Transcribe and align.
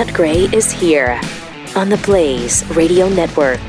Pat 0.00 0.14
Gray 0.14 0.44
is 0.54 0.72
here 0.72 1.20
on 1.76 1.90
the 1.90 1.98
Blaze 2.06 2.64
Radio 2.74 3.06
Network. 3.10 3.60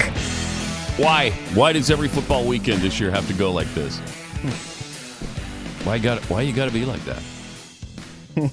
Why? 0.96 1.32
Why 1.54 1.74
does 1.74 1.92
every 1.92 2.08
football 2.08 2.47
weekend 2.47 2.82
this 2.82 3.02
year 3.02 3.12
have 3.12 3.28
to 3.28 3.34
go 3.34 3.52
like 3.52 3.68
this? 3.74 3.97
Why 5.83 5.97
got? 5.97 6.22
Why 6.29 6.44
you 6.44 6.54
got 6.54 6.68
to 6.68 6.72
be 6.72 6.86
like 6.86 7.02
that? 7.04 7.22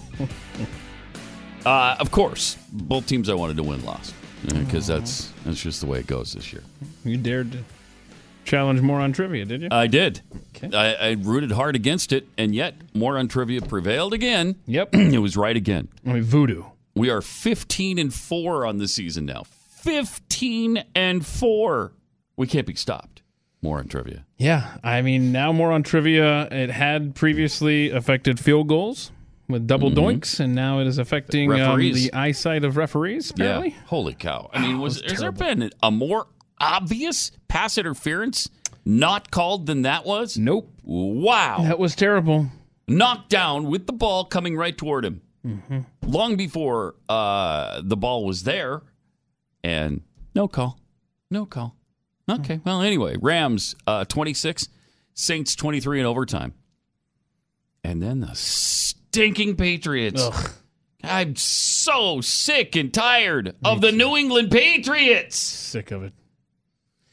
uh, 1.65 1.95
of 2.01 2.11
course, 2.11 2.57
both 2.73 3.07
teams 3.07 3.29
I 3.29 3.35
wanted 3.35 3.57
to 3.59 3.63
win 3.63 3.85
lost 3.85 4.13
because 4.49 4.89
that's 4.89 5.33
that's 5.45 5.63
just 5.63 5.81
the 5.81 5.87
way 5.87 6.01
it 6.01 6.09
goes 6.09 6.33
this 6.33 6.53
year. 6.53 6.65
You 7.05 7.17
dared 7.17 7.53
to 7.53 7.59
challenge 8.45 8.81
more 8.81 8.99
on 8.99 9.13
trivia, 9.13 9.45
did 9.45 9.63
you? 9.63 9.69
I 9.71 9.87
did. 9.87 10.21
Okay. 10.57 10.77
I, 10.77 11.11
I 11.11 11.13
rooted 11.13 11.53
hard 11.53 11.77
against 11.77 12.13
it, 12.13 12.27
and 12.37 12.57
yet 12.57 12.75
more 12.93 13.17
on 13.17 13.29
trivia 13.29 13.63
prevailed 13.63 14.15
again. 14.15 14.57
Yep. 14.67 14.89
it 14.95 15.21
was 15.21 15.37
right 15.37 15.57
again. 15.57 15.87
I 16.05 16.15
mean, 16.15 16.25
voodoo. 16.25 16.65
We 16.99 17.11
are 17.11 17.21
15 17.23 17.99
and 17.99 18.13
4 18.13 18.67
on 18.67 18.79
the 18.79 18.89
season 18.89 19.25
now. 19.27 19.45
15 19.71 20.85
and 20.95 21.25
4. 21.25 21.93
We 22.37 22.47
can't 22.47 22.67
be 22.67 22.75
stopped. 22.75 23.23
More 23.63 23.79
on 23.79 23.89
trivia. 23.89 24.25
Yeah, 24.37 24.77
I 24.85 25.03
mean, 25.03 25.33
now 25.33 25.53
more 25.53 25.73
on 25.73 25.83
trivia. 25.83 26.43
It 26.51 26.71
had 26.71 27.15
previously 27.15 27.91
affected 27.91 28.39
field 28.39 28.69
goals 28.69 29.11
with 29.49 29.67
double 29.67 29.91
doinks, 29.91 30.39
and 30.39 30.55
now 30.55 30.79
it 30.81 30.87
is 30.87 30.99
affecting 30.99 31.51
um, 31.53 31.59
Mm-hmm. 31.59 31.95
The 31.95 32.13
eyesight 32.13 32.65
of 32.65 32.77
referees. 32.77 33.31
Apparently, 33.31 33.71
Yeah. 33.71 33.77
Holy 33.87 34.15
cow. 34.15 34.51
I 34.53 34.61
mean, 34.61 34.79
was, 34.79 35.03
was 35.03 35.11
has 35.13 35.21
there 35.21 35.33
been 35.33 35.71
a 35.83 35.91
more 35.91 36.27
obvious 36.61 37.33
pass 37.49 37.79
interference 37.79 38.49
not 38.85 39.31
called 39.31 39.67
than 39.67 39.83
that 39.83 40.05
was? 40.05 40.37
nope, 40.39 40.71
Wow. 40.85 41.63
that 41.63 41.79
was 41.79 41.97
terrible. 41.97 42.47
Knocked 42.87 43.29
down 43.31 43.67
with 43.67 43.87
the 43.87 43.93
ball 43.93 44.25
coming 44.25 44.57
right 44.57 44.77
toward 44.77 45.05
him. 45.05 45.23
Mm-hmm. 45.47 45.81
Long 46.03 46.37
before 46.37 46.95
uh, 47.09 47.81
the 47.85 47.97
ball 47.97 48.25
was 48.25 48.43
there. 48.43 48.83
And 49.65 50.03
no 50.35 50.49
call. 50.49 50.79
No 51.31 51.47
call. 51.47 51.77
Okay. 52.31 52.61
Well, 52.65 52.83
anyway, 52.83 53.17
Rams 53.21 53.75
uh, 53.87 54.05
26, 54.05 54.69
Saints 55.15 55.57
23 55.57 56.01
in 56.01 56.07
overtime. 56.07 56.55
And 57.83 58.03
then 58.03 58.21
the 58.21 58.35
stinking 58.35 59.57
Patriots. 59.57 60.23
Ugh. 60.23 60.51
I'm 61.03 61.37
so 61.37 62.21
sick 62.21 62.77
and 62.77 62.93
tired 62.93 63.55
of 63.65 63.81
the 63.81 63.93
New 63.93 64.17
England 64.17 64.51
Patriots. 64.51 65.37
Sick 65.37 65.91
of 65.91 66.03
it. 66.03 66.13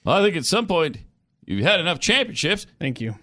Well, 0.04 0.18
I 0.18 0.24
think 0.24 0.36
at 0.36 0.46
some 0.46 0.68
point 0.68 0.98
you've 1.46 1.64
had 1.64 1.80
enough 1.80 2.00
championships. 2.00 2.66
Thank 2.80 3.00
you, 3.00 3.16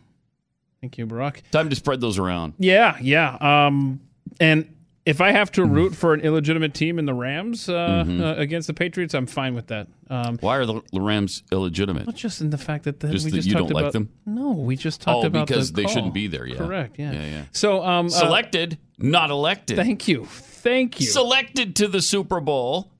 thank 0.81 0.99
you, 0.99 1.07
Barack. 1.07 1.43
Time 1.51 1.69
to 1.69 1.77
spread 1.77 2.01
those 2.01 2.19
around. 2.19 2.55
Yeah, 2.59 2.97
yeah. 3.01 3.37
Um, 3.41 4.01
and 4.41 4.73
if 5.05 5.21
I 5.21 5.33
have 5.33 5.51
to 5.53 5.65
root 5.65 5.95
for 5.97 6.15
an 6.15 6.21
illegitimate 6.21 6.75
team 6.75 6.99
in 6.99 7.07
the 7.07 7.15
Rams 7.15 7.69
uh, 7.69 8.05
Mm-hmm. 8.07 8.23
uh, 8.23 8.35
against 8.35 8.67
the 8.69 8.75
Patriots, 8.75 9.15
I'm 9.15 9.27
fine 9.27 9.55
with 9.55 9.67
that. 9.69 9.89
Um, 10.09 10.39
Why 10.41 10.57
are 10.59 10.67
the 10.67 10.81
Rams 10.93 11.43
illegitimate? 11.51 12.07
not 12.07 12.15
just 12.15 12.41
in 12.41 12.51
the 12.51 12.59
fact 12.59 12.85
that 12.85 13.01
the, 13.01 13.09
Just 13.09 13.25
we 13.25 13.33
just 13.33 13.49
you 13.49 13.55
talked 13.55 13.71
don't 13.71 13.83
like 13.83 13.93
them? 13.93 14.11
No, 14.27 14.51
we 14.53 14.77
just 14.77 15.01
talked 15.01 15.25
Oh, 15.25 15.27
about 15.27 15.47
because 15.49 15.73
the 15.73 15.83
they 15.83 15.89
shouldn't 15.89 16.15
be 16.15 16.27
there, 16.29 16.47
yeah. 16.47 16.57
Correct. 16.57 16.99
Yeah. 16.99 17.13
Yeah, 17.13 17.27
yeah. 17.27 17.45
So, 17.53 17.83
um, 17.83 18.07
uh, 18.07 18.11
Selected, 18.11 18.79
not 18.99 19.31
elected. 19.31 19.77
thank 19.77 20.07
you, 20.07 20.27
thank 20.27 21.01
you. 21.01 21.07
Selected 21.07 21.75
to 21.77 21.89
the 21.89 22.01
Super 22.03 22.41
Bowl, 22.41 22.91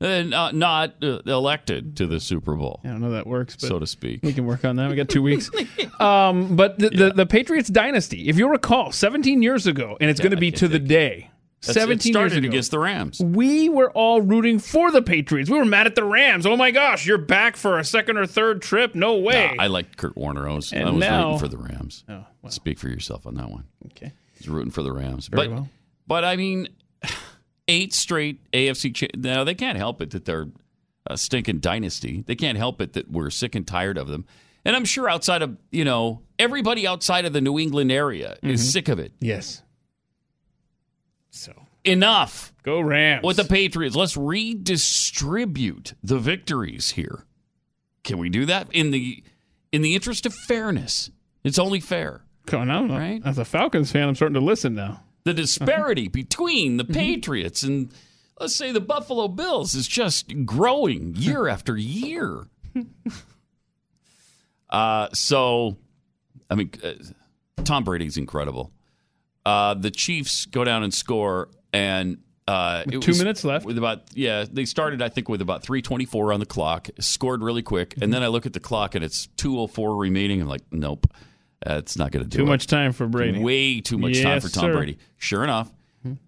and 0.00 0.32
uh, 0.32 0.52
not 0.52 0.94
uh, 1.02 1.20
elected 1.26 1.96
to 1.98 2.06
the 2.06 2.18
Super 2.20 2.54
Bowl, 2.54 2.80
I 2.84 2.88
don't 2.88 3.00
know 3.00 3.10
that 3.10 3.26
works, 3.26 3.56
but 3.56 3.68
so 3.68 3.78
to 3.78 3.86
speak. 3.86 4.20
we 4.22 4.32
can 4.32 4.46
work 4.46 4.64
on 4.64 4.76
that. 4.76 4.88
We 4.88 4.96
got 4.96 5.08
two 5.08 5.22
weeks. 5.22 5.50
um, 6.00 6.56
but 6.56 6.78
the, 6.78 6.88
the 6.90 7.10
the 7.10 7.26
Patriots 7.26 7.68
dynasty, 7.68 8.28
if 8.28 8.38
you 8.38 8.48
recall, 8.48 8.90
17 8.92 9.42
years 9.42 9.66
ago, 9.66 9.96
and 10.00 10.08
it's 10.10 10.18
going 10.20 10.30
to 10.32 10.36
be 10.38 10.50
to 10.52 10.66
the 10.66 10.78
day. 10.78 11.28
That's- 11.62 11.74
17 11.82 12.10
it 12.10 12.12
started 12.12 12.32
years 12.34 12.38
ago. 12.38 12.48
against 12.48 12.70
the 12.72 12.78
Rams. 12.78 13.20
we 13.20 13.68
were 13.68 13.90
all 13.92 14.20
rooting 14.20 14.58
for 14.58 14.90
the 14.90 15.00
Patriots. 15.02 15.48
We 15.48 15.58
were 15.58 15.64
mad 15.64 15.86
at 15.86 15.94
the 15.94 16.04
Rams. 16.04 16.44
Oh 16.46 16.56
my 16.56 16.70
gosh, 16.72 17.06
you're 17.06 17.18
back 17.18 17.56
for 17.56 17.78
a 17.78 17.84
second 17.84 18.16
or 18.18 18.26
third 18.26 18.62
trip? 18.62 18.94
No 18.94 19.16
way. 19.18 19.54
I 19.58 19.68
liked 19.68 19.96
Kurt 19.96 20.16
Warner. 20.16 20.48
I 20.48 20.54
was, 20.54 20.72
And 20.72 20.88
I 20.88 20.90
was 20.90 21.00
now- 21.00 21.24
rooting 21.32 21.38
for 21.38 21.48
the 21.48 21.58
Rams. 21.58 22.04
oh, 22.08 22.24
well, 22.42 22.50
Speak 22.52 22.78
for 22.78 22.88
yourself 22.88 23.26
on 23.26 23.34
that 23.36 23.48
one. 23.50 23.64
okay. 23.92 24.12
He's 24.38 24.48
rooting 24.48 24.72
for 24.72 24.82
the 24.82 24.92
Rams. 24.92 25.28
Very 25.28 25.46
but 25.48 25.54
well. 25.54 25.68
but 26.08 26.24
I 26.24 26.34
mean, 26.36 26.68
eight 27.68 27.94
straight 27.94 28.40
AFC. 28.52 28.92
Cha- 28.94 29.06
now 29.16 29.44
they 29.44 29.54
can't 29.54 29.78
help 29.78 30.00
it 30.02 30.10
that 30.10 30.24
they're 30.24 30.48
a 31.06 31.16
stinking 31.16 31.60
dynasty. 31.60 32.22
They 32.26 32.34
can't 32.34 32.58
help 32.58 32.80
it 32.80 32.92
that 32.94 33.10
we're 33.10 33.30
sick 33.30 33.54
and 33.54 33.66
tired 33.66 33.98
of 33.98 34.08
them. 34.08 34.24
And 34.64 34.76
I'm 34.76 34.84
sure 34.84 35.08
outside 35.08 35.42
of 35.42 35.56
you 35.70 35.84
know 35.84 36.22
everybody 36.38 36.86
outside 36.86 37.24
of 37.24 37.32
the 37.32 37.40
New 37.40 37.58
England 37.58 37.90
area 37.92 38.36
Mm-hmm. 38.42 38.50
is 38.50 38.72
sick 38.72 38.88
of 38.88 38.98
it. 38.98 39.12
Yes. 39.20 39.62
So 41.32 41.52
Enough 41.84 42.52
go 42.62 42.80
Rams. 42.80 43.24
with 43.24 43.38
the 43.38 43.44
Patriots. 43.44 43.96
Let's 43.96 44.16
redistribute 44.16 45.94
the 46.02 46.18
victories 46.18 46.92
here. 46.92 47.24
Can 48.04 48.18
we 48.18 48.28
do 48.28 48.46
that 48.46 48.68
in 48.72 48.90
the 48.92 49.24
in 49.72 49.82
the 49.82 49.94
interest 49.94 50.24
of 50.26 50.34
fairness? 50.34 51.10
It's 51.42 51.58
only 51.58 51.80
fair. 51.80 52.22
Come 52.46 52.60
on, 52.62 52.70
I 52.70 52.74
don't 52.74 52.88
know. 52.88 52.98
Right? 52.98 53.22
As 53.24 53.38
a 53.38 53.44
Falcons 53.44 53.90
fan, 53.90 54.08
I'm 54.08 54.14
starting 54.14 54.34
to 54.34 54.40
listen 54.40 54.74
now. 54.74 55.02
the 55.24 55.32
disparity 55.34 56.02
Uh-huh. 56.02 56.10
between 56.12 56.76
the 56.76 56.84
Patriots 56.84 57.62
and 57.62 57.92
let's 58.40 58.54
say 58.54 58.70
the 58.72 58.80
Buffalo 58.80 59.26
Bills 59.28 59.74
is 59.74 59.88
just 59.88 60.32
growing 60.44 61.14
year 61.16 61.48
after 61.48 61.76
year. 61.76 62.44
uh, 64.70 65.08
so, 65.12 65.76
I 66.50 66.54
mean, 66.56 66.70
uh, 66.84 66.92
Tom 67.64 67.84
Brady's 67.84 68.16
incredible. 68.16 68.72
Uh, 69.44 69.74
the 69.74 69.90
Chiefs 69.90 70.46
go 70.46 70.64
down 70.64 70.82
and 70.82 70.94
score, 70.94 71.48
and 71.72 72.18
uh, 72.46 72.84
two 72.84 72.98
was 72.98 73.18
minutes 73.18 73.44
left? 73.44 73.64
With 73.64 73.78
about 73.78 74.02
yeah, 74.14 74.44
they 74.50 74.64
started 74.64 75.02
I 75.02 75.08
think 75.08 75.28
with 75.28 75.40
about 75.40 75.62
three 75.62 75.82
twenty 75.82 76.04
four 76.04 76.32
on 76.32 76.40
the 76.40 76.46
clock, 76.46 76.88
scored 76.98 77.42
really 77.42 77.62
quick, 77.62 77.94
and 78.00 78.12
then 78.12 78.22
I 78.22 78.28
look 78.28 78.46
at 78.46 78.52
the 78.52 78.60
clock 78.60 78.94
and 78.94 79.04
it's 79.04 79.26
two 79.36 79.58
oh 79.58 79.66
four 79.66 79.96
remaining. 79.96 80.40
I'm 80.40 80.48
like, 80.48 80.62
nope, 80.70 81.06
that's 81.64 81.96
not 81.96 82.10
going 82.10 82.24
to 82.24 82.28
do 82.28 82.36
it. 82.36 82.38
Too 82.38 82.46
it. 82.46 82.50
much 82.50 82.66
time 82.66 82.92
for 82.92 83.06
Brady. 83.06 83.40
Way 83.40 83.80
too 83.80 83.98
much 83.98 84.20
time 84.22 84.40
for 84.40 84.48
Tom 84.48 84.64
sir. 84.64 84.72
Brady. 84.74 84.98
Sure 85.18 85.44
enough, 85.44 85.72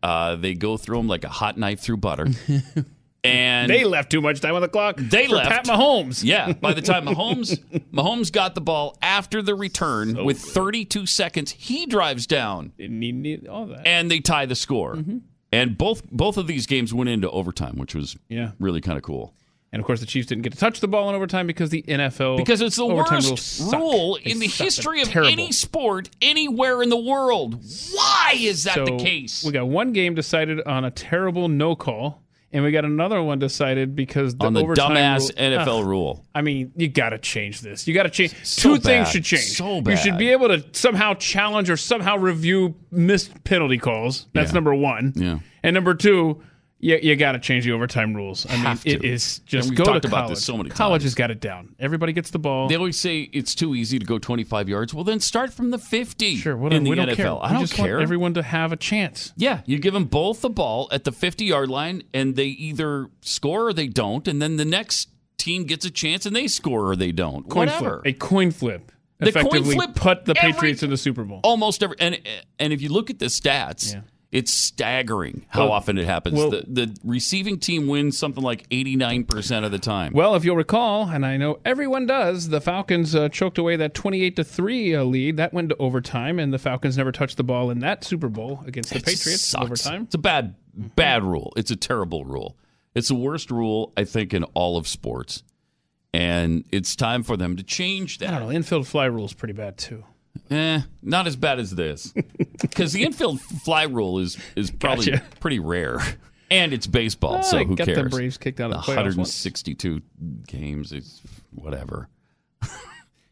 uh, 0.02 0.36
they 0.36 0.54
go 0.54 0.76
through 0.76 1.00
him 1.00 1.08
like 1.08 1.24
a 1.24 1.28
hot 1.28 1.58
knife 1.58 1.80
through 1.80 1.98
butter. 1.98 2.26
and 3.24 3.70
They 3.70 3.84
left 3.84 4.10
too 4.10 4.20
much 4.20 4.40
time 4.40 4.54
on 4.54 4.60
the 4.62 4.68
clock. 4.68 4.96
They 4.98 5.26
for 5.26 5.36
left. 5.36 5.50
Pat 5.50 5.64
Mahomes. 5.66 6.22
yeah, 6.22 6.52
by 6.52 6.72
the 6.74 6.82
time 6.82 7.06
Mahomes 7.06 7.58
Mahomes 7.92 8.30
got 8.30 8.54
the 8.54 8.60
ball 8.60 8.96
after 9.02 9.42
the 9.42 9.54
return 9.54 10.24
with 10.24 10.38
32 10.40 11.06
seconds, 11.06 11.50
he 11.52 11.86
drives 11.86 12.26
down 12.26 12.72
Didn't 12.78 13.00
need, 13.00 13.46
all 13.48 13.66
that. 13.66 13.86
and 13.86 14.10
they 14.10 14.20
tie 14.20 14.46
the 14.46 14.54
score. 14.54 14.94
Mm-hmm. 14.96 15.18
And 15.52 15.78
both 15.78 16.08
both 16.10 16.36
of 16.36 16.46
these 16.46 16.66
games 16.66 16.92
went 16.92 17.08
into 17.10 17.30
overtime, 17.30 17.76
which 17.76 17.94
was 17.94 18.16
Yeah. 18.28 18.50
really 18.58 18.80
kind 18.80 18.96
of 18.98 19.02
cool. 19.04 19.34
And 19.72 19.80
of 19.80 19.86
course, 19.86 19.98
the 19.98 20.06
Chiefs 20.06 20.28
didn't 20.28 20.42
get 20.42 20.52
to 20.52 20.58
touch 20.58 20.78
the 20.78 20.86
ball 20.86 21.08
in 21.08 21.16
overtime 21.16 21.48
because 21.48 21.70
the 21.70 21.82
NFL 21.82 22.36
Because 22.36 22.60
it's 22.60 22.76
the 22.76 22.86
worst 22.86 23.60
rule 23.72 24.16
in 24.16 24.38
the 24.38 24.46
suck. 24.46 24.58
They're 24.58 24.66
history 24.66 25.02
of 25.02 25.08
terrible. 25.08 25.32
any 25.32 25.50
sport 25.50 26.10
anywhere 26.22 26.80
in 26.80 26.90
the 26.90 26.96
world. 26.96 27.54
Why 27.92 28.34
is 28.36 28.62
that 28.64 28.74
so 28.74 28.84
the 28.84 28.96
case? 28.98 29.42
We 29.44 29.50
got 29.50 29.66
one 29.66 29.92
game 29.92 30.14
decided 30.14 30.60
on 30.62 30.84
a 30.84 30.92
terrible 30.92 31.48
no 31.48 31.74
call, 31.74 32.22
and 32.54 32.64
we 32.64 32.70
got 32.70 32.84
another 32.86 33.20
one 33.22 33.38
decided 33.38 33.94
because 33.94 34.34
the 34.36 34.46
on 34.46 34.54
the 34.54 34.62
overtime 34.62 34.92
dumbass 34.92 35.38
rule- 35.38 35.58
NFL 35.58 35.80
Ugh. 35.80 35.86
rule. 35.86 36.24
I 36.34 36.40
mean, 36.40 36.72
you 36.76 36.88
got 36.88 37.10
to 37.10 37.18
change 37.18 37.60
this. 37.60 37.86
You 37.86 37.92
got 37.92 38.04
to 38.04 38.10
change. 38.10 38.34
So 38.46 38.76
Two 38.76 38.80
things 38.80 39.10
should 39.10 39.24
change. 39.24 39.42
So 39.56 39.82
bad. 39.82 39.90
You 39.90 39.96
should 39.98 40.16
be 40.18 40.30
able 40.30 40.48
to 40.48 40.64
somehow 40.72 41.12
challenge 41.14 41.68
or 41.68 41.76
somehow 41.76 42.16
review 42.16 42.74
missed 42.90 43.44
penalty 43.44 43.76
calls. 43.76 44.26
That's 44.32 44.52
Yeah. 44.52 44.54
number 44.54 44.74
one. 44.74 45.12
Yeah. 45.16 45.40
And 45.62 45.74
number 45.74 45.94
two, 45.94 46.42
you, 46.84 46.98
you 47.02 47.16
got 47.16 47.32
to 47.32 47.38
change 47.38 47.64
the 47.64 47.72
overtime 47.72 48.14
rules. 48.14 48.46
I 48.48 48.62
mean, 48.62 48.78
it 48.84 49.04
is 49.04 49.38
just 49.40 49.68
And 49.68 49.78
we've 49.78 49.78
go 49.86 49.92
talked 49.92 50.02
to 50.02 50.08
about 50.08 50.28
this 50.28 50.44
so 50.44 50.56
many 50.56 50.68
college 50.68 51.02
has 51.02 51.14
got 51.14 51.30
it 51.30 51.40
down. 51.40 51.74
Everybody 51.80 52.12
gets 52.12 52.30
the 52.30 52.38
ball. 52.38 52.68
They 52.68 52.76
always 52.76 52.98
say 52.98 53.22
it's 53.32 53.54
too 53.54 53.74
easy 53.74 53.98
to 53.98 54.04
go 54.04 54.18
25 54.18 54.68
yards. 54.68 54.92
Well, 54.92 55.04
then 55.04 55.18
start 55.20 55.52
from 55.52 55.70
the 55.70 55.78
50 55.78 56.36
sure, 56.36 56.56
whatever. 56.56 56.76
in 56.76 56.84
the 56.84 56.94
don't 56.94 57.08
NFL. 57.08 57.16
care. 57.16 57.28
I 57.42 57.46
We 57.48 57.52
don't 57.54 57.60
just 57.62 57.74
care. 57.74 57.92
Want 57.94 58.02
everyone 58.02 58.34
to 58.34 58.42
have 58.42 58.70
a 58.72 58.76
chance. 58.76 59.32
yeah, 59.36 59.62
you 59.64 59.78
give 59.78 59.94
them 59.94 60.04
both 60.04 60.42
the 60.42 60.50
ball 60.50 60.88
at 60.92 61.04
the 61.04 61.12
50 61.12 61.44
yard 61.46 61.70
line, 61.70 62.02
and 62.12 62.36
they 62.36 62.46
either 62.48 63.08
score 63.22 63.68
or 63.68 63.72
they 63.72 63.88
don't, 63.88 64.28
and 64.28 64.42
then 64.42 64.56
the 64.56 64.64
next 64.64 65.08
team 65.38 65.64
gets 65.64 65.84
a 65.84 65.90
chance 65.90 66.26
and 66.26 66.36
they 66.36 66.46
score 66.46 66.90
or 66.90 66.96
they 66.96 67.12
don't. 67.12 67.48
Coin 67.48 67.66
Whatever. 67.68 68.00
flip. 68.02 68.14
A 68.14 68.18
coin 68.18 68.50
flip. 68.50 68.92
The 69.20 69.32
coin 69.32 69.46
effectively 69.46 69.74
flip 69.76 69.94
put 69.94 70.24
the 70.26 70.36
every- 70.36 70.52
Patriots 70.52 70.82
in 70.82 70.90
the 70.90 70.96
Super 70.96 71.24
Bowl. 71.24 71.40
Almost 71.44 71.82
every 71.82 71.96
and 72.00 72.18
and 72.58 72.72
if 72.72 72.82
you 72.82 72.88
look 72.90 73.10
at 73.10 73.18
the 73.20 73.26
stats, 73.26 73.94
Yeah. 73.94 74.00
It's 74.34 74.52
staggering 74.52 75.46
how 75.48 75.60
Well- 75.60 75.72
often 75.72 75.96
it 75.96 76.06
happens. 76.06 76.36
well- 76.36 76.50
the, 76.50 76.64
the 76.66 76.96
receiving 77.04 77.58
team 77.58 77.86
wins 77.86 78.18
something 78.18 78.42
like 78.42 78.68
89% 78.68 79.64
of 79.64 79.70
the 79.70 79.78
time. 79.78 80.12
Well, 80.12 80.34
if 80.34 80.44
you'll 80.44 80.56
recall, 80.56 81.08
and 81.08 81.24
I 81.24 81.36
know 81.36 81.60
everyone 81.64 82.04
does, 82.06 82.48
the 82.48 82.60
Falcons 82.60 83.14
uh, 83.14 83.28
choked 83.28 83.58
away 83.58 83.76
that 83.76 83.94
28 83.94 84.34
to 84.36 84.42
3 84.44 84.94
uh, 84.96 85.04
lead. 85.04 85.36
That 85.36 85.54
went 85.54 85.68
to 85.68 85.76
overtime, 85.76 86.40
and 86.40 86.52
the 86.52 86.58
Falcons 86.58 86.98
never 86.98 87.12
touched 87.12 87.36
the 87.36 87.44
ball 87.44 87.70
in 87.70 87.78
that 87.78 88.02
Super 88.02 88.28
Bowl 88.28 88.64
against 88.66 88.90
the 88.90 88.96
It 88.96 89.04
Patriots 89.06 89.44
sucks. 89.44 89.64
overtime. 89.64 90.02
It's 90.02 90.16
a 90.16 90.18
bad, 90.18 90.56
bad 90.74 91.22
rule. 91.22 91.52
It's 91.56 91.70
a 91.70 91.76
terrible 91.76 92.24
rule. 92.24 92.56
It's 92.96 93.06
the 93.08 93.14
worst 93.14 93.52
rule 93.52 93.92
I 93.96 94.02
think 94.02 94.34
in 94.34 94.42
all 94.54 94.76
of 94.76 94.88
sports, 94.88 95.44
and 96.12 96.64
it's 96.72 96.96
time 96.96 97.22
for 97.22 97.36
them 97.36 97.56
to 97.56 97.62
change 97.62 98.18
that. 98.18 98.28
I 98.28 98.38
don't 98.38 98.48
know. 98.48 98.52
Infield 98.52 98.86
fly 98.88 99.04
rule 99.06 99.24
is 99.26 99.32
pretty 99.32 99.54
bad, 99.54 99.78
too. 99.78 100.04
Eh, 100.50 100.80
not 101.02 101.26
as 101.26 101.36
bad 101.36 101.58
as 101.58 101.70
this, 101.74 102.12
because 102.60 102.92
the 102.92 103.02
infield 103.04 103.40
fly 103.40 103.84
rule 103.84 104.18
is 104.18 104.36
is 104.56 104.70
probably 104.70 105.06
Gotcha. 105.12 105.22
pretty 105.40 105.58
rare. 105.58 105.98
and 106.50 106.72
it's 106.72 106.86
baseball, 106.86 107.42
so 107.42 107.64
who 107.64 107.74
got 107.76 107.86
cares? 107.86 107.96
the 108.04 108.08
Braves 108.10 108.36
kicked 108.36 108.60
out 108.60 108.70
of 108.72 108.84
the 108.84 108.92
playoffs. 108.92 109.16
once. 109.16 109.44
162 109.44 110.02
games, 110.46 110.92
is 110.92 111.22
whatever. 111.50 112.08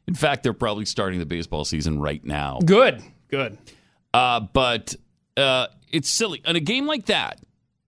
In 0.08 0.14
fact, 0.14 0.42
they're 0.42 0.52
probably 0.54 0.84
starting 0.86 1.18
the 1.20 1.26
baseball 1.26 1.64
season 1.64 2.00
right 2.00 2.24
now. 2.24 2.58
Good, 2.64 3.02
good. 3.28 3.56
Uh, 4.12 4.40
but 4.40 4.94
uh, 5.36 5.66
it's 5.90 6.08
silly. 6.08 6.42
In 6.46 6.56
a 6.56 6.60
game 6.60 6.86
like 6.86 7.06
that, 7.06 7.40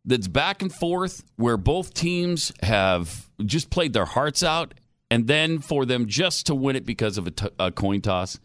that's 0.05 0.29
back 0.29 0.63
and 0.63 0.73
forth, 0.73 1.25
where 1.37 1.57
both 1.57 1.95
teams 1.95 2.53
have 2.63 3.29
just 3.45 3.71
played 3.71 3.95
their 3.95 4.05
hearts 4.05 4.43
out, 4.43 4.75
and 5.11 5.27
then 5.27 5.59
for 5.59 5.85
them 5.87 6.07
just 6.07 6.47
to 6.47 6.55
win 6.55 6.77
it 6.77 6.85
because 6.87 7.19
of 7.19 7.27
a, 7.27 7.31
t- 7.31 7.49
a 7.59 7.73
coin 7.73 8.01
toss, 8.01 8.39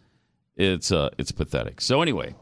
it's 0.60 0.92
uh, 0.92 1.10
it's 1.18 1.32
pathetic. 1.32 1.80
So 1.80 2.02
anyway, 2.02 2.34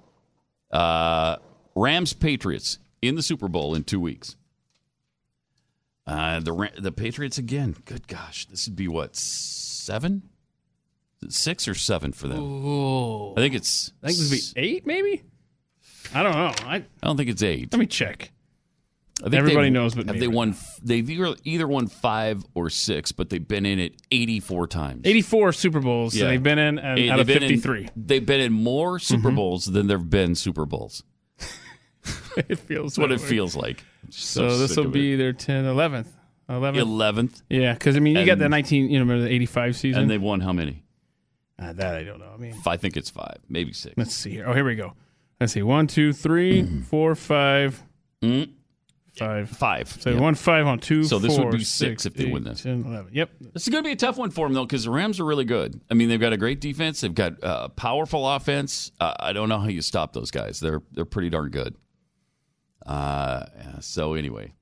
uh, 0.70 1.36
Rams 1.74 2.12
Patriots 2.12 2.78
in 3.00 3.14
the 3.14 3.22
Super 3.22 3.48
Bowl 3.48 3.74
in 3.74 3.84
two 3.84 4.00
weeks. 4.00 4.36
Uh, 6.06 6.40
the 6.40 6.70
the 6.78 6.92
Patriots 6.92 7.38
again. 7.38 7.76
Good 7.84 8.08
gosh, 8.08 8.46
this 8.46 8.66
would 8.66 8.76
be 8.76 8.88
what 8.88 9.14
seven, 9.14 10.22
six 11.28 11.68
or 11.68 11.74
seven 11.74 12.12
for 12.12 12.28
them. 12.28 12.40
Ooh. 12.40 13.32
I 13.32 13.40
think 13.40 13.54
it's. 13.54 13.92
I 14.02 14.08
think 14.08 14.18
this 14.18 14.30
would 14.30 14.54
be 14.54 14.60
eight, 14.68 14.86
maybe. 14.86 15.22
I 16.14 16.22
don't 16.22 16.32
know. 16.32 16.52
I 16.66 16.76
I 16.76 17.06
don't 17.06 17.16
think 17.16 17.28
it's 17.28 17.42
eight. 17.42 17.72
let 17.72 17.78
me 17.78 17.86
check. 17.86 18.32
Everybody 19.24 19.70
knows 19.70 19.94
but 19.94 20.06
have 20.06 20.20
they 20.20 20.28
won? 20.28 20.54
They've 20.82 21.08
either, 21.10 21.34
either 21.44 21.66
won 21.66 21.88
five 21.88 22.44
or 22.54 22.70
six, 22.70 23.10
but 23.12 23.30
they've 23.30 23.46
been 23.46 23.66
in 23.66 23.78
it 23.80 23.94
eighty-four 24.12 24.66
times. 24.68 25.02
Eighty-four 25.04 25.52
Super 25.52 25.80
Bowls 25.80 26.14
Yeah. 26.14 26.28
they've 26.28 26.42
been 26.42 26.58
in, 26.58 26.78
and 26.78 27.10
out 27.10 27.18
of 27.20 27.26
they've 27.26 27.34
been 27.36 27.42
in- 27.42 27.48
fifty-three, 27.56 27.84
Mm-hmm. 27.84 28.00
they've 28.06 28.24
been 28.26 28.40
in 28.40 28.52
more 28.52 28.98
Super 28.98 29.30
Bowls 29.32 29.64
than 29.66 29.86
there've 29.88 30.08
been 30.08 30.34
Super 30.36 30.64
Bowls. 30.66 31.02
it 32.36 32.58
feels 32.60 32.98
what 32.98 33.10
it 33.10 33.20
way. 33.20 33.26
feels 33.26 33.56
like. 33.56 33.82
I'm 34.04 34.12
So, 34.12 34.56
this 34.58 34.76
will 34.76 34.88
be 34.88 35.16
their 35.16 35.32
10th, 35.32 35.64
11th, 35.64 36.06
11th. 36.48 36.76
eleventh, 36.78 37.42
Yeah, 37.50 37.72
because 37.74 37.96
I 37.96 38.00
mean, 38.00 38.16
you 38.16 38.24
got 38.24 38.38
the 38.38 38.48
nineteen, 38.48 38.84
you 38.90 38.98
know, 38.98 39.04
remember 39.04 39.24
the 39.28 39.34
eighty-five 39.34 39.76
season. 39.76 40.02
and 40.02 40.10
they've 40.10 40.22
won 40.22 40.40
how 40.40 40.52
many? 40.52 40.84
Uh, 41.58 41.72
that 41.72 41.96
I 41.96 42.04
don't 42.04 42.20
know. 42.20 42.30
I 42.32 42.36
mean, 42.36 42.54
I 42.66 42.76
think 42.76 42.96
it's 42.96 43.10
five, 43.10 43.38
maybe 43.48 43.72
six. 43.72 43.94
let's 43.96 44.14
see 44.14 44.30
here. 44.30 44.44
Oh, 44.46 44.54
here 44.54 44.64
we 44.64 44.76
go. 44.76 44.92
Let's 45.40 45.52
see. 45.52 45.62
One, 45.62 45.86
two, 45.88 46.12
three, 46.12 46.64
four, 46.82 47.14
five, 47.16 47.82
Mm, 48.22 48.50
five. 49.18 49.48
five. 49.50 49.88
So 50.00 50.10
Yeah. 50.10 50.20
one 50.20 50.34
five 50.34 50.66
on 50.66 50.78
two. 50.78 51.04
So 51.04 51.18
this 51.18 51.38
would 51.38 51.50
be 51.50 51.64
six 51.64 52.06
if 52.06 52.14
they 52.14 52.24
eight, 52.26 52.32
win 52.32 52.44
this. 52.44 52.62
10, 52.62 52.84
11. 52.84 53.10
Yep. 53.12 53.30
This 53.54 53.62
is 53.62 53.68
going 53.68 53.82
to 53.84 53.88
be 53.88 53.92
a 53.92 53.96
tough 53.96 54.16
one 54.16 54.30
for 54.30 54.46
them 54.46 54.54
though, 54.54 54.64
because 54.64 54.84
the 54.84 54.90
Rams 54.90 55.20
are 55.20 55.24
really 55.24 55.44
good. 55.44 55.80
I 55.90 55.94
mean, 55.94 56.08
they've 56.08 56.20
got 56.20 56.32
a 56.32 56.36
great 56.36 56.60
defense. 56.60 57.00
They've 57.00 57.14
got 57.14 57.42
uh, 57.42 57.68
powerful 57.68 58.28
offense. 58.28 58.92
Uh, 59.00 59.14
I 59.18 59.32
don't 59.32 59.48
know 59.48 59.58
how 59.58 59.68
you 59.68 59.82
stop 59.82 60.12
those 60.12 60.30
guys. 60.30 60.60
They're 60.60 60.82
they're 60.92 61.04
pretty 61.04 61.30
darn 61.30 61.50
good. 61.50 61.74
Uh, 62.86 63.44
yeah, 63.56 63.80
so 63.80 64.14
anyway, 64.14 64.52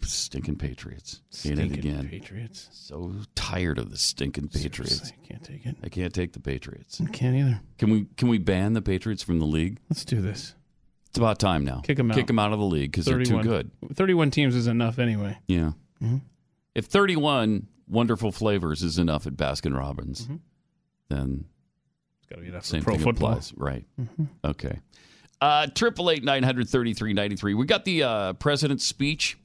stinking 0.00 0.56
Patriots 0.56 1.20
in 1.44 1.52
it 1.52 1.56
Stinking 1.56 1.78
again. 1.78 2.08
Patriots. 2.08 2.68
So 2.72 3.12
tired 3.34 3.78
of 3.78 3.90
the 3.90 3.98
stinking 3.98 4.48
Patriots. 4.48 4.96
Seriously, 4.96 5.16
can't 5.28 5.44
take 5.44 5.66
it. 5.66 5.76
I 5.82 5.88
can't 5.88 6.14
take 6.14 6.32
the 6.32 6.40
Patriots. 6.40 7.00
Can't 7.12 7.36
either. 7.36 7.60
Can 7.78 7.90
we 7.90 8.06
can 8.16 8.28
we 8.28 8.38
ban 8.38 8.72
the 8.72 8.82
Patriots 8.82 9.22
from 9.22 9.40
the 9.40 9.46
league? 9.46 9.78
Let's 9.90 10.04
do 10.04 10.20
this. 10.22 10.54
It's 11.14 11.18
about 11.20 11.38
time 11.38 11.64
now. 11.64 11.80
Kick 11.84 11.96
'em 12.00 12.10
out. 12.10 12.16
Kick 12.16 12.26
them 12.26 12.40
out 12.40 12.52
of 12.52 12.58
the 12.58 12.64
league 12.64 12.90
because 12.90 13.04
they're 13.04 13.22
too 13.22 13.40
good. 13.40 13.70
Thirty-one 13.94 14.32
teams 14.32 14.56
is 14.56 14.66
enough 14.66 14.98
anyway. 14.98 15.38
Yeah. 15.46 15.70
Mm-hmm. 16.02 16.16
If 16.74 16.86
31 16.86 17.68
wonderful 17.86 18.32
flavors 18.32 18.82
is 18.82 18.98
enough 18.98 19.24
at 19.28 19.34
Baskin 19.34 19.78
Robbins, 19.78 20.26
then 21.08 21.44
It's 22.18 22.26
got 22.28 22.36
to 22.36 22.42
be 22.42 22.48
enough 22.48 22.64
Same 22.64 22.80
for 22.80 22.86
pro 22.86 22.94
thing 22.96 23.04
football. 23.04 23.28
applies, 23.30 23.52
right? 23.56 23.84
Okay. 24.44 24.80
Uh, 25.40 25.68
Triple 25.72 26.10
eight 26.10 26.24
nine 26.24 26.42
hundred 26.42 26.68
thirty 26.68 26.94
three 26.94 27.12
ninety 27.12 27.36
three. 27.36 27.54
We 27.54 27.64
got 27.64 27.84
the 27.84 28.02
uh, 28.02 28.32
president's 28.32 28.84
speech 28.84 29.38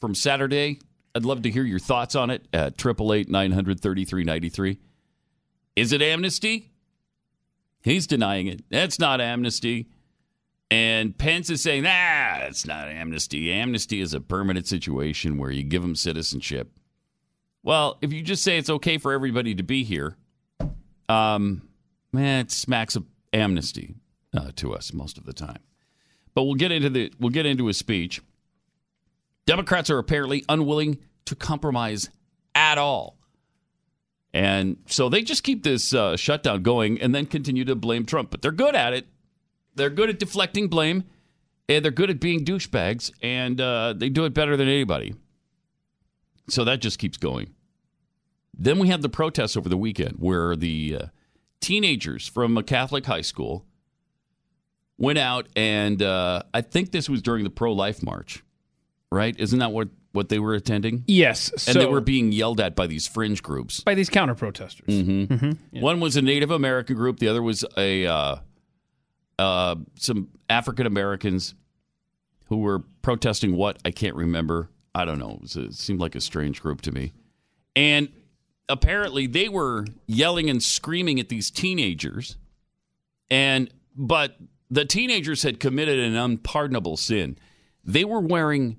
from 0.00 0.16
Saturday. 0.16 0.80
I'd 1.14 1.24
love 1.24 1.42
to 1.42 1.50
hear 1.50 1.62
your 1.62 1.78
thoughts 1.78 2.16
on 2.16 2.30
it 2.30 2.48
at 2.52 2.76
triple 2.76 3.12
eight 3.12 3.28
nine 3.28 3.52
hundred 3.52 3.78
thirty 3.78 4.04
three 4.04 4.24
ninety 4.24 4.48
three. 4.48 4.80
Is 5.76 5.92
it 5.92 6.02
amnesty? 6.02 6.72
He's 7.84 8.08
denying 8.08 8.48
it. 8.48 8.64
That's 8.70 8.98
not 8.98 9.20
amnesty. 9.20 9.86
And 10.72 11.18
Pence 11.18 11.50
is 11.50 11.62
saying, 11.62 11.84
ah, 11.86 12.44
it's 12.44 12.66
not 12.66 12.88
amnesty. 12.88 13.52
Amnesty 13.52 14.00
is 14.00 14.14
a 14.14 14.22
permanent 14.22 14.66
situation 14.66 15.36
where 15.36 15.50
you 15.50 15.62
give 15.62 15.82
them 15.82 15.94
citizenship. 15.94 16.70
Well, 17.62 17.98
if 18.00 18.10
you 18.10 18.22
just 18.22 18.42
say 18.42 18.56
it's 18.56 18.70
okay 18.70 18.96
for 18.96 19.12
everybody 19.12 19.54
to 19.56 19.62
be 19.62 19.84
here, 19.84 20.16
um, 21.10 21.68
man, 22.10 22.46
it 22.46 22.50
smacks 22.50 22.96
of 22.96 23.04
amnesty 23.34 23.96
uh, 24.34 24.52
to 24.56 24.72
us 24.72 24.94
most 24.94 25.18
of 25.18 25.26
the 25.26 25.34
time. 25.34 25.58
But 26.32 26.44
we'll 26.44 26.54
get 26.54 26.72
into 26.72 26.88
the 26.88 27.12
we'll 27.20 27.28
get 27.28 27.44
into 27.44 27.66
his 27.66 27.76
speech. 27.76 28.22
Democrats 29.44 29.90
are 29.90 29.98
apparently 29.98 30.42
unwilling 30.48 30.96
to 31.26 31.34
compromise 31.34 32.08
at 32.54 32.78
all, 32.78 33.18
and 34.32 34.78
so 34.86 35.10
they 35.10 35.20
just 35.20 35.42
keep 35.42 35.64
this 35.64 35.92
uh, 35.92 36.16
shutdown 36.16 36.62
going 36.62 36.98
and 36.98 37.14
then 37.14 37.26
continue 37.26 37.66
to 37.66 37.74
blame 37.74 38.06
Trump. 38.06 38.30
But 38.30 38.40
they're 38.40 38.52
good 38.52 38.74
at 38.74 38.94
it. 38.94 39.06
They're 39.74 39.90
good 39.90 40.10
at 40.10 40.18
deflecting 40.18 40.68
blame, 40.68 41.04
and 41.68 41.84
they're 41.84 41.92
good 41.92 42.10
at 42.10 42.20
being 42.20 42.44
douchebags, 42.44 43.10
and 43.22 43.60
uh, 43.60 43.94
they 43.96 44.08
do 44.08 44.24
it 44.24 44.34
better 44.34 44.56
than 44.56 44.68
anybody. 44.68 45.14
So 46.48 46.64
that 46.64 46.80
just 46.80 46.98
keeps 46.98 47.16
going. 47.16 47.54
Then 48.54 48.78
we 48.78 48.88
had 48.88 49.02
the 49.02 49.08
protests 49.08 49.56
over 49.56 49.68
the 49.68 49.76
weekend 49.76 50.16
where 50.18 50.54
the 50.54 50.98
uh, 51.00 51.06
teenagers 51.60 52.26
from 52.28 52.56
a 52.58 52.62
Catholic 52.62 53.06
high 53.06 53.22
school 53.22 53.64
went 54.98 55.18
out 55.18 55.48
and 55.56 56.02
uh, 56.02 56.42
I 56.52 56.60
think 56.60 56.92
this 56.92 57.08
was 57.08 57.22
during 57.22 57.44
the 57.44 57.50
pro 57.50 57.72
life 57.72 58.02
march, 58.02 58.44
right? 59.10 59.34
Isn't 59.38 59.58
that 59.60 59.72
what, 59.72 59.88
what 60.12 60.28
they 60.28 60.38
were 60.38 60.54
attending? 60.54 61.04
Yes. 61.06 61.66
And 61.66 61.80
they 61.80 61.86
were 61.86 62.02
being 62.02 62.30
yelled 62.30 62.60
at 62.60 62.76
by 62.76 62.86
these 62.86 63.06
fringe 63.08 63.42
groups. 63.42 63.80
by 63.80 63.94
these 63.94 64.10
counter 64.10 64.34
protesters. 64.34 64.88
Mm-hmm. 64.88 65.80
One 65.80 66.00
was 66.00 66.16
a 66.16 66.22
Native 66.22 66.50
American 66.50 66.96
group, 66.96 67.18
the 67.18 67.28
other 67.28 67.42
was 67.42 67.64
a 67.76 68.06
uh, 68.06 68.36
uh, 69.42 69.76
some 69.96 70.28
African 70.48 70.86
Americans 70.86 71.54
who 72.46 72.58
were 72.58 72.80
protesting 73.02 73.56
what 73.56 73.78
I 73.84 73.90
can't 73.90 74.14
remember. 74.14 74.70
I 74.94 75.04
don't 75.04 75.18
know. 75.18 75.40
It, 75.42 75.56
a, 75.56 75.60
it 75.64 75.74
seemed 75.74 76.00
like 76.00 76.14
a 76.14 76.20
strange 76.20 76.62
group 76.62 76.80
to 76.82 76.92
me. 76.92 77.12
And 77.74 78.08
apparently 78.68 79.26
they 79.26 79.48
were 79.48 79.86
yelling 80.06 80.48
and 80.48 80.62
screaming 80.62 81.18
at 81.18 81.28
these 81.28 81.50
teenagers. 81.50 82.36
And 83.30 83.70
but 83.96 84.36
the 84.70 84.84
teenagers 84.84 85.42
had 85.42 85.60
committed 85.60 85.98
an 85.98 86.16
unpardonable 86.16 86.96
sin. 86.96 87.38
They 87.84 88.04
were 88.04 88.20
wearing 88.20 88.78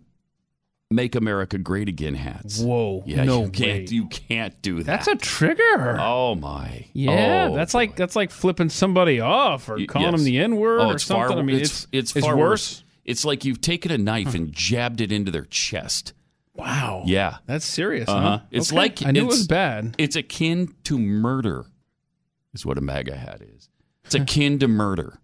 "Make 0.94 1.16
America 1.16 1.58
Great 1.58 1.88
Again" 1.90 2.16
hats. 2.16 2.60
Whoa. 2.60 3.04
Yeah, 3.06 3.24
no 3.24 3.44
you 3.46 3.50
can't. 3.50 3.90
way. 3.90 3.96
You 3.96 4.08
can't 4.08 4.62
do 4.62 4.78
that. 4.84 4.86
That's 4.86 5.08
a 5.08 5.16
trigger. 5.16 5.98
Oh 6.00 6.36
my! 6.36 6.86
yeah, 6.94 7.48
Oh, 7.52 7.56
that's 7.56 7.74
like 7.74 7.96
that's 7.96 8.16
like 8.16 8.32
flipping 8.32 8.70
somebody 8.70 9.20
off 9.20 9.68
or 9.70 9.76
Y- 9.78 9.86
calling 9.86 10.10
yes. 10.12 10.16
them 10.20 10.24
the 10.26 10.40
N 10.40 10.56
word 10.58 10.82
Oh, 10.82 10.90
or 10.92 10.98
something. 11.00 11.28
far. 11.30 11.40
I 11.40 11.42
mean, 11.42 11.58
it's 11.60 11.88
it's 11.92 12.16
it's, 12.16 12.26
far 12.26 12.38
worse. 12.38 12.84
It's 13.06 13.26
like 13.26 13.44
you've 13.46 13.60
taken 13.62 13.92
a 13.92 13.98
knife 13.98 14.34
and 14.34 14.52
jabbed 14.54 15.02
it 15.02 15.12
into 15.12 15.30
their 15.32 15.46
chest. 15.46 16.14
Wow. 16.56 17.04
Yeah, 17.06 17.38
That's 17.48 17.66
serious. 17.66 18.08
Uh-huh. 18.08 18.22
Huh? 18.22 18.40
It's 18.52 18.70
Okay. 18.72 18.78
like 18.78 19.06
I 19.06 19.12
knew 19.12 19.24
it 19.24 19.28
was 19.28 19.48
bad. 19.48 19.96
it's 19.98 20.16
akin 20.16 20.74
to 20.84 21.00
murder. 21.00 21.66
Is 22.54 22.64
what 22.66 22.78
a 22.78 22.82
MAGA 22.82 23.16
hat 23.18 23.42
is. 23.42 23.70
It's 24.06 24.14
akin 24.16 24.60
to 24.60 24.68
murder. 24.68 25.20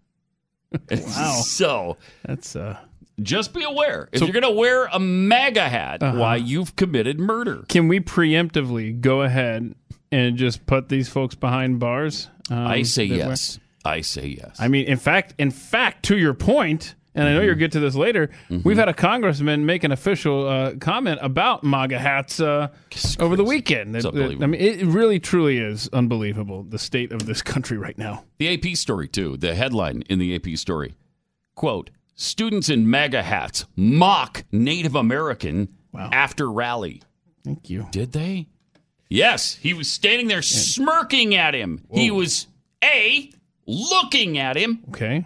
Wow. 0.90 1.40
So 1.44 1.96
That's 2.24 2.54
uh. 2.56 2.78
Just 3.22 3.52
be 3.54 3.62
aware 3.64 4.08
if 4.12 4.20
you're 4.20 4.30
going 4.32 4.42
to 4.42 4.50
wear 4.50 4.86
a 4.86 4.98
MAGA 4.98 5.68
hat, 5.68 6.02
Uh-huh. 6.02 6.18
why 6.18 6.36
you've 6.36 6.76
committed 6.76 7.18
murder. 7.18 7.64
Can 7.68 7.88
we 7.88 8.00
preemptively 8.00 9.00
go 9.00 9.22
ahead 9.22 9.74
and 10.12 10.36
just 10.36 10.66
put 10.66 10.88
these 10.88 11.08
folks 11.08 11.34
behind 11.34 11.78
bars? 11.78 12.28
Um, 12.50 12.66
I 12.66 12.82
say 12.82 13.08
wear- 13.08 13.18
yes. 13.18 13.58
I 13.84 14.00
say 14.02 14.26
yes. 14.38 14.56
I 14.58 14.68
mean, 14.68 14.86
in 14.86 14.98
fact, 14.98 15.34
in 15.38 15.50
fact, 15.50 16.04
to 16.06 16.18
your 16.18 16.34
point, 16.34 16.94
and 17.14 17.26
I 17.26 17.32
know 17.32 17.38
Mm-hmm. 17.38 17.46
you'll 17.46 17.54
get 17.56 17.72
to 17.72 17.80
this 17.80 17.94
later. 17.96 18.30
We've 18.62 18.76
had 18.76 18.88
a 18.88 18.94
congressman 18.94 19.66
make 19.66 19.82
an 19.84 19.90
official 19.90 20.46
uh, 20.48 20.74
comment 20.76 21.18
about 21.22 21.64
MAGA 21.64 21.98
hats 21.98 22.40
uh, 22.40 22.68
over 23.18 23.36
the 23.36 23.44
weekend. 23.44 23.96
It's 23.96 24.04
That- 24.04 24.14
that- 24.14 24.42
I 24.42 24.46
mean, 24.46 24.60
it 24.60 24.84
really, 24.86 25.18
truly 25.18 25.58
is 25.58 25.88
unbelievable 25.92 26.62
the 26.62 26.78
state 26.78 27.10
of 27.10 27.26
this 27.26 27.42
country 27.42 27.78
right 27.78 27.96
now. 27.98 28.24
The 28.38 28.52
AP 28.54 28.76
story, 28.76 29.08
too. 29.08 29.36
The 29.36 29.54
headline 29.54 30.02
in 30.08 30.18
the 30.18 30.34
AP 30.36 30.56
story 30.56 30.94
quote, 31.56 31.90
Students 32.24 32.68
in 32.68 32.90
MAGA 32.90 33.22
hats 33.22 33.64
mock 33.76 34.44
Native 34.52 34.94
American 34.94 35.68
after 35.96 36.52
rally. 36.52 37.00
Thank 37.42 37.70
you. 37.70 37.86
Did 37.92 38.12
they? 38.12 38.46
Yes. 39.08 39.54
He 39.54 39.72
was 39.72 39.90
standing 39.90 40.28
there 40.28 40.42
smirking 40.42 41.34
at 41.34 41.54
him. 41.54 41.82
He 41.90 42.10
was 42.10 42.46
A, 42.84 43.30
looking 43.66 44.36
at 44.36 44.58
him, 44.58 44.80
Okay. 44.90 45.24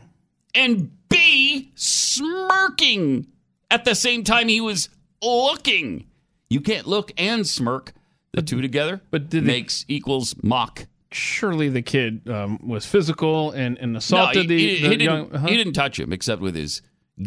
and 0.54 0.92
B, 1.08 1.72
smirking 1.74 3.26
at 3.72 3.84
the 3.84 3.96
same 3.96 4.22
time 4.22 4.46
he 4.46 4.60
was 4.60 4.88
looking. 5.20 6.06
You 6.48 6.60
can't 6.60 6.86
look 6.86 7.10
and 7.18 7.44
smirk. 7.44 7.92
The 8.34 8.42
two 8.42 8.60
together 8.62 9.00
but 9.10 9.32
makes 9.32 9.84
equals 9.88 10.36
mock. 10.44 10.86
Surely 11.14 11.68
the 11.68 11.82
kid 11.82 12.28
um, 12.28 12.58
was 12.66 12.84
physical 12.86 13.50
and, 13.52 13.78
and 13.78 13.92
No, 13.92 13.98
assaulted 13.98 14.42
he, 14.42 14.46
the, 14.48 14.58
he- 14.58 14.82
the 14.82 14.88
he 14.88 14.96
didn't, 14.96 15.00
young. 15.02 15.30
huh? 15.30 15.46
he 15.46 15.56
didn't 15.56 15.72
touch 15.74 15.98
him 16.00 16.12
except 16.12 16.42
with 16.42 16.54
his 16.54 16.82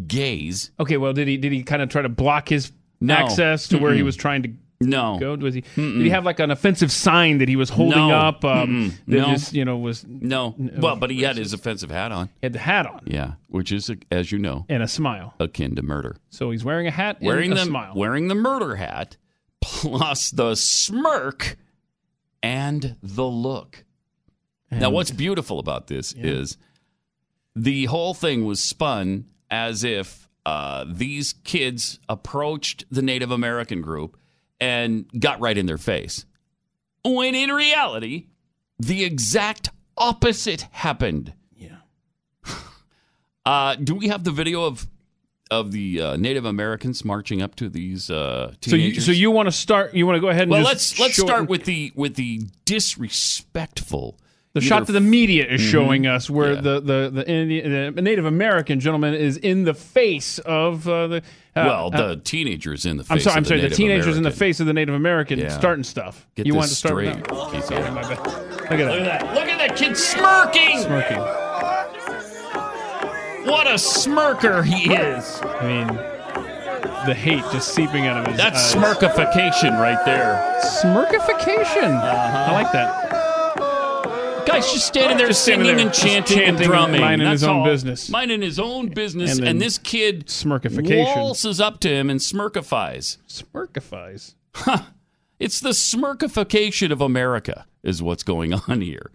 gaze. 0.05 0.71
Okay, 0.79 0.97
well, 0.97 1.13
did 1.13 1.27
he 1.27 1.37
did 1.37 1.51
he 1.51 1.63
kind 1.63 1.81
of 1.81 1.89
try 1.89 2.01
to 2.01 2.09
block 2.09 2.49
his 2.49 2.71
No. 2.99 3.13
access 3.13 3.67
to 3.69 3.77
where 3.77 3.93
he 3.93 4.03
was 4.03 4.15
trying 4.15 4.43
to 4.43 4.49
No. 4.81 5.17
go? 5.19 5.35
Was 5.35 5.53
he? 5.55 5.61
Did 5.75 6.01
he 6.01 6.09
have 6.09 6.25
like 6.25 6.39
an 6.39 6.51
offensive 6.51 6.91
sign 6.91 7.37
that 7.37 7.47
he 7.49 7.55
was 7.55 7.69
holding 7.69 8.07
No. 8.09 8.15
up? 8.15 8.43
Um, 8.43 8.93
that 9.07 9.17
No. 9.17 9.25
just 9.27 9.53
you 9.53 9.63
know 9.65 9.77
was 9.77 10.05
No. 10.07 10.53
Well, 10.57 10.97
but 10.97 11.09
he 11.09 11.21
had 11.21 11.37
his 11.37 11.53
offensive 11.53 11.89
hat 11.89 12.11
on. 12.11 12.27
He 12.41 12.45
had 12.47 12.53
the 12.53 12.59
hat 12.59 12.85
on 12.85 13.01
Yeah, 13.05 13.33
which 13.47 13.71
is, 13.71 13.89
as 14.11 14.31
you 14.31 14.37
know, 14.39 14.65
and 14.67 14.83
a 14.83 14.87
smile. 14.87 15.33
akin 15.39 15.75
to 15.75 15.81
murder. 15.81 16.17
So 16.29 16.51
he's 16.51 16.65
wearing 16.65 16.87
a 16.87 16.91
hat 16.91 17.17
Wearing 17.21 17.51
and 17.51 17.59
a 17.59 17.63
the 17.63 17.67
smile. 17.67 17.93
wearing 17.95 18.27
the 18.27 18.35
murder 18.35 18.75
hat, 18.75 19.15
plus 19.61 20.29
the 20.31 20.55
smirk 20.55 21.57
and 22.47 22.95
the 23.03 23.25
look. 23.25 23.83
now, 24.71 24.89
what's 24.89 25.11
beautiful 25.11 25.59
about 25.59 25.87
this 25.87 26.13
is 26.13 26.57
the 27.55 27.85
whole 27.85 28.13
thing 28.13 28.45
was 28.45 28.63
spun 28.63 29.25
as 29.51 29.83
if 29.83 30.29
uh, 30.45 30.85
these 30.87 31.33
kids 31.43 31.99
approached 32.07 32.85
the 32.89 33.01
Native 33.01 33.31
American 33.31 33.81
group 33.81 34.17
and 34.61 35.05
got 35.19 35.41
right 35.41 35.57
in 35.57 35.65
their 35.65 35.77
face. 35.77 36.25
When 37.03 37.35
in 37.35 37.51
reality, 37.51 38.27
the 38.79 39.03
exact 39.03 39.69
opposite 39.97 40.61
happened. 40.71 41.33
Yeah. 41.55 41.77
Uh, 43.45 43.75
do 43.75 43.95
we 43.95 44.09
have 44.09 44.25
the 44.25 44.31
video 44.31 44.65
of 44.65 44.85
of 45.51 45.71
the 45.71 46.01
uh, 46.01 46.15
Native 46.17 46.45
Americans 46.45 47.03
marching 47.05 47.41
up 47.41 47.55
to 47.55 47.69
these 47.69 48.09
uh, 48.09 48.53
So 48.61 48.75
you, 48.75 48.83
teenagers? 48.83 49.05
so 49.05 49.11
you 49.11 49.31
want 49.31 49.47
to 49.47 49.51
start? 49.51 49.93
You 49.93 50.05
want 50.05 50.17
to 50.17 50.21
go 50.21 50.29
ahead 50.29 50.43
and 50.43 50.51
well, 50.51 50.63
let's 50.63 50.99
let's 50.99 51.17
start 51.17 51.47
with 51.49 51.65
the 51.65 51.91
with 51.95 52.15
the 52.15 52.41
disrespectful. 52.65 54.17
the 54.53 54.59
either 54.59 54.67
shot 54.67 54.87
that 54.87 54.93
the 54.93 54.99
media 55.01 55.45
is 55.45 55.61
showing 55.61 56.07
us, 56.07 56.29
where 56.29 56.55
Mm-hmm. 56.55 56.65
Yeah. 56.65 56.73
the 56.73 56.79
the 56.81 57.09
the, 57.23 57.29
Indian, 57.29 57.95
the 57.95 58.01
Native 58.01 58.25
American 58.25 58.79
gentleman 58.79 59.13
is 59.13 59.37
in 59.37 59.63
the 59.63 59.73
face 59.73 60.39
of 60.39 60.87
uh, 60.87 61.07
the. 61.07 61.17
Uh, 61.55 61.63
well, 61.65 61.89
uh, 61.93 62.09
the 62.09 62.15
teenagers 62.17 62.85
in 62.85 62.97
the 62.97 63.03
face. 63.03 63.11
I'm 63.11 63.19
sorry. 63.19 63.33
of 63.33 63.37
I'm 63.37 63.45
sorry. 63.45 63.59
The 63.61 63.63
Native 63.65 63.77
teenagers 63.77 64.17
in 64.17 64.23
the 64.23 64.31
face 64.31 64.59
of 64.59 64.67
the 64.67 64.73
Native 64.73 64.93
American 64.95 65.39
Yeah. 65.39 65.49
starting 65.57 65.83
stuff. 65.83 66.27
Get 66.35 66.45
you 66.45 66.53
want 66.55 66.69
to 66.69 66.75
start 66.75 66.91
straight. 66.93 67.15
with 67.15 67.27
that? 67.27 67.51
Casey. 67.51 67.73
Yeah, 67.75 67.89
my 67.91 68.01
bad. 68.01 68.17
Look 68.19 68.71
at 68.71 68.77
that. 68.77 68.79
at 68.79 69.05
that! 69.05 69.33
Look 69.33 69.45
at 69.47 69.57
that 69.59 69.75
kid 69.77 69.97
smirking. 69.97 70.79
Smirking. 70.81 71.17
What 73.47 73.67
a 73.67 73.77
smirker 73.77 74.63
he 74.63 74.93
is! 74.93 75.39
I 75.43 75.65
mean, 75.67 75.87
the 77.05 77.13
hate 77.13 77.43
just 77.51 77.73
seeping 77.73 78.05
out 78.07 78.17
of 78.21 78.27
his 78.27 78.37
That's 78.37 78.75
eyes. 78.75 78.75
smirkification 78.75 79.79
right 79.79 80.03
there. 80.05 80.59
Smirkification. 80.83 81.93
Uh-huh. 81.95 82.45
I 82.49 82.51
like 82.51 82.71
that. 82.73 83.07
Guy's 84.45 84.71
just 84.71 84.87
standing 84.87 85.17
there 85.17 85.27
Just 85.27 85.43
standing 85.43 85.65
singing 85.65 85.77
there, 85.77 85.85
and 85.87 85.93
just 85.93 86.05
chanting, 86.05 86.37
and 86.39 86.47
chanting, 86.57 86.67
drumming, 86.67 87.01
minding 87.01 87.29
his 87.29 87.43
own 87.43 87.57
all. 87.57 87.65
business. 87.65 88.09
minding 88.09 88.41
his 88.41 88.57
own 88.59 88.87
business, 88.87 89.37
And 89.39 89.45
and, 89.47 89.61
this 89.61 89.77
kid 89.77 90.27
Smirkification. 90.27 91.15
waltzes 91.17 91.59
up 91.59 91.81
to 91.81 91.89
him 91.89 92.09
and 92.09 92.19
smirkifies. 92.21 93.17
Smirkifies. 93.27 94.35
It's 95.39 95.59
the 95.59 95.69
smirkification 95.71 96.91
of 96.91 97.01
America, 97.01 97.65
is 97.83 98.01
what's 98.01 98.23
going 98.23 98.53
on 98.53 98.81
here. 98.81 99.11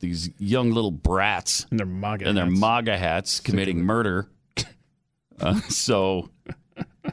These 0.00 0.30
young 0.38 0.70
little 0.72 0.90
brats 0.90 1.66
And 1.70 1.78
their 1.78 1.86
MAGA 1.86 2.26
and 2.26 2.36
their 2.36 2.44
hats. 2.46 2.58
MAGA 2.60 2.98
hats 2.98 3.40
committing 3.40 3.82
murder. 3.82 4.28
Uh, 5.40 5.54
so, 5.68 6.28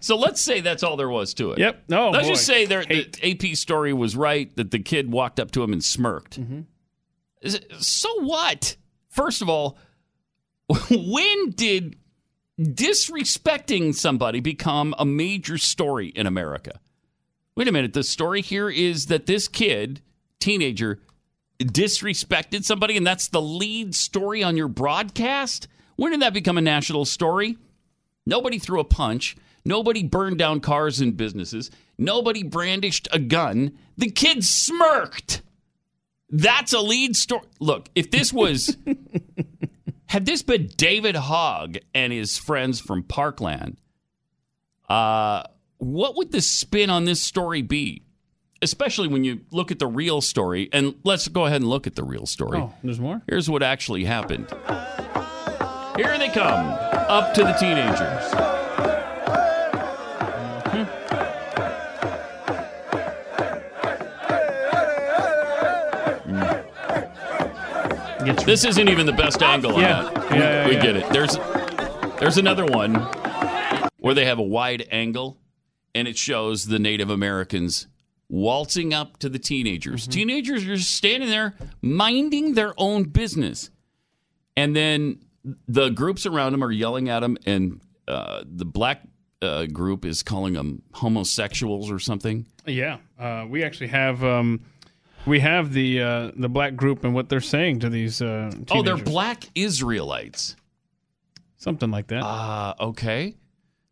so 0.01 0.17
let's 0.17 0.41
say 0.41 0.59
that's 0.59 0.81
all 0.81 0.97
there 0.97 1.07
was 1.11 1.35
to 1.35 1.51
it. 1.51 1.59
Yep. 1.59 1.83
No. 1.89 2.09
Let's 2.09 2.25
boy. 2.27 2.33
just 2.33 2.43
say 2.47 2.65
there, 2.65 2.83
the 2.83 3.07
AP 3.21 3.55
story 3.55 3.93
was 3.93 4.15
right 4.15 4.49
that 4.55 4.71
the 4.71 4.79
kid 4.79 5.11
walked 5.11 5.39
up 5.39 5.51
to 5.51 5.61
him 5.61 5.71
and 5.71 5.83
smirked. 5.83 6.39
Mm-hmm. 6.41 6.61
It- 7.43 7.71
So 7.77 8.09
what? 8.23 8.77
First 9.09 9.43
of 9.43 9.49
all, 9.49 9.77
when 10.89 11.51
did 11.51 11.97
disrespecting 12.59 13.93
somebody 13.93 14.39
become 14.39 14.95
a 14.97 15.05
major 15.05 15.59
story 15.59 16.07
in 16.07 16.25
America? 16.25 16.79
Wait 17.55 17.67
a 17.67 17.71
minute. 17.71 17.93
The 17.93 18.01
story 18.03 18.41
here 18.41 18.71
is 18.71 19.05
that 19.05 19.27
this 19.27 19.47
kid, 19.47 20.01
teenager, 20.39 20.99
disrespected 21.59 22.63
somebody, 22.63 22.97
and 22.97 23.05
that's 23.05 23.29
the 23.29 23.41
lead 23.41 23.95
story 23.95 24.43
on 24.43 24.57
your 24.57 24.67
broadcast? 24.67 25.67
When 25.95 26.11
did 26.11 26.21
that 26.21 26.33
become 26.33 26.57
a 26.57 26.61
national 26.61 27.05
story? 27.05 27.57
Nobody 28.25 28.59
threw 28.59 28.79
a 28.79 28.85
punch. 28.85 29.37
Nobody 29.63 30.03
burned 30.03 30.37
down 30.37 30.59
cars 30.59 30.99
and 30.99 31.17
businesses. 31.17 31.71
Nobody 31.97 32.43
brandished 32.43 33.07
a 33.11 33.19
gun. 33.19 33.77
The 33.97 34.11
kid 34.11 34.43
smirked. 34.43 35.41
That's 36.29 36.73
a 36.73 36.81
lead 36.81 37.15
story. 37.15 37.47
Look, 37.59 37.89
if 37.95 38.11
this 38.11 38.33
was, 38.33 38.77
had 40.07 40.25
this 40.25 40.43
been 40.43 40.67
David 40.75 41.15
Hogg 41.15 41.77
and 41.93 42.11
his 42.11 42.37
friends 42.37 42.79
from 42.79 43.03
Parkland, 43.03 43.77
uh, 44.89 45.43
what 45.77 46.15
would 46.15 46.31
the 46.31 46.41
spin 46.41 46.89
on 46.89 47.05
this 47.05 47.21
story 47.21 47.61
be? 47.61 48.04
Especially 48.65 49.07
when 49.07 49.23
you 49.23 49.41
look 49.51 49.69
at 49.69 49.77
the 49.77 49.85
real 49.85 50.21
story. 50.21 50.69
And 50.73 50.95
let's 51.03 51.27
go 51.27 51.45
ahead 51.45 51.61
and 51.61 51.69
look 51.69 51.85
at 51.85 51.93
the 51.93 52.03
real 52.03 52.25
story. 52.25 52.57
Oh, 52.57 52.73
there's 52.83 52.99
more. 52.99 53.21
Here's 53.27 53.47
what 53.47 53.61
actually 53.61 54.05
happened. 54.05 54.49
Here 55.95 56.17
they 56.17 56.29
come, 56.29 56.65
up 57.07 57.35
to 57.35 57.43
the 57.43 57.53
teenagers. 57.53 58.65
This 68.45 68.65
isn't 68.65 68.89
even 68.89 69.05
the 69.05 69.13
best 69.13 69.43
angle 69.43 69.75
on 69.75 69.81
Yeah. 69.81 70.11
Yeah, 70.31 70.35
yeah, 70.35 70.67
we 70.67 70.73
yeah. 70.73 70.81
get 70.81 70.95
it. 70.95 71.09
There's 71.09 71.37
there's 72.19 72.37
another 72.39 72.65
one 72.65 72.95
where 73.99 74.15
they 74.15 74.25
have 74.25 74.39
a 74.39 74.43
wide 74.43 74.87
angle 74.91 75.37
and 75.93 76.07
it 76.07 76.17
shows 76.17 76.65
the 76.65 76.79
Native 76.79 77.11
Americans 77.11 77.87
waltzing 78.29 78.93
up 78.93 79.17
to 79.19 79.29
the 79.29 79.39
teenagers. 79.39 80.03
Mm-hmm. 80.03 80.11
Teenagers 80.11 80.63
are 80.63 80.75
just 80.75 80.93
standing 80.95 81.29
there 81.29 81.55
minding 81.81 82.53
their 82.53 82.73
own 82.77 83.03
business. 83.03 83.69
And 84.57 84.75
then 84.75 85.19
the 85.67 85.89
groups 85.89 86.25
around 86.25 86.53
them 86.53 86.63
are 86.63 86.71
yelling 86.71 87.09
at 87.09 87.19
them 87.19 87.37
and 87.45 87.81
uh, 88.07 88.43
the 88.45 88.65
black 88.65 89.01
uh, 89.41 89.65
group 89.65 90.05
is 90.05 90.23
calling 90.23 90.53
them 90.53 90.81
homosexuals 90.93 91.91
or 91.91 91.99
something. 91.99 92.47
Yeah, 92.65 92.97
uh, 93.19 93.45
we 93.47 93.63
actually 93.63 93.87
have 93.87 94.23
um, 94.23 94.65
we 95.27 95.39
have 95.41 95.73
the 95.73 96.01
uh, 96.01 96.31
the 96.35 96.49
black 96.49 96.75
group 96.75 97.03
and 97.03 97.13
what 97.13 97.29
they're 97.29 97.41
saying 97.41 97.79
to 97.81 97.89
these. 97.89 98.21
Uh, 98.21 98.49
Oh, 98.71 98.81
they're 98.81 98.97
black 98.97 99.43
Israelites. 99.53 100.55
something 101.57 101.91
like 101.91 102.07
that. 102.07 102.23
Uh, 102.23 102.73
okay. 102.79 103.35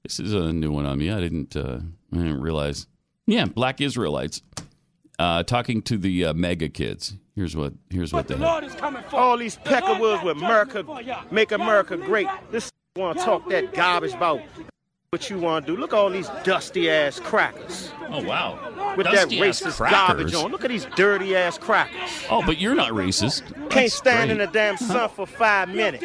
This 0.04 0.20
is 0.20 0.34
a 0.34 0.52
new 0.52 0.72
one 0.72 0.86
on 0.86 0.98
me. 0.98 1.12
I 1.12 1.20
didn't 1.20 1.56
uh, 1.56 1.80
I 2.12 2.18
didn't 2.18 2.42
realize. 2.42 2.88
Yeah, 3.26 3.46
black 3.46 3.80
Israelites 3.82 4.42
uh, 5.20 5.44
talking 5.44 5.82
to 5.84 5.98
the 5.98 6.26
uh, 6.26 6.34
MAGA 6.34 6.70
kids. 6.70 7.16
Here's 7.36 7.56
what 7.56 7.74
here's 7.90 8.14
what 8.14 8.28
they 8.28 8.36
have. 8.38 8.44
All 9.14 9.38
these 9.38 9.58
peckerwoods 9.58 10.24
with 10.24 10.38
America, 10.38 10.86
make 11.32 11.52
America 11.52 11.98
great. 11.98 12.28
This 12.52 12.70
want 12.96 13.18
to 13.18 13.26
talk 13.26 13.50
that 13.50 13.74
garbage 13.74 14.14
about 14.14 14.40
what 15.10 15.30
you 15.30 15.40
want 15.40 15.66
to 15.66 15.74
do. 15.76 15.80
Look 15.80 15.94
at 15.94 15.98
all 15.98 16.10
these 16.12 16.30
dusty 16.44 16.92
ass 16.92 17.20
crackers 17.20 17.92
Oh 18.10 18.24
wow. 18.24 18.94
with 18.96 19.08
Dusty 19.08 19.40
that 19.40 19.46
racist 19.48 19.78
crackers. 19.78 20.32
garbage 20.32 20.34
on. 20.36 20.52
Look 20.52 20.64
at 20.64 20.70
these 20.70 20.86
dirty 20.96 21.36
ass 21.36 21.58
crackers. 21.58 22.26
Oh, 22.30 22.44
but 22.46 22.60
you're 22.60 22.76
not 22.76 22.92
racist. 22.92 23.48
Can't 23.54 23.70
That's 23.72 23.94
stand 23.96 24.30
in 24.32 24.38
the 24.40 24.48
damn 24.48 24.78
sun 24.78 25.10
for 25.10 25.26
five 25.26 25.70
minutes. 25.70 26.04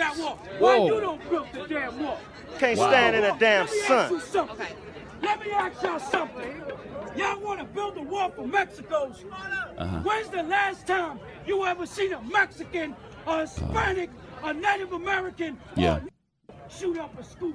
Why 0.59 0.77
you 0.79 1.01
don't 1.01 1.29
build 1.29 1.49
the 1.53 1.67
damn 1.67 2.03
wall? 2.03 2.19
Can't 2.59 2.79
Wow. 2.79 2.89
stand 2.89 3.17
in 3.17 3.23
the 3.23 3.37
damn 3.39 3.67
Let 3.67 3.75
me 3.75 3.81
ask 3.83 4.11
you 4.13 4.21
sun. 4.21 4.21
something. 4.49 4.67
Let 5.23 5.41
me 5.41 5.51
ask 5.53 5.83
y'all 5.83 5.99
something. 5.99 6.63
Y'all 7.17 7.41
want 7.41 7.59
to 7.61 7.65
build 7.65 7.97
a 7.97 8.03
wall 8.03 8.31
for 8.31 8.47
Mexico's? 8.47 9.25
Uh-huh. 9.77 10.01
When's 10.01 10.29
the 10.29 10.43
last 10.43 10.87
time 10.87 11.19
you 11.47 11.65
ever 11.65 11.87
seen 11.87 12.13
a 12.13 12.23
Mexican, 12.23 12.95
a 13.27 13.41
Hispanic, 13.41 14.11
a 14.45 14.53
Native 14.53 14.93
American, 14.93 15.59
Yeah. 15.77 16.01
a 16.49 16.71
shoot 16.71 16.99
up 16.99 17.19
a 17.19 17.25
school? 17.25 17.55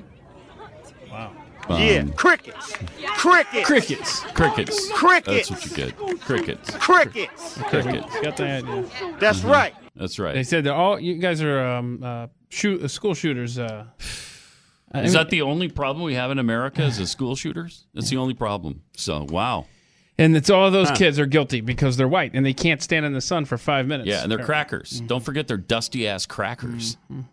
Yeah, 1.07 1.99
Um, 1.99 2.09
crickets. 2.13 2.73
Crickets. 3.15 3.65
Crickets. 3.65 4.19
crickets. 4.31 4.89
Crickets. 4.91 5.49
That's 5.49 5.51
what 5.51 5.65
you 5.65 5.75
get. 5.75 6.19
Crickets. 6.19 6.69
Crickets. 6.77 7.57
Crickets. 7.63 8.19
Got 8.21 8.37
that? 8.37 8.63
Yeah. 8.65 9.15
That's 9.19 9.43
right. 9.43 9.73
That's 9.95 10.19
right. 10.19 10.33
They 10.33 10.43
said 10.43 10.63
they're 10.65 10.73
all 10.73 10.99
you 10.99 11.15
guys 11.15 11.41
are 11.41 11.63
um, 11.65 12.01
uh, 12.03 12.27
shoot 12.49 12.83
uh, 12.83 12.87
school 12.87 13.13
shooters. 13.13 13.59
Uh, 13.59 13.85
I 14.93 14.99
Is 15.01 15.05
mean- 15.05 15.13
that 15.13 15.29
the 15.29 15.41
only 15.41 15.69
problem 15.69 16.03
we 16.05 16.13
have 16.15 16.29
in 16.31 16.39
America? 16.39 16.83
Is 16.83 16.97
the 16.97 17.07
school 17.07 17.35
shooters? 17.35 17.85
That's 17.93 18.09
the 18.09 18.17
only 18.17 18.33
problem. 18.35 18.81
So 18.95 19.25
wow. 19.29 19.65
and 20.17 20.35
it's 20.37 20.49
all 20.49 20.67
of 20.67 20.73
those 20.73 20.91
kids 20.91 21.17
are 21.19 21.25
guilty 21.25 21.61
because 21.61 21.97
they're 21.97 22.07
white 22.07 22.31
and 22.35 22.45
they 22.45 22.53
can't 22.53 22.81
stand 22.81 23.05
in 23.05 23.13
the 23.13 23.21
sun 23.21 23.45
for 23.45 23.57
five 23.57 23.87
minutes. 23.87 24.07
Yeah, 24.07 24.21
and 24.23 24.31
they're 24.31 24.43
crackers. 24.45 24.97
Mm-hmm. 24.97 25.07
Don't 25.07 25.23
forget 25.23 25.47
they're 25.47 25.57
dusty 25.57 26.07
ass 26.07 26.25
crackers. 26.25 26.97
Mm-hmm. 27.11 27.21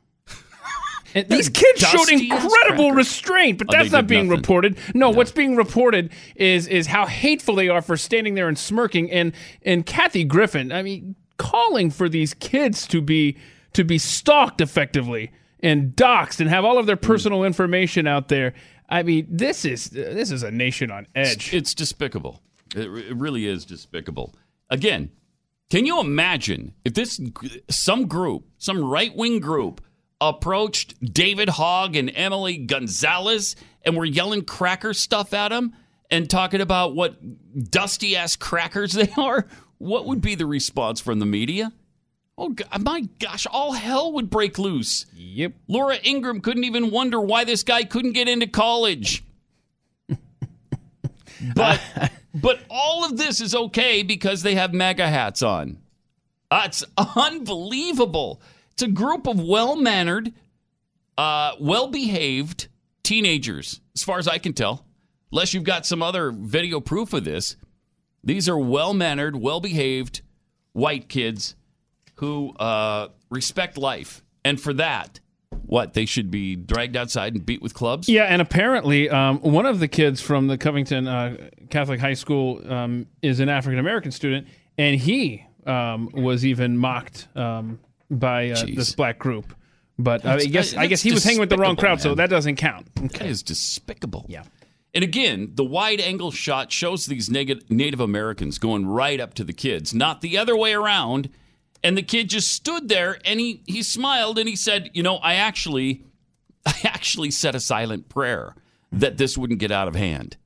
And 1.12 1.28
these 1.28 1.48
kids 1.48 1.80
showed 1.80 2.08
incredible 2.08 2.48
crackers. 2.90 2.96
restraint, 2.96 3.58
but 3.58 3.66
Oh, 3.68 3.72
that's 3.76 3.90
not 3.90 4.06
being 4.06 4.28
nothing. 4.28 4.40
reported. 4.42 4.78
No, 4.94 5.10
what's 5.10 5.32
being 5.32 5.56
reported 5.56 6.12
is 6.36 6.68
is 6.68 6.86
how 6.86 7.04
hateful 7.04 7.56
they 7.56 7.68
are 7.68 7.82
for 7.82 7.96
standing 7.96 8.34
there 8.36 8.46
and 8.46 8.56
smirking. 8.56 9.10
And 9.10 9.32
and 9.64 9.84
Kathy 9.84 10.22
Griffin, 10.22 10.70
I 10.70 10.82
mean, 10.82 11.16
calling 11.36 11.90
for 11.90 12.08
these 12.08 12.32
kids 12.34 12.86
to 12.86 13.02
be 13.02 13.36
to 13.72 13.82
be 13.82 13.98
stalked 13.98 14.60
effectively 14.60 15.32
and 15.62 15.94
doxxed 15.94 16.40
and 16.40 16.48
have 16.50 16.64
all 16.64 16.78
of 16.78 16.86
their 16.86 16.96
mm. 16.96 17.02
personal 17.02 17.44
information 17.44 18.06
out 18.06 18.28
there. 18.28 18.54
I 18.88 19.02
mean, 19.02 19.26
this 19.30 19.64
is 19.64 19.90
this 19.90 20.30
is 20.30 20.42
a 20.42 20.50
nation 20.50 20.90
on 20.90 21.06
edge. 21.14 21.54
It's 21.54 21.74
despicable. 21.74 22.42
It, 22.74 22.86
it 22.86 23.16
really 23.16 23.46
is 23.46 23.64
despicable. 23.64 24.34
Again, 24.68 25.10
can 25.70 25.86
you 25.86 26.00
imagine 26.00 26.74
if 26.84 26.94
this 26.94 27.20
some 27.68 28.06
group, 28.08 28.44
some 28.58 28.84
right 28.84 29.14
wing 29.14 29.38
group, 29.38 29.80
approached 30.20 31.00
David 31.00 31.48
Hogg 31.48 31.96
and 31.96 32.10
Emily 32.14 32.58
Gonzalez 32.58 33.56
and 33.84 33.96
were 33.96 34.04
yelling 34.04 34.44
cracker 34.44 34.92
stuff 34.92 35.32
at 35.32 35.48
them 35.48 35.74
and 36.10 36.28
talking 36.28 36.60
about 36.60 36.94
what 36.94 37.16
dusty 37.70 38.16
ass 38.16 38.36
crackers 38.36 38.92
they 38.92 39.10
are? 39.16 39.46
What 39.78 40.06
would 40.06 40.20
be 40.20 40.34
the 40.34 40.46
response 40.46 41.00
from 41.00 41.20
the 41.20 41.26
media? 41.26 41.72
Oh 42.42 42.54
my 42.80 43.02
gosh, 43.18 43.46
all 43.50 43.72
hell 43.72 44.12
would 44.12 44.30
break 44.30 44.58
loose. 44.58 45.04
Yep. 45.14 45.52
Laura 45.68 45.98
Ingraham 46.02 46.40
couldn't 46.40 46.64
even 46.64 46.90
wonder 46.90 47.20
why 47.20 47.44
this 47.44 47.62
guy 47.62 47.84
couldn't 47.84 48.12
get 48.12 48.28
into 48.28 48.46
college. 48.46 49.22
but 51.54 51.82
but 52.34 52.60
all 52.70 53.04
of 53.04 53.18
this 53.18 53.42
is 53.42 53.54
okay 53.54 54.02
because 54.02 54.40
they 54.42 54.54
have 54.54 54.72
MAGA 54.72 55.06
hats 55.06 55.42
on. 55.42 55.80
That's 56.50 56.82
unbelievable. 56.96 58.40
It's 58.72 58.84
a 58.84 58.88
group 58.88 59.26
of 59.26 59.38
well-mannered, 59.38 60.32
uh, 61.18 61.52
well-behaved 61.60 62.68
teenagers, 63.02 63.82
as 63.94 64.02
far 64.02 64.18
as 64.18 64.26
I 64.26 64.38
can 64.38 64.54
tell. 64.54 64.86
Unless 65.30 65.52
you've 65.52 65.64
got 65.64 65.84
some 65.84 66.02
other 66.02 66.30
video 66.30 66.80
proof 66.80 67.12
of 67.12 67.24
this. 67.24 67.56
These 68.24 68.48
are 68.48 68.58
well-mannered, 68.58 69.36
well-behaved 69.36 70.22
white 70.72 71.10
kids 71.10 71.54
who 72.20 72.52
uh, 72.56 73.08
respect 73.30 73.76
life. 73.76 74.22
And 74.44 74.60
for 74.60 74.72
that, 74.74 75.20
what, 75.62 75.94
they 75.94 76.06
should 76.06 76.30
be 76.30 76.54
dragged 76.54 76.96
outside 76.96 77.34
and 77.34 77.44
beat 77.44 77.62
with 77.62 77.74
clubs? 77.74 78.08
Yeah, 78.08 78.24
and 78.24 78.40
apparently, 78.40 79.08
um, 79.10 79.40
one 79.40 79.66
of 79.66 79.80
the 79.80 79.88
kids 79.88 80.20
from 80.20 80.46
the 80.46 80.56
Covington 80.56 81.08
uh, 81.08 81.48
Catholic 81.70 81.98
High 81.98 82.14
School 82.14 82.62
um, 82.70 83.06
is 83.22 83.40
an 83.40 83.48
African 83.48 83.78
American 83.78 84.12
student, 84.12 84.48
and 84.78 85.00
he 85.00 85.44
um, 85.66 86.10
was 86.12 86.44
even 86.44 86.76
mocked 86.76 87.28
um, 87.34 87.80
by 88.10 88.50
uh, 88.50 88.64
this 88.74 88.94
black 88.94 89.18
group. 89.18 89.54
But 89.98 90.24
uh, 90.24 90.32
I 90.32 90.44
guess 90.44 90.74
I 90.74 90.86
guess 90.86 91.02
he 91.02 91.12
was 91.12 91.24
hanging 91.24 91.40
with 91.40 91.50
the 91.50 91.58
wrong 91.58 91.76
crowd, 91.76 92.00
so 92.00 92.14
that 92.14 92.30
doesn't 92.30 92.56
count. 92.56 92.88
Okay. 92.98 93.18
That 93.18 93.26
is 93.26 93.42
despicable. 93.42 94.26
Yeah. 94.28 94.44
And 94.94 95.04
again, 95.04 95.52
the 95.54 95.64
wide 95.64 96.00
angle 96.00 96.32
shot 96.32 96.72
shows 96.72 97.06
these 97.06 97.30
Native 97.30 98.00
Americans 98.00 98.58
going 98.58 98.86
right 98.86 99.20
up 99.20 99.34
to 99.34 99.44
the 99.44 99.52
kids, 99.52 99.94
not 99.94 100.20
the 100.20 100.36
other 100.36 100.56
way 100.56 100.74
around. 100.74 101.30
And 101.82 101.96
the 101.96 102.02
kid 102.02 102.28
just 102.28 102.50
stood 102.50 102.88
there 102.88 103.18
and 103.24 103.40
he, 103.40 103.62
he 103.66 103.82
smiled 103.82 104.38
and 104.38 104.48
he 104.48 104.56
said, 104.56 104.90
You 104.92 105.02
know, 105.02 105.16
I 105.16 105.34
actually 105.34 106.04
I 106.66 106.74
actually 106.84 107.30
said 107.30 107.54
a 107.54 107.60
silent 107.60 108.08
prayer 108.08 108.54
that 108.92 109.16
this 109.16 109.38
wouldn't 109.38 109.60
get 109.60 109.70
out 109.70 109.88
of 109.88 109.94
hand. 109.94 110.36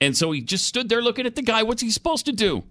And 0.00 0.16
so 0.16 0.30
he 0.32 0.42
just 0.42 0.66
stood 0.66 0.88
there 0.88 1.00
looking 1.00 1.26
at 1.26 1.36
the 1.36 1.42
guy. 1.42 1.62
What's 1.62 1.82
he 1.82 1.90
supposed 1.90 2.26
to 2.26 2.32
do? 2.32 2.64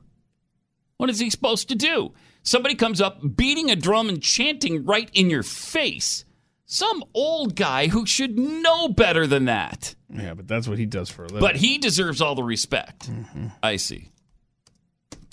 What 0.97 1.09
is 1.09 1.19
he 1.19 1.29
supposed 1.29 1.69
to 1.69 1.75
do? 1.75 2.13
Somebody 2.43 2.75
comes 2.75 3.01
up 3.01 3.35
beating 3.35 3.71
a 3.71 3.75
drum 3.75 4.09
and 4.09 4.21
chanting 4.21 4.85
right 4.85 5.09
in 5.13 5.29
your 5.29 5.43
face. 5.43 6.23
Some 6.67 7.03
old 7.13 7.55
guy 7.55 7.87
who 7.87 8.05
should 8.05 8.37
know 8.37 8.87
better 8.89 9.25
than 9.25 9.45
that. 9.45 9.95
Yeah, 10.09 10.35
but 10.35 10.47
that's 10.47 10.67
what 10.67 10.77
he 10.77 10.85
does 10.85 11.09
for 11.09 11.23
a 11.23 11.27
living. 11.27 11.41
But 11.41 11.55
he 11.55 11.79
deserves 11.79 12.21
all 12.21 12.35
the 12.35 12.43
respect. 12.43 13.09
Mm-hmm. 13.09 13.47
I 13.63 13.77
see. 13.77 14.09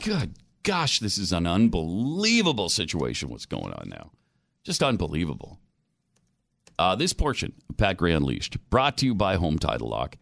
Good 0.02 0.34
gosh, 0.62 0.98
this 0.98 1.18
is 1.18 1.32
an 1.32 1.46
unbelievable 1.46 2.68
situation. 2.68 3.28
What's 3.28 3.46
going 3.46 3.72
on 3.72 3.88
now? 3.88 4.12
Just 4.64 4.82
unbelievable. 4.82 5.58
Uh, 6.78 6.94
this 6.96 7.12
portion 7.12 7.52
of 7.68 7.76
Pat 7.76 7.96
Gray 7.96 8.12
Unleashed 8.12 8.58
brought 8.70 8.96
to 8.98 9.06
you 9.06 9.14
by 9.14 9.36
Home 9.36 9.58
Title 9.58 9.88
Lock. 9.88 10.16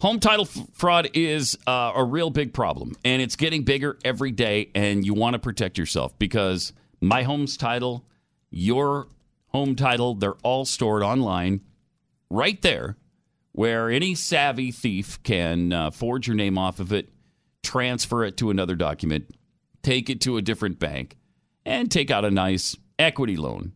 Home 0.00 0.18
title 0.18 0.46
f- 0.46 0.66
fraud 0.72 1.10
is 1.12 1.58
uh, 1.66 1.92
a 1.94 2.02
real 2.02 2.30
big 2.30 2.54
problem, 2.54 2.96
and 3.04 3.20
it's 3.20 3.36
getting 3.36 3.64
bigger 3.64 3.98
every 4.02 4.30
day. 4.30 4.70
And 4.74 5.04
you 5.04 5.12
want 5.12 5.34
to 5.34 5.38
protect 5.38 5.76
yourself 5.76 6.18
because 6.18 6.72
my 7.00 7.22
home's 7.22 7.56
title, 7.56 8.06
your 8.50 9.08
home 9.48 9.76
title, 9.76 10.14
they're 10.14 10.38
all 10.42 10.64
stored 10.64 11.02
online 11.02 11.60
right 12.30 12.60
there 12.62 12.96
where 13.52 13.90
any 13.90 14.14
savvy 14.14 14.70
thief 14.70 15.22
can 15.22 15.72
uh, 15.72 15.90
forge 15.90 16.26
your 16.26 16.36
name 16.36 16.56
off 16.56 16.80
of 16.80 16.92
it, 16.92 17.10
transfer 17.62 18.24
it 18.24 18.36
to 18.38 18.50
another 18.50 18.76
document, 18.76 19.28
take 19.82 20.10
it 20.10 20.20
to 20.22 20.36
a 20.36 20.42
different 20.42 20.78
bank, 20.78 21.16
and 21.64 21.90
take 21.90 22.10
out 22.10 22.24
a 22.24 22.30
nice 22.30 22.76
equity 22.98 23.36
loan. 23.36 23.72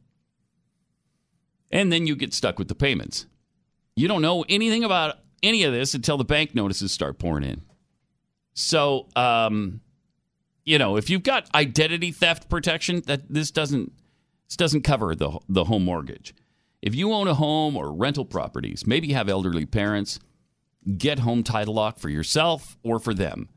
And 1.70 1.92
then 1.92 2.06
you 2.06 2.14
get 2.16 2.32
stuck 2.32 2.58
with 2.58 2.68
the 2.68 2.74
payments. 2.74 3.26
You 3.96 4.08
don't 4.08 4.22
know 4.22 4.44
anything 4.48 4.84
about 4.84 5.16
any 5.42 5.64
of 5.64 5.72
this 5.72 5.94
until 5.94 6.16
the 6.16 6.24
bank 6.24 6.54
notices 6.54 6.92
start 6.92 7.18
pouring 7.18 7.44
in. 7.44 7.62
So, 8.54 9.08
um, 9.16 9.80
you 10.64 10.78
know, 10.78 10.96
if 10.96 11.10
you've 11.10 11.22
got 11.22 11.52
identity 11.54 12.12
theft 12.12 12.48
protection, 12.48 13.02
that 13.06 13.22
this 13.28 13.50
doesn't 13.50 13.92
this 14.48 14.56
doesn't 14.56 14.82
cover 14.82 15.14
the 15.14 15.38
the 15.48 15.64
home 15.64 15.84
mortgage. 15.84 16.34
If 16.80 16.94
you 16.94 17.12
own 17.12 17.28
a 17.28 17.34
home 17.34 17.76
or 17.76 17.92
rental 17.92 18.24
properties, 18.24 18.86
maybe 18.86 19.08
you 19.08 19.14
have 19.14 19.28
elderly 19.28 19.66
parents, 19.66 20.20
get 20.98 21.20
Home 21.20 21.42
Title 21.42 21.74
Lock 21.74 21.98
for 21.98 22.10
yourself 22.10 22.76
or 22.82 22.98
for 22.98 23.14
them. 23.14 23.48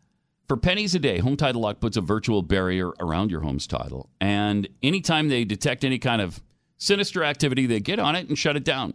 For 0.48 0.56
pennies 0.56 0.96
a 0.96 1.00
day, 1.00 1.18
Home 1.20 1.36
Title 1.36 1.62
Lock 1.62 1.82
puts 1.82 1.98
a 1.98 2.02
virtual 2.02 2.42
barrier 2.42 2.92
around 3.00 3.32
your 3.32 3.42
home's 3.42 3.68
title. 3.68 4.10
And 4.22 4.68
anytime 4.82 5.28
they 5.28 5.44
detect 5.44 5.84
any 5.84 6.00
kind 6.00 6.22
of 6.22 6.42
sinister 6.78 7.24
activity, 7.24 7.66
they 7.66 7.82
get 7.82 8.00
on 8.00 8.16
it 8.16 8.30
and 8.30 8.38
shut 8.38 8.56
it 8.56 8.64
down. 8.64 8.94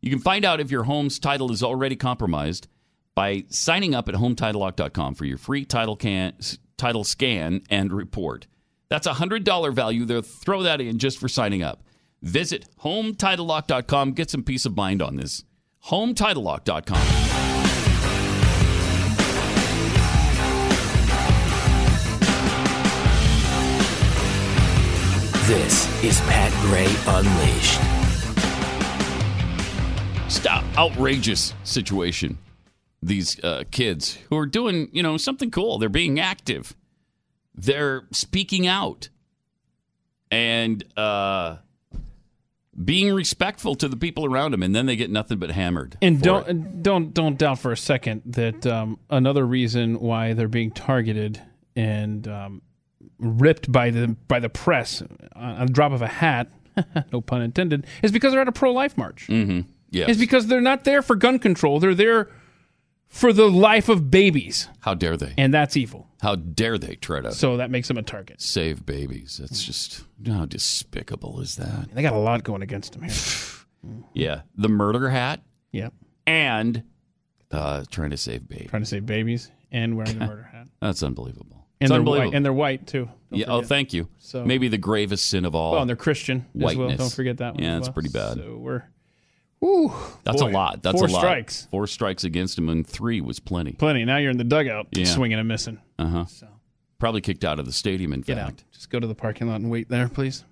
You 0.00 0.10
can 0.10 0.20
find 0.20 0.44
out 0.44 0.60
if 0.60 0.70
your 0.70 0.84
home's 0.84 1.18
title 1.18 1.50
is 1.50 1.62
already 1.62 1.96
compromised 1.96 2.68
by 3.16 3.44
signing 3.48 3.94
up 3.94 4.08
at 4.08 4.14
HometitleLock.com 4.14 5.14
for 5.14 5.24
your 5.24 5.38
free 5.38 5.64
title 5.64 5.96
can 5.96 6.34
title 6.76 7.04
scan 7.04 7.62
and 7.68 7.92
report. 7.92 8.46
That's 8.88 9.06
a 9.06 9.14
hundred 9.14 9.44
dollar 9.44 9.72
value. 9.72 10.04
They'll 10.04 10.22
throw 10.22 10.62
that 10.62 10.80
in 10.80 10.98
just 10.98 11.18
for 11.18 11.28
signing 11.28 11.62
up. 11.62 11.82
Visit 12.22 12.66
HometitleLock.com. 12.82 14.12
Get 14.12 14.30
some 14.30 14.42
peace 14.42 14.64
of 14.64 14.76
mind 14.76 15.02
on 15.02 15.16
this. 15.16 15.44
HometitleLock.com. 15.86 17.29
This 25.50 26.04
is 26.04 26.20
Pat 26.20 26.52
Gray 26.62 26.86
Unleashed. 27.08 27.80
Stop. 30.30 30.62
Outrageous 30.78 31.54
situation. 31.64 32.38
These 33.02 33.42
uh, 33.42 33.64
kids 33.72 34.16
who 34.28 34.36
are 34.36 34.46
doing, 34.46 34.90
you 34.92 35.02
know, 35.02 35.16
something 35.16 35.50
cool. 35.50 35.78
They're 35.78 35.88
being 35.88 36.20
active. 36.20 36.76
They're 37.52 38.04
speaking 38.12 38.68
out 38.68 39.08
and 40.30 40.84
uh, 40.96 41.56
being 42.84 43.12
respectful 43.12 43.74
to 43.74 43.88
the 43.88 43.96
people 43.96 44.26
around 44.26 44.52
them, 44.52 44.62
and 44.62 44.72
then 44.72 44.86
they 44.86 44.94
get 44.94 45.10
nothing 45.10 45.40
but 45.40 45.50
hammered. 45.50 45.98
And 46.00 46.22
don't 46.22 46.48
it. 46.48 46.82
don't 46.84 47.12
don't 47.12 47.36
doubt 47.36 47.58
for 47.58 47.72
a 47.72 47.76
second 47.76 48.22
that 48.24 48.64
um, 48.68 49.00
another 49.10 49.44
reason 49.44 49.98
why 49.98 50.32
they're 50.32 50.46
being 50.46 50.70
targeted 50.70 51.42
and 51.74 52.28
um, 52.28 52.62
ripped 53.20 53.70
by 53.70 53.90
the 53.90 54.08
by 54.28 54.40
the 54.40 54.48
press 54.48 55.02
on 55.36 55.66
the 55.66 55.72
drop 55.72 55.92
of 55.92 56.02
a 56.02 56.08
hat, 56.08 56.48
no 57.12 57.20
pun 57.20 57.42
intended, 57.42 57.86
is 58.02 58.10
because 58.12 58.32
they're 58.32 58.40
at 58.40 58.48
a 58.48 58.52
pro 58.52 58.72
life 58.72 58.96
march. 58.98 59.26
Mm-hmm. 59.28 59.68
Yes. 59.90 60.08
It's 60.10 60.20
because 60.20 60.46
they're 60.46 60.60
not 60.60 60.84
there 60.84 61.02
for 61.02 61.16
gun 61.16 61.38
control. 61.38 61.80
They're 61.80 61.94
there 61.94 62.28
for 63.08 63.32
the 63.32 63.50
life 63.50 63.88
of 63.88 64.08
babies, 64.10 64.68
How 64.80 64.94
dare 64.94 65.16
they? 65.16 65.34
and 65.36 65.52
that's 65.52 65.76
evil. 65.76 66.06
How 66.22 66.36
dare 66.36 66.78
they 66.78 66.94
try 66.94 67.20
to 67.20 67.32
So 67.32 67.56
that 67.56 67.68
makes 67.70 67.88
them 67.88 67.98
a 67.98 68.02
target. 68.02 68.40
save 68.40 68.86
babies? 68.86 69.38
That's 69.40 69.64
just 69.64 70.04
how 70.26 70.46
despicable 70.46 71.40
is 71.40 71.56
that? 71.56 71.92
They 71.92 72.02
got 72.02 72.12
a 72.12 72.18
lot 72.18 72.44
going 72.44 72.62
against 72.62 72.92
them 72.92 73.02
here. 73.02 73.12
Yeah, 74.12 74.42
the 74.56 74.68
murder 74.68 75.08
hat 75.08 75.40
yeah, 75.72 75.88
and 76.26 76.82
uh, 77.50 77.82
trying 77.90 78.10
to 78.10 78.18
save 78.18 78.46
babies. 78.46 78.68
trying 78.68 78.82
to 78.82 78.86
say 78.88 79.00
babies 79.00 79.50
and 79.72 79.96
wearing 79.96 80.18
the 80.18 80.26
murder 80.26 80.42
hat, 80.52 80.66
That's 80.82 81.02
unbelievable. 81.02 81.49
And 81.80 81.90
it's 81.90 81.90
they're 81.90 82.02
white, 82.02 82.34
and 82.34 82.44
they're 82.44 82.52
white 82.52 82.86
too. 82.86 83.08
Yeah, 83.30 83.46
oh, 83.48 83.62
thank 83.62 83.92
you. 83.92 84.08
So- 84.18 84.44
Maybe 84.44 84.68
the 84.68 84.78
gravest 84.78 85.26
sin 85.28 85.44
of 85.44 85.54
all. 85.54 85.72
Well, 85.72 85.80
and 85.82 85.88
they're 85.88 85.96
Christian 85.96 86.46
as 86.54 86.60
well. 86.62 86.76
Whiteness. 86.88 86.98
Don't 86.98 87.12
forget 87.12 87.38
that 87.38 87.54
one. 87.54 87.62
Yeah, 87.62 87.78
it's 87.78 87.88
well. 87.88 87.92
pretty 87.94 88.08
bad. 88.08 88.34
So 88.38 88.56
we're, 88.56 88.82
whew, 89.60 89.92
That's 90.24 90.42
boy, 90.42 90.50
a 90.50 90.52
lot. 90.52 90.82
That's 90.82 90.98
four 90.98 91.08
a 91.08 91.10
lot. 91.12 91.20
strikes, 91.20 91.68
Four 91.70 91.86
strikes 91.86 92.24
against 92.24 92.58
him, 92.58 92.68
and 92.68 92.86
three 92.86 93.20
was 93.20 93.38
plenty. 93.40 93.72
plenty. 93.72 94.04
Now 94.04 94.16
you're 94.18 94.30
in 94.32 94.36
the 94.38 94.44
dugout, 94.44 94.88
Yeah. 94.92 95.04
swinging 95.04 95.38
and 95.38 95.46
missing. 95.48 95.78
Uh 95.98 96.06
huh. 96.08 96.24
So 96.26 96.48
Probably 96.98 97.20
kicked 97.22 97.44
out 97.44 97.58
of 97.58 97.64
the 97.66 97.72
stadium. 97.72 98.12
In 98.12 98.20
get 98.20 98.36
fact. 98.36 98.48
out. 98.66 98.72
Just 98.72 98.90
go 98.90 99.00
to 99.00 99.06
the 99.06 99.14
parking 99.14 99.48
lot 99.48 99.56
and 99.60 99.70
wait 99.70 99.88
there, 99.88 100.08
please. 100.08 100.44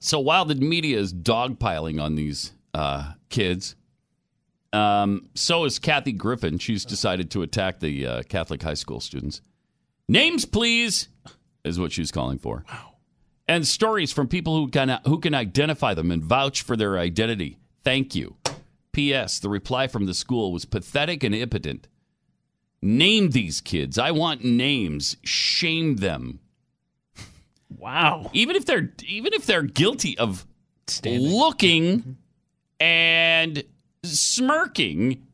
So 0.00 0.18
while 0.18 0.44
the 0.44 0.54
media 0.56 0.98
is 0.98 1.12
dogpiling 1.14 2.02
on 2.02 2.16
these 2.16 2.52
uh, 2.74 3.12
kids, 3.28 3.76
um, 4.72 5.28
so 5.34 5.64
is 5.64 5.78
Kathy 5.78 6.12
Griffin. 6.12 6.58
She's 6.58 6.84
decided 6.84 7.30
to 7.32 7.42
attack 7.42 7.80
the 7.80 8.06
uh, 8.06 8.22
Catholic 8.24 8.62
high 8.62 8.74
school 8.74 9.00
students. 9.00 9.40
Names, 10.08 10.44
please, 10.44 11.08
is 11.64 11.78
what 11.78 11.92
she's 11.92 12.12
calling 12.12 12.38
for. 12.38 12.64
Wow. 12.70 12.92
and 13.48 13.66
stories 13.66 14.12
from 14.12 14.28
people 14.28 14.56
who 14.56 14.68
can 14.68 15.00
who 15.06 15.18
can 15.18 15.34
identify 15.34 15.94
them 15.94 16.10
and 16.10 16.22
vouch 16.22 16.62
for 16.62 16.76
their 16.76 16.98
identity. 16.98 17.58
Thank 17.84 18.14
you. 18.14 18.36
P.S. 18.92 19.38
The 19.40 19.48
reply 19.48 19.88
from 19.88 20.06
the 20.06 20.14
school 20.14 20.52
was 20.52 20.64
pathetic 20.64 21.22
and 21.22 21.34
impotent. 21.34 21.86
Name 22.80 23.30
these 23.30 23.60
kids. 23.60 23.98
I 23.98 24.10
want 24.12 24.44
names. 24.44 25.16
Shame 25.24 25.96
them. 25.96 26.40
Wow. 27.78 28.30
Even 28.32 28.54
if 28.54 28.64
they're 28.64 28.92
even 29.08 29.34
if 29.34 29.44
they're 29.44 29.62
guilty 29.62 30.16
of 30.18 30.46
Standing. 30.86 31.32
looking 31.32 32.16
and 32.78 33.64
smirking, 34.04 35.25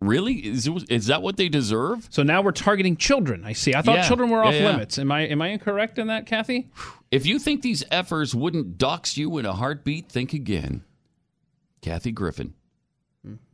really 0.00 0.34
is 0.46 0.66
is 0.88 1.06
that 1.06 1.22
what 1.22 1.36
they 1.36 1.48
deserve? 1.48 2.08
So 2.10 2.22
now 2.22 2.42
we're 2.42 2.52
targeting 2.52 2.96
children. 2.96 3.44
I 3.44 3.52
see. 3.52 3.74
I 3.74 3.82
thought 3.82 3.96
Yeah. 3.96 4.08
children 4.08 4.30
were 4.30 4.42
off 4.44 4.54
Yeah, 4.54 4.60
yeah. 4.60 4.70
limits. 4.72 4.98
Am 4.98 5.12
I 5.12 5.22
am 5.22 5.42
I 5.42 5.48
incorrect 5.48 5.98
in 5.98 6.06
that, 6.08 6.26
Kathy? 6.26 6.68
If 7.10 7.26
you 7.26 7.38
think 7.38 7.62
these 7.62 7.84
effers 7.84 8.34
wouldn't 8.34 8.78
dox 8.78 9.16
you 9.16 9.36
in 9.38 9.46
a 9.46 9.52
heartbeat, 9.52 10.08
think 10.08 10.32
again. 10.32 10.84
Kathy 11.82 12.12
Griffin, 12.12 12.54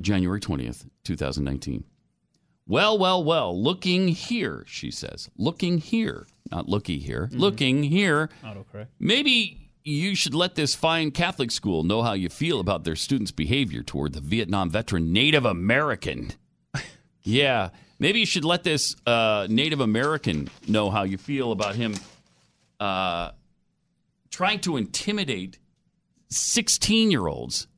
January 0.00 0.40
20th, 0.40 0.86
2019. 1.04 1.84
Well, 2.68 2.98
well, 2.98 3.22
well, 3.22 3.60
looking 3.62 4.08
here, 4.08 4.64
she 4.66 4.90
says. 4.90 5.30
Looking 5.38 5.78
here, 5.78 6.26
not 6.50 6.68
looky 6.68 6.98
here. 6.98 7.26
Mm-hmm. 7.28 7.38
Looking 7.38 7.82
here. 7.84 8.28
Autocorrect. 8.44 8.88
Maybe 8.98 9.65
you 9.86 10.16
should 10.16 10.34
let 10.34 10.56
this 10.56 10.74
fine 10.74 11.12
Catholic 11.12 11.52
school 11.52 11.84
know 11.84 12.02
how 12.02 12.12
you 12.12 12.28
feel 12.28 12.58
about 12.58 12.82
their 12.82 12.96
students' 12.96 13.30
behavior 13.30 13.84
toward 13.84 14.14
the 14.14 14.20
Vietnam 14.20 14.68
veteran 14.68 15.12
Native 15.12 15.44
American. 15.44 16.32
yeah, 17.22 17.70
maybe 18.00 18.18
you 18.18 18.26
should 18.26 18.44
let 18.44 18.64
this 18.64 18.96
uh, 19.06 19.46
Native 19.48 19.80
American 19.80 20.50
know 20.66 20.90
how 20.90 21.04
you 21.04 21.16
feel 21.16 21.52
about 21.52 21.76
him 21.76 21.94
uh, 22.80 23.30
trying 24.28 24.58
to 24.60 24.76
intimidate 24.76 25.60
16 26.30 27.12
year 27.12 27.28
olds. 27.28 27.68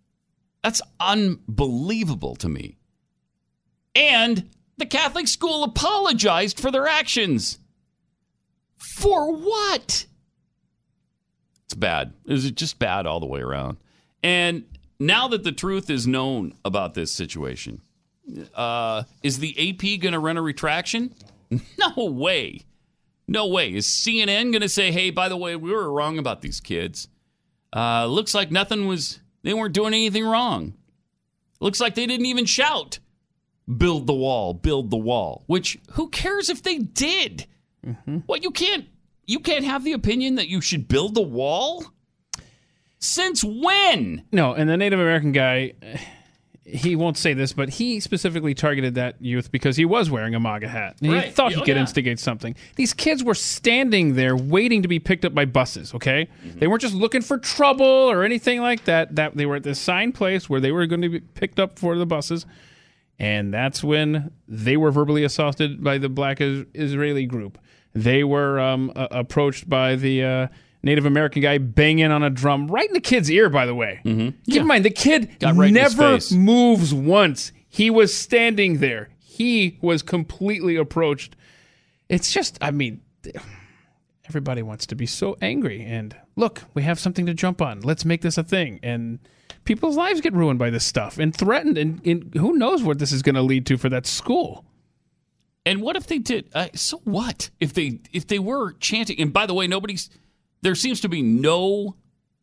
That's 0.65 0.81
unbelievable 0.99 2.37
to 2.37 2.49
me. 2.49 2.79
And 3.95 4.49
the 4.79 4.87
Catholic 4.87 5.29
school 5.29 5.63
apologized 5.63 6.59
for 6.59 6.71
their 6.71 6.87
actions. 6.87 7.59
For 8.79 9.31
what? 9.31 10.07
It's 11.69 11.75
bad. 11.75 12.15
It's 12.25 12.51
just 12.53 12.79
bad 12.79 13.07
all 13.07 13.21
the 13.21 13.27
way 13.27 13.41
around. 13.41 13.77
And 14.23 14.65
now 14.99 15.29
that 15.29 15.45
the 15.45 15.53
truth 15.53 15.91
is 15.91 16.07
known 16.07 16.55
about 16.65 16.95
this 16.95 17.13
situation, 17.13 17.83
uh, 18.55 19.03
is 19.23 19.39
the 19.39 19.55
AP 19.71 20.01
going 20.01 20.15
to 20.15 20.19
run 20.19 20.37
a 20.39 20.43
retraction? 20.43 21.15
No 21.79 22.05
way. 22.05 22.61
No 23.27 23.47
way. 23.47 23.75
Is 23.75 23.87
CNN 23.87 24.51
going 24.53 24.61
to 24.61 24.69
say, 24.69 24.93
hey, 24.93 25.11
by 25.11 25.29
the 25.31 25.37
way, 25.37 25.57
we 25.57 25.73
were 25.73 25.91
wrong 25.91 26.19
about 26.19 26.43
these 26.43 26.61
kids? 26.61 27.09
Uh, 27.75 28.05
looks 28.07 28.35
like 28.35 28.51
nothing 28.51 28.87
was, 28.87 29.21
they 29.43 29.55
weren't 29.55 29.73
doing 29.75 29.95
anything 29.95 30.27
wrong. 30.27 30.75
Looks 31.61 31.81
like 31.81 31.95
they 31.95 32.05
didn't 32.07 32.27
even 32.27 32.45
shout, 32.45 32.99
build 33.79 34.07
the 34.07 34.13
wall, 34.15 34.53
build 34.53 34.91
the 34.91 34.99
wall, 34.99 35.45
which 35.47 35.79
who 35.93 36.09
cares 36.09 36.51
if 36.51 36.63
they 36.63 36.79
did? 36.79 37.47
What 38.27 38.43
you 38.43 38.51
can't 38.51 38.87
you 39.29 39.39
can't 39.39 39.65
have 39.65 39.85
the 39.85 39.93
opinion 39.93 40.35
that 40.35 40.49
you 40.49 40.61
should 40.61 40.89
build 40.89 41.15
the 41.15 41.23
wall? 41.23 41.85
Since 42.99 43.45
when? 43.45 44.25
No, 44.33 44.55
and 44.55 44.69
the 44.69 44.77
Native 44.77 44.99
American 44.99 45.31
guy, 45.31 45.75
he 46.65 46.97
won't 46.97 47.17
say 47.17 47.33
this, 47.33 47.53
but 47.53 47.69
he 47.69 48.01
specifically 48.01 48.55
targeted 48.55 48.97
that 48.97 49.23
youth 49.23 49.53
because 49.53 49.77
he 49.77 49.85
was 49.85 50.11
wearing 50.11 50.35
a 50.35 50.41
MAGA 50.41 50.67
hat. 50.69 50.97
And 51.01 51.13
Right. 51.13 51.27
He 51.27 51.31
thought 51.31 51.53
he 51.53 51.59
Oh, 51.61 51.65
could 51.65 51.77
yeah. 51.77 51.81
instigate 51.83 52.19
something. 52.19 52.57
These 52.75 52.93
kids 52.95 53.23
were 53.23 53.35
standing 53.37 54.15
there 54.17 54.37
waiting 54.37 54.83
to 54.83 54.89
be 54.89 54.99
picked 54.99 55.25
up 55.25 55.33
by 55.33 55.45
buses. 55.45 55.95
Okay, 55.95 56.27
Mm-hmm. 56.45 56.59
they 56.59 56.67
weren't 56.67 56.83
just 56.83 56.95
looking 56.95 57.23
for 57.23 57.39
trouble 57.39 57.87
or 57.87 58.25
anything 58.25 58.61
like 58.61 58.85
that. 58.87 59.15
That 59.15 59.37
they 59.37 59.47
were 59.47 59.57
at 59.57 59.63
the 59.63 59.77
signed 59.77 60.15
place 60.17 60.51
where 60.51 60.61
they 60.61 60.73
were 60.73 60.87
going 60.87 61.03
to 61.03 61.09
be 61.09 61.21
picked 61.21 61.61
up 61.61 61.79
for 61.79 61.97
the 61.97 62.07
buses, 62.07 62.47
and 63.19 63.55
that's 63.55 63.85
when 63.85 64.33
they 64.49 64.77
were 64.77 64.91
verbally 64.91 65.23
assaulted 65.23 65.85
by 65.85 65.99
the 65.99 66.09
Black 66.09 66.41
is- 66.41 66.67
Israeli 66.75 67.27
group. 67.27 67.59
They 68.03 68.25
were 68.25 68.59
um, 68.61 68.93
uh, 68.95 69.09
approached 69.11 69.69
by 69.69 69.97
the. 69.97 70.25
Uh, 70.25 70.47
Native 70.81 71.07
American 71.07 71.43
guy 71.43 71.59
banging 71.59 72.13
on 72.13 72.23
a 72.23 72.31
drum 72.31 72.69
right 72.69 72.87
in 72.87 72.95
the 72.95 73.01
kid's 73.01 73.29
ear, 73.29 73.51
by 73.51 73.67
the 73.67 73.75
way. 73.75 74.01
Keep 74.05 74.61
in 74.63 74.67
mind, 74.67 74.85
the 74.85 74.91
kid 74.91 75.29
Mm-hmm. 75.41 75.59
Right 75.59 75.73
never 75.73 76.19
moves 76.33 76.95
once. 76.95 77.51
He 77.69 77.91
was 77.91 78.15
standing 78.15 78.79
there. 78.79 79.09
He 79.19 79.77
was 79.83 80.03
completely 80.03 80.77
approached. 80.77 81.35
It's 82.09 82.33
just, 82.33 82.59
I 82.63 82.71
mean, 82.71 83.01
everybody 84.29 84.63
wants 84.63 84.87
to 84.87 84.95
be 84.95 85.05
so 85.05 85.37
angry. 85.43 85.83
And 85.83 86.15
look, 86.37 86.63
we 86.75 86.83
have 86.83 86.99
something 87.01 87.27
to 87.27 87.35
jump 87.35 87.61
on. 87.61 87.81
Let's 87.81 88.05
make 88.05 88.23
this 88.23 88.39
a 88.39 88.45
thing. 88.45 88.79
And 88.83 89.19
people's 89.65 89.97
lives 89.97 90.21
get 90.21 90.33
ruined 90.33 90.61
by 90.61 90.71
this 90.71 90.85
stuff 90.85 91.19
and 91.19 91.35
threatened. 91.35 91.77
And, 91.77 92.01
and 92.07 92.33
who 92.35 92.53
knows 92.53 92.85
what 92.85 93.01
this 93.01 93.11
is 93.11 93.23
going 93.23 93.35
to 93.35 93.43
lead 93.43 93.67
to 93.67 93.77
for 93.77 93.89
that 93.89 94.07
school. 94.07 94.65
And 95.69 95.83
what 95.83 95.97
if 95.97 96.07
they 96.07 96.19
did? 96.19 96.49
Uh, 96.55 96.69
so 96.75 96.99
what 97.05 97.51
if 97.61 97.73
they 97.75 98.01
if 98.13 98.27
they 98.27 98.39
were 98.39 98.73
chanting? 98.75 99.21
And 99.21 99.33
by 99.33 99.47
the 99.47 99.55
way, 99.55 99.67
nobody's. 99.67 100.11
There 100.63 100.75
seems 100.75 101.01
to 101.03 101.09
be 101.09 101.23
no 101.23 101.95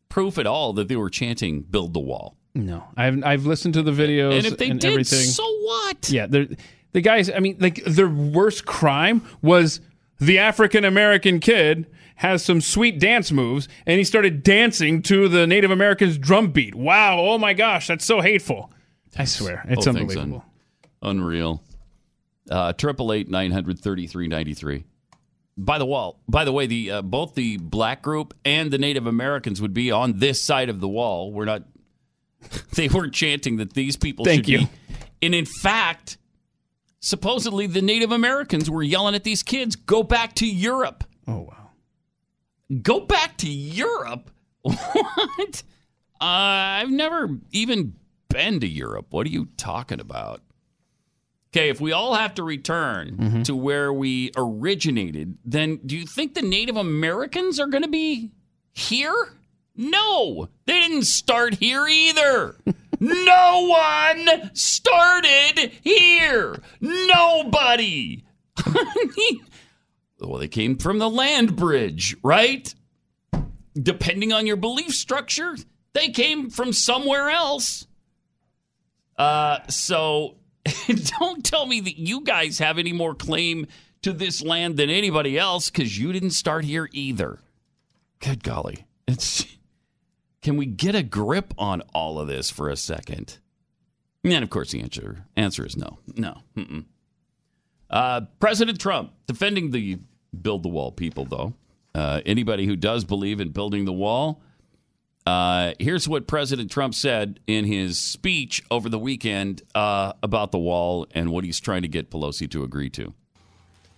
proof 0.08 0.38
at 0.38 0.46
all 0.46 0.72
that 0.74 0.88
they 0.88 0.96
were 0.96 1.10
chanting 1.10 1.62
"Build 1.62 1.92
the 1.94 2.00
Wall." 2.00 2.36
No, 2.54 2.84
I've 2.96 3.22
I've 3.24 3.44
listened 3.46 3.74
to 3.74 3.82
the 3.82 3.90
videos 3.92 4.36
And 4.38 4.46
if 4.46 4.56
they 4.56 4.70
and 4.70 4.80
did, 4.80 4.90
everything. 4.92 5.18
so 5.26 5.44
what? 5.60 6.08
Yeah, 6.10 6.26
they're- 6.26 6.48
the 6.92 7.02
guys. 7.02 7.30
I 7.30 7.40
mean, 7.40 7.56
like 7.60 7.84
their 7.84 8.08
worst 8.08 8.64
crime 8.64 9.20
was 9.42 9.80
the 10.18 10.38
African 10.38 10.84
American 10.86 11.40
kid 11.40 11.86
has 12.14 12.42
some 12.42 12.62
sweet 12.62 12.98
dance 12.98 13.30
moves, 13.30 13.68
and 13.84 13.98
he 13.98 14.04
started 14.04 14.42
dancing 14.42 15.02
to 15.02 15.28
the 15.28 15.46
Native 15.46 15.70
Americans' 15.70 16.16
drum 16.16 16.50
beat. 16.52 16.74
Wow! 16.74 17.18
Oh 17.20 17.36
my 17.36 17.52
gosh, 17.52 17.88
that's 17.88 18.06
so 18.06 18.22
hateful. 18.22 18.72
I 19.18 19.24
swear, 19.26 19.62
it's 19.68 19.86
unbelievable. 19.86 20.42
un- 21.02 21.18
unreal. 21.18 21.62
Uh, 22.50 22.72
Triple 22.72 23.12
eight 23.12 23.28
nine 23.28 23.50
hundred 23.50 23.78
thirty 23.80 24.06
three 24.06 24.28
ninety 24.28 24.54
three. 24.54 24.84
By 25.58 25.78
the 25.78 25.86
wall. 25.86 26.20
By 26.28 26.44
the 26.44 26.52
way, 26.52 26.66
the 26.66 26.90
uh, 26.90 27.02
both 27.02 27.34
the 27.34 27.56
black 27.56 28.02
group 28.02 28.34
and 28.44 28.70
the 28.70 28.78
Native 28.78 29.06
Americans 29.06 29.60
would 29.62 29.72
be 29.72 29.90
on 29.90 30.18
this 30.18 30.42
side 30.42 30.68
of 30.68 30.80
the 30.80 30.88
wall. 30.88 31.32
We're 31.32 31.44
not. 31.46 31.62
They 32.74 32.88
weren't 32.88 33.14
chanting 33.14 33.56
that 33.56 33.72
these 33.72 33.96
people 33.96 34.24
Thank 34.24 34.44
should 34.44 34.48
you. 34.48 34.58
be. 34.58 34.68
And 35.22 35.34
in 35.34 35.46
fact, 35.46 36.18
supposedly 37.00 37.66
the 37.66 37.80
Native 37.82 38.12
Americans 38.12 38.68
were 38.70 38.82
yelling 38.82 39.14
at 39.14 39.24
these 39.24 39.42
kids, 39.42 39.74
"Go 39.76 40.02
back 40.02 40.34
to 40.36 40.46
Europe." 40.46 41.04
Oh 41.26 41.40
wow! 41.50 41.70
Go 42.82 43.00
back 43.00 43.36
to 43.38 43.48
Europe? 43.50 44.30
What? 44.62 45.62
Uh, 46.20 46.24
I've 46.80 46.90
never 46.90 47.28
even 47.50 47.94
been 48.28 48.60
to 48.60 48.66
Europe. 48.66 49.06
What 49.10 49.26
are 49.26 49.30
you 49.30 49.48
talking 49.56 50.00
about? 50.00 50.42
Okay, 51.52 51.68
if 51.70 51.80
we 51.80 51.92
all 51.92 52.14
have 52.14 52.34
to 52.34 52.42
return 52.42 53.42
to 53.44 53.56
where 53.56 53.92
we 53.92 54.30
originated, 54.36 55.38
then 55.44 55.80
do 55.86 55.96
you 55.96 56.06
think 56.06 56.34
the 56.34 56.42
Native 56.42 56.76
Americans 56.76 57.58
are 57.58 57.66
going 57.66 57.82
to 57.84 57.88
be 57.88 58.30
here? 58.72 59.32
No, 59.74 60.48
they 60.66 60.80
didn't 60.80 61.04
start 61.04 61.54
here 61.54 61.86
either. 61.86 62.56
no 63.00 63.66
one 63.68 64.50
started 64.54 65.70
here. 65.82 66.60
Nobody. 66.80 68.24
well, 70.20 70.38
they 70.38 70.48
came 70.48 70.76
from 70.76 70.98
the 70.98 71.10
land 71.10 71.56
bridge, 71.56 72.16
right? 72.22 72.74
Depending 73.74 74.32
on 74.32 74.46
your 74.46 74.56
belief 74.56 74.94
structure, 74.94 75.56
they 75.92 76.08
came 76.08 76.50
from 76.50 76.72
somewhere 76.72 77.28
else. 77.30 77.86
Uh, 79.18 79.58
so 79.68 80.36
don't 81.18 81.44
tell 81.44 81.66
me 81.66 81.80
that 81.80 81.98
you 81.98 82.22
guys 82.22 82.58
have 82.58 82.78
any 82.78 82.92
more 82.92 83.14
claim 83.14 83.66
to 84.02 84.12
this 84.12 84.42
land 84.42 84.76
than 84.76 84.90
anybody 84.90 85.38
else 85.38 85.70
because 85.70 85.98
you 85.98 86.12
didn't 86.12 86.30
start 86.30 86.64
here 86.64 86.88
either. 86.92 87.40
Good 88.20 88.42
golly. 88.42 88.86
It's 89.06 89.44
can 90.42 90.56
we 90.56 90.66
get 90.66 90.94
a 90.94 91.02
grip 91.02 91.54
on 91.58 91.82
all 91.92 92.20
of 92.20 92.28
this 92.28 92.50
for 92.50 92.68
a 92.68 92.76
second? 92.76 93.38
And 94.24 94.42
of 94.42 94.50
course, 94.50 94.72
the 94.72 94.80
answer 94.80 95.24
answer 95.36 95.66
is 95.66 95.76
no. 95.76 95.98
No. 96.14 96.42
Uh, 97.90 98.22
President 98.40 98.80
Trump 98.80 99.12
defending 99.26 99.70
the 99.70 99.98
build 100.40 100.62
the 100.62 100.68
wall 100.68 100.92
people, 100.92 101.24
though. 101.24 101.54
Uh, 101.94 102.20
anybody 102.26 102.66
who 102.66 102.76
does 102.76 103.04
believe 103.04 103.40
in 103.40 103.50
building 103.50 103.84
the 103.84 103.92
wall, 103.92 104.42
uh, 105.26 105.74
here's 105.80 106.08
what 106.08 106.28
President 106.28 106.70
Trump 106.70 106.94
said 106.94 107.40
in 107.46 107.64
his 107.64 107.98
speech 107.98 108.62
over 108.70 108.88
the 108.88 108.98
weekend 108.98 109.62
uh, 109.74 110.12
about 110.22 110.52
the 110.52 110.58
wall 110.58 111.06
and 111.12 111.30
what 111.30 111.44
he's 111.44 111.58
trying 111.58 111.82
to 111.82 111.88
get 111.88 112.10
Pelosi 112.10 112.48
to 112.52 112.62
agree 112.62 112.90
to. 112.90 113.12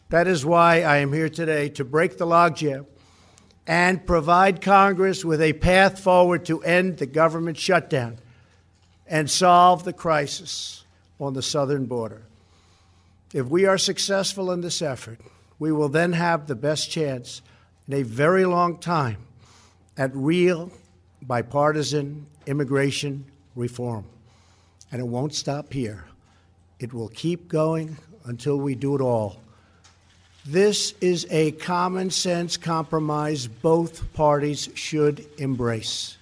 That 0.08 0.26
is 0.26 0.46
why 0.46 0.80
I 0.80 0.98
am 0.98 1.12
here 1.12 1.28
today 1.28 1.68
to 1.70 1.84
break 1.84 2.16
the 2.16 2.26
logjam 2.26 2.86
and 3.66 4.06
provide 4.06 4.62
Congress 4.62 5.22
with 5.22 5.42
a 5.42 5.52
path 5.52 6.00
forward 6.00 6.46
to 6.46 6.62
end 6.62 6.96
the 6.96 7.06
government 7.06 7.58
shutdown 7.58 8.16
and 9.06 9.30
solve 9.30 9.84
the 9.84 9.92
crisis 9.92 10.84
on 11.20 11.34
the 11.34 11.42
southern 11.42 11.84
border. 11.84 12.22
If 13.34 13.46
we 13.46 13.66
are 13.66 13.76
successful 13.76 14.50
in 14.50 14.62
this 14.62 14.80
effort, 14.80 15.20
we 15.58 15.72
will 15.72 15.90
then 15.90 16.14
have 16.14 16.46
the 16.46 16.54
best 16.54 16.90
chance 16.90 17.42
in 17.86 17.92
a 17.92 18.02
very 18.02 18.46
long 18.46 18.78
time 18.78 19.18
at 19.98 20.10
real 20.14 20.70
bipartisan 21.22 22.26
immigration 22.46 23.24
reform. 23.54 24.04
And 24.90 25.00
it 25.00 25.06
won't 25.06 25.34
stop 25.34 25.72
here. 25.72 26.04
It 26.78 26.94
will 26.94 27.08
keep 27.08 27.48
going 27.48 27.96
until 28.24 28.56
we 28.56 28.74
do 28.74 28.94
it 28.94 29.00
all. 29.00 29.38
This 30.46 30.94
is 31.00 31.26
a 31.30 31.52
common 31.52 32.10
sense 32.10 32.56
compromise 32.56 33.46
both 33.46 34.12
parties 34.14 34.70
should 34.74 35.26
embrace. 35.38 36.16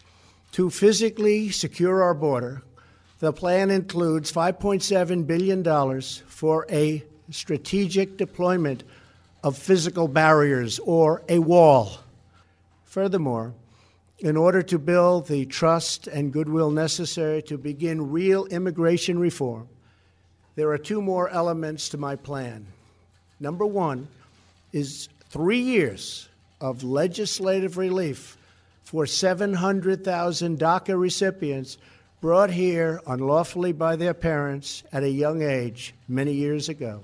To 0.53 0.71
physically 0.71 1.51
secure 1.51 2.03
our 2.03 2.15
border, 2.15 2.63
the 3.19 3.33
plan 3.33 3.71
includes 3.71 4.33
$5.7 4.33 5.27
billion 5.27 6.01
for 6.27 6.67
a 6.71 7.05
strategic 7.31 8.17
deployment 8.17 8.83
of 9.45 9.57
physical 9.57 10.09
barriers 10.09 10.79
or 10.81 11.23
a 11.29 11.39
wall. 11.39 11.99
Furthermore, 12.85 13.55
in 14.19 14.37
order 14.37 14.63
to 14.63 14.79
build 14.79 15.29
the 15.29 15.45
trust 15.47 16.07
and 16.07 16.33
goodwill 16.33 16.71
necessary 16.71 17.43
to 17.43 17.59
begin 17.59 18.11
real 18.11 18.47
immigration 18.47 19.19
reform, 19.19 19.69
there 20.55 20.71
are 20.71 20.79
two 20.79 21.03
more 21.03 21.29
elements 21.29 21.91
to 21.91 21.99
my 21.99 22.17
plan. 22.17 22.67
Number 23.39 23.67
one 23.67 24.09
is 24.73 25.09
three 25.29 25.61
years 25.61 26.29
of 26.61 26.83
legislative 26.83 27.77
relief 27.77 28.39
for 28.83 29.05
700,000 29.05 30.59
DACA 30.59 30.99
recipients 30.99 31.77
brought 32.23 32.51
here 32.51 33.03
unlawfully 33.07 33.73
by 33.73 33.97
their 33.97 34.15
parents 34.15 34.83
at 34.93 35.03
a 35.03 35.11
young 35.11 35.43
age 35.43 35.95
many 36.09 36.33
years 36.33 36.71
ago. 36.71 37.03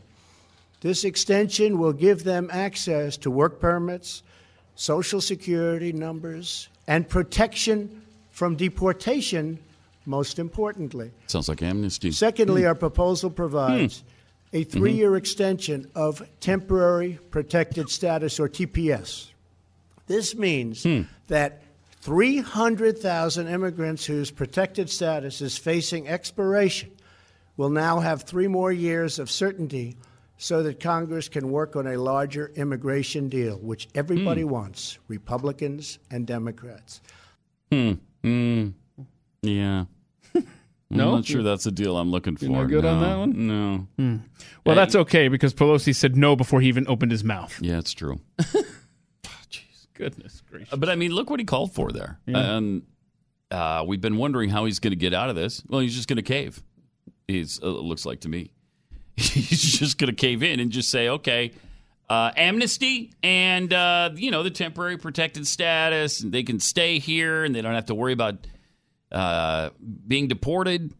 This 0.80 1.04
extension 1.04 1.78
will 1.78 1.92
give 1.92 2.24
them 2.24 2.48
access 2.50 3.16
to 3.18 3.30
work 3.30 3.60
permits, 3.60 4.22
social 4.74 5.20
security 5.20 5.92
numbers, 5.92 6.68
and 6.86 7.08
protection 7.08 8.02
from 8.30 8.56
deportation, 8.56 9.58
most 10.06 10.38
importantly. 10.38 11.10
Sounds 11.26 11.48
like 11.48 11.62
amnesty. 11.62 12.10
Secondly, 12.10 12.62
hmm. 12.62 12.68
our 12.68 12.74
proposal 12.74 13.30
provides 13.30 14.00
hmm. 14.00 14.56
a 14.56 14.64
mm-hmm. 14.64 14.78
three 14.78 14.92
year 14.92 15.16
extension 15.16 15.90
of 15.94 16.22
temporary 16.40 17.18
protected 17.30 17.88
status, 17.88 18.40
or 18.40 18.48
TPS. 18.48 19.28
This 20.06 20.34
means 20.34 20.82
hmm. 20.82 21.02
that 21.28 21.62
300,000 22.00 23.46
immigrants 23.46 24.04
whose 24.04 24.30
protected 24.30 24.90
status 24.90 25.40
is 25.40 25.56
facing 25.56 26.08
expiration 26.08 26.90
will 27.56 27.70
now 27.70 28.00
have 28.00 28.22
three 28.22 28.48
more 28.48 28.72
years 28.72 29.20
of 29.20 29.30
certainty 29.30 29.96
so 30.42 30.60
that 30.64 30.80
Congress 30.80 31.28
can 31.28 31.52
work 31.52 31.76
on 31.76 31.86
a 31.86 31.96
larger 31.96 32.50
immigration 32.56 33.28
deal, 33.28 33.58
which 33.58 33.86
everybody 33.94 34.42
wants 34.42 34.98
Republicans 35.06 36.00
and 36.10 36.26
Democrats. 36.26 37.00
Mm, 37.70 38.72
yeah. 39.42 39.84
No? 40.90 41.08
I'm 41.08 41.14
not 41.14 41.24
sure 41.24 41.44
that's 41.44 41.62
the 41.62 41.70
deal 41.70 41.96
I'm 41.96 42.10
looking 42.10 42.36
for. 42.36 42.46
not 42.46 42.64
good 42.64 42.84
on 42.84 43.00
that 43.00 43.18
one? 43.18 43.46
No. 43.96 44.20
Well, 44.66 44.74
that's 44.74 44.96
okay 44.96 45.28
because 45.28 45.54
Pelosi 45.54 45.94
said 45.94 46.16
no 46.16 46.34
before 46.34 46.60
he 46.60 46.66
even 46.66 46.88
opened 46.88 47.12
his 47.12 47.22
mouth. 47.22 47.56
Yeah, 47.62 47.78
it's 47.78 47.92
true. 47.92 48.20
Jeez 48.40 49.86
goodness 49.94 50.42
gracious. 50.50 50.76
But 50.76 50.88
I 50.88 50.96
mean, 50.96 51.12
look 51.12 51.30
what 51.30 51.38
he 51.38 51.46
called 51.46 51.72
for 51.72 51.92
there. 51.92 52.18
And 52.26 52.82
uh, 53.52 53.84
we've 53.86 54.00
been 54.00 54.16
wondering 54.16 54.50
how 54.50 54.64
he's 54.64 54.80
going 54.80 54.90
to 54.90 54.96
get 54.96 55.14
out 55.14 55.30
of 55.30 55.36
this. 55.36 55.62
Well, 55.68 55.80
he's 55.80 55.94
just 55.94 56.08
going 56.08 56.16
to 56.16 56.22
cave. 56.22 56.62
He's 57.28 57.60
uh, 57.62 57.68
looks 57.68 58.04
like 58.04 58.20
to 58.22 58.28
me. 58.28 58.50
He's 59.16 59.78
just 59.78 59.98
going 59.98 60.10
to 60.10 60.16
cave 60.16 60.42
in 60.42 60.60
and 60.60 60.70
just 60.70 60.90
say, 60.90 61.08
okay, 61.08 61.52
uh, 62.08 62.30
amnesty 62.36 63.12
and 63.22 63.72
uh, 63.72 64.10
you 64.14 64.30
know 64.30 64.42
the 64.42 64.50
temporary 64.50 64.96
protected 64.98 65.46
status, 65.46 66.20
and 66.20 66.32
they 66.32 66.42
can 66.42 66.60
stay 66.60 66.98
here 66.98 67.44
and 67.44 67.54
they 67.54 67.62
don't 67.62 67.74
have 67.74 67.86
to 67.86 67.94
worry 67.94 68.12
about 68.12 68.46
uh, 69.10 69.70
being 70.06 70.28
deported. 70.28 70.92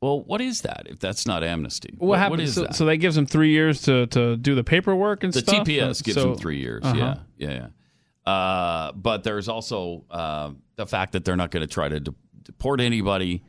Well, 0.00 0.20
what 0.20 0.40
is 0.40 0.60
that 0.60 0.82
if 0.86 0.98
that's 0.98 1.26
not 1.26 1.42
amnesty? 1.42 1.94
What, 1.98 2.08
What 2.08 2.18
happened? 2.18 2.42
is 2.42 2.54
so, 2.54 2.62
that? 2.62 2.74
so 2.76 2.84
that 2.84 2.98
gives 2.98 3.16
them 3.16 3.26
three 3.26 3.50
years 3.50 3.82
to, 3.82 4.06
to 4.08 4.36
do 4.36 4.54
the 4.54 4.62
paperwork 4.62 5.24
and 5.24 5.32
The 5.32 5.40
stuff. 5.40 5.66
TPS 5.66 5.82
Uh, 6.00 6.04
gives 6.04 6.14
so- 6.14 6.22
them 6.30 6.36
three 6.36 6.58
years. 6.58 6.84
Uh-huh. 6.84 6.96
Yeah, 7.38 7.48
yeah, 7.48 7.68
yeah. 8.26 8.30
Uh, 8.32 8.92
but 8.92 9.24
there's 9.24 9.48
also 9.48 10.04
uh, 10.10 10.50
the 10.76 10.86
fact 10.86 11.12
that 11.12 11.24
they're 11.24 11.36
not 11.36 11.50
going 11.50 11.66
to 11.66 11.72
try 11.72 11.88
to 11.88 11.98
de- 12.00 12.14
deport 12.42 12.80
anybody. 12.80 13.42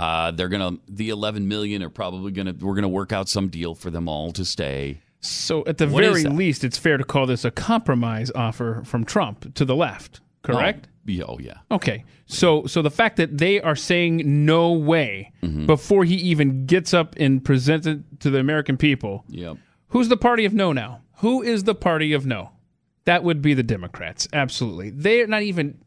Uh, 0.00 0.30
they're 0.30 0.48
gonna 0.48 0.78
the 0.88 1.10
11 1.10 1.46
million 1.46 1.82
are 1.82 1.90
probably 1.90 2.32
gonna 2.32 2.54
we're 2.58 2.74
gonna 2.74 2.88
work 2.88 3.12
out 3.12 3.28
some 3.28 3.48
deal 3.48 3.74
for 3.74 3.90
them 3.90 4.08
all 4.08 4.32
to 4.32 4.44
stay. 4.44 5.00
So 5.20 5.62
at 5.66 5.76
the 5.76 5.86
What 5.86 6.02
very 6.02 6.24
least, 6.24 6.64
it's 6.64 6.78
fair 6.78 6.96
to 6.96 7.04
call 7.04 7.26
this 7.26 7.44
a 7.44 7.50
compromise 7.50 8.30
offer 8.34 8.82
from 8.86 9.04
Trump 9.04 9.54
to 9.54 9.64
the 9.66 9.76
left. 9.76 10.20
Correct. 10.42 10.86
Oh, 10.88 10.90
yeah, 11.06 11.24
oh 11.28 11.38
yeah. 11.38 11.58
Okay. 11.70 12.04
So 12.26 12.64
so 12.66 12.80
the 12.80 12.90
fact 12.90 13.16
that 13.18 13.36
they 13.36 13.60
are 13.60 13.76
saying 13.76 14.22
no 14.46 14.72
way 14.72 15.32
Mm-hmm. 15.42 15.66
before 15.66 16.04
he 16.04 16.14
even 16.16 16.64
gets 16.66 16.94
up 16.94 17.14
and 17.18 17.44
presents 17.44 17.86
it 17.86 17.98
to 18.20 18.30
the 18.30 18.38
American 18.38 18.76
people. 18.78 19.24
Yep. 19.28 19.58
Who's 19.88 20.08
the 20.08 20.16
party 20.16 20.44
of 20.46 20.54
no 20.54 20.72
now? 20.72 21.02
Who 21.16 21.42
is 21.42 21.64
the 21.64 21.74
party 21.74 22.14
of 22.14 22.24
no? 22.24 22.52
That 23.04 23.22
would 23.24 23.42
be 23.42 23.52
the 23.54 23.62
Democrats. 23.62 24.28
Absolutely. 24.32 24.90
They're 24.90 25.26
not 25.26 25.42
even 25.42 25.82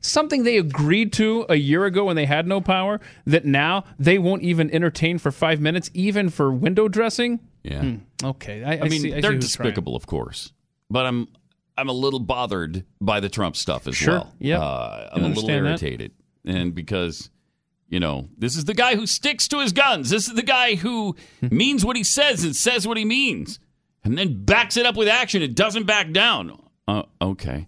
something 0.00 0.42
they 0.44 0.58
agreed 0.58 1.12
to 1.14 1.46
a 1.48 1.56
year 1.56 1.84
ago 1.84 2.04
when 2.04 2.16
they 2.16 2.26
had 2.26 2.46
no 2.46 2.60
power 2.60 3.00
that 3.26 3.44
now 3.44 3.84
they 3.98 4.18
won't 4.18 4.42
even 4.42 4.70
entertain 4.70 5.18
for 5.18 5.30
5 5.30 5.60
minutes 5.60 5.90
even 5.94 6.30
for 6.30 6.52
window 6.52 6.88
dressing. 6.88 7.40
Yeah. 7.62 7.96
Okay. 8.22 8.62
I, 8.62 8.74
I, 8.74 8.80
I 8.82 8.88
mean, 8.88 9.00
see, 9.00 9.14
I 9.14 9.20
they're 9.20 9.32
who's 9.32 9.54
trying. 9.54 9.66
despicable, 9.68 9.96
of 9.96 10.06
course, 10.06 10.52
but 10.90 11.04
I'm 11.06 11.28
I'm 11.78 11.88
a 11.88 11.92
little 11.92 12.20
bothered 12.20 12.84
by 13.00 13.20
the 13.20 13.28
Trump 13.28 13.56
stuff 13.56 13.86
as 13.86 13.96
Sure. 13.96 14.14
well. 14.14 14.32
Yeah. 14.38 14.60
Uh, 14.60 15.10
I'm 15.12 15.24
a 15.24 15.28
little 15.28 15.42
understand 15.44 15.66
that. 15.66 15.70
irritated, 15.70 16.12
and 16.44 16.74
because 16.74 17.28
you 17.88 17.98
know 18.00 18.28
this 18.38 18.56
is 18.56 18.64
the 18.66 18.72
guy 18.74 18.94
who 18.94 19.06
sticks 19.06 19.48
to 19.48 19.58
his 19.60 19.72
guns. 19.72 20.10
This 20.10 20.28
is 20.28 20.34
the 20.34 20.42
guy 20.44 20.76
who 20.76 21.16
means 21.42 21.84
what 21.84 21.96
he 21.96 22.04
says 22.04 22.44
and 22.44 22.54
says 22.54 22.86
what 22.86 22.96
he 22.96 23.04
means, 23.04 23.58
and 24.04 24.16
then 24.16 24.44
backs 24.44 24.76
it 24.76 24.86
up 24.86 24.96
with 24.96 25.08
action. 25.08 25.42
It 25.42 25.54
doesn't 25.56 25.84
back 25.86 26.12
down. 26.12 26.56
Uh, 26.88 27.02
okay, 27.20 27.66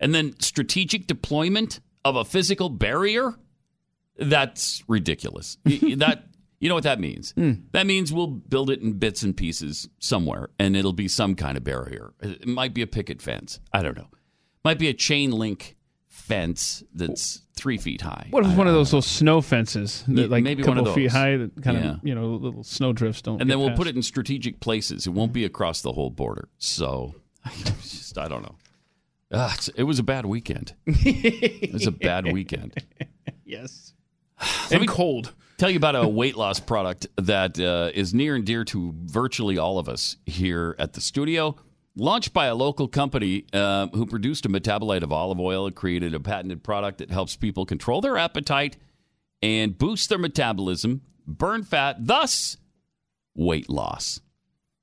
and 0.00 0.14
then 0.14 0.34
strategic 0.40 1.06
deployment 1.06 1.80
of 2.04 2.16
a 2.16 2.24
physical 2.24 2.68
barrier. 2.68 3.34
That's 4.18 4.82
ridiculous. 4.88 5.58
That 5.64 6.24
you 6.58 6.70
know 6.70 6.74
what 6.74 6.84
that 6.84 6.98
means? 7.00 7.32
Hmm. 7.32 7.52
That 7.72 7.86
means 7.86 8.12
we'll 8.14 8.28
build 8.28 8.70
it 8.70 8.80
in 8.80 8.94
bits 8.94 9.22
and 9.22 9.36
pieces 9.36 9.90
somewhere, 9.98 10.48
and 10.58 10.74
it'll 10.74 10.94
be 10.94 11.06
some 11.06 11.34
kind 11.34 11.56
of 11.58 11.64
barrier. 11.64 12.14
It 12.22 12.46
might 12.46 12.72
be 12.72 12.80
a 12.80 12.86
picket 12.86 13.20
fence. 13.20 13.60
I 13.74 13.82
don't 13.82 13.94
know. 13.96 14.08
Might 14.64 14.78
be 14.78 14.88
a 14.88 14.94
chain 14.94 15.32
link 15.32 15.76
fence 16.08 16.82
that's 16.94 17.42
three 17.56 17.76
feet 17.76 18.00
high. 18.00 18.28
What 18.30 18.44
if 18.46 18.52
I- 18.52 18.56
one 18.56 18.66
of 18.66 18.72
those 18.72 18.88
little 18.90 19.02
snow 19.02 19.42
fences 19.42 20.02
that 20.08 20.30
like 20.30 20.42
maybe 20.44 20.62
a 20.62 20.66
one 20.66 20.76
couple 20.76 20.88
of 20.88 20.94
feet 20.94 21.10
high 21.10 21.36
that 21.36 21.62
kind 21.62 21.78
Yeah. 21.78 21.90
of 21.92 22.00
you 22.02 22.14
know 22.14 22.26
little 22.36 22.64
snow 22.64 22.94
drifts 22.94 23.20
don't 23.20 23.40
and 23.42 23.50
then 23.50 23.58
we'll 23.60 23.76
put 23.76 23.86
it 23.86 23.94
in 23.94 24.02
strategic 24.02 24.58
places. 24.60 25.06
It 25.06 25.10
won't 25.10 25.34
be 25.34 25.44
across 25.44 25.82
the 25.82 25.92
whole 25.92 26.08
border. 26.10 26.48
So, 26.56 27.14
just 27.82 28.16
I 28.16 28.28
don't 28.28 28.42
know. 28.42 28.56
It's- 29.44 29.68
it 29.76 29.84
was 29.84 29.98
a 29.98 30.02
bad 30.02 30.26
weekend. 30.26 30.74
it 30.86 31.72
was 31.72 31.86
a 31.86 31.90
bad 31.92 32.32
weekend. 32.32 32.74
yes 33.44 33.92
Let 34.40 34.72
and 34.72 34.80
me- 34.82 34.86
cold 34.86 35.32
tell 35.58 35.70
you 35.70 35.76
about 35.78 35.96
a 35.96 36.06
weight 36.06 36.36
loss 36.36 36.60
product 36.60 37.06
that 37.16 37.58
uh, 37.58 37.90
is 37.94 38.12
near 38.12 38.34
and 38.34 38.44
dear 38.44 38.64
to 38.66 38.94
virtually 39.04 39.56
all 39.58 39.78
of 39.78 39.88
us 39.88 40.16
here 40.26 40.74
at 40.78 40.92
the 40.92 41.00
studio. 41.00 41.56
Launched 41.98 42.34
by 42.34 42.44
a 42.44 42.54
local 42.54 42.88
company 42.88 43.46
uh, 43.54 43.86
who 43.94 44.04
produced 44.04 44.44
a 44.44 44.50
metabolite 44.50 45.02
of 45.02 45.12
olive 45.12 45.40
oil, 45.40 45.66
it 45.66 45.74
created 45.74 46.12
a 46.12 46.20
patented 46.20 46.62
product 46.62 46.98
that 46.98 47.10
helps 47.10 47.36
people 47.36 47.64
control 47.64 48.02
their 48.02 48.18
appetite 48.18 48.76
and 49.40 49.78
boost 49.78 50.10
their 50.10 50.18
metabolism, 50.18 51.00
burn 51.26 51.62
fat, 51.62 51.96
thus 52.06 52.58
weight 53.34 53.70
loss. 53.70 54.20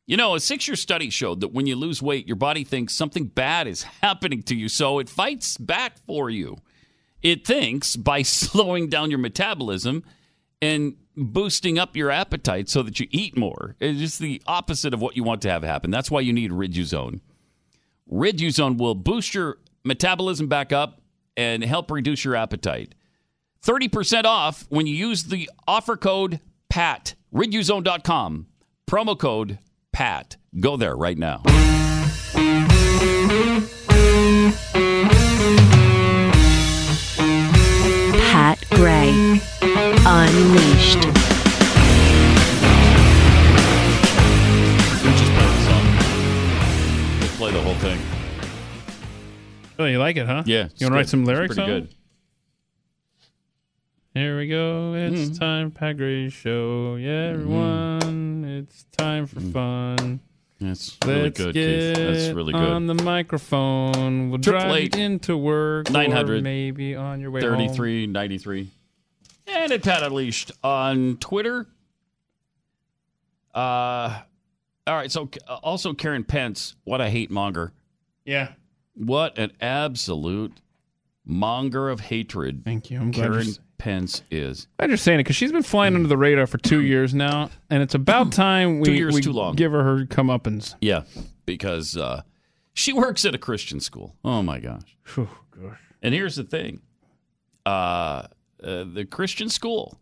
You 0.06 0.18
know, 0.18 0.36
a 0.36 0.40
six 0.40 0.68
year 0.68 0.76
study 0.76 1.10
showed 1.10 1.40
that 1.42 1.54
when 1.54 1.66
you 1.66 1.76
lose 1.76 2.02
weight, 2.02 2.28
your 2.28 2.36
body 2.36 2.64
thinks 2.64 2.94
something 2.94 3.26
bad 3.26 3.68
is 3.68 3.84
happening 4.02 4.44
to 4.44 4.56
you, 4.56 4.70
so 4.70 5.00
it 5.00 5.10
fights 5.10 5.58
back 5.58 5.98
for 6.06 6.30
you. 6.30 6.58
It 7.22 7.46
thinks 7.48 7.96
by 7.96 8.22
slowing 8.24 8.90
down 8.90 9.10
your 9.10 9.20
metabolism 9.20 10.04
and 10.62 10.96
boosting 11.16 11.78
up 11.78 11.96
your 11.96 12.10
appetite 12.10 12.70
so 12.70 12.84
that 12.84 13.00
you 13.00 13.08
eat 13.12 13.38
more. 13.38 13.76
It's 13.80 14.00
just 14.00 14.20
the 14.20 14.42
opposite 14.48 14.94
of 14.94 15.02
what 15.02 15.16
you 15.16 15.24
want 15.24 15.42
to 15.44 15.50
have 15.50 15.64
happen. 15.64 15.92
That's 15.92 16.10
why 16.12 16.22
you 16.22 16.34
need 16.34 16.52
Riduzone. 16.52 17.22
Riduzone 18.12 18.78
will 18.78 18.96
boost 18.96 19.34
your 19.34 19.58
metabolism 19.84 20.48
back 20.48 20.74
up 20.74 21.02
and 21.38 21.64
help 21.64 21.92
reduce 21.92 22.26
your 22.26 22.36
appetite. 22.36 22.96
30% 23.64 24.26
off 24.26 24.66
when 24.70 24.88
you 24.88 24.96
use 24.96 25.24
the 25.26 25.50
offer 25.68 25.96
code 25.96 26.40
PAT. 26.70 27.16
Riduzone.com. 27.34 28.48
Promo 28.88 29.18
code 29.18 29.60
PAT. 29.94 30.36
Go 30.60 30.76
there 30.76 30.96
right 30.96 31.18
now. 31.18 31.42
Pat 37.16 38.64
Gray. 38.72 39.10
Unleashed. 40.06 41.02
Just 45.04 45.32
play 45.32 45.48
the 45.48 45.62
song. 45.64 45.86
Let's 47.22 47.38
play 47.38 47.52
the 47.52 47.62
whole 47.62 47.76
thing. 47.76 48.00
Oh, 49.80 49.86
you 49.86 49.98
like 50.00 50.18
it, 50.18 50.26
huh? 50.28 50.44
Yeah, 50.46 50.68
You 50.78 50.86
want 50.88 50.92
to 50.94 50.96
write 50.96 50.98
good. 51.04 51.10
some 51.10 51.22
It's 51.22 51.28
lyrics 51.28 51.56
pretty 51.56 51.72
on 51.72 51.80
good. 51.82 51.84
it? 51.90 51.96
Here 54.20 54.38
we 54.38 54.48
go. 54.48 54.94
It's 54.94 55.16
Mm-hmm. 55.22 55.34
time, 55.36 55.72
Pat 55.72 55.98
Gray 55.98 56.30
Show. 56.30 56.96
Yeah, 56.98 57.32
everyone. 57.34 58.33
It's 58.60 58.84
time 58.98 59.26
for 59.28 59.40
fun. 59.40 60.20
That's 60.60 60.98
really 61.06 61.24
Let's 61.24 61.38
good, 61.38 61.54
Keith. 61.56 61.96
That's 61.96 62.30
really 62.36 62.54
good. 62.54 62.62
on 62.62 62.88
the 62.88 62.94
microphone. 62.94 64.30
We'll 64.30 64.38
drive 64.38 64.94
into 64.96 65.36
work. 65.36 65.90
900, 65.90 66.40
or 66.40 66.42
maybe 66.42 66.96
on 66.96 67.20
your 67.20 67.32
way 67.32 67.42
home. 67.42 67.58
33, 67.58 68.08
93. 68.08 68.70
And 69.48 69.72
at 69.74 69.84
Pat 69.84 70.04
Unleashed 70.04 70.52
on 70.64 71.18
Twitter. 71.18 71.68
Uh, 73.54 74.22
all 74.88 74.96
right. 74.96 75.12
So 75.12 75.30
uh, 75.48 75.56
also 75.56 75.94
Karen 75.94 76.24
Pence, 76.24 76.76
what 76.86 77.02
a 77.02 77.10
hate 77.10 77.30
monger. 77.30 77.72
Yeah. 78.26 78.54
What 78.96 79.38
an 79.38 79.52
absolute 79.62 80.62
monger 81.26 81.90
of 81.90 82.00
hatred. 82.00 82.64
Thank 82.64 82.90
you. 82.90 83.00
I'm 83.00 83.12
glad 83.12 83.24
you're, 83.26 83.34
Karen 83.34 83.48
s- 83.48 83.60
Pence 83.84 84.24
is. 84.32 84.68
you're 84.80 84.96
saying 84.96 85.20
it 85.20 85.24
because 85.24 85.36
she's 85.36 85.52
been 85.52 85.62
flying 85.62 85.94
under 85.94 86.08
the 86.08 86.16
radar 86.16 86.48
for 86.48 86.58
two 86.58 86.80
years 86.82 87.14
now, 87.14 87.50
and 87.70 87.84
it's 87.84 87.94
about 87.94 88.32
time 88.32 88.80
we, 88.80 88.86
Two 88.86 88.94
years 88.94 89.14
we 89.14 89.20
too 89.20 89.34
long. 89.34 89.56
give 89.56 89.74
her 89.74 89.84
her 89.84 90.06
comeuppance. 90.06 90.76
Yeah, 90.80 91.02
because 91.46 91.98
uh, 91.98 92.22
she 92.74 92.94
works 92.94 93.26
at 93.26 93.36
a 93.36 93.38
Christian 93.38 93.82
school. 93.82 94.16
Oh 94.24 94.42
my 94.42 94.60
gosh. 94.62 94.96
And 96.02 96.14
here's 96.14 96.38
the 96.38 96.46
thing 96.46 96.80
uh, 97.66 97.70
uh, 97.70 98.86
the 98.86 99.06
Christian 99.10 99.50
school 99.50 100.00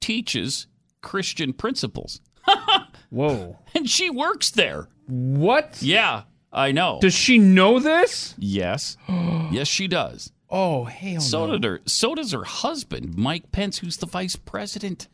teaches 0.00 0.68
Christian 1.02 1.52
principles, 1.52 2.20
Whoa. 3.10 3.58
and 3.74 3.90
she 3.90 4.08
works 4.08 4.52
there. 4.52 4.86
What? 5.08 5.78
Yeah, 5.82 6.22
I 6.52 6.70
know. 6.70 7.00
Does 7.00 7.14
she 7.14 7.38
know 7.40 7.80
this? 7.80 8.36
yes. 8.38 8.96
yes, 9.50 9.66
she 9.66 9.88
does. 9.88 10.30
Oh, 10.50 10.84
hell 10.84 11.20
So, 11.20 11.46
no. 11.46 11.52
did 11.52 11.64
her, 11.64 11.80
so 11.86 12.14
does 12.14 12.32
her 12.32 12.44
husband, 12.44 13.16
Mike 13.16 13.50
Pence, 13.52 13.78
who's 13.78 13.96
the 13.96 14.06
vice 14.06 14.36
president. 14.36 15.08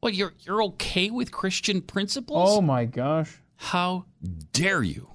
What, 0.00 0.14
you're, 0.14 0.32
you're 0.40 0.62
okay 0.64 1.10
with 1.10 1.30
Christian 1.30 1.82
principles? 1.82 2.50
Oh, 2.50 2.60
my 2.60 2.84
gosh. 2.86 3.38
How 3.56 4.06
dare 4.52 4.82
you? 4.82 5.10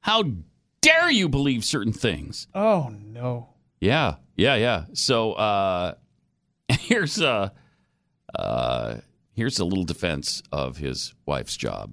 How 0.00 0.24
dare 0.82 1.10
you 1.10 1.28
believe 1.28 1.64
certain 1.64 1.92
things? 1.92 2.46
Oh, 2.54 2.92
no. 3.02 3.50
Yeah, 3.80 4.16
yeah, 4.36 4.56
yeah. 4.56 4.84
So 4.92 5.32
uh, 5.34 5.94
here's 6.68 7.20
a 7.20 7.52
uh, 8.38 8.96
here's 9.32 9.58
a 9.58 9.64
little 9.64 9.84
defense 9.84 10.42
of 10.52 10.76
his 10.78 11.14
wife's 11.24 11.56
job. 11.56 11.92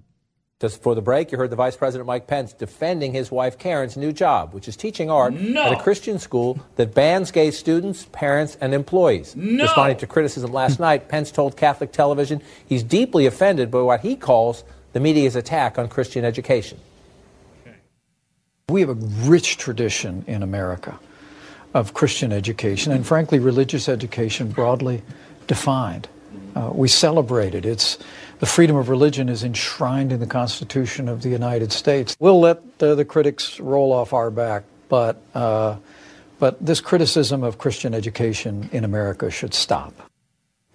Just 0.63 0.77
before 0.77 0.95
the 0.95 1.01
break, 1.01 1.29
you 1.29 1.37
heard 1.37 1.49
the 1.49 1.57
Vice 1.57 1.75
President 1.75 2.07
Mike 2.07 2.25
Pence 2.25 2.53
defending 2.53 3.11
his 3.11 3.29
wife 3.29 3.57
Karen's 3.57 3.97
new 3.97 4.13
job, 4.13 4.53
which 4.53 4.69
is 4.69 4.77
teaching 4.77 5.11
art 5.11 5.33
at 5.35 5.73
a 5.73 5.75
Christian 5.75 6.17
school 6.19 6.57
that 6.77 6.93
bans 6.93 7.31
gay 7.31 7.51
students, 7.51 8.07
parents, 8.13 8.55
and 8.61 8.73
employees. 8.73 9.35
No. 9.35 9.65
Responding 9.65 9.97
to 9.97 10.07
criticism 10.07 10.53
last 10.53 10.79
night, 10.79 11.09
Pence 11.09 11.31
told 11.31 11.57
Catholic 11.57 11.91
television 11.91 12.41
he's 12.65 12.81
deeply 12.81 13.25
offended 13.25 13.71
by 13.71 13.81
what 13.81 13.99
he 13.99 14.15
calls 14.15 14.63
the 14.93 15.01
media's 15.01 15.35
attack 15.35 15.77
on 15.77 15.89
Christian 15.89 16.23
education. 16.23 16.79
We 18.69 18.79
have 18.79 18.89
a 18.89 18.93
rich 19.27 19.57
tradition 19.57 20.23
in 20.27 20.43
America 20.43 20.97
of 21.73 21.93
Christian 21.93 22.31
education 22.31 22.93
and, 22.93 23.05
frankly, 23.05 23.37
religious 23.37 23.89
education 23.89 24.47
broadly 24.49 25.01
defined. 25.45 26.07
Uh, 26.55 26.69
we 26.73 26.87
celebrate 26.87 27.55
it. 27.55 27.65
It's 27.65 27.97
the 28.39 28.45
freedom 28.45 28.75
of 28.75 28.89
religion 28.89 29.29
is 29.29 29.43
enshrined 29.43 30.11
in 30.11 30.19
the 30.19 30.27
Constitution 30.27 31.09
of 31.09 31.21
the 31.21 31.29
United 31.29 31.71
States. 31.71 32.15
We'll 32.19 32.39
let 32.39 32.79
the, 32.79 32.95
the 32.95 33.05
critics 33.05 33.59
roll 33.59 33.91
off 33.91 34.13
our 34.13 34.29
back, 34.29 34.63
but 34.89 35.21
uh, 35.33 35.77
but 36.39 36.63
this 36.63 36.81
criticism 36.81 37.43
of 37.43 37.57
Christian 37.57 37.93
education 37.93 38.69
in 38.71 38.83
America 38.83 39.31
should 39.31 39.53
stop. 39.53 39.93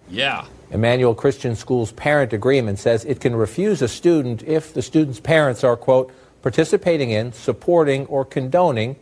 Yeah, 0.09 0.45
Immanuel 0.71 1.15
Christian 1.15 1.55
School's 1.55 1.91
parent 1.91 2.33
agreement 2.33 2.79
says 2.79 3.05
it 3.05 3.21
can 3.21 3.35
refuse 3.35 3.81
a 3.81 3.87
student 3.87 4.43
if 4.43 4.73
the 4.73 4.81
student's 4.81 5.19
parents 5.19 5.63
are, 5.63 5.77
quote, 5.77 6.11
participating 6.41 7.11
in, 7.11 7.33
supporting, 7.33 8.05
or 8.07 8.25
condoning 8.25 8.95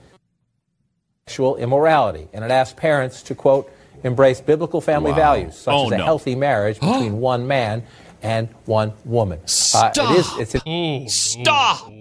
sexual 1.27 1.55
immorality. 1.57 2.27
And 2.33 2.43
it 2.43 2.51
asks 2.51 2.77
parents 2.77 3.21
to, 3.23 3.35
quote, 3.35 3.71
embrace 4.03 4.41
biblical 4.41 4.81
family 4.81 5.11
Wow. 5.11 5.17
values, 5.17 5.57
such 5.57 5.73
Oh, 5.73 5.85
as 5.87 5.91
a 5.93 5.97
no. 5.97 6.03
healthy 6.05 6.35
marriage 6.35 6.79
between 6.79 7.19
one 7.19 7.47
man 7.47 7.83
and 8.21 8.49
one 8.65 8.93
woman. 9.05 9.39
Uh, 9.75 9.91
it 9.95 9.97
is, 10.19 10.31
it's 10.39 10.55
a- 10.65 11.07
Stop! 11.07 11.91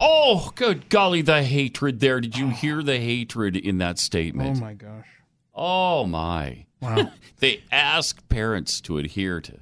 Oh, 0.00 0.50
good 0.54 0.88
golly, 0.88 1.20
the 1.22 1.42
hatred 1.42 2.00
there. 2.00 2.20
Did 2.20 2.36
you 2.38 2.48
hear 2.48 2.82
the 2.82 2.98
hatred 2.98 3.56
in 3.56 3.78
that 3.78 3.98
statement? 3.98 4.56
Oh, 4.56 4.60
my 4.60 4.72
gosh. 4.74 5.06
Oh, 5.54 6.06
my. 6.06 6.64
Wow. 6.80 7.10
they 7.40 7.62
ask 7.70 8.26
parents 8.30 8.80
to 8.82 8.96
adhere 8.96 9.40
to 9.42 9.58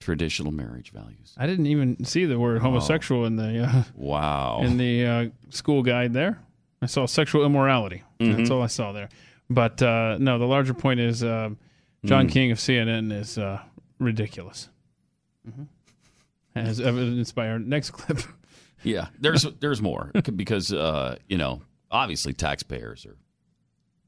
traditional 0.00 0.52
marriage 0.52 0.90
values. 0.90 1.34
I 1.36 1.46
didn't 1.46 1.66
even 1.66 2.04
see 2.04 2.24
the 2.24 2.38
word 2.38 2.60
homosexual 2.62 3.24
in 3.26 3.36
the 3.36 3.64
uh, 3.64 3.82
Wow. 3.94 4.60
in 4.62 4.76
the 4.78 5.06
uh, 5.06 5.26
school 5.50 5.82
guide 5.82 6.12
there. 6.14 6.38
I 6.80 6.86
saw 6.86 7.06
sexual 7.06 7.44
immorality. 7.44 8.02
That's 8.18 8.50
all 8.50 8.62
I 8.62 8.66
saw 8.66 8.92
there. 8.92 9.08
But 9.54 9.82
uh, 9.82 10.16
no, 10.18 10.38
the 10.38 10.46
larger 10.46 10.74
point 10.74 11.00
is 11.00 11.22
uh, 11.22 11.50
John 12.04 12.28
King 12.28 12.50
of 12.52 12.58
CNN 12.58 13.12
is 13.12 13.38
uh, 13.38 13.60
ridiculous. 13.98 14.68
As 16.54 16.80
evidenced 16.80 17.34
by 17.34 17.48
our 17.48 17.58
next 17.58 17.90
clip. 17.92 18.18
Yeah, 18.82 19.06
there's 19.18 19.44
there's 19.60 19.80
more 19.80 20.10
because 20.36 20.72
uh, 20.72 21.16
you 21.28 21.38
know 21.38 21.62
obviously 21.90 22.32
taxpayers 22.32 23.06
are 23.06 23.16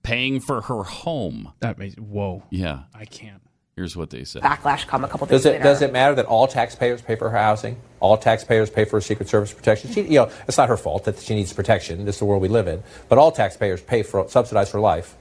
paying 0.02 0.40
for 0.40 0.60
her 0.62 0.82
home. 0.82 1.52
That 1.60 1.78
makes 1.78 1.94
whoa. 1.96 2.42
Yeah, 2.50 2.80
I 2.94 3.04
can't. 3.06 3.40
here's 3.76 3.96
what 3.96 4.10
they 4.10 4.24
said. 4.24 4.42
backlash 4.42 4.86
come 4.86 5.04
a 5.04 5.08
couple 5.08 5.26
days 5.26 5.38
Does 5.42 5.46
it, 5.46 5.52
later. 5.52 5.64
does 5.64 5.82
it 5.82 5.92
matter 5.92 6.14
that 6.16 6.26
all 6.26 6.46
taxpayers 6.46 7.00
pay 7.02 7.16
for 7.16 7.30
her 7.30 7.38
housing? 7.38 7.76
All 8.00 8.18
taxpayers 8.18 8.68
pay 8.68 8.84
for 8.84 8.96
her 8.98 9.00
Secret 9.00 9.28
Service 9.28 9.52
protection? 9.54 9.90
She, 9.92 10.02
you 10.02 10.18
know, 10.18 10.30
it's 10.46 10.58
not 10.58 10.68
her 10.68 10.76
fault 10.76 11.04
that 11.04 11.18
she 11.18 11.34
needs 11.34 11.52
protection. 11.52 12.04
This 12.04 12.16
is 12.16 12.18
the 12.18 12.24
world 12.26 12.42
we 12.42 12.48
live 12.48 12.68
in. 12.68 12.82
But 13.08 13.18
all 13.18 13.32
taxpayers 13.32 13.80
pay 13.80 14.02
for, 14.02 14.28
subsidize 14.28 14.70
her 14.72 14.80
life. 14.80 15.16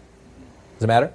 Does 0.84 0.90
it 0.90 0.92
matter? 0.92 1.14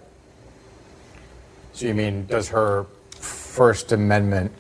So 1.75 1.85
you 1.85 1.93
mean, 1.95 2.25
does 2.25 2.49
her 2.49 2.87
First 3.21 3.93
Amendment, 3.93 4.51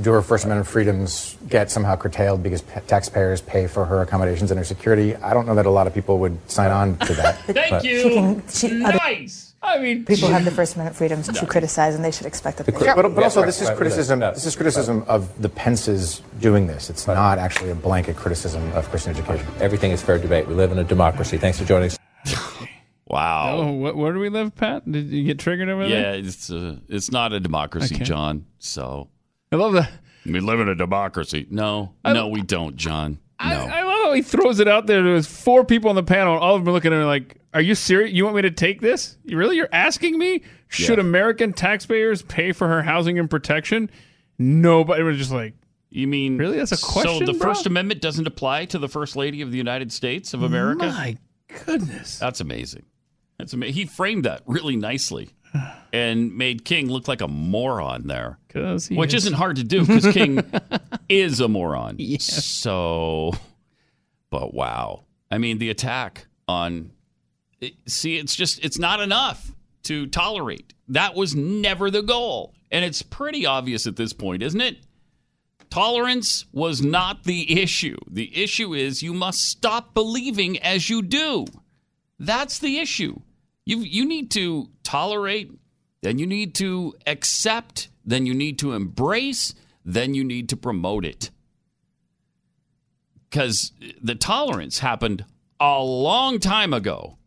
do 0.00 0.12
her 0.12 0.22
First 0.22 0.44
Amendment 0.44 0.68
freedoms 0.68 1.36
get 1.48 1.72
somehow 1.72 1.96
curtailed 1.96 2.40
because 2.44 2.62
p- 2.62 2.78
taxpayers 2.86 3.40
pay 3.40 3.66
for 3.66 3.84
her 3.84 4.00
accommodations 4.00 4.52
and 4.52 4.58
her 4.58 4.64
security? 4.64 5.16
I 5.16 5.34
don't 5.34 5.44
know 5.48 5.56
that 5.56 5.66
a 5.66 5.70
lot 5.70 5.88
of 5.88 5.92
people 5.94 6.20
would 6.20 6.38
sign 6.48 6.70
on 6.70 6.96
to 6.98 7.14
that. 7.14 7.38
Thank 7.46 7.70
but- 7.70 7.84
you. 7.84 8.00
She 8.00 8.14
can- 8.14 8.42
she- 8.48 8.68
nice. 8.70 9.54
I 9.60 9.80
mean, 9.80 10.04
people 10.04 10.28
have 10.28 10.44
the 10.44 10.52
First 10.52 10.76
Amendment 10.76 10.96
freedoms 10.96 11.26
to 11.26 11.46
criticize, 11.46 11.96
and 11.96 12.04
they 12.04 12.12
should 12.12 12.26
expect 12.26 12.58
that. 12.58 12.66
They 12.66 12.72
But, 12.72 12.94
but 12.94 13.10
Yeah, 13.16 13.22
also, 13.24 13.40
right, 13.40 13.46
this 13.46 13.60
is 13.60 13.66
right, 13.68 13.76
criticism. 13.76 14.20
right. 14.20 14.34
This 14.34 14.46
is 14.46 14.54
criticism 14.54 15.02
of 15.08 15.42
the 15.42 15.48
Pences 15.48 16.22
doing 16.40 16.68
this. 16.68 16.90
It's 16.90 17.08
not 17.08 17.38
actually 17.38 17.70
a 17.70 17.74
blanket 17.74 18.14
criticism 18.14 18.62
of 18.74 18.88
Christian 18.90 19.10
education. 19.16 19.48
Everything 19.60 19.90
is 19.90 20.00
fair 20.00 20.16
debate. 20.18 20.46
We 20.46 20.54
live 20.54 20.70
in 20.70 20.78
a 20.78 20.84
democracy. 20.84 21.38
Thanks 21.38 21.58
for 21.58 21.64
joining 21.64 21.88
us. 21.90 21.98
Wow. 23.06 23.58
Oh, 23.58 23.64
wh- 23.92 23.96
where 23.96 24.12
do 24.12 24.18
we 24.18 24.28
live, 24.30 24.54
Pat? 24.54 24.90
Did 24.90 25.08
you 25.10 25.24
get 25.24 25.38
triggered 25.38 25.68
over 25.68 25.82
Yeah, 25.82 25.88
there? 25.88 26.14
Yeah, 26.16 26.26
it's 26.26 26.50
uh, 26.50 26.76
it's 26.88 27.10
not 27.10 27.32
a 27.32 27.40
democracy, 27.40 27.94
Okay. 27.96 28.04
John. 28.04 28.46
So 28.58 29.08
I 29.52 29.56
love 29.56 29.74
that. 29.74 29.90
we 30.24 30.40
live 30.40 30.60
in 30.60 30.68
a 30.68 30.74
democracy. 30.74 31.46
No, 31.50 31.94
no, 32.04 32.28
we 32.28 32.40
don't, 32.42 32.76
John. 32.76 33.18
No. 33.40 33.46
I, 33.46 33.80
I 33.80 33.82
love 33.82 33.98
how 34.04 34.12
he 34.14 34.22
throws 34.22 34.58
it 34.60 34.68
out 34.68 34.86
there. 34.86 35.02
There's 35.02 35.26
four 35.26 35.64
people 35.64 35.90
on 35.90 35.96
the 35.96 36.02
panel, 36.02 36.34
and 36.34 36.42
all 36.42 36.54
of 36.54 36.62
them 36.62 36.68
are 36.70 36.72
looking 36.72 36.92
at 36.94 36.98
him 37.00 37.06
like, 37.06 37.36
"Are 37.52 37.60
you 37.60 37.74
serious? 37.74 38.12
You 38.14 38.24
want 38.24 38.36
me 38.36 38.42
to 38.42 38.50
take 38.50 38.80
this? 38.80 39.18
You 39.24 39.36
really? 39.36 39.56
You're 39.56 39.68
asking 39.72 40.18
me? 40.18 40.42
Should 40.68 40.98
Yeah. 40.98 41.04
American 41.04 41.52
taxpayers 41.52 42.22
pay 42.22 42.52
for 42.52 42.68
her 42.68 42.82
housing 42.82 43.18
and 43.18 43.28
protection?" 43.28 43.90
Nobody 44.38 45.02
was 45.04 45.16
just 45.18 45.30
like, 45.30 45.54
you 45.90 46.08
mean 46.08 46.38
Really? 46.38 46.56
That's 46.58 46.72
a 46.72 46.76
question. 46.78 47.26
So 47.26 47.32
the 47.32 47.38
bro? 47.38 47.50
First 47.52 47.66
Amendment 47.66 48.00
doesn't 48.00 48.26
apply 48.26 48.64
to 48.66 48.78
the 48.80 48.88
First 48.88 49.14
Lady 49.14 49.42
of 49.42 49.50
the 49.52 49.58
United 49.58 49.92
States 49.92 50.32
of 50.34 50.42
America? 50.42 50.86
"My 50.86 51.16
goodness." 51.66 52.18
That's 52.18 52.40
amazing. 52.40 52.84
That's 53.38 53.52
amazing. 53.52 53.74
He 53.74 53.84
framed 53.86 54.24
that 54.24 54.42
really 54.46 54.76
nicely 54.76 55.30
and 55.92 56.36
made 56.36 56.64
King 56.64 56.88
look 56.88 57.06
like 57.08 57.20
a 57.20 57.28
moron 57.28 58.06
there. 58.06 58.38
he 58.88 58.96
which 58.96 59.14
is- 59.14 59.24
isn't 59.24 59.34
hard 59.36 59.56
to 59.56 59.64
do 59.64 59.80
because 59.84 60.06
King 60.12 60.40
is 61.08 61.40
a 61.40 61.48
moron. 61.48 61.96
So, 62.18 63.32
but 64.30 64.52
wow. 64.54 65.04
I 65.30 65.38
mean, 65.38 65.58
the 65.58 65.70
attack 65.70 66.26
on. 66.48 66.90
it- 67.60 67.74
see, 67.86 68.16
it's 68.18 68.34
just, 68.36 68.64
it's 68.64 68.78
not 68.78 69.00
enough 69.00 69.52
to 69.84 70.06
tolerate. 70.06 70.74
That 70.88 71.14
was 71.14 71.34
never 71.34 71.90
the 71.90 72.02
goal. 72.02 72.54
And 72.70 72.84
it's 72.84 73.02
pretty 73.02 73.46
obvious 73.46 73.86
at 73.86 73.96
this 73.96 74.12
point, 74.12 74.42
isn't 74.42 74.60
it? 74.60 74.78
Tolerance 75.70 76.44
was 76.52 76.82
not 76.82 77.24
the 77.24 77.60
issue. 77.60 77.96
The 78.10 78.36
issue 78.42 78.74
is 78.74 79.02
you 79.02 79.12
must 79.14 79.42
stop 79.48 79.92
believing 79.94 80.58
as 80.58 80.88
you 80.88 81.02
do. 81.02 81.46
That's 82.18 82.58
the 82.58 82.78
issue. 82.78 83.20
You 83.64 83.78
you 83.78 84.04
need 84.04 84.30
to 84.32 84.70
tolerate, 84.82 85.50
then 86.02 86.18
you 86.18 86.26
need 86.26 86.54
to 86.56 86.94
accept, 87.06 87.88
then 88.04 88.26
you 88.26 88.34
need 88.34 88.58
to 88.60 88.72
embrace, 88.72 89.54
then 89.84 90.14
you 90.14 90.24
need 90.24 90.48
to 90.50 90.56
promote 90.56 91.04
it. 91.04 91.30
Cuz 93.30 93.72
the 94.02 94.14
tolerance 94.14 94.78
happened 94.78 95.24
a 95.58 95.82
long 95.82 96.38
time 96.38 96.72
ago. 96.72 97.18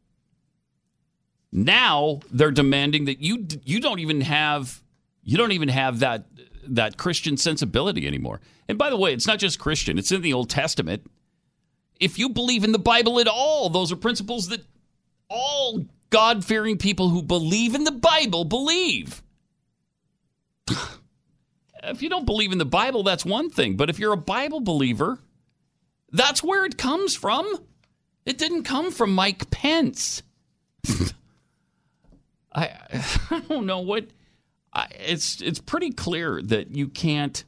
Now 1.52 2.20
they're 2.32 2.52
demanding 2.52 3.06
that 3.06 3.20
you 3.20 3.48
you 3.64 3.80
don't 3.80 4.00
even 4.00 4.22
have 4.22 4.84
you 5.24 5.38
don't 5.38 5.52
even 5.52 5.70
have 5.70 6.00
that 6.00 6.26
that 6.64 6.98
Christian 6.98 7.38
sensibility 7.38 8.06
anymore. 8.06 8.42
And 8.68 8.78
by 8.78 8.90
the 8.90 8.98
way, 8.98 9.14
it's 9.14 9.28
not 9.28 9.40
just 9.40 9.60
Christian; 9.60 9.98
it's 9.98 10.12
in 10.12 10.22
the 10.22 10.34
Old 10.34 10.50
Testament. 10.50 11.10
If 12.00 12.20
you 12.20 12.30
believe 12.30 12.64
in 12.64 12.74
the 12.74 12.80
Bible 12.80 13.20
at 13.20 13.28
all, 13.28 13.70
those 13.70 13.92
are 13.92 13.96
principles 13.96 14.50
that 14.50 14.62
all 15.30 15.86
God 16.10 16.46
fearing 16.46 16.78
people 16.78 17.10
who 17.10 17.22
believe 17.22 17.76
in 17.76 17.84
the 17.84 17.92
Bible 17.92 18.46
believe. 18.46 19.22
if 21.84 22.02
you 22.02 22.10
don't 22.10 22.26
believe 22.26 22.52
in 22.52 22.58
the 22.58 22.66
Bible, 22.66 23.04
that's 23.04 23.26
one 23.26 23.50
thing. 23.50 23.76
But 23.76 23.90
if 23.90 24.00
you're 24.00 24.14
a 24.14 24.18
Bible 24.18 24.62
believer, 24.62 25.20
that's 26.12 26.44
where 26.44 26.66
it 26.66 26.78
comes 26.78 27.16
from. 27.16 27.66
It 28.26 28.38
didn't 28.38 28.64
come 28.64 28.92
from 28.92 29.14
Mike 29.14 29.50
Pence. 29.50 30.22
I, 32.54 32.72
I 33.32 33.42
don't 33.48 33.66
know 33.66 33.80
what. 33.80 34.08
I, 34.74 34.88
it's 34.92 35.42
it's 35.42 35.60
pretty 35.60 35.92
clear 35.92 36.42
that 36.42 36.76
you 36.76 36.88
can't 36.88 37.44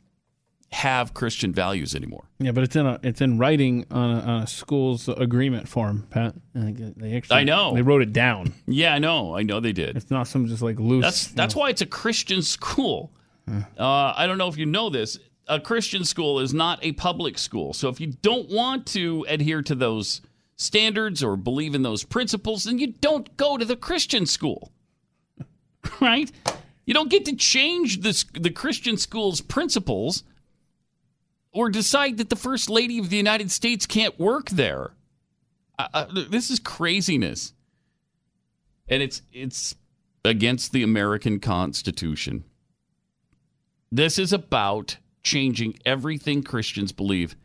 have 0.72 1.14
Christian 1.16 1.52
values 1.52 1.96
anymore. 1.96 2.26
Yeah, 2.40 2.52
but 2.52 2.64
it's 2.64 2.76
in 2.76 2.86
a 2.86 3.00
it's 3.02 3.22
in 3.22 3.38
writing 3.40 3.86
on 3.90 4.12
a, 4.12 4.20
on 4.22 4.44
a 4.44 4.48
school's 4.48 5.08
agreement 5.10 5.68
form, 5.68 6.06
Pat. 6.10 6.36
And 6.54 6.94
They 6.96 7.18
actually, 7.18 7.38
I 7.38 7.44
know. 7.44 7.74
they 7.74 7.82
wrote 7.82 8.02
it 8.04 8.14
down. 8.14 8.54
Yeah, 8.68 8.94
I 8.94 9.00
know. 9.00 9.36
I 9.36 9.42
know 9.44 9.60
they 9.60 9.74
did. 9.74 9.98
It's 9.98 10.12
not 10.12 10.28
some 10.28 10.46
just 10.48 10.62
like 10.62 10.80
loose. 10.80 11.04
That's 11.04 11.28
that's 11.28 11.56
why 11.56 11.70
it's 11.70 11.82
a 11.82 11.86
Christian 11.88 12.42
school. 12.42 13.12
Uh, 13.80 14.14
I 14.16 14.28
don't 14.28 14.38
know 14.38 14.48
if 14.48 14.58
you 14.58 14.68
know 14.68 14.90
this. 14.92 15.18
A 15.48 15.60
Christian 15.60 16.06
school 16.06 16.40
is 16.40 16.54
not 16.54 16.78
a 16.84 16.92
public 16.92 17.40
school. 17.40 17.74
So 17.74 17.90
if 17.90 18.00
you 18.00 18.14
don't 18.22 18.48
want 18.52 18.86
to 18.88 19.26
adhere 19.28 19.64
to 19.64 19.74
those 19.74 20.22
standards 20.56 21.24
or 21.24 21.36
believe 21.36 21.74
in 21.74 21.82
those 21.82 22.04
principles, 22.04 22.66
then 22.66 22.78
you 22.78 22.88
don't 23.02 23.36
go 23.38 23.58
to 23.58 23.66
the 23.66 23.76
Christian 23.76 24.26
school. 24.28 24.72
Right? 26.02 26.32
You 26.86 26.94
don't 26.94 27.10
get 27.10 27.26
to 27.26 27.36
change 27.36 28.02
this, 28.02 28.24
the 28.34 28.50
Christian 28.52 28.98
school's 28.98 29.42
principles 29.42 30.24
or 31.52 31.70
decide 31.70 32.18
that 32.18 32.30
the 32.30 32.36
First 32.36 32.70
Lady 32.70 33.00
of 33.00 33.10
the 33.10 33.18
United 33.18 33.52
States 33.52 33.86
can't 33.86 34.20
work 34.20 34.50
there. 34.50 34.92
Uh, 35.78 35.88
uh, 35.94 36.06
this 36.30 36.50
is 36.50 36.60
craziness. 36.60 37.54
And 38.88 39.04
it's 39.04 39.22
it's 39.32 39.76
against 40.26 40.72
the 40.72 40.84
American 40.84 41.40
Constitution. 41.40 42.44
This 43.92 44.20
is 44.20 44.34
about 44.34 44.98
changing 45.24 45.78
everything 45.86 46.44
Christians 46.44 46.92
believe 46.92 47.36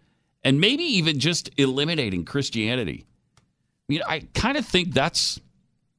and 0.42 0.60
maybe 0.60 0.84
even 0.84 1.18
just 1.18 1.50
eliminating 1.56 2.24
Christianity. 2.24 3.06
I 3.38 3.42
mean, 3.88 4.02
I 4.06 4.28
kind 4.34 4.56
of 4.56 4.66
think 4.66 4.92
that's 4.92 5.40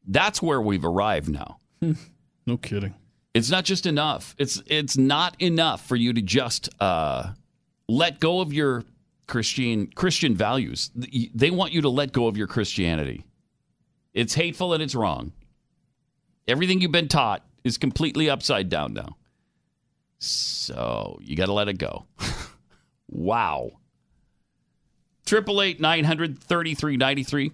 that's 0.07 0.41
where 0.41 0.61
we've 0.61 0.85
arrived 0.85 1.29
now. 1.29 1.59
no 2.45 2.57
kidding. 2.57 2.93
It's 3.33 3.49
not 3.49 3.65
just 3.65 3.85
enough. 3.85 4.35
It's 4.37 4.61
it's 4.67 4.97
not 4.97 5.39
enough 5.41 5.85
for 5.85 5.95
you 5.95 6.13
to 6.13 6.21
just 6.21 6.69
uh, 6.79 7.33
let 7.87 8.19
go 8.19 8.41
of 8.41 8.53
your 8.53 8.83
Christian 9.27 9.87
Christian 9.87 10.35
values. 10.35 10.91
They 10.95 11.51
want 11.51 11.73
you 11.73 11.81
to 11.81 11.89
let 11.89 12.11
go 12.11 12.27
of 12.27 12.37
your 12.37 12.47
Christianity. 12.47 13.25
It's 14.13 14.33
hateful 14.33 14.73
and 14.73 14.81
it's 14.81 14.95
wrong. 14.95 15.33
Everything 16.47 16.79
you've 16.79 16.91
been 16.91 17.07
taught 17.07 17.43
is 17.63 17.77
completely 17.77 18.29
upside 18.29 18.69
down 18.69 18.93
now. 18.93 19.17
So 20.19 21.19
you 21.21 21.35
got 21.35 21.47
to 21.47 21.53
let 21.53 21.67
it 21.67 21.77
go. 21.77 22.05
wow. 23.09 23.71
Triple 25.25 25.61
eight 25.61 25.79
nine 25.79 26.03
hundred 26.03 26.39
thirty 26.39 26.75
three 26.75 26.97
ninety 26.97 27.23
three, 27.23 27.51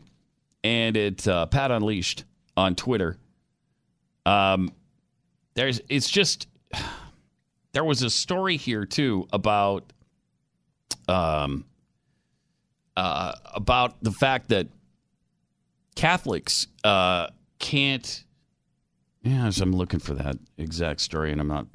and 0.63 0.97
it's 0.97 1.25
uh, 1.25 1.45
Pat 1.45 1.71
Unleashed 1.71 2.25
on 2.57 2.75
Twitter. 2.75 3.17
Um, 4.25 4.73
there's 5.53 5.81
it's 5.87 6.09
just 6.09 6.47
there 7.71 7.85
was 7.85 8.03
a 8.03 8.09
story 8.09 8.57
here 8.57 8.85
too 8.85 9.25
about 9.31 9.93
um 11.11 11.65
uh 12.97 13.33
about 13.53 14.01
the 14.03 14.11
fact 14.11 14.49
that 14.49 14.67
Catholics 15.95 16.67
uh 16.83 17.27
can't 17.59 18.23
yeah, 19.23 19.51
I'm 19.61 19.73
looking 19.73 19.99
for 19.99 20.15
that 20.15 20.37
exact 20.57 20.99
story 21.01 21.31
and 21.31 21.39
I'm 21.39 21.47
not 21.47 21.67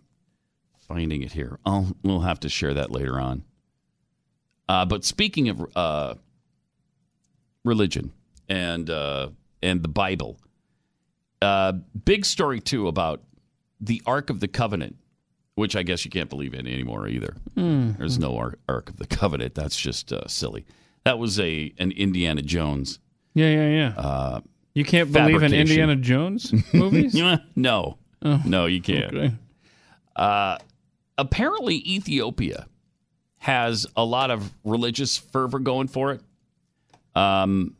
finding 0.89 1.22
it 1.22 1.32
here. 1.32 1.59
I'll 1.64 1.95
we'll 2.03 2.20
have 2.20 2.41
to 2.41 2.49
share 2.49 2.74
that 2.74 2.91
later 2.91 3.20
on. 3.20 3.45
Uh, 4.68 4.84
but 4.84 5.05
speaking 5.05 5.49
of 5.49 5.64
uh, 5.76 6.14
religion 7.64 8.12
and 8.49 8.91
uh, 8.91 9.28
and 9.62 9.82
the 9.82 9.89
Bible, 9.89 10.41
uh, 11.41 11.72
big 12.05 12.24
story 12.24 12.61
too 12.61 12.89
about 12.89 13.22
the 13.80 14.03
Ark 14.07 14.30
of 14.30 14.41
the 14.41 14.49
Covenant, 14.49 14.97
which 15.57 15.74
I 15.74 15.82
guess 15.82 16.04
you 16.04 16.11
can't 16.11 16.30
believe 16.30 16.54
in 16.54 16.66
anymore 16.66 17.09
either. 17.09 17.34
Mm. 17.57 17.98
There's 17.98 18.18
no 18.18 18.36
Ark, 18.36 18.59
Ark 18.68 18.88
of 18.90 18.96
the 18.98 19.07
Covenant. 19.07 19.54
That's 19.57 19.76
just 19.76 20.12
uh, 20.12 20.28
silly. 20.28 20.64
That 21.04 21.18
was 21.18 21.38
a 21.40 21.72
an 21.78 21.90
Indiana 21.92 22.42
Jones. 22.42 23.00
Yeah, 23.34 23.50
yeah, 23.50 23.68
yeah. 23.68 23.92
Uh, 24.00 24.40
you 24.74 24.84
can't 24.84 25.12
believe 25.12 25.42
in. 25.42 25.52
Indiana 25.52 25.96
Jones 25.96 26.52
movies? 26.72 27.14
no, 27.57 27.98
Oh, 28.22 28.42
no, 28.46 28.66
you 28.66 28.80
can't. 28.80 29.14
okay. 29.14 29.34
Uh, 30.14 30.57
apparently, 31.18 31.76
Ethiopia 31.76 32.66
has 33.38 33.86
a 33.96 34.04
lot 34.04 34.30
of 34.30 34.52
religious 34.64 35.16
fervor 35.18 35.59
going 35.59 35.88
for 35.88 36.12
it. 36.12 36.20
Um, 37.14 37.76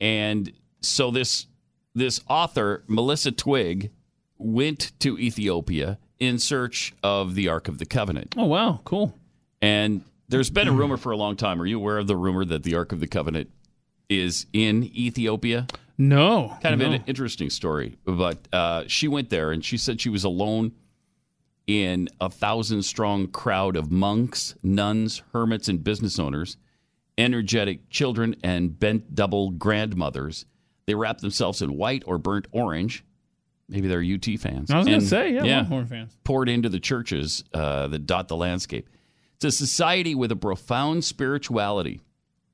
and 0.00 0.52
so 0.80 1.10
this 1.10 1.46
this 1.94 2.20
author 2.28 2.82
Melissa 2.86 3.30
Twig 3.32 3.90
went 4.38 4.92
to 5.00 5.18
Ethiopia 5.18 5.98
in 6.20 6.38
search 6.38 6.94
of 7.02 7.34
the 7.34 7.48
Ark 7.48 7.66
of 7.66 7.78
the 7.78 7.86
Covenant. 7.86 8.34
Oh 8.36 8.44
wow, 8.44 8.80
cool. 8.84 9.18
And 9.60 10.02
there's 10.28 10.50
been 10.50 10.68
a 10.68 10.72
rumor 10.72 10.96
for 10.96 11.10
a 11.10 11.16
long 11.16 11.34
time. 11.36 11.60
Are 11.60 11.66
you 11.66 11.78
aware 11.78 11.98
of 11.98 12.06
the 12.06 12.16
rumor 12.16 12.44
that 12.44 12.62
the 12.62 12.76
Ark 12.76 12.92
of 12.92 13.00
the 13.00 13.08
Covenant 13.08 13.50
is 14.08 14.46
in 14.52 14.84
Ethiopia? 14.84 15.66
No. 15.98 16.56
Kind 16.62 16.74
of 16.74 16.88
no. 16.88 16.94
an 16.94 17.04
interesting 17.06 17.50
story. 17.50 17.98
But 18.04 18.38
uh, 18.52 18.84
she 18.86 19.08
went 19.08 19.30
there 19.30 19.50
and 19.50 19.64
she 19.64 19.76
said 19.76 20.00
she 20.00 20.08
was 20.08 20.24
alone 20.24 20.72
in 21.66 22.08
a 22.20 22.30
thousand 22.30 22.82
strong 22.82 23.26
crowd 23.26 23.76
of 23.76 23.90
monks, 23.90 24.54
nuns, 24.62 25.22
hermits, 25.32 25.68
and 25.68 25.84
business 25.84 26.18
owners, 26.18 26.56
energetic 27.18 27.90
children, 27.90 28.34
and 28.42 28.78
bent 28.78 29.14
double 29.14 29.50
grandmothers. 29.50 30.46
They 30.86 30.94
wrapped 30.94 31.20
themselves 31.20 31.60
in 31.60 31.76
white 31.76 32.02
or 32.06 32.18
burnt 32.18 32.46
orange. 32.50 33.04
Maybe 33.70 33.86
they're 33.86 34.02
UT 34.02 34.24
fans. 34.40 34.70
I 34.70 34.78
was 34.78 34.86
gonna 34.86 35.00
say, 35.00 35.32
yeah, 35.32 35.60
Longhorn 35.60 35.86
fans. 35.86 36.16
Poured 36.24 36.48
into 36.48 36.68
the 36.68 36.80
churches 36.80 37.44
uh, 37.54 37.86
that 37.86 38.04
dot 38.04 38.28
the 38.28 38.36
landscape. 38.36 38.88
It's 39.36 39.44
a 39.44 39.52
society 39.52 40.14
with 40.14 40.32
a 40.32 40.36
profound 40.36 41.04
spirituality, 41.04 42.00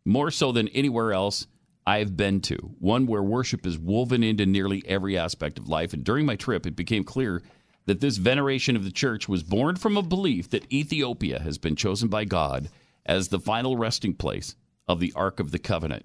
more 0.04 0.30
so 0.30 0.52
than 0.52 0.68
anywhere 0.68 1.12
else 1.12 1.46
I've 1.86 2.16
been 2.16 2.40
to. 2.42 2.56
One 2.78 3.06
where 3.06 3.22
worship 3.22 3.66
is 3.66 3.78
woven 3.78 4.22
into 4.22 4.44
nearly 4.44 4.82
every 4.86 5.16
aspect 5.16 5.58
of 5.58 5.68
life. 5.68 5.92
And 5.94 6.04
during 6.04 6.26
my 6.26 6.36
trip, 6.36 6.66
it 6.66 6.76
became 6.76 7.02
clear 7.02 7.42
that 7.86 8.00
this 8.00 8.18
veneration 8.18 8.76
of 8.76 8.84
the 8.84 8.90
church 8.92 9.28
was 9.28 9.42
born 9.42 9.76
from 9.76 9.96
a 9.96 10.02
belief 10.02 10.50
that 10.50 10.70
Ethiopia 10.72 11.40
has 11.40 11.56
been 11.56 11.76
chosen 11.76 12.08
by 12.08 12.24
God 12.24 12.68
as 13.06 13.28
the 13.28 13.40
final 13.40 13.76
resting 13.76 14.12
place 14.14 14.54
of 14.86 15.00
the 15.00 15.12
Ark 15.16 15.40
of 15.40 15.50
the 15.52 15.58
Covenant. 15.58 16.04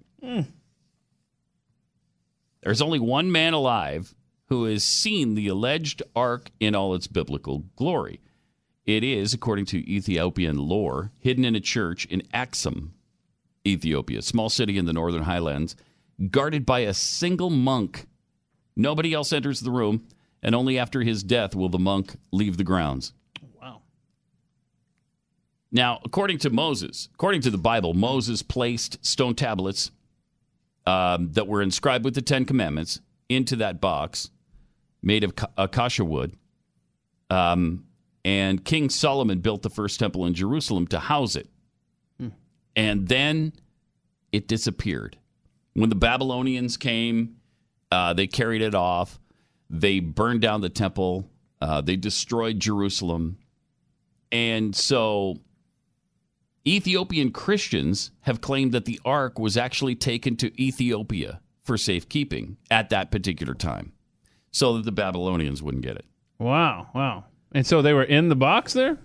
There's 2.64 2.82
only 2.82 3.00
one 3.00 3.32
man 3.32 3.54
alive 3.54 4.14
who 4.52 4.66
has 4.66 4.84
seen 4.84 5.34
the 5.34 5.48
alleged 5.48 6.04
ark 6.14 6.52
in 6.60 6.76
all 6.76 6.94
its 6.94 7.08
biblical 7.08 7.60
glory. 7.78 8.20
It 8.86 9.02
is, 9.02 9.34
according 9.34 9.68
to 9.68 9.90
Ethiopian 9.90 10.58
lore, 10.58 11.14
hidden 11.20 11.46
in 11.46 11.56
a 11.56 11.62
church 11.62 12.04
in 12.08 12.22
Axum, 12.34 12.94
Ethiopia, 13.66 14.20
a 14.20 14.22
small 14.22 14.50
city 14.50 14.78
in 14.78 14.84
the 14.84 14.92
northern 14.92 15.24
highlands, 15.24 15.78
guarded 16.30 16.66
by 16.66 16.80
a 16.80 16.94
single 16.94 17.50
monk. 17.50 18.08
Nobody 18.76 19.14
else 19.14 19.32
enters 19.32 19.62
the 19.62 19.72
room, 19.72 20.06
and 20.44 20.54
only 20.54 20.78
after 20.78 21.00
his 21.00 21.24
death 21.24 21.56
will 21.56 21.70
the 21.70 21.80
monk 21.80 22.18
leave 22.34 22.58
the 22.58 22.66
grounds. 22.66 23.14
Wow. 23.62 23.84
Now, 25.72 26.02
according 26.04 26.40
to 26.40 26.50
Moses, 26.50 27.08
according 27.14 27.40
to 27.44 27.52
the 27.52 27.58
Bible, 27.58 27.94
Moses 27.94 28.44
placed 28.44 28.98
stone 29.06 29.36
tablets 29.36 29.92
um, 30.86 31.32
that 31.32 31.48
were 31.48 31.62
inscribed 31.62 32.04
with 32.04 32.16
the 32.16 32.22
Ten 32.22 32.44
Commandments 32.44 33.00
into 33.30 33.56
that 33.56 33.80
box 33.80 34.30
made 35.02 35.24
of 35.24 35.36
ca- 35.36 35.50
acacia 35.58 36.06
wood. 36.06 36.36
Um, 37.30 37.86
and 38.24 38.64
King 38.64 38.90
Solomon 38.90 39.40
built 39.40 39.62
the 39.62 39.70
first 39.70 40.00
temple 40.00 40.26
in 40.26 40.34
Jerusalem 40.34 40.88
to 40.88 41.00
house 41.00 41.36
it. 41.36 41.50
And 42.76 43.08
then 43.08 43.54
it 44.32 44.48
disappeared. 44.48 45.18
When 45.74 45.90
the 45.90 45.96
Babylonians 45.96 46.78
came, 46.78 47.38
uh, 47.92 48.14
they 48.14 48.28
carried 48.28 48.62
it 48.62 48.76
off. 48.76 49.20
They 49.70 50.00
burned 50.00 50.42
down 50.42 50.62
the 50.62 50.70
temple. 50.70 51.30
Uh, 51.62 51.82
they 51.82 51.96
destroyed 51.96 52.60
Jerusalem. 52.60 53.38
And 54.32 54.76
so 54.76 55.38
Ethiopian 56.68 57.32
Christians 57.32 58.12
have 58.22 58.42
claimed 58.42 58.72
that 58.72 58.86
the 58.86 59.00
ark 59.04 59.40
was 59.40 59.58
actually 59.58 59.96
taken 59.96 60.36
to 60.38 60.62
Ethiopia 60.62 61.42
for 61.64 61.78
safekeeping 61.78 62.58
at 62.70 62.90
that 62.90 63.12
particular 63.12 63.54
time. 63.54 63.94
So 64.52 64.74
that 64.78 64.86
the 64.86 64.92
Babylonians 64.92 65.62
wouldn't 65.64 65.84
get 65.84 65.96
it. 65.96 66.06
Wow, 66.40 66.88
wow. 66.94 67.26
And 67.54 67.66
so 67.66 67.82
they 67.82 67.94
were 67.94 68.04
in 68.04 68.30
the 68.30 68.36
box 68.36 68.74
there. 68.74 68.98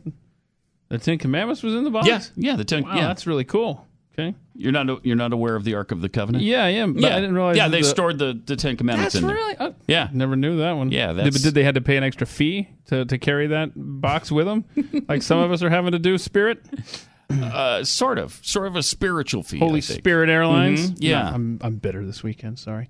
The 0.88 0.98
Ten 0.98 1.18
Commandments 1.18 1.62
was 1.62 1.74
in 1.74 1.84
the 1.84 1.90
box. 1.90 2.06
Yeah, 2.06 2.20
yeah. 2.36 2.56
The 2.56 2.64
ten. 2.64 2.84
Wow, 2.84 2.94
yeah, 2.94 3.08
that's 3.08 3.26
really 3.26 3.44
cool. 3.44 3.84
Okay. 4.18 4.34
you're 4.54 4.72
not 4.72 5.04
you're 5.04 5.14
not 5.16 5.34
aware 5.34 5.56
of 5.56 5.64
the 5.64 5.74
Ark 5.74 5.92
of 5.92 6.00
the 6.00 6.08
Covenant. 6.08 6.42
Yeah, 6.44 6.64
I 6.64 6.68
am. 6.70 6.94
But 6.94 7.02
yeah, 7.02 7.16
I 7.16 7.20
didn't 7.20 7.34
realize. 7.34 7.56
Yeah, 7.58 7.68
they 7.68 7.82
the- 7.82 7.88
stored 7.88 8.18
the, 8.18 8.40
the 8.46 8.56
Ten 8.56 8.76
Commandments 8.78 9.14
in 9.14 9.26
there. 9.26 9.34
really. 9.34 9.56
oh, 9.60 9.74
Yeah. 9.86 10.08
never 10.12 10.36
knew 10.36 10.56
that 10.58 10.72
one. 10.72 10.90
Yeah, 10.90 11.08
Did, 11.08 11.16
that's- 11.18 11.34
but 11.34 11.42
did 11.42 11.54
they 11.54 11.64
had 11.64 11.74
to 11.74 11.82
pay 11.82 11.98
an 11.98 12.02
extra 12.04 12.26
fee 12.26 12.68
to, 12.86 13.04
to 13.04 13.18
carry 13.18 13.48
that 13.48 13.72
box 13.74 14.32
with 14.32 14.46
them, 14.46 14.64
like 15.08 15.20
some 15.20 15.38
of 15.38 15.52
us 15.52 15.62
are 15.62 15.68
having 15.68 15.92
to 15.92 15.98
do? 15.98 16.16
Spirit, 16.16 16.64
Uh, 17.28 17.82
sort 17.84 18.18
of, 18.18 18.38
sort 18.42 18.66
of 18.68 18.76
a 18.76 18.82
spiritual 18.82 19.42
fee. 19.42 19.58
Holy 19.58 19.78
I 19.78 19.80
think. 19.80 19.98
Spirit 19.98 20.28
Airlines. 20.30 20.90
Mhm, 20.92 20.96
yeah. 21.00 21.22
No, 21.22 21.28
I'm 21.34 21.58
I'm 21.62 21.76
bitter 21.76 22.04
this 22.06 22.22
weekend. 22.22 22.58
Sorry. 22.58 22.88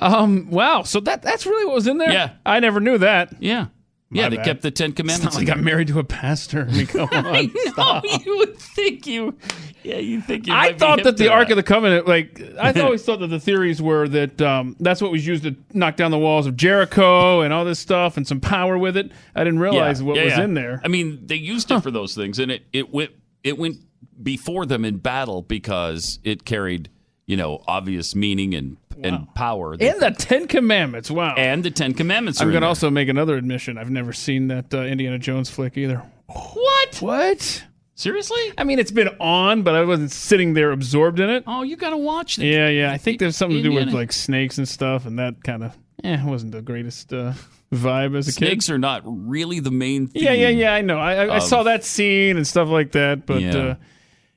Um. 0.00 0.50
Wow. 0.50 0.82
So 0.82 1.00
that 1.00 1.22
that's 1.22 1.46
really 1.46 1.64
what 1.64 1.74
was 1.74 1.86
in 1.86 1.98
there. 1.98 2.10
Yeah. 2.12 2.30
I 2.44 2.60
never 2.60 2.80
knew 2.80 2.98
that. 2.98 3.34
Yeah, 3.40 3.66
My 4.10 4.22
yeah. 4.22 4.28
They 4.30 4.36
kept 4.38 4.62
the 4.62 4.70
Ten 4.72 4.90
It's 4.90 4.96
Commandments. 4.96 5.36
not 5.36 5.44
like 5.44 5.50
I'm 5.56 5.62
married 5.64 5.88
to 5.88 5.98
a 6.00 6.04
pastor. 6.04 6.66
I 6.68 6.72
mean, 6.72 6.86
come 6.86 7.08
on. 7.12 7.26
I 7.26 7.42
know, 7.42 7.50
stop. 7.72 8.04
you 8.26 8.38
would 8.38 8.56
think 8.58 9.06
you. 9.06 9.36
Yeah, 9.84 9.98
you 9.98 10.20
think 10.20 10.48
you. 10.48 10.54
I 10.54 10.72
thought 10.72 11.04
that 11.04 11.16
the 11.16 11.28
Ark 11.32 11.50
of 11.50 11.56
the 11.56 11.62
Covenant, 11.62 12.06
like 12.08 12.42
I 12.60 12.72
always 12.80 13.04
thought 13.04 13.20
that 13.20 13.28
the 13.28 13.40
theories 13.40 13.80
were 13.80 14.08
that 14.08 14.42
um, 14.42 14.76
that's 14.80 15.00
what 15.00 15.12
was 15.12 15.24
used 15.26 15.44
to 15.44 15.54
knock 15.72 15.94
down 15.96 16.10
the 16.10 16.18
walls 16.18 16.46
of 16.46 16.56
Jericho 16.56 17.42
and 17.42 17.52
all 17.54 17.64
this 17.64 17.78
stuff 17.78 18.16
and 18.16 18.26
some 18.26 18.40
power 18.40 18.76
with 18.76 18.96
it. 18.96 19.12
I 19.36 19.44
didn't 19.44 19.60
realize 19.60 20.00
Yeah, 20.00 20.06
what 20.06 20.16
yeah, 20.16 20.24
was 20.24 20.32
yeah. 20.36 20.44
in 20.44 20.54
there. 20.54 20.80
I 20.84 20.88
mean, 20.88 21.20
they 21.26 21.36
used 21.36 21.70
it 21.70 21.80
for 21.80 21.92
those 21.92 22.14
things, 22.14 22.38
and 22.40 22.50
it 22.50 22.64
it 22.72 22.92
went 22.92 23.12
it 23.44 23.58
went 23.58 23.78
before 24.22 24.66
them 24.66 24.84
in 24.84 24.98
battle 24.98 25.42
because 25.42 26.18
it 26.24 26.44
carried 26.44 26.90
you 27.26 27.36
know 27.36 27.62
obvious 27.66 28.14
meaning 28.14 28.54
and 28.54 28.76
and 29.02 29.32
power. 29.34 29.76
And 29.78 30.00
the 30.00 30.10
Ten 30.10 30.48
Commandments. 30.48 31.10
Wow. 31.10 31.34
and 31.36 31.64
the 31.64 31.70
Ten 31.70 31.94
Commandments. 31.94 32.40
I'm 32.40 32.48
going 32.48 32.54
to 32.54 32.60
there. 32.60 32.68
also 32.68 32.90
make 32.90 33.08
another 33.08 33.36
admission. 33.36 33.78
I've 33.78 33.90
never 33.90 34.12
seen 34.12 34.48
that 34.48 34.74
uh, 34.74 34.82
Indiana 34.82 35.18
Jones 35.18 35.50
flick 35.50 35.76
either. 35.76 36.02
What? 36.26 36.96
What? 37.00 37.64
Seriously? 37.94 38.52
I 38.56 38.64
mean, 38.64 38.78
it's 38.78 38.90
been 38.90 39.08
on, 39.18 39.62
but 39.62 39.74
I 39.74 39.84
wasn't 39.84 40.12
sitting 40.12 40.54
there 40.54 40.70
absorbed 40.70 41.18
in 41.18 41.30
it. 41.30 41.44
Oh, 41.46 41.62
you 41.62 41.76
got 41.76 41.90
to 41.90 41.96
watch 41.96 42.38
it. 42.38 42.44
Yeah, 42.44 42.68
yeah. 42.68 42.92
I 42.92 42.98
think 42.98 43.18
there's 43.18 43.36
something 43.36 43.56
to 43.56 43.62
do 43.62 43.72
with 43.72 43.88
like 43.88 44.12
snakes 44.12 44.58
and 44.58 44.68
stuff, 44.68 45.04
and 45.04 45.18
that 45.18 45.42
kind 45.42 45.64
of 45.64 45.76
eh, 46.04 46.24
wasn't 46.24 46.52
the 46.52 46.62
greatest 46.62 47.12
uh, 47.12 47.32
vibe 47.72 48.16
as 48.16 48.28
a 48.28 48.32
kid. 48.32 48.46
Snakes 48.46 48.70
are 48.70 48.78
not 48.78 49.02
really 49.04 49.60
the 49.60 49.70
main. 49.70 50.06
Theme 50.08 50.22
Yeah, 50.24 50.32
yeah, 50.32 50.48
yeah. 50.48 50.74
I 50.74 50.80
know. 50.80 50.98
I, 50.98 51.26
I, 51.26 51.34
I 51.36 51.38
saw 51.40 51.64
that 51.64 51.84
scene 51.84 52.36
and 52.36 52.46
stuff 52.46 52.68
like 52.68 52.92
that, 52.92 53.26
but 53.26 53.40
Yeah. 53.42 53.56
uh, 53.56 53.74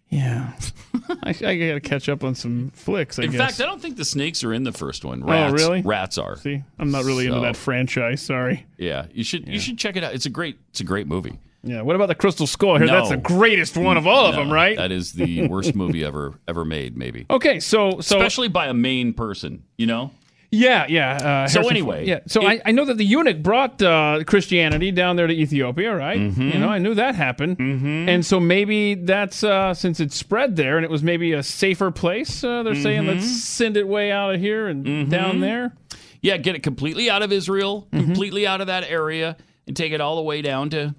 yeah, 0.10 0.52
I, 1.24 1.30
I 1.30 1.34
got 1.34 1.74
to 1.76 1.80
catch 1.80 2.10
up 2.10 2.26
on 2.26 2.36
some 2.36 2.70
flicks. 2.72 3.18
I 3.18 3.24
In 3.24 3.32
guess. 3.32 3.40
fact, 3.40 3.62
I 3.62 3.66
don't 3.66 3.82
think 3.82 3.96
the 3.96 4.04
snakes 4.04 4.44
are 4.44 4.54
in 4.54 4.66
the 4.66 4.74
first 4.74 5.06
one. 5.06 5.24
oh, 5.24 5.28
Rats, 5.28 5.54
really? 5.54 5.82
Rats 5.82 6.18
are. 6.18 6.36
See, 6.36 6.62
I'm 6.78 6.92
not 6.92 7.06
really 7.06 7.28
into 7.28 7.40
that 7.40 7.56
franchise. 7.56 8.22
Sorry. 8.22 8.66
Yeah, 8.78 9.06
you 9.14 9.24
should 9.24 9.48
you 9.48 9.58
should 9.60 9.78
check 9.78 9.96
it 9.96 10.04
out. 10.04 10.14
It's 10.14 10.26
a 10.26 10.30
great 10.30 10.58
it's 10.72 10.82
a 10.82 10.84
great 10.84 11.08
movie. 11.08 11.40
Yeah. 11.64 11.84
What 11.84 11.96
about 11.96 12.08
the 12.08 12.16
Crystal 12.16 12.48
Skull? 12.48 12.78
Here, 12.80 12.88
that's 12.88 13.10
No. 13.12 13.16
the 13.16 13.22
greatest 13.22 13.78
one 13.78 13.96
of 13.96 14.06
all 14.08 14.26
of 14.26 14.36
them, 14.36 14.52
right? 14.52 14.76
That 14.76 14.92
is 14.92 15.14
the 15.14 15.48
worst 15.48 15.76
movie 15.76 16.04
ever 16.04 16.34
ever 16.46 16.66
made, 16.66 16.98
maybe. 16.98 17.26
Okay, 17.30 17.62
so 17.62 18.02
so 18.02 18.18
Especially 18.18 18.50
by 18.50 18.68
a 18.68 18.74
main 18.74 19.14
person, 19.14 19.64
you 19.78 19.86
know. 19.86 20.12
Yeah, 20.54 20.86
yeah. 20.90 21.14
Uh, 21.16 21.48
So 21.48 21.60
Harrison 21.62 21.72
anyway, 21.78 21.96
Ford. 22.00 22.08
yeah. 22.08 22.20
So 22.28 22.42
it- 22.42 22.62
I, 22.66 22.70
I 22.70 22.72
know 22.72 22.84
that 22.86 22.98
the 22.98 23.06
eunuch 23.06 23.42
brought 23.42 23.82
uh, 23.82 24.24
Christianity 24.28 24.92
down 24.92 25.16
there 25.16 25.26
to 25.28 25.34
Ethiopia, 25.34 25.96
right? 25.96 26.20
Mm-hmm. 26.20 26.42
You 26.42 26.60
know, 26.60 26.68
I 26.68 26.78
knew 26.78 26.94
that 26.96 27.16
happened, 27.16 27.58
and 27.60 28.26
so 28.26 28.40
maybe 28.40 28.96
that's 28.96 29.44
uh, 29.46 29.74
since 29.74 30.02
it 30.02 30.12
spread 30.12 30.58
there, 30.58 30.76
and 30.78 30.84
it 30.84 30.92
was 30.92 31.04
maybe 31.04 31.32
a 31.32 31.42
safer 31.42 31.90
place. 31.90 32.44
Uh, 32.44 32.64
they're 32.64 32.76
saying 32.76 33.04
Mm-hmm. 33.04 33.20
let's 33.20 33.32
send 33.44 33.78
it 33.78 33.88
way 33.88 34.12
out 34.12 34.36
of 34.36 34.42
here 34.42 34.68
and 34.68 35.10
down 35.10 35.40
there. 35.40 35.74
Yeah, 36.22 36.36
get 36.38 36.56
it 36.56 36.64
completely 36.64 37.10
out 37.10 37.22
of 37.24 37.32
Israel, 37.32 37.88
Mm-hmm. 37.94 38.06
completely 38.08 38.46
out 38.46 38.60
of 38.60 38.68
that 38.68 38.84
area, 38.84 39.38
and 39.68 39.76
take 39.76 39.94
it 39.94 40.02
all 40.02 40.18
the 40.18 40.22
way 40.22 40.42
down 40.42 40.70
to 40.72 40.94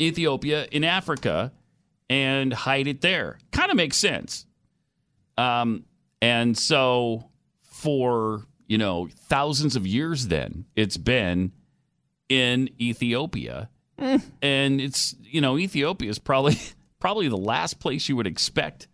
Ethiopia 0.00 0.66
in 0.72 0.82
Africa 0.82 1.52
and 2.10 2.52
hide 2.52 2.88
it 2.88 3.02
there. 3.02 3.38
Kind 3.52 3.70
of 3.70 3.76
makes 3.76 3.96
sense. 3.96 4.46
Um, 5.38 5.84
and 6.20 6.58
so 6.58 7.30
for 7.62 8.42
you 8.66 8.78
know 8.78 9.08
thousands 9.14 9.76
of 9.76 9.86
years, 9.86 10.28
then 10.28 10.64
it's 10.74 10.96
been 10.96 11.52
in 12.28 12.70
Ethiopia, 12.80 13.68
and 13.98 14.80
it's 14.80 15.14
you 15.22 15.40
know 15.40 15.58
Ethiopia 15.58 16.10
is 16.10 16.18
probably 16.18 16.58
probably 16.98 17.28
the 17.28 17.36
last 17.36 17.80
place 17.80 18.08
you 18.08 18.16
would 18.16 18.26
expect 18.26 18.88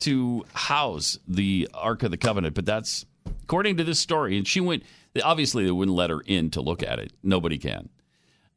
to 0.00 0.44
house 0.52 1.18
the 1.28 1.68
Ark 1.74 2.02
of 2.02 2.10
the 2.10 2.16
Covenant, 2.16 2.54
but 2.54 2.66
that's 2.66 3.06
according 3.42 3.76
to 3.76 3.84
this 3.84 3.98
story. 3.98 4.36
And 4.36 4.46
she 4.46 4.60
went. 4.60 4.82
Obviously, 5.22 5.66
they 5.66 5.70
wouldn't 5.70 5.94
let 5.94 6.08
her 6.08 6.22
in 6.24 6.50
to 6.52 6.62
look 6.62 6.82
at 6.82 6.98
it. 6.98 7.12
Nobody 7.22 7.58
can. 7.58 7.90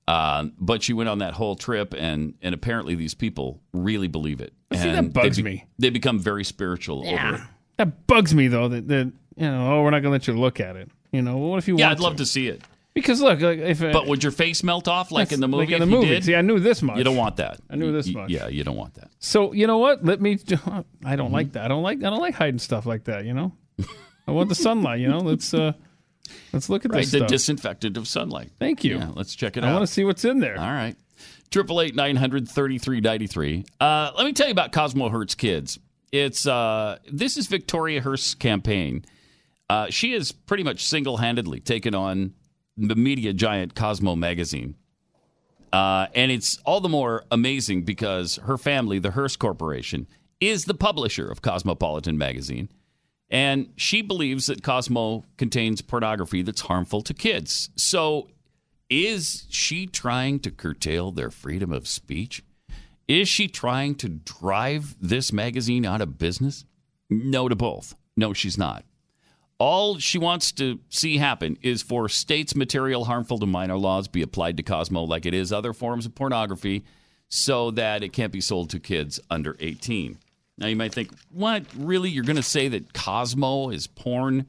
Um, 0.07 0.53
but 0.57 0.83
she 0.83 0.93
went 0.93 1.09
on 1.09 1.17
that 1.19 1.33
whole 1.33 1.55
trip, 1.55 1.93
and 1.97 2.35
and 2.41 2.53
apparently 2.53 2.95
these 2.95 3.13
people 3.13 3.61
really 3.73 4.07
believe 4.07 4.39
it. 4.39 4.53
See, 4.71 4.91
that 4.91 5.13
bugs 5.13 5.37
they 5.37 5.41
be- 5.43 5.49
me. 5.49 5.65
They 5.79 5.89
become 5.89 6.19
very 6.19 6.43
spiritual 6.43 7.07
over 7.07 7.35
it. 7.35 7.41
That 7.77 8.07
bugs 8.07 8.33
me 8.33 8.47
though. 8.47 8.69
That, 8.69 8.87
that 8.87 9.11
you 9.35 9.49
know, 9.49 9.73
oh, 9.73 9.83
we're 9.83 9.89
not 9.91 9.99
going 10.01 10.03
to 10.03 10.09
let 10.11 10.27
you 10.27 10.33
look 10.33 10.59
at 10.59 10.75
it. 10.75 10.89
You 11.11 11.21
know, 11.21 11.37
what 11.37 11.57
if 11.57 11.67
you 11.67 11.75
want 11.75 11.79
to 11.79 11.83
Yeah, 11.85 11.91
I'd 11.91 11.99
love 11.99 12.17
to 12.17 12.25
see 12.25 12.47
it. 12.47 12.61
Because 12.93 13.19
look, 13.19 13.41
like, 13.41 13.59
if 13.59 13.79
But 13.81 14.07
would 14.07 14.23
your 14.23 14.31
face 14.31 14.63
melt 14.63 14.87
off 14.87 15.11
like 15.11 15.33
in 15.33 15.41
the 15.41 15.47
movie? 15.49 15.65
like 15.65 15.69
in 15.69 15.73
if 15.75 15.79
the 15.81 15.85
you 15.95 16.01
movie. 16.01 16.07
did? 16.09 16.23
See, 16.23 16.35
I 16.35 16.41
knew 16.41 16.59
this 16.59 16.81
much. 16.81 16.97
You 16.97 17.03
don't 17.03 17.17
want 17.17 17.35
that. 17.37 17.59
I 17.69 17.75
knew 17.75 17.91
this 17.91 18.07
much. 18.07 18.29
Yeah, 18.29 18.47
you 18.47 18.63
don't 18.63 18.77
want 18.77 18.93
that. 18.93 19.09
So 19.19 19.51
you 19.51 19.67
know 19.67 19.79
what? 19.79 20.05
Let 20.05 20.21
me. 20.21 20.33
I 21.05 21.15
don't 21.17 21.27
Mm-hmm. 21.27 21.33
like 21.33 21.51
that. 21.53 21.65
I 21.65 21.67
don't 21.67 21.83
like. 21.83 21.97
I 21.99 22.09
don't 22.09 22.21
like 22.21 22.35
hiding 22.35 22.59
stuff 22.59 22.85
like 22.85 23.03
that. 23.05 23.25
You 23.25 23.33
know. 23.33 23.51
I 24.27 24.31
want 24.31 24.47
the 24.47 24.55
sunlight. 24.55 25.01
You 25.01 25.09
know. 25.09 25.17
Let's 25.19 25.53
uh, 25.53 25.73
let's 26.53 26.69
look 26.69 26.85
at 26.85 26.91
Right, 26.91 27.01
this 27.01 27.11
the 27.11 27.17
stuff. 27.19 27.27
disinfectant 27.29 27.97
of 27.97 28.07
sunlight. 28.07 28.51
Thank 28.59 28.85
you. 28.85 28.97
Yeah, 28.97 29.09
let's 29.13 29.35
check 29.35 29.57
it 29.57 29.63
I 29.65 29.67
out. 29.67 29.71
I 29.71 29.73
want 29.73 29.85
to 29.87 29.91
see 29.93 30.05
what's 30.05 30.23
in 30.23 30.39
there. 30.39 30.57
All 30.57 30.65
right. 30.71 30.95
Triple 31.51 31.81
eight 31.81 31.95
nine 31.95 32.15
hundred 32.15 32.47
thirty 32.47 32.77
three 32.77 33.01
ninety 33.01 33.27
three. 33.27 33.65
Uh, 33.81 34.11
let 34.15 34.25
me 34.25 34.31
tell 34.31 34.47
you 34.47 34.51
about 34.53 34.71
Cosmo 34.71 35.09
Hurts 35.09 35.35
Kids. 35.35 35.79
It's 36.13 36.47
uh, 36.47 36.97
this 37.11 37.35
is 37.35 37.47
Victoria 37.47 38.01
Hearst's 38.01 38.35
campaign. 38.35 39.03
Uh, 39.69 39.89
she 39.89 40.13
has 40.13 40.31
pretty 40.31 40.63
much 40.63 40.85
single 40.85 41.17
handedly 41.17 41.59
taken 41.59 41.95
on 41.95 42.33
the 42.77 42.95
media 42.95 43.33
giant 43.33 43.73
Cosmo 43.75 44.15
magazine, 44.15 44.75
uh, 45.73 46.07
and 46.13 46.31
it's 46.31 46.59
all 46.65 46.81
the 46.81 46.89
more 46.89 47.23
amazing 47.31 47.83
because 47.83 48.35
her 48.43 48.57
family, 48.57 48.99
the 48.99 49.11
Hearst 49.11 49.39
Corporation, 49.39 50.07
is 50.39 50.65
the 50.65 50.73
publisher 50.73 51.29
of 51.29 51.41
Cosmopolitan 51.41 52.17
magazine, 52.17 52.69
and 53.29 53.73
she 53.75 54.01
believes 54.01 54.45
that 54.45 54.61
Cosmo 54.63 55.23
contains 55.37 55.81
pornography 55.81 56.41
that's 56.41 56.61
harmful 56.61 57.01
to 57.01 57.13
kids. 57.13 57.69
So 57.75 58.29
is 58.89 59.47
she 59.49 59.87
trying 59.87 60.39
to 60.41 60.51
curtail 60.51 61.11
their 61.11 61.31
freedom 61.31 61.73
of 61.73 61.87
speech? 61.87 62.43
Is 63.07 63.27
she 63.27 63.47
trying 63.47 63.95
to 63.95 64.09
drive 64.09 64.95
this 64.99 65.33
magazine 65.33 65.85
out 65.85 66.01
of 66.01 66.17
business? 66.17 66.65
No 67.09 67.47
to 67.49 67.55
both. 67.55 67.95
No, 68.15 68.33
she's 68.33 68.57
not. 68.57 68.85
All 69.57 69.97
she 69.99 70.17
wants 70.17 70.51
to 70.53 70.79
see 70.89 71.17
happen 71.17 71.57
is 71.61 71.81
for 71.81 72.09
states' 72.09 72.55
material 72.55 73.05
harmful 73.05 73.39
to 73.39 73.45
minor 73.45 73.77
laws 73.77 74.07
be 74.07 74.21
applied 74.21 74.57
to 74.57 74.63
Cosmo 74.63 75.03
like 75.03 75.25
it 75.25 75.33
is 75.33 75.53
other 75.53 75.71
forms 75.71 76.05
of 76.05 76.13
pornography 76.13 76.83
so 77.29 77.71
that 77.71 78.03
it 78.03 78.11
can't 78.13 78.33
be 78.33 78.41
sold 78.41 78.69
to 78.71 78.79
kids 78.79 79.19
under 79.29 79.55
18. 79.59 80.17
Now 80.57 80.67
you 80.67 80.75
might 80.75 80.93
think, 80.93 81.11
what? 81.31 81.63
Really? 81.75 82.09
You're 82.09 82.23
going 82.23 82.35
to 82.35 82.43
say 82.43 82.67
that 82.69 82.93
Cosmo 82.93 83.69
is 83.69 83.87
porn? 83.87 84.45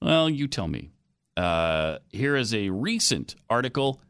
Well, 0.00 0.30
you 0.30 0.46
tell 0.48 0.68
me. 0.68 0.90
Uh, 1.36 1.98
here 2.10 2.36
is 2.36 2.52
a 2.54 2.70
recent 2.70 3.36
article 3.48 4.00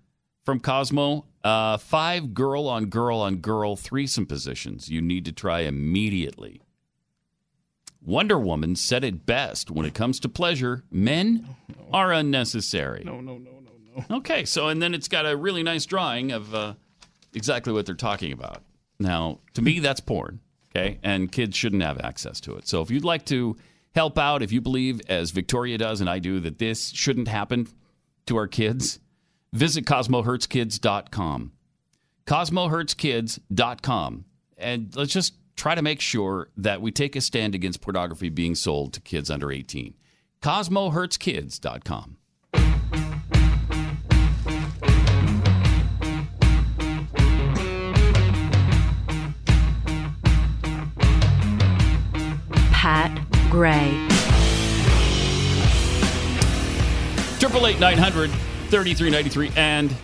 from 0.44 0.60
Cosmo. 0.60 1.26
Uh, 1.44 1.76
five 1.76 2.34
girl 2.34 2.68
on 2.68 2.86
girl 2.86 3.18
on 3.18 3.36
girl 3.36 3.76
threesome 3.76 4.26
positions 4.26 4.88
you 4.88 5.00
need 5.00 5.24
to 5.24 5.32
try 5.32 5.60
immediately. 5.60 6.60
Wonder 8.08 8.38
Woman 8.38 8.74
said 8.74 9.04
it 9.04 9.26
best 9.26 9.70
when 9.70 9.84
it 9.84 9.92
comes 9.92 10.18
to 10.20 10.30
pleasure, 10.30 10.82
men 10.90 11.46
are 11.92 12.10
unnecessary. 12.10 13.02
No, 13.04 13.20
no, 13.20 13.36
no, 13.36 13.50
no, 13.50 14.04
no. 14.08 14.16
Okay, 14.16 14.46
so 14.46 14.68
and 14.68 14.80
then 14.80 14.94
it's 14.94 15.08
got 15.08 15.26
a 15.26 15.36
really 15.36 15.62
nice 15.62 15.84
drawing 15.84 16.32
of 16.32 16.54
uh, 16.54 16.72
exactly 17.34 17.70
what 17.70 17.84
they're 17.84 17.94
talking 17.94 18.32
about. 18.32 18.62
Now, 18.98 19.40
to 19.52 19.60
me, 19.60 19.78
that's 19.78 20.00
porn. 20.00 20.40
Okay, 20.74 20.98
and 21.02 21.30
kids 21.30 21.54
shouldn't 21.54 21.82
have 21.82 22.00
access 22.00 22.40
to 22.40 22.54
it. 22.54 22.66
So 22.66 22.80
if 22.80 22.90
you'd 22.90 23.04
like 23.04 23.26
to 23.26 23.58
help 23.94 24.18
out, 24.18 24.42
if 24.42 24.52
you 24.52 24.62
believe, 24.62 25.02
as 25.08 25.30
Victoria 25.30 25.76
does 25.76 26.00
and 26.00 26.08
I 26.08 26.18
do, 26.18 26.40
that 26.40 26.58
this 26.58 26.88
shouldn't 26.88 27.28
happen 27.28 27.68
to 28.24 28.38
our 28.38 28.46
kids, 28.46 29.00
visit 29.52 29.84
CosmoHurtsKids.com. 29.84 31.52
CosmoHurtsKids.com, 32.26 34.24
and 34.56 34.96
let's 34.96 35.12
just 35.12 35.34
try 35.58 35.74
to 35.74 35.82
make 35.82 36.00
sure 36.00 36.48
that 36.56 36.80
we 36.80 36.90
take 36.92 37.16
a 37.16 37.20
stand 37.20 37.54
against 37.54 37.80
pornography 37.80 38.28
being 38.28 38.54
sold 38.54 38.94
to 38.94 39.00
kids 39.00 39.28
under 39.30 39.52
18. 39.52 39.92
CosmoHurtsKids.com. 40.40 42.16
Pat 52.72 53.50
Gray. 53.50 54.06
Triple 57.40 57.66
eight 57.66 57.80
nine 57.80 57.98
hundred 57.98 58.30
3393 58.70 59.50
and 59.56 59.94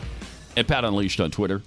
at 0.56 0.66
Pat 0.66 0.84
Unleashed 0.84 1.20
on 1.20 1.30
Twitter. 1.30 1.62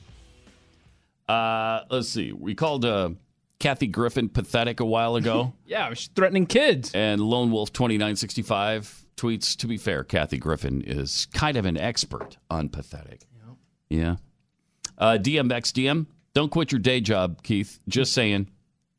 Uh, 1.29 1.81
let's 1.89 2.09
see. 2.09 2.31
We 2.33 2.55
called 2.55 2.83
uh, 2.83 3.11
Kathy 3.59 3.87
Griffin 3.87 4.29
pathetic 4.29 4.79
a 4.79 4.85
while 4.85 5.15
ago. 5.15 5.53
Yeah, 5.65 5.93
she's 5.93 6.07
threatening 6.15 6.45
kids. 6.45 6.91
And 6.93 7.19
Lone 7.21 7.51
Wolf 7.51 7.73
2965 7.73 9.05
tweets, 9.17 9.55
to 9.57 9.67
be 9.67 9.77
fair, 9.77 10.03
Kathy 10.03 10.37
Griffin 10.37 10.81
is 10.81 11.27
kind 11.33 11.57
of 11.57 11.65
an 11.65 11.77
expert 11.77 12.37
on 12.49 12.69
pathetic. 12.69 13.21
Yeah. 13.89 14.15
Uh, 14.97 15.17
DMXDM, 15.21 16.07
don't 16.33 16.49
quit 16.49 16.71
your 16.71 16.79
day 16.79 16.99
job, 17.01 17.41
Keith. 17.43 17.79
Just 17.87 18.13
saying. 18.13 18.49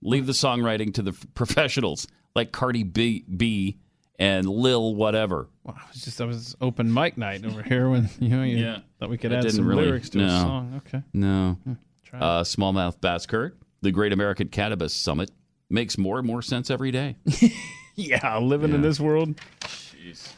Leave 0.01 0.27
the 0.27 0.33
songwriting 0.33 0.95
to 0.95 1.03
the 1.03 1.11
f- 1.11 1.27
professionals 1.35 2.07
like 2.37 2.53
Cardi 2.53 2.85
B, 2.85 3.25
B 3.37 3.79
and 4.19 4.47
Lil 4.49 4.95
whatever. 4.95 5.49
Wow, 5.65 5.75
it 5.89 5.93
was 5.95 6.05
just 6.05 6.19
that 6.19 6.27
was 6.29 6.55
open 6.61 6.93
mic 6.95 7.19
night 7.19 7.45
over 7.45 7.63
here 7.65 7.89
when 7.91 8.09
you 8.21 8.29
know 8.29 8.43
you 8.45 8.59
Yeah. 8.59 8.79
thought 9.01 9.11
we 9.11 9.19
could 9.19 9.33
That 9.33 9.45
add 9.47 9.53
some 9.53 9.67
really- 9.67 9.87
lyrics 9.87 10.09
to 10.11 10.21
a 10.25 10.29
song. 10.31 10.81
Okay. 10.87 11.03
No. 11.13 11.59
try 12.05 12.21
Uh, 12.21 12.45
Smallmouth 12.45 13.01
Bass 13.01 13.27
Kurt, 13.27 13.59
the 13.81 13.91
Great 13.93 14.13
American 14.13 14.49
Cannabis 14.49 14.95
Summit, 14.95 15.31
makes 15.71 15.99
more 15.99 16.19
and 16.19 16.27
more 16.27 16.43
sense 16.43 16.71
every 16.71 16.91
day. 16.91 17.17
Yeah, 17.99 18.39
living 18.39 18.73
in 18.73 18.81
this 18.81 19.01
world 19.01 19.35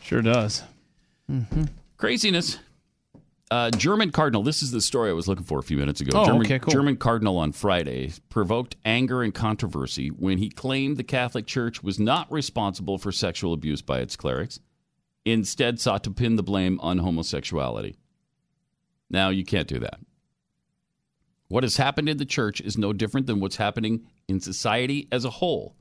sure 0.03 0.23
does. 0.23 0.63
Craziness. 1.99 2.59
Uh, 3.51 3.71
German 3.71 4.13
Cardinal, 4.13 4.43
this 4.43 4.63
is 4.63 4.71
the 4.71 4.81
story 4.81 5.11
I 5.11 5.13
was 5.13 5.29
looking 5.29 5.45
for 5.45 5.59
a 5.59 5.63
few 5.63 5.77
minutes 5.77 6.01
ago. 6.01 6.19
Oh, 6.19 6.25
German, 6.25 6.47
okay, 6.47 6.59
cool. 6.59 6.73
German 6.73 6.97
Cardinal 6.97 7.37
on 7.37 7.53
Friday 7.53 8.13
provoked 8.31 8.77
anger 8.85 9.23
and 9.23 9.35
controversy 9.35 10.09
when 10.09 10.39
he 10.39 10.49
claimed 10.49 10.97
the 10.97 11.05
Catholic 11.05 11.47
Church 11.47 11.83
was 11.83 11.99
not 11.99 12.31
responsible 12.33 12.97
for 12.97 13.13
sexual 13.13 13.53
abuse 13.53 13.83
by 13.83 13.99
its 13.99 14.17
clerics, 14.17 14.61
instead, 15.27 15.79
sought 15.81 16.03
to 16.05 16.11
pin 16.11 16.37
the 16.37 16.43
blame 16.43 16.81
on 16.81 16.99
homosexuality. 16.99 17.97
Now, 19.11 19.29
you 19.29 19.45
can't 19.45 19.69
do 19.69 19.81
that. 19.81 19.99
What 21.51 21.65
has 21.65 21.79
happened 21.79 22.09
in 22.09 22.19
the 22.19 22.25
church 22.25 22.61
is 22.61 22.79
no 22.79 22.93
different 22.93 23.27
than 23.27 23.41
what's 23.41 23.57
happening 23.57 24.07
in 24.29 24.39
society 24.39 25.09
as 25.11 25.25
a 25.25 25.31
whole. 25.31 25.75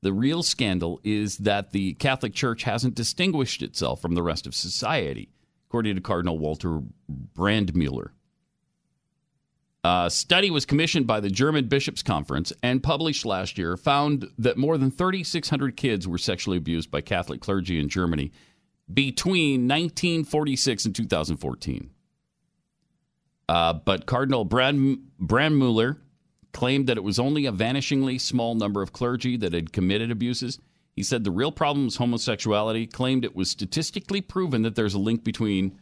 The 0.00 0.14
real 0.14 0.42
scandal 0.42 1.00
is 1.04 1.36
that 1.36 1.72
the 1.72 1.92
Catholic 1.94 2.32
Church 2.32 2.62
hasn't 2.62 2.94
distinguished 2.94 3.60
itself 3.60 4.00
from 4.00 4.14
the 4.14 4.22
rest 4.22 4.46
of 4.46 4.54
society, 4.54 5.28
according 5.68 5.96
to 5.96 6.00
Cardinal 6.00 6.38
Walter 6.38 6.80
Brandmuller. 7.34 8.12
A 9.84 10.08
study 10.10 10.50
was 10.50 10.64
commissioned 10.64 11.06
by 11.06 11.20
the 11.20 11.28
German 11.28 11.68
Bishops' 11.68 12.02
Conference 12.02 12.54
and 12.62 12.82
published 12.82 13.26
last 13.26 13.58
year 13.58 13.76
found 13.76 14.30
that 14.38 14.56
more 14.56 14.78
than 14.78 14.90
3,600 14.90 15.76
kids 15.76 16.08
were 16.08 16.16
sexually 16.16 16.56
abused 16.56 16.90
by 16.90 17.02
Catholic 17.02 17.42
clergy 17.42 17.78
in 17.78 17.90
Germany 17.90 18.32
between 18.90 19.68
1946 19.68 20.86
and 20.86 20.96
2014. 20.96 21.90
Uh, 23.48 23.72
but 23.72 24.06
Cardinal 24.06 24.44
Brand, 24.44 24.98
Brandmuller 25.20 25.98
claimed 26.52 26.86
that 26.88 26.96
it 26.96 27.04
was 27.04 27.18
only 27.18 27.46
a 27.46 27.52
vanishingly 27.52 28.20
small 28.20 28.54
number 28.54 28.82
of 28.82 28.92
clergy 28.92 29.36
that 29.36 29.52
had 29.52 29.72
committed 29.72 30.10
abuses. 30.10 30.58
He 30.94 31.02
said 31.02 31.22
the 31.22 31.30
real 31.30 31.52
problem 31.52 31.84
was 31.84 31.96
homosexuality, 31.96 32.86
claimed 32.86 33.24
it 33.24 33.36
was 33.36 33.50
statistically 33.50 34.20
proven 34.20 34.62
that 34.62 34.74
there's 34.74 34.94
a 34.94 34.98
link 34.98 35.22
between 35.22 35.78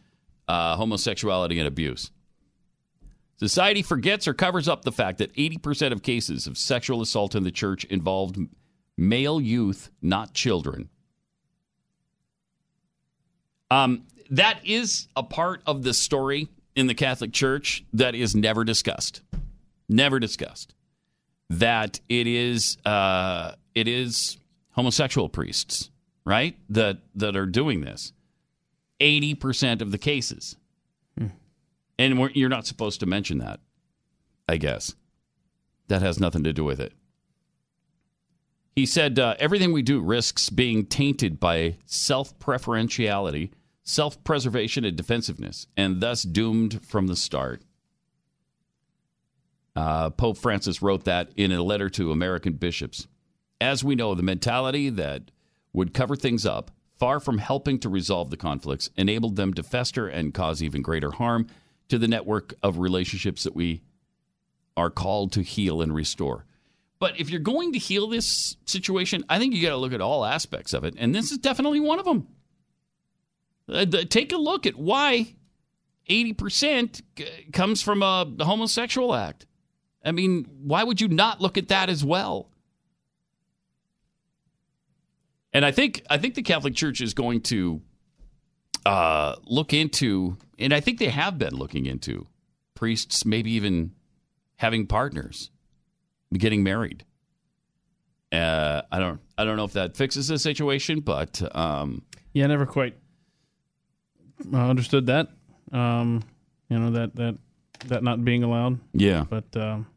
uh, 0.47 0.75
homosexuality 0.75 1.57
and 1.57 1.67
abuse. 1.67 2.11
Society 3.37 3.81
forgets 3.81 4.27
or 4.27 4.33
covers 4.33 4.67
up 4.67 4.83
the 4.83 4.91
fact 4.91 5.17
that 5.17 5.33
80% 5.33 5.91
of 5.91 6.03
cases 6.03 6.47
of 6.47 6.57
sexual 6.57 7.01
assault 7.01 7.35
in 7.35 7.43
the 7.43 7.51
church 7.51 7.83
involved 7.85 8.37
male 8.97 9.41
youth, 9.41 9.89
not 10.01 10.33
children. 10.33 10.89
Um, 13.71 14.03
that 14.29 14.59
is 14.65 15.07
a 15.15 15.23
part 15.23 15.61
of 15.65 15.83
the 15.83 15.93
story 15.93 16.49
in 16.75 16.87
the 16.87 16.93
Catholic 16.93 17.31
Church 17.31 17.83
that 17.93 18.15
is 18.15 18.35
never 18.35 18.63
discussed. 18.63 19.21
Never 19.87 20.19
discussed. 20.19 20.73
That 21.49 21.99
it 22.09 22.27
is 22.27 22.77
uh, 22.85 23.53
it 23.75 23.87
is 23.87 24.37
homosexual 24.71 25.29
priests, 25.29 25.89
right? 26.25 26.57
That 26.69 26.99
that 27.15 27.35
are 27.35 27.45
doing 27.45 27.81
this. 27.81 28.11
Eighty 28.99 29.35
percent 29.35 29.81
of 29.81 29.91
the 29.91 29.97
cases, 29.97 30.55
and 31.99 32.19
we're, 32.19 32.29
you're 32.31 32.49
not 32.49 32.65
supposed 32.65 32.99
to 33.01 33.05
mention 33.05 33.39
that. 33.39 33.59
I 34.47 34.57
guess 34.57 34.95
that 35.87 36.01
has 36.01 36.19
nothing 36.19 36.43
to 36.43 36.53
do 36.53 36.63
with 36.63 36.79
it. 36.79 36.93
He 38.75 38.85
said 38.85 39.19
uh, 39.19 39.35
everything 39.39 39.71
we 39.71 39.81
do 39.81 40.01
risks 40.01 40.49
being 40.49 40.85
tainted 40.85 41.39
by 41.39 41.77
self 41.85 42.37
preferentiality, 42.39 43.51
self 43.85 44.21
preservation, 44.23 44.83
and 44.83 44.97
defensiveness, 44.97 45.67
and 45.77 46.01
thus 46.01 46.23
doomed 46.23 46.83
from 46.85 47.07
the 47.07 47.15
start. 47.15 47.61
Uh, 49.75 50.09
Pope 50.09 50.37
Francis 50.37 50.81
wrote 50.81 51.05
that 51.05 51.29
in 51.37 51.51
a 51.51 51.63
letter 51.63 51.89
to 51.91 52.11
American 52.11 52.53
bishops. 52.53 53.07
As 53.61 53.83
we 53.83 53.95
know, 53.95 54.15
the 54.15 54.23
mentality 54.23 54.89
that 54.89 55.31
would 55.71 55.93
cover 55.93 56.15
things 56.15 56.45
up, 56.45 56.71
far 56.97 57.19
from 57.19 57.37
helping 57.37 57.79
to 57.79 57.89
resolve 57.89 58.29
the 58.29 58.37
conflicts, 58.37 58.89
enabled 58.97 59.35
them 59.35 59.53
to 59.53 59.63
fester 59.63 60.07
and 60.07 60.33
cause 60.33 60.63
even 60.63 60.81
greater 60.81 61.11
harm 61.11 61.47
to 61.89 61.97
the 61.97 62.07
network 62.07 62.55
of 62.63 62.79
relationships 62.79 63.43
that 63.43 63.55
we 63.55 63.81
are 64.75 64.89
called 64.89 65.31
to 65.33 65.41
heal 65.41 65.81
and 65.81 65.93
restore. 65.93 66.45
But 66.99 67.19
if 67.19 67.29
you're 67.29 67.39
going 67.41 67.73
to 67.73 67.79
heal 67.79 68.07
this 68.07 68.55
situation, 68.65 69.25
I 69.29 69.39
think 69.39 69.53
you 69.53 69.61
got 69.61 69.69
to 69.69 69.77
look 69.77 69.93
at 69.93 70.01
all 70.01 70.25
aspects 70.25 70.73
of 70.73 70.85
it, 70.85 70.95
and 70.97 71.13
this 71.13 71.31
is 71.31 71.37
definitely 71.37 71.81
one 71.81 71.99
of 71.99 72.05
them. 72.05 72.27
Uh, 73.67 73.85
take 74.09 74.31
a 74.31 74.37
look 74.37 74.65
at 74.65 74.75
why 74.75 75.35
80% 76.09 77.01
c- 77.17 77.25
comes 77.51 77.81
from 77.81 78.03
a 78.03 78.31
homosexual 78.41 79.15
act. 79.15 79.45
I 80.03 80.11
mean, 80.11 80.45
why 80.61 80.83
would 80.83 81.01
you 81.01 81.07
not 81.07 81.41
look 81.41 81.57
at 81.57 81.69
that 81.69 81.89
as 81.89 82.05
well? 82.05 82.51
And 85.51 85.65
I 85.65 85.71
think 85.71 86.03
I 86.09 86.17
think 86.17 86.35
the 86.35 86.43
Catholic 86.43 86.75
Church 86.75 86.99
is 87.01 87.13
going 87.13 87.41
to 87.43 87.81
uh, 88.85 89.35
look 89.45 89.73
into, 89.73 90.37
and 90.59 90.73
I 90.73 90.81
think 90.81 90.99
they 90.99 91.09
have 91.09 91.37
been 91.37 91.55
looking 91.55 91.85
into 91.85 92.27
priests 92.75 93.25
maybe 93.25 93.51
even 93.51 93.93
having 94.57 94.85
partners, 94.85 95.49
getting 96.33 96.61
married. 96.61 97.05
Uh, 98.33 98.81
I 98.91 98.99
don't 98.99 99.21
I 99.37 99.45
don't 99.45 99.55
know 99.55 99.63
if 99.63 99.73
that 99.73 99.95
fixes 99.95 100.27
the 100.27 100.37
situation, 100.37 100.99
but 100.99 101.41
um, 101.55 102.01
Yeah, 102.33 102.47
never 102.47 102.65
quite 102.65 102.95
uh, 104.53 104.57
understood 104.69 105.05
that. 105.07 105.29
Um, 105.71 106.23
you 106.69 106.79
know 106.79 106.91
that 106.91 107.15
that 107.15 107.37
that 107.87 108.03
not 108.03 108.23
being 108.25 108.43
allowed. 108.43 108.79
Yeah. 108.93 109.25
But 109.29 109.55
um, 109.55 109.87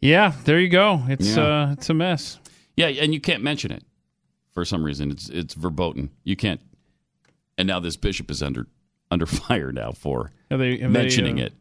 yeah, 0.00 0.32
there 0.44 0.58
you 0.60 0.68
go. 0.68 1.02
It's 1.08 1.36
Yeah. 1.36 1.42
uh, 1.68 1.72
it's 1.72 1.90
a 1.90 1.94
mess. 1.94 2.38
Yeah, 2.76 2.86
and 2.86 3.12
you 3.12 3.20
can't 3.20 3.42
mention 3.42 3.70
it 3.72 3.84
for 4.52 4.64
some 4.64 4.82
reason. 4.84 5.10
It's 5.10 5.28
it's 5.28 5.54
verboten. 5.54 6.10
You 6.24 6.36
can't. 6.36 6.60
And 7.58 7.66
now 7.68 7.80
this 7.80 7.96
bishop 7.96 8.30
is 8.30 8.42
under 8.42 8.66
under 9.10 9.26
fire 9.48 9.72
now 9.72 9.92
for 9.92 10.32
Have 10.50 10.60
they 10.60 10.78
have 10.78 10.90
mentioning 10.90 11.36
they, 11.36 11.42
uh, 11.42 11.46
it. 11.46 11.52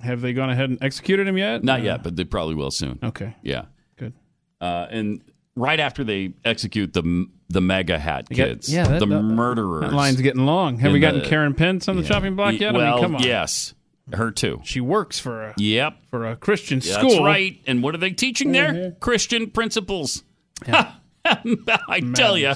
Have 0.00 0.20
they 0.20 0.32
gone 0.32 0.50
ahead 0.50 0.70
and 0.70 0.82
executed 0.82 1.26
him 1.28 1.38
yet? 1.38 1.62
Not 1.64 1.80
Uh, 1.80 1.84
yet, 1.84 2.02
but 2.02 2.16
they 2.16 2.24
probably 2.24 2.54
will 2.54 2.70
soon. 2.70 2.98
Okay. 3.02 3.34
Yeah. 3.42 3.66
Good. 3.96 4.14
Uh, 4.60 4.86
and 4.90 5.22
right 5.60 5.78
after 5.80 6.02
they 6.04 6.32
execute 6.44 6.92
the 6.92 7.26
the 7.48 7.60
MAGA 7.60 7.98
hat 7.98 8.26
You 8.30 8.36
got- 8.36 8.46
kids, 8.48 8.72
yeah, 8.72 8.84
that- 8.86 9.00
the 9.00 9.06
that- 9.06 9.22
murderers. 9.22 9.82
That 9.82 9.92
line's 9.92 10.20
getting 10.20 10.46
long. 10.46 10.78
Have 10.78 10.92
we 10.92 11.00
gotten 11.00 11.20
the- 11.20 11.26
Karen 11.28 11.52
Pence 11.54 11.88
on 11.88 11.96
the 11.96 12.02
Yeah. 12.02 12.08
chopping 12.08 12.36
block 12.36 12.58
yet? 12.60 12.72
Well, 12.74 12.86
I 12.86 12.94
mean, 12.94 13.02
come 13.02 13.16
on. 13.16 13.22
yes, 13.24 13.74
her 14.12 14.30
too. 14.30 14.60
She 14.64 14.80
works 14.80 15.18
for 15.18 15.42
a 15.42 15.54
Yep. 15.56 15.96
for 16.10 16.26
a 16.30 16.36
Christian 16.36 16.78
That's 16.78 16.92
school. 16.94 17.24
right. 17.24 17.58
And 17.66 17.82
what 17.82 17.94
are 17.94 17.98
they 17.98 18.10
teaching 18.10 18.52
there? 18.52 18.72
Mhm. 18.72 19.00
Christian 19.00 19.48
principles. 19.50 20.22
I 20.68 22.00
tell 22.14 22.38
you. 22.38 22.52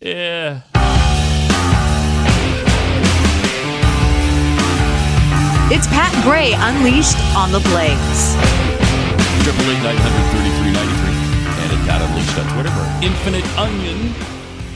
Yeah. 0.00 0.60
It's 5.68 5.88
Pat 5.88 6.14
Gray 6.22 6.54
Unleashed 6.54 7.18
on 7.34 7.50
the 7.50 7.58
blades. 7.66 8.38
Triple 9.42 9.66
eight 9.66 9.82
nine 9.82 9.98
hundred 9.98 10.24
thirty 10.30 10.54
three 11.86 11.92
ninety 11.92 11.92
three. 11.92 11.92
And 11.92 11.92
at 11.92 11.98
Pat 11.98 12.02
Unleashed 12.02 12.38
on 12.38 12.54
Twitter. 12.54 12.70
where 12.70 13.04
Infinite 13.04 13.58
Onion 13.58 14.14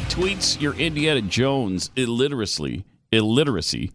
tweets 0.08 0.61
your 0.61 0.74
Indiana 0.74 1.22
Jones 1.22 1.90
illiteracy. 1.96 2.84
Illiteracy 3.12 3.92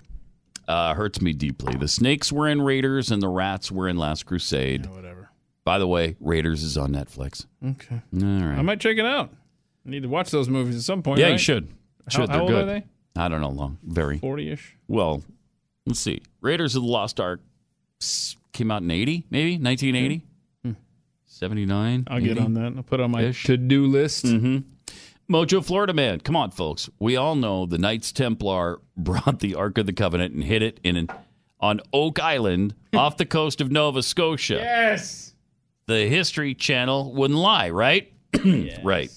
uh, 0.68 0.94
hurts 0.94 1.22
me 1.22 1.34
deeply. 1.34 1.76
The 1.76 1.88
snakes 1.88 2.32
were 2.32 2.48
in 2.48 2.62
Raiders 2.62 3.12
and 3.12 3.22
the 3.22 3.30
rats 3.30 3.72
were 3.72 3.88
in 3.88 3.98
Last 3.98 4.26
Crusade. 4.26 4.86
whatever. 4.88 5.30
By 5.64 5.80
the 5.80 5.88
way, 5.88 6.16
Raiders 6.20 6.64
is 6.64 6.78
on 6.78 6.92
Netflix. 6.92 7.46
Okay. 7.66 7.96
All 8.14 8.22
right. 8.22 8.58
I 8.60 8.62
might 8.62 8.80
check 8.80 8.98
it 8.98 9.06
out. 9.06 9.32
I 9.86 9.90
need 9.90 10.04
to 10.04 10.10
watch 10.10 10.30
those 10.32 10.48
movies 10.50 10.76
at 10.76 10.82
some 10.84 11.02
point. 11.02 11.20
yeah, 11.20 11.26
right? 11.28 11.32
you 11.34 11.38
should. 11.38 11.68
How- 12.08 12.10
Should. 12.10 12.30
how 12.30 12.34
They're 12.34 12.42
old 12.42 12.50
good. 12.52 12.64
are 12.64 12.66
they? 12.66 12.84
I 13.16 13.30
don't 13.30 13.42
know 13.42 13.50
long. 13.50 13.78
Very. 13.84 14.20
40-ish? 14.20 14.76
Well, 14.88 15.24
let's 15.88 16.00
see. 16.00 16.22
Raiders 16.42 16.76
of 16.76 16.84
the 16.84 16.88
Lost 16.90 17.20
Ark 17.20 17.40
came 18.52 18.70
out 18.72 18.82
in 18.84 18.92
80, 18.92 19.26
maybe? 19.32 19.54
1980? 19.58 20.22
79? 21.36 22.06
Hmm. 22.08 22.14
I'll 22.14 22.22
get 22.22 22.38
on 22.40 22.54
that. 22.54 22.74
I'll 22.78 22.84
put 22.84 23.00
it 23.00 23.04
on 23.04 23.12
my 23.12 23.32
to-do 23.32 23.88
list. 23.88 24.26
Mm-hmm. 24.26 24.58
Mojo 25.34 25.64
Florida 25.66 25.94
man. 25.94 26.20
Come 26.22 26.36
on, 26.36 26.52
folks. 26.52 26.90
We 27.00 27.16
all 27.16 27.36
know 27.36 27.66
the 27.66 27.78
Knights 27.78 28.12
Templar 28.12 28.80
brought 28.98 29.40
the 29.40 29.56
Ark 29.56 29.78
of 29.78 29.86
the 29.86 29.94
Covenant 29.94 30.34
and 30.34 30.44
hid 30.44 30.62
it 30.62 30.80
in 30.84 30.96
an, 30.96 31.10
on 31.60 31.82
Oak 31.92 32.20
Island 32.20 32.76
off 32.96 33.18
the 33.18 33.26
coast 33.26 33.60
of 33.60 33.72
Nova 33.72 34.02
Scotia. 34.04 34.56
Yes. 34.56 35.34
The 35.88 36.08
History 36.08 36.54
Channel 36.56 37.14
wouldn't 37.14 37.40
lie, 37.40 37.70
right? 37.70 38.12
Right. 38.84 39.12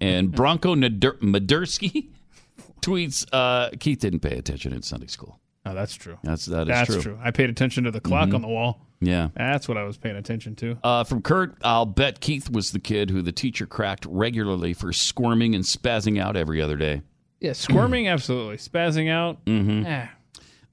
and 0.00 0.30
Bronco 0.32 0.74
Nadur- 0.74 1.18
Madursky 1.20 2.08
tweets, 2.80 3.26
uh, 3.32 3.70
Keith 3.80 3.98
didn't 4.00 4.20
pay 4.20 4.36
attention 4.38 4.72
in 4.72 4.82
Sunday 4.82 5.06
school. 5.08 5.40
Oh, 5.66 5.74
that's 5.74 5.94
true. 5.94 6.18
That's 6.22 6.44
that 6.46 6.62
is 6.62 6.68
That's 6.68 6.92
true. 6.92 7.02
true. 7.02 7.18
I 7.22 7.30
paid 7.30 7.48
attention 7.50 7.84
to 7.84 7.90
the 7.90 8.00
clock 8.00 8.28
Mhm. 8.28 8.34
on 8.34 8.42
the 8.42 8.48
wall. 8.48 8.86
Yeah. 9.06 9.28
That's 9.34 9.68
what 9.68 9.76
I 9.76 9.84
was 9.84 9.96
paying 9.96 10.16
attention 10.16 10.54
to. 10.56 10.78
Uh, 10.82 11.04
from 11.04 11.22
Kurt, 11.22 11.56
I'll 11.62 11.86
bet 11.86 12.20
Keith 12.20 12.50
was 12.50 12.72
the 12.72 12.78
kid 12.78 13.10
who 13.10 13.22
the 13.22 13.32
teacher 13.32 13.66
cracked 13.66 14.06
regularly 14.06 14.74
for 14.74 14.92
squirming 14.92 15.54
and 15.54 15.64
spazzing 15.64 16.20
out 16.20 16.36
every 16.36 16.60
other 16.60 16.76
day. 16.76 17.02
Yeah, 17.40 17.52
squirming, 17.52 18.08
absolutely. 18.08 18.56
Spazzing 18.56 19.10
out. 19.10 19.44
Mm-hmm. 19.44 19.86
eh. 19.86 20.08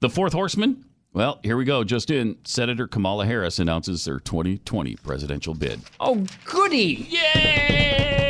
The 0.00 0.10
fourth 0.10 0.32
horseman? 0.32 0.84
Well, 1.12 1.38
here 1.42 1.58
we 1.58 1.64
go. 1.64 1.84
Just 1.84 2.10
in, 2.10 2.38
Senator 2.44 2.88
Kamala 2.88 3.26
Harris 3.26 3.58
announces 3.58 4.04
their 4.06 4.18
2020 4.18 4.96
presidential 4.96 5.52
bid. 5.54 5.80
Oh, 6.00 6.24
goody. 6.46 7.06
Yay! 7.10 8.22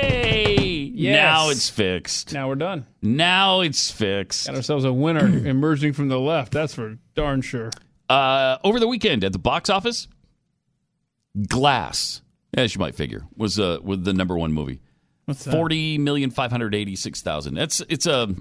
Yes. 0.95 1.17
Now 1.17 1.49
it's 1.51 1.69
fixed. 1.69 2.33
Now 2.33 2.49
we're 2.49 2.55
done. 2.57 2.87
Now 3.01 3.61
it's 3.61 3.91
fixed. 3.91 4.47
Got 4.47 4.57
ourselves 4.57 4.85
a 4.85 4.93
winner 4.93 5.27
emerging 5.47 5.93
from 5.95 6.09
the 6.09 6.19
left. 6.19 6.53
That's 6.53 6.75
for 6.75 6.99
darn 7.15 7.41
sure. 7.41 7.71
Uh, 8.13 8.59
over 8.65 8.79
the 8.81 8.89
weekend 8.89 9.25
at 9.25 9.33
the 9.33 9.39
box 9.39 9.71
office, 9.71 10.09
Glass, 11.49 12.21
as 12.55 12.75
you 12.75 12.79
might 12.79 12.95
figure, 12.95 13.23
was 13.37 13.59
uh, 13.59 13.79
was 13.83 14.01
the 14.03 14.13
number 14.13 14.37
one 14.37 14.53
movie. 14.53 14.81
What's 15.25 15.45
that? 15.45 15.53
Forty 15.53 15.97
million 15.99 16.31
five 16.31 16.51
hundred 16.51 16.75
eighty 16.75 16.95
six 16.95 17.23
thousand. 17.23 17.55
That's 17.55 17.81
it's 17.89 18.07
a, 18.07 18.35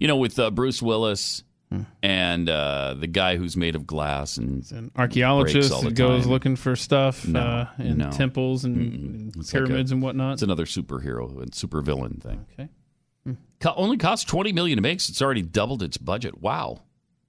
you 0.00 0.08
know, 0.08 0.16
with 0.16 0.38
uh, 0.38 0.50
Bruce 0.50 0.82
Willis 0.82 1.44
Hmm. 1.70 1.82
and 2.02 2.50
uh, 2.50 2.96
the 2.98 3.06
guy 3.06 3.36
who's 3.36 3.56
made 3.56 3.76
of 3.76 3.86
glass 3.86 4.36
and 4.36 4.70
An 4.72 4.90
archaeologist 4.94 5.54
breaks 5.54 5.70
all 5.70 5.80
the 5.80 5.88
that 5.88 5.94
goes 5.96 6.24
time. 6.24 6.30
looking 6.30 6.54
for 6.56 6.76
stuff 6.76 7.26
No, 7.26 7.40
uh, 7.40 7.68
in 7.78 7.96
no. 7.96 8.10
temples 8.10 8.66
and, 8.66 8.76
and 8.76 9.36
It's 9.36 9.54
like 9.54 9.64
pyramids 9.64 9.90
a- 9.90 9.94
and 9.94 10.02
whatnot. 10.02 10.34
It's 10.34 10.42
another 10.42 10.66
superhero 10.66 11.40
and 11.40 11.50
supervillain 11.52 12.20
thing. 12.22 12.44
Okay. 12.52 13.36
Co- 13.60 13.72
only 13.76 13.96
cost 13.96 14.28
twenty 14.28 14.52
million 14.52 14.76
to 14.76 14.82
make. 14.82 15.00
So 15.00 15.12
it's 15.12 15.22
already 15.22 15.40
doubled 15.40 15.82
its 15.82 15.96
budget. 15.96 16.42
Wow, 16.42 16.82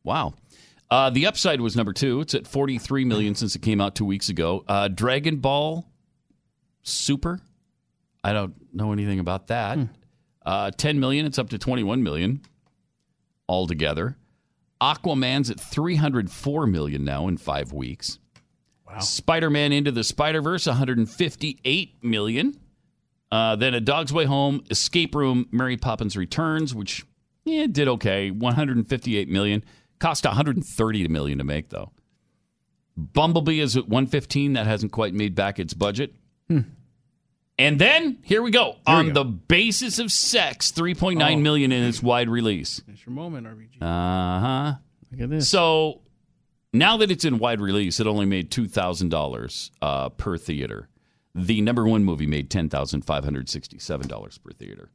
wow. 0.03 0.33
Uh, 0.93 1.09
the 1.09 1.25
upside 1.25 1.59
was 1.59 1.75
number 1.75 1.91
two. 1.91 2.21
It's 2.21 2.35
at 2.35 2.45
forty 2.45 2.77
three 2.77 3.03
million 3.03 3.33
since 3.33 3.55
it 3.55 3.63
came 3.63 3.81
out 3.81 3.95
two 3.95 4.05
weeks 4.05 4.29
ago. 4.29 4.63
Uh, 4.67 4.89
Dragon 4.89 5.37
Ball 5.37 5.89
Super. 6.83 7.39
I 8.23 8.31
don't 8.31 8.53
know 8.71 8.91
anything 8.91 9.17
about 9.17 9.47
that. 9.47 9.79
Uh, 10.45 10.69
ten 10.69 10.99
million. 10.99 11.25
It's 11.25 11.39
up 11.39 11.49
to 11.49 11.57
twenty 11.57 11.81
one 11.81 12.03
million 12.03 12.41
altogether. 13.49 14.17
Aquaman's 14.79 15.49
at 15.49 15.59
three 15.59 15.95
hundred 15.95 16.29
four 16.29 16.67
million 16.67 17.03
now 17.03 17.27
in 17.27 17.37
five 17.37 17.73
weeks. 17.73 18.19
Wow. 18.87 18.99
Spider 18.99 19.49
Man 19.49 19.73
Into 19.73 19.91
the 19.91 20.03
Spider 20.03 20.43
Verse, 20.43 20.67
one 20.67 20.75
hundred 20.75 21.09
fifty 21.09 21.59
eight 21.65 22.03
million. 22.03 22.55
Uh, 23.31 23.55
then 23.55 23.73
A 23.73 23.81
Dog's 23.81 24.13
Way 24.13 24.25
Home, 24.25 24.63
Escape 24.69 25.15
Room, 25.15 25.47
Mary 25.51 25.75
Poppins 25.75 26.15
Returns, 26.15 26.75
which 26.75 27.03
yeah, 27.45 27.67
did 27.67 27.87
okay, 27.87 28.31
158 28.31 29.27
million. 29.27 29.63
Cost 30.03 30.25
130 30.25 31.07
million 31.07 31.37
to 31.37 31.45
make 31.45 31.69
though. 31.69 31.93
Bumblebee 32.97 33.61
is 33.61 33.77
at 33.77 33.87
115. 33.87 34.51
That 34.51 34.67
hasn't 34.67 34.91
quite 34.91 35.13
made 35.13 35.33
back 35.33 35.59
its 35.59 35.73
budget. 35.73 36.13
And 36.49 37.79
then 37.79 38.17
here 38.23 38.41
we 38.41 38.51
go 38.51 38.75
on 38.85 39.13
the 39.13 39.23
basis 39.23 39.99
of 39.99 40.11
sex, 40.11 40.73
3.9 40.73 41.21
Oh. 41.21 41.39
million 41.39 41.71
in 41.71 41.83
its 41.83 42.03
wide 42.03 42.27
release. 42.27 42.81
It's 42.89 43.05
your 43.05 43.13
moment, 43.13 43.47
RBG. 43.47 43.81
Uh 43.81 44.39
huh. 44.39 44.73
Look 45.11 45.21
at 45.21 45.29
this. 45.29 45.47
So 45.49 46.01
now 46.73 46.97
that 46.97 47.09
it's 47.09 47.23
in 47.23 47.37
wide 47.39 47.61
release, 47.61 48.01
it 48.01 48.05
only 48.07 48.25
made 48.25 48.51
two 48.51 48.67
thousand 48.67 49.07
dollars 49.07 49.71
uh, 49.81 50.09
per 50.09 50.37
theater. 50.37 50.89
The 51.33 51.61
number 51.61 51.87
one 51.87 52.03
movie 52.03 52.27
made 52.27 52.49
ten 52.49 52.67
thousand 52.67 53.03
five 53.05 53.23
hundred 53.23 53.47
sixty-seven 53.47 54.09
dollars 54.09 54.37
per 54.37 54.51
theater. 54.51 54.89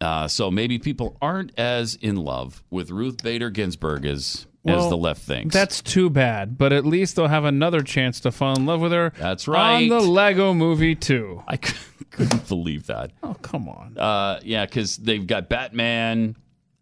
Uh, 0.00 0.28
so 0.28 0.50
maybe 0.50 0.78
people 0.78 1.16
aren't 1.22 1.58
as 1.58 1.94
in 1.96 2.16
love 2.16 2.62
with 2.70 2.90
Ruth 2.90 3.22
Bader 3.22 3.50
Ginsburg 3.50 4.04
as 4.04 4.46
as 4.68 4.88
the 4.88 4.96
left 4.96 5.22
thinks. 5.22 5.54
That's 5.54 5.80
too 5.80 6.10
bad, 6.10 6.58
but 6.58 6.72
at 6.72 6.84
least 6.84 7.16
they'll 7.16 7.28
have 7.28 7.44
another 7.44 7.82
chance 7.82 8.20
to 8.20 8.32
fall 8.32 8.56
in 8.56 8.66
love 8.66 8.80
with 8.80 8.92
her. 8.92 9.12
That's 9.16 9.46
right. 9.46 9.82
On 9.84 9.88
the 9.88 10.00
Lego 10.00 10.54
movie, 10.54 10.94
too. 10.94 11.42
I 11.46 11.56
couldn't 12.10 12.48
believe 12.48 12.86
that. 12.86 13.12
Oh, 13.22 13.34
come 13.34 13.68
on. 13.68 13.96
Uh, 13.96 14.40
yeah, 14.42 14.66
because 14.66 14.96
they've 14.96 15.24
got 15.26 15.48
Batman, 15.48 16.36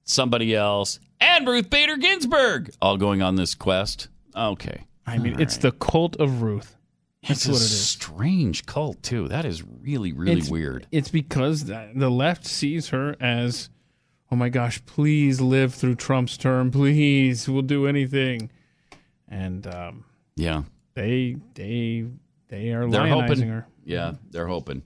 somebody 0.04 0.54
else, 0.54 0.98
and 1.20 1.46
Ruth 1.46 1.68
Bader 1.70 1.96
Ginsburg 1.96 2.72
all 2.80 2.96
going 2.96 3.22
on 3.22 3.36
this 3.36 3.54
quest. 3.54 4.08
Okay. 4.34 4.84
I 5.06 5.18
mean, 5.18 5.38
it's 5.38 5.58
the 5.58 5.72
cult 5.72 6.16
of 6.16 6.40
Ruth. 6.42 6.76
That's 7.28 7.40
It's 7.40 7.46
a 7.46 7.50
what 7.52 7.60
it 7.60 7.64
is. 7.64 7.86
strange 7.88 8.66
cult 8.66 9.02
too. 9.02 9.28
That 9.28 9.44
is 9.44 9.62
really, 9.62 10.12
really 10.12 10.32
It's- 10.32 10.50
weird. 10.50 10.86
It's 10.92 11.08
because 11.08 11.64
the 11.64 11.90
the 11.94 12.10
left 12.10 12.44
sees 12.46 12.88
her 12.88 13.16
as, 13.20 13.70
oh 14.30 14.36
my 14.36 14.48
gosh, 14.50 14.84
please 14.86 15.40
live 15.40 15.74
through 15.74 15.94
Trump's 15.96 16.36
term, 16.36 16.70
please, 16.70 17.48
we'll 17.48 17.62
do 17.62 17.86
anything, 17.86 18.50
and 19.28 19.66
um, 19.66 20.04
Yeah, 20.36 20.64
they 20.94 21.36
they 21.54 22.06
they 22.48 22.70
are 22.72 22.88
they're 22.90 23.00
lionizing 23.02 23.28
hoping. 23.28 23.48
her. 23.48 23.66
Yeah, 23.84 24.12
they're 24.30 24.46
hoping. 24.48 24.82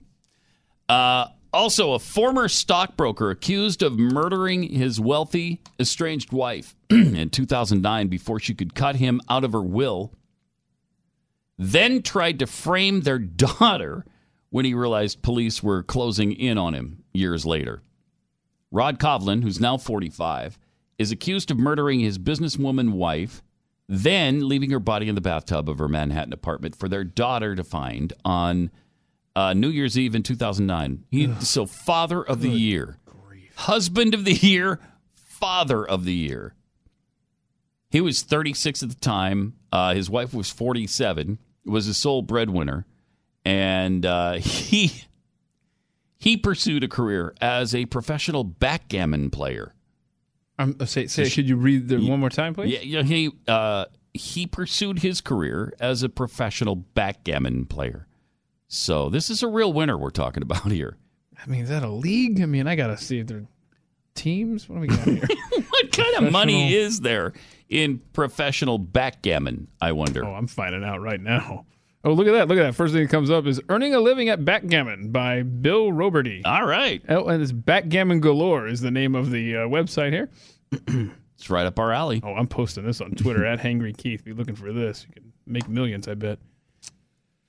Uh, 0.87 1.27
also, 1.51 1.93
a 1.93 1.99
former 1.99 2.47
stockbroker 2.47 3.31
accused 3.31 3.81
of 3.81 3.97
murdering 3.97 4.63
his 4.63 4.99
wealthy 4.99 5.61
estranged 5.79 6.31
wife 6.31 6.75
in 6.89 7.29
2009 7.29 8.07
before 8.07 8.39
she 8.39 8.53
could 8.53 8.75
cut 8.75 8.95
him 8.97 9.19
out 9.29 9.43
of 9.43 9.51
her 9.53 9.61
will. 9.61 10.13
Then 11.61 12.01
tried 12.01 12.39
to 12.39 12.47
frame 12.47 13.01
their 13.01 13.19
daughter 13.19 14.05
when 14.49 14.65
he 14.65 14.73
realized 14.73 15.21
police 15.21 15.61
were 15.61 15.83
closing 15.83 16.31
in 16.31 16.57
on 16.57 16.73
him 16.73 17.03
years 17.13 17.45
later. 17.45 17.83
Rod 18.71 18.99
Covlin, 18.99 19.43
who's 19.43 19.59
now 19.59 19.77
45, 19.77 20.57
is 20.97 21.11
accused 21.11 21.51
of 21.51 21.57
murdering 21.59 21.99
his 21.99 22.17
businesswoman 22.17 22.91
wife, 22.93 23.43
then 23.87 24.47
leaving 24.47 24.71
her 24.71 24.79
body 24.79 25.09
in 25.09 25.15
the 25.15 25.21
bathtub 25.21 25.69
of 25.69 25.79
her 25.79 25.87
Manhattan 25.87 26.33
apartment 26.33 26.75
for 26.75 26.87
their 26.87 27.03
daughter 27.03 27.55
to 27.55 27.63
find 27.63 28.13
on 28.23 28.71
uh, 29.35 29.53
New 29.53 29.69
Year's 29.69 29.97
Eve 29.97 30.15
in 30.15 30.23
2009. 30.23 31.03
He 31.11 31.33
so 31.41 31.65
father 31.65 32.23
of 32.23 32.41
the 32.41 32.49
year, 32.49 32.97
husband 33.55 34.13
of 34.13 34.25
the 34.25 34.33
year, 34.33 34.79
father 35.13 35.85
of 35.85 36.05
the 36.05 36.13
year. 36.13 36.53
He 37.89 38.01
was 38.01 38.21
36 38.21 38.83
at 38.83 38.89
the 38.89 38.95
time. 38.95 39.55
Uh, 39.71 39.93
his 39.93 40.09
wife 40.09 40.33
was 40.33 40.51
47. 40.51 41.39
Was 41.69 41.85
his 41.85 41.97
sole 41.97 42.21
breadwinner, 42.21 42.85
and 43.45 44.05
uh, 44.05 44.33
he 44.39 45.03
he 46.17 46.37
pursued 46.37 46.83
a 46.83 46.87
career 46.87 47.33
as 47.41 47.73
a 47.73 47.85
professional 47.85 48.43
backgammon 48.43 49.29
player. 49.29 49.73
Um, 50.57 50.75
say, 50.85 51.07
say, 51.07 51.29
could 51.29 51.47
you 51.47 51.55
read 51.55 51.87
the 51.87 51.97
one 51.99 52.19
more 52.19 52.29
time, 52.29 52.53
please? 52.53 52.73
Yeah, 52.73 52.81
yeah, 52.81 53.03
he 53.03 53.31
uh, 53.47 53.85
he 54.13 54.45
pursued 54.45 54.99
his 54.99 55.21
career 55.21 55.73
as 55.79 56.03
a 56.03 56.09
professional 56.09 56.75
backgammon 56.75 57.65
player. 57.65 58.07
So 58.67 59.09
this 59.09 59.29
is 59.29 59.41
a 59.41 59.47
real 59.47 59.71
winner 59.71 59.97
we're 59.97 60.09
talking 60.09 60.43
about 60.43 60.71
here. 60.71 60.97
I 61.41 61.49
mean, 61.49 61.61
is 61.61 61.69
that 61.69 61.83
a 61.83 61.89
league? 61.89 62.41
I 62.41 62.45
mean, 62.45 62.67
I 62.67 62.75
gotta 62.75 62.97
see 62.97 63.19
if 63.19 63.27
they're 63.27 63.45
teams. 64.15 64.67
What 64.67 64.75
do 64.75 64.81
we 64.81 64.87
got 64.87 65.07
here? 65.07 65.27
what 65.99 66.13
kind 66.13 66.27
of 66.27 66.31
money 66.31 66.73
is 66.73 67.01
there 67.01 67.33
in 67.69 67.99
professional 68.13 68.77
backgammon? 68.77 69.67
I 69.81 69.91
wonder. 69.91 70.25
Oh, 70.25 70.33
I'm 70.33 70.47
finding 70.47 70.83
out 70.83 71.01
right 71.01 71.19
now. 71.19 71.65
Oh, 72.03 72.13
look 72.13 72.27
at 72.27 72.31
that! 72.31 72.47
Look 72.47 72.57
at 72.57 72.63
that! 72.63 72.75
First 72.75 72.93
thing 72.93 73.03
that 73.03 73.11
comes 73.11 73.29
up 73.29 73.45
is 73.45 73.59
"Earning 73.67 73.93
a 73.93 73.99
Living 73.99 74.29
at 74.29 74.45
Backgammon" 74.45 75.11
by 75.11 75.43
Bill 75.43 75.91
Robertie. 75.91 76.41
All 76.45 76.65
right. 76.65 77.01
Oh, 77.09 77.27
and 77.27 77.43
it's 77.43 77.51
Backgammon 77.51 78.21
Galore 78.21 78.67
is 78.67 78.79
the 78.79 78.91
name 78.91 79.15
of 79.15 79.31
the 79.31 79.57
uh, 79.57 79.59
website 79.61 80.13
here. 80.13 80.29
it's 81.35 81.49
right 81.49 81.65
up 81.65 81.77
our 81.77 81.91
alley. 81.91 82.21
Oh, 82.23 82.35
I'm 82.35 82.47
posting 82.47 82.85
this 82.85 83.01
on 83.01 83.11
Twitter 83.11 83.45
at 83.45 83.59
Hangry 83.59 83.95
Keith. 83.95 84.23
Be 84.23 84.31
looking 84.31 84.55
for 84.55 84.71
this. 84.71 85.05
You 85.09 85.13
can 85.13 85.33
make 85.45 85.67
millions, 85.67 86.07
I 86.07 86.13
bet. 86.13 86.39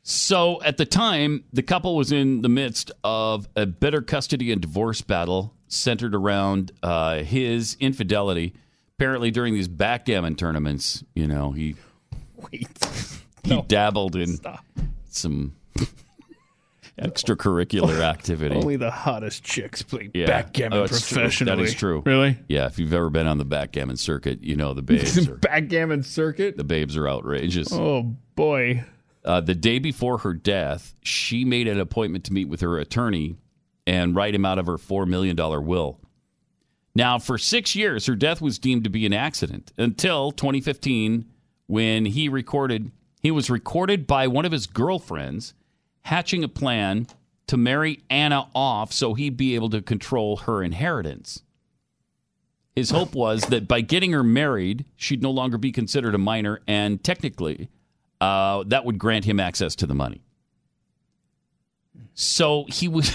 So 0.02 0.60
at 0.62 0.78
the 0.78 0.86
time, 0.86 1.44
the 1.52 1.62
couple 1.62 1.94
was 1.94 2.10
in 2.10 2.42
the 2.42 2.48
midst 2.48 2.90
of 3.04 3.48
a 3.54 3.66
bitter 3.66 4.02
custody 4.02 4.50
and 4.50 4.60
divorce 4.60 5.00
battle 5.00 5.54
centered 5.70 6.14
around 6.14 6.72
uh, 6.82 7.22
his 7.22 7.76
infidelity. 7.80 8.52
Apparently, 8.98 9.30
during 9.30 9.54
these 9.54 9.68
backgammon 9.68 10.34
tournaments, 10.36 11.02
you 11.14 11.26
know, 11.26 11.52
he 11.52 11.76
Wait. 12.52 12.68
he 13.44 13.62
dabbled 13.62 14.14
in 14.16 14.36
some 15.08 15.54
extracurricular 16.98 18.00
activity. 18.02 18.54
Only 18.56 18.76
the 18.76 18.90
hottest 18.90 19.42
chicks 19.42 19.82
play 19.82 20.10
Yeah. 20.12 20.26
backgammon 20.26 20.78
Oh, 20.78 20.82
it's 20.84 21.08
true. 21.08 21.16
professionally. 21.16 21.56
That 21.56 21.62
is 21.62 21.74
true. 21.74 22.02
Really? 22.04 22.38
Yeah, 22.48 22.66
if 22.66 22.78
you've 22.78 22.92
ever 22.92 23.08
been 23.10 23.26
on 23.26 23.38
the 23.38 23.44
backgammon 23.44 23.96
circuit, 23.96 24.42
you 24.42 24.56
know 24.56 24.74
the 24.74 24.82
babes 24.82 25.26
are, 25.28 25.36
backgammon 25.36 26.02
circuit. 26.02 26.56
the 26.56 26.64
babes 26.64 26.96
are 26.96 27.08
outrageous. 27.08 27.72
Oh 27.72 28.14
boy. 28.34 28.84
Uh, 29.24 29.40
the 29.40 29.54
day 29.54 29.78
before 29.78 30.18
her 30.18 30.32
death, 30.32 30.94
she 31.02 31.44
made 31.44 31.68
an 31.68 31.78
appointment 31.78 32.24
to 32.24 32.32
meet 32.32 32.48
with 32.48 32.62
her 32.62 32.78
attorney 32.78 33.36
and 33.86 34.14
write 34.14 34.34
him 34.34 34.44
out 34.44 34.58
of 34.58 34.66
her 34.66 34.76
$4 34.76 35.06
million 35.06 35.36
will. 35.64 36.00
Now, 36.94 37.18
for 37.18 37.38
six 37.38 37.74
years, 37.76 38.06
her 38.06 38.16
death 38.16 38.40
was 38.40 38.58
deemed 38.58 38.84
to 38.84 38.90
be 38.90 39.06
an 39.06 39.12
accident 39.12 39.72
until 39.78 40.32
2015 40.32 41.26
when 41.66 42.04
he 42.04 42.28
recorded, 42.28 42.90
he 43.22 43.30
was 43.30 43.48
recorded 43.48 44.06
by 44.06 44.26
one 44.26 44.44
of 44.44 44.52
his 44.52 44.66
girlfriends 44.66 45.54
hatching 46.02 46.42
a 46.42 46.48
plan 46.48 47.06
to 47.46 47.56
marry 47.56 48.00
Anna 48.10 48.48
off 48.54 48.92
so 48.92 49.14
he'd 49.14 49.36
be 49.36 49.54
able 49.54 49.70
to 49.70 49.82
control 49.82 50.38
her 50.38 50.62
inheritance. 50.62 51.42
His 52.74 52.90
hope 52.90 53.14
was 53.14 53.42
that 53.42 53.68
by 53.68 53.80
getting 53.80 54.12
her 54.12 54.22
married, 54.22 54.84
she'd 54.96 55.22
no 55.22 55.30
longer 55.30 55.58
be 55.58 55.72
considered 55.72 56.14
a 56.14 56.18
minor, 56.18 56.60
and 56.66 57.02
technically, 57.02 57.68
uh, 58.20 58.64
that 58.68 58.84
would 58.84 58.98
grant 58.98 59.24
him 59.24 59.40
access 59.40 59.74
to 59.76 59.86
the 59.86 59.94
money. 59.94 60.22
So 62.14 62.66
he 62.68 62.88
was. 62.88 63.14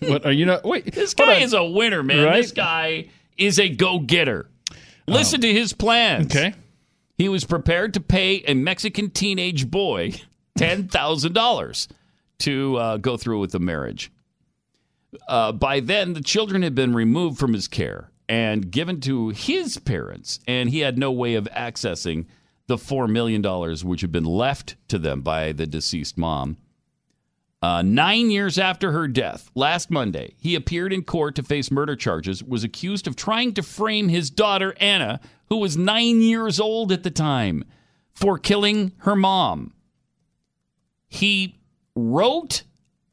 What 0.00 0.24
are 0.24 0.32
you 0.32 0.46
not? 0.46 0.64
Wait, 0.64 0.92
this 0.92 1.14
guy 1.14 1.34
is 1.34 1.52
a 1.52 1.64
winner, 1.64 2.02
man. 2.02 2.24
Right? 2.24 2.42
This 2.42 2.52
guy 2.52 3.06
is 3.36 3.58
a 3.58 3.68
go 3.68 3.98
getter. 3.98 4.48
Listen 5.06 5.40
to 5.40 5.52
his 5.52 5.72
plans. 5.72 6.34
Okay. 6.34 6.54
He 7.16 7.28
was 7.28 7.44
prepared 7.44 7.94
to 7.94 8.00
pay 8.00 8.42
a 8.46 8.54
Mexican 8.54 9.10
teenage 9.10 9.70
boy 9.70 10.12
$10,000 10.58 11.88
to 12.40 12.76
uh, 12.76 12.96
go 12.98 13.16
through 13.16 13.40
with 13.40 13.52
the 13.52 13.58
marriage. 13.58 14.12
Uh, 15.26 15.52
by 15.52 15.80
then, 15.80 16.12
the 16.12 16.20
children 16.20 16.62
had 16.62 16.74
been 16.74 16.94
removed 16.94 17.38
from 17.38 17.54
his 17.54 17.66
care 17.66 18.10
and 18.28 18.70
given 18.70 19.00
to 19.00 19.30
his 19.30 19.78
parents, 19.78 20.38
and 20.46 20.68
he 20.68 20.80
had 20.80 20.98
no 20.98 21.10
way 21.10 21.34
of 21.34 21.48
accessing 21.56 22.26
the 22.66 22.76
$4 22.76 23.08
million 23.10 23.42
which 23.86 24.02
had 24.02 24.12
been 24.12 24.24
left 24.24 24.76
to 24.88 24.98
them 24.98 25.22
by 25.22 25.52
the 25.52 25.66
deceased 25.66 26.18
mom. 26.18 26.58
Uh, 27.60 27.82
nine 27.82 28.30
years 28.30 28.56
after 28.56 28.92
her 28.92 29.08
death, 29.08 29.50
last 29.54 29.90
Monday, 29.90 30.34
he 30.38 30.54
appeared 30.54 30.92
in 30.92 31.02
court 31.02 31.34
to 31.34 31.42
face 31.42 31.70
murder 31.70 31.96
charges, 31.96 32.42
was 32.42 32.62
accused 32.62 33.08
of 33.08 33.16
trying 33.16 33.52
to 33.52 33.62
frame 33.62 34.08
his 34.08 34.30
daughter, 34.30 34.74
Anna, 34.78 35.18
who 35.48 35.56
was 35.56 35.76
nine 35.76 36.20
years 36.20 36.60
old 36.60 36.92
at 36.92 37.02
the 37.02 37.10
time, 37.10 37.64
for 38.12 38.38
killing 38.38 38.92
her 38.98 39.16
mom. 39.16 39.72
He 41.08 41.58
wrote 41.96 42.62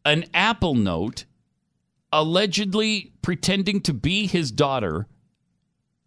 an 0.04 0.26
Apple 0.34 0.76
note 0.76 1.26
allegedly 2.12 3.14
pretending 3.22 3.82
to 3.82 3.94
be 3.94 4.28
his 4.28 4.52
daughter, 4.52 5.08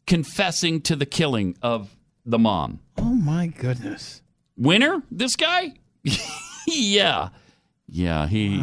confessing 0.07 0.81
to 0.83 0.95
the 0.95 1.07
killing 1.07 1.57
of 1.61 1.97
the 2.25 2.39
mom. 2.39 2.79
Oh 2.97 3.15
my 3.15 3.49
goodness. 3.49 4.23
Winner, 4.57 5.03
this 5.11 5.35
guy? 5.35 5.75
yeah. 6.67 7.31
Yeah, 7.89 8.27
he. 8.27 8.63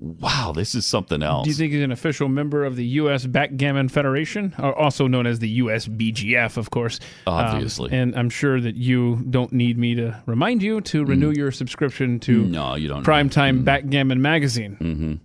Wow. 0.00 0.52
this 0.54 0.76
is 0.76 0.86
something 0.86 1.22
else. 1.24 1.44
Do 1.44 1.50
you 1.50 1.56
think 1.56 1.72
he's 1.72 1.82
an 1.82 1.90
official 1.90 2.28
member 2.28 2.64
of 2.64 2.76
the 2.76 2.84
U.S. 2.86 3.26
Backgammon 3.26 3.88
Federation, 3.88 4.54
or 4.58 4.72
also 4.72 5.08
known 5.08 5.26
as 5.26 5.40
the 5.40 5.58
USBGF, 5.60 6.56
of 6.56 6.70
course? 6.70 7.00
Um, 7.26 7.34
Obviously. 7.34 7.90
and 7.92 8.14
I'm 8.16 8.30
sure 8.30 8.60
that 8.60 8.76
you 8.76 9.16
don't 9.28 9.52
need 9.52 9.76
me 9.76 9.96
to 9.96 10.22
remind 10.26 10.62
you 10.62 10.80
to 10.82 11.04
renew 11.04 11.30
your 11.30 11.50
subscription 11.50 12.20
to 12.20 12.44
Mm. 12.44 12.50
No, 12.50 12.74
you 12.76 12.88
don't. 12.88 13.04
Primetime 13.04 13.64
Backgammon 13.64 14.22
Magazine. 14.22 15.20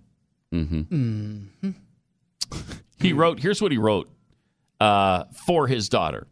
Mm-hmm. 0.52 0.74
Mm-hmm. 0.92 1.70
He 3.00 3.12
wrote, 3.12 3.38
here's 3.40 3.60
what 3.62 3.70
he 3.72 3.78
wrote 3.78 4.08
uh, 4.80 5.24
for 5.46 5.66
his 5.66 5.88
daughter. 5.88 6.26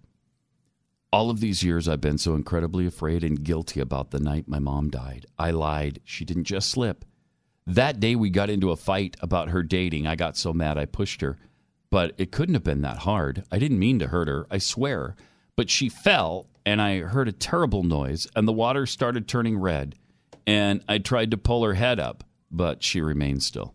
All 1.13 1.29
of 1.29 1.41
these 1.41 1.63
years, 1.63 1.89
I've 1.89 2.01
been 2.01 2.17
so 2.17 2.35
incredibly 2.35 2.87
afraid 2.87 3.23
and 3.23 3.45
guilty 3.45 3.81
about 3.81 4.13
the 4.13 4.19
night 4.19 4.49
my 4.49 4.59
mom 4.59 4.89
died. 4.89 5.27
I 5.39 5.51
lied. 5.51 6.01
She 6.05 6.25
didn't 6.25 6.45
just 6.45 6.71
slip. 6.71 7.05
That 7.67 8.01
day, 8.01 8.17
we 8.17 8.31
got 8.31 8.49
into 8.49 8.71
a 8.71 8.77
fight 8.77 9.17
about 9.21 9.51
her 9.51 9.63
dating. 9.63 10.07
I 10.07 10.17
got 10.17 10.39
so 10.39 10.55
mad, 10.55 10.79
I 10.79 10.87
pushed 10.87 11.21
her. 11.21 11.37
But 11.91 12.15
it 12.17 12.33
couldn't 12.33 12.55
have 12.55 12.65
been 12.65 12.81
that 12.81 12.99
hard. 12.99 13.45
I 13.53 13.59
didn't 13.59 13.79
mean 13.79 13.99
to 13.99 14.09
hurt 14.09 14.27
her, 14.27 14.47
I 14.51 14.57
swear. 14.57 15.15
But 15.55 15.69
she 15.69 15.91
fell, 15.91 16.49
and 16.65 16.81
I 16.81 17.01
heard 17.01 17.29
a 17.29 17.33
terrible 17.33 17.83
noise, 17.83 18.27
and 18.35 18.49
the 18.49 18.53
water 18.53 18.87
started 18.87 19.29
turning 19.29 19.59
red. 19.59 19.97
And 20.47 20.83
I 20.89 20.97
tried 20.97 21.31
to 21.33 21.37
pull 21.37 21.63
her 21.63 21.75
head 21.75 22.01
up, 22.01 22.25
but 22.51 22.83
she 22.83 23.03
remained 23.03 23.43
still. 23.43 23.75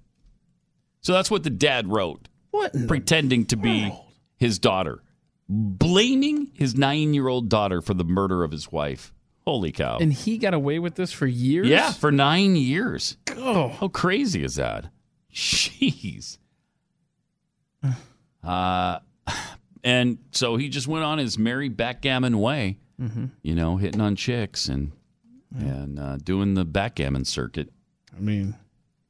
So 1.02 1.14
that's 1.14 1.30
what 1.30 1.44
the 1.44 1.52
dad 1.52 1.88
wrote. 1.88 2.28
What? 2.50 2.74
Pretending 2.88 3.46
to 3.46 3.56
be 3.56 3.94
his 4.38 4.58
daughter, 4.58 5.04
blaming 5.50 6.52
his 6.54 6.76
nine 6.76 7.14
year 7.14 7.28
old 7.28 7.50
daughter 7.50 7.82
for 7.82 7.94
the 7.94 8.04
murder 8.04 8.44
of 8.44 8.52
his 8.52 8.72
wife. 8.72 9.14
Holy 9.46 9.72
cow. 9.72 9.98
And 10.00 10.12
he 10.12 10.38
got 10.38 10.54
away 10.54 10.78
with 10.80 10.96
this 10.96 11.12
for 11.14 11.26
years? 11.26 11.68
yeah, 11.68 11.92
for 11.94 12.12
nine 12.12 12.56
years. 12.58 13.16
Oh. 13.38 13.70
How 13.70 13.88
crazy 13.88 14.44
is 14.44 14.56
that? 14.56 14.88
Jeez. 15.34 16.38
Uh, 18.44 19.00
and 19.84 20.20
so 20.32 20.56
he 20.56 20.70
just 20.70 20.88
went 20.88 21.04
on 21.04 21.18
his 21.18 21.38
merry 21.38 21.68
backgammon 21.68 22.40
way, 22.40 22.78
Mhm. 23.02 23.32
you 23.42 23.54
know, 23.56 23.76
hitting 23.78 24.00
on 24.00 24.16
chicks 24.16 24.70
and 24.70 24.92
and 25.58 26.00
uh, 26.00 26.18
doing 26.18 26.54
the 26.54 26.64
backgammon 26.64 27.26
circuit. 27.26 27.72
I 28.16 28.20
mean, 28.22 28.56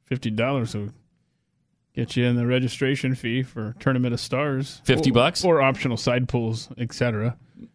fifty 0.06 0.30
dollars 0.30 0.74
will 0.74 0.90
get 1.98 2.16
you 2.16 2.24
in 2.24 2.36
the 2.36 2.46
registration 2.46 3.14
fee 3.14 3.42
for 3.42 3.74
Tournament 3.80 4.14
of 4.14 4.20
Stars. 4.20 4.80
50 4.84 5.10
Or- 5.10 5.12
bucks? 5.14 5.44
or 5.44 5.60
optional 5.60 5.96
side 5.96 6.28
pools, 6.28 6.68
etc. 6.78 7.36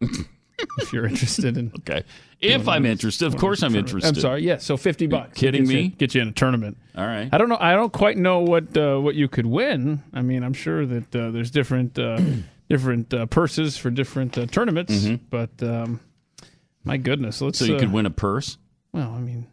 if 0.78 0.92
you're 0.92 1.06
interested 1.06 1.56
in. 1.56 1.72
Okay. 1.80 2.02
If 2.40 2.68
I'm 2.68 2.86
interested, 2.86 3.26
of 3.26 3.36
course 3.36 3.62
I'm 3.62 3.74
interested. 3.74 4.08
I'm 4.08 4.20
sorry. 4.20 4.42
Yes. 4.44 4.64
so 4.64 4.76
fifty 4.76 5.06
bucks. 5.06 5.38
kidding 5.38 5.62
you- 5.62 5.68
me? 5.76 5.88
Get 5.88 6.14
you 6.14 6.22
in 6.22 6.28
a 6.28 6.32
tournament. 6.32 6.76
All 6.96 7.06
right. 7.06 7.28
I 7.32 7.38
don't 7.38 7.48
know. 7.48 7.58
I 7.60 7.74
don't 7.74 7.92
quite 7.92 8.16
know 8.16 8.40
what 8.40 8.76
uh, 8.76 8.98
what 8.98 9.14
you 9.14 9.28
could 9.28 9.46
win. 9.46 10.02
I 10.12 10.22
mean, 10.22 10.42
I'm 10.42 10.52
sure 10.52 10.84
that 10.86 11.16
uh, 11.16 11.30
there's 11.30 11.50
different 11.50 11.98
uh, 11.98 12.20
different 12.68 13.12
uh, 13.14 13.26
purses 13.26 13.76
for 13.76 13.90
different 13.90 14.36
uh, 14.38 14.46
tournaments, 14.46 14.92
Mhm. 14.92 15.20
but 15.30 15.50
um, 15.62 16.00
my 16.84 16.96
goodness, 16.98 17.40
let's. 17.40 17.58
So 17.58 17.64
you 17.64 17.76
uh, 17.76 17.78
could 17.80 17.92
win 17.92 18.04
a 18.06 18.10
purse, 18.10 18.58
Well, 18.92 19.10
I 19.12 19.20
mean, 19.20 19.46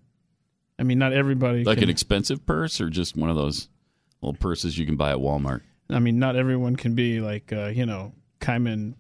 I 0.80 0.84
mean, 0.84 1.00
not 1.00 1.14
everybody. 1.14 1.64
like 1.64 1.78
can, 1.78 1.86
an 1.86 1.90
expensive 1.90 2.46
purse, 2.46 2.82
or 2.82 2.90
just 2.90 3.16
one 3.16 3.30
of 3.30 3.36
those 3.38 3.70
little 4.22 4.38
purses 4.40 4.78
you 4.78 4.86
can 4.86 4.96
buy 4.96 5.12
at 5.12 5.18
Walmart. 5.18 5.62
I 5.90 6.00
mean, 6.00 6.20
not 6.20 6.36
everyone 6.36 6.76
can 6.76 6.96
be 6.96 7.20
like 7.22 7.52
uh, 7.54 7.68
you 7.68 7.86
know 7.86 8.14
Kaiman 8.40 8.96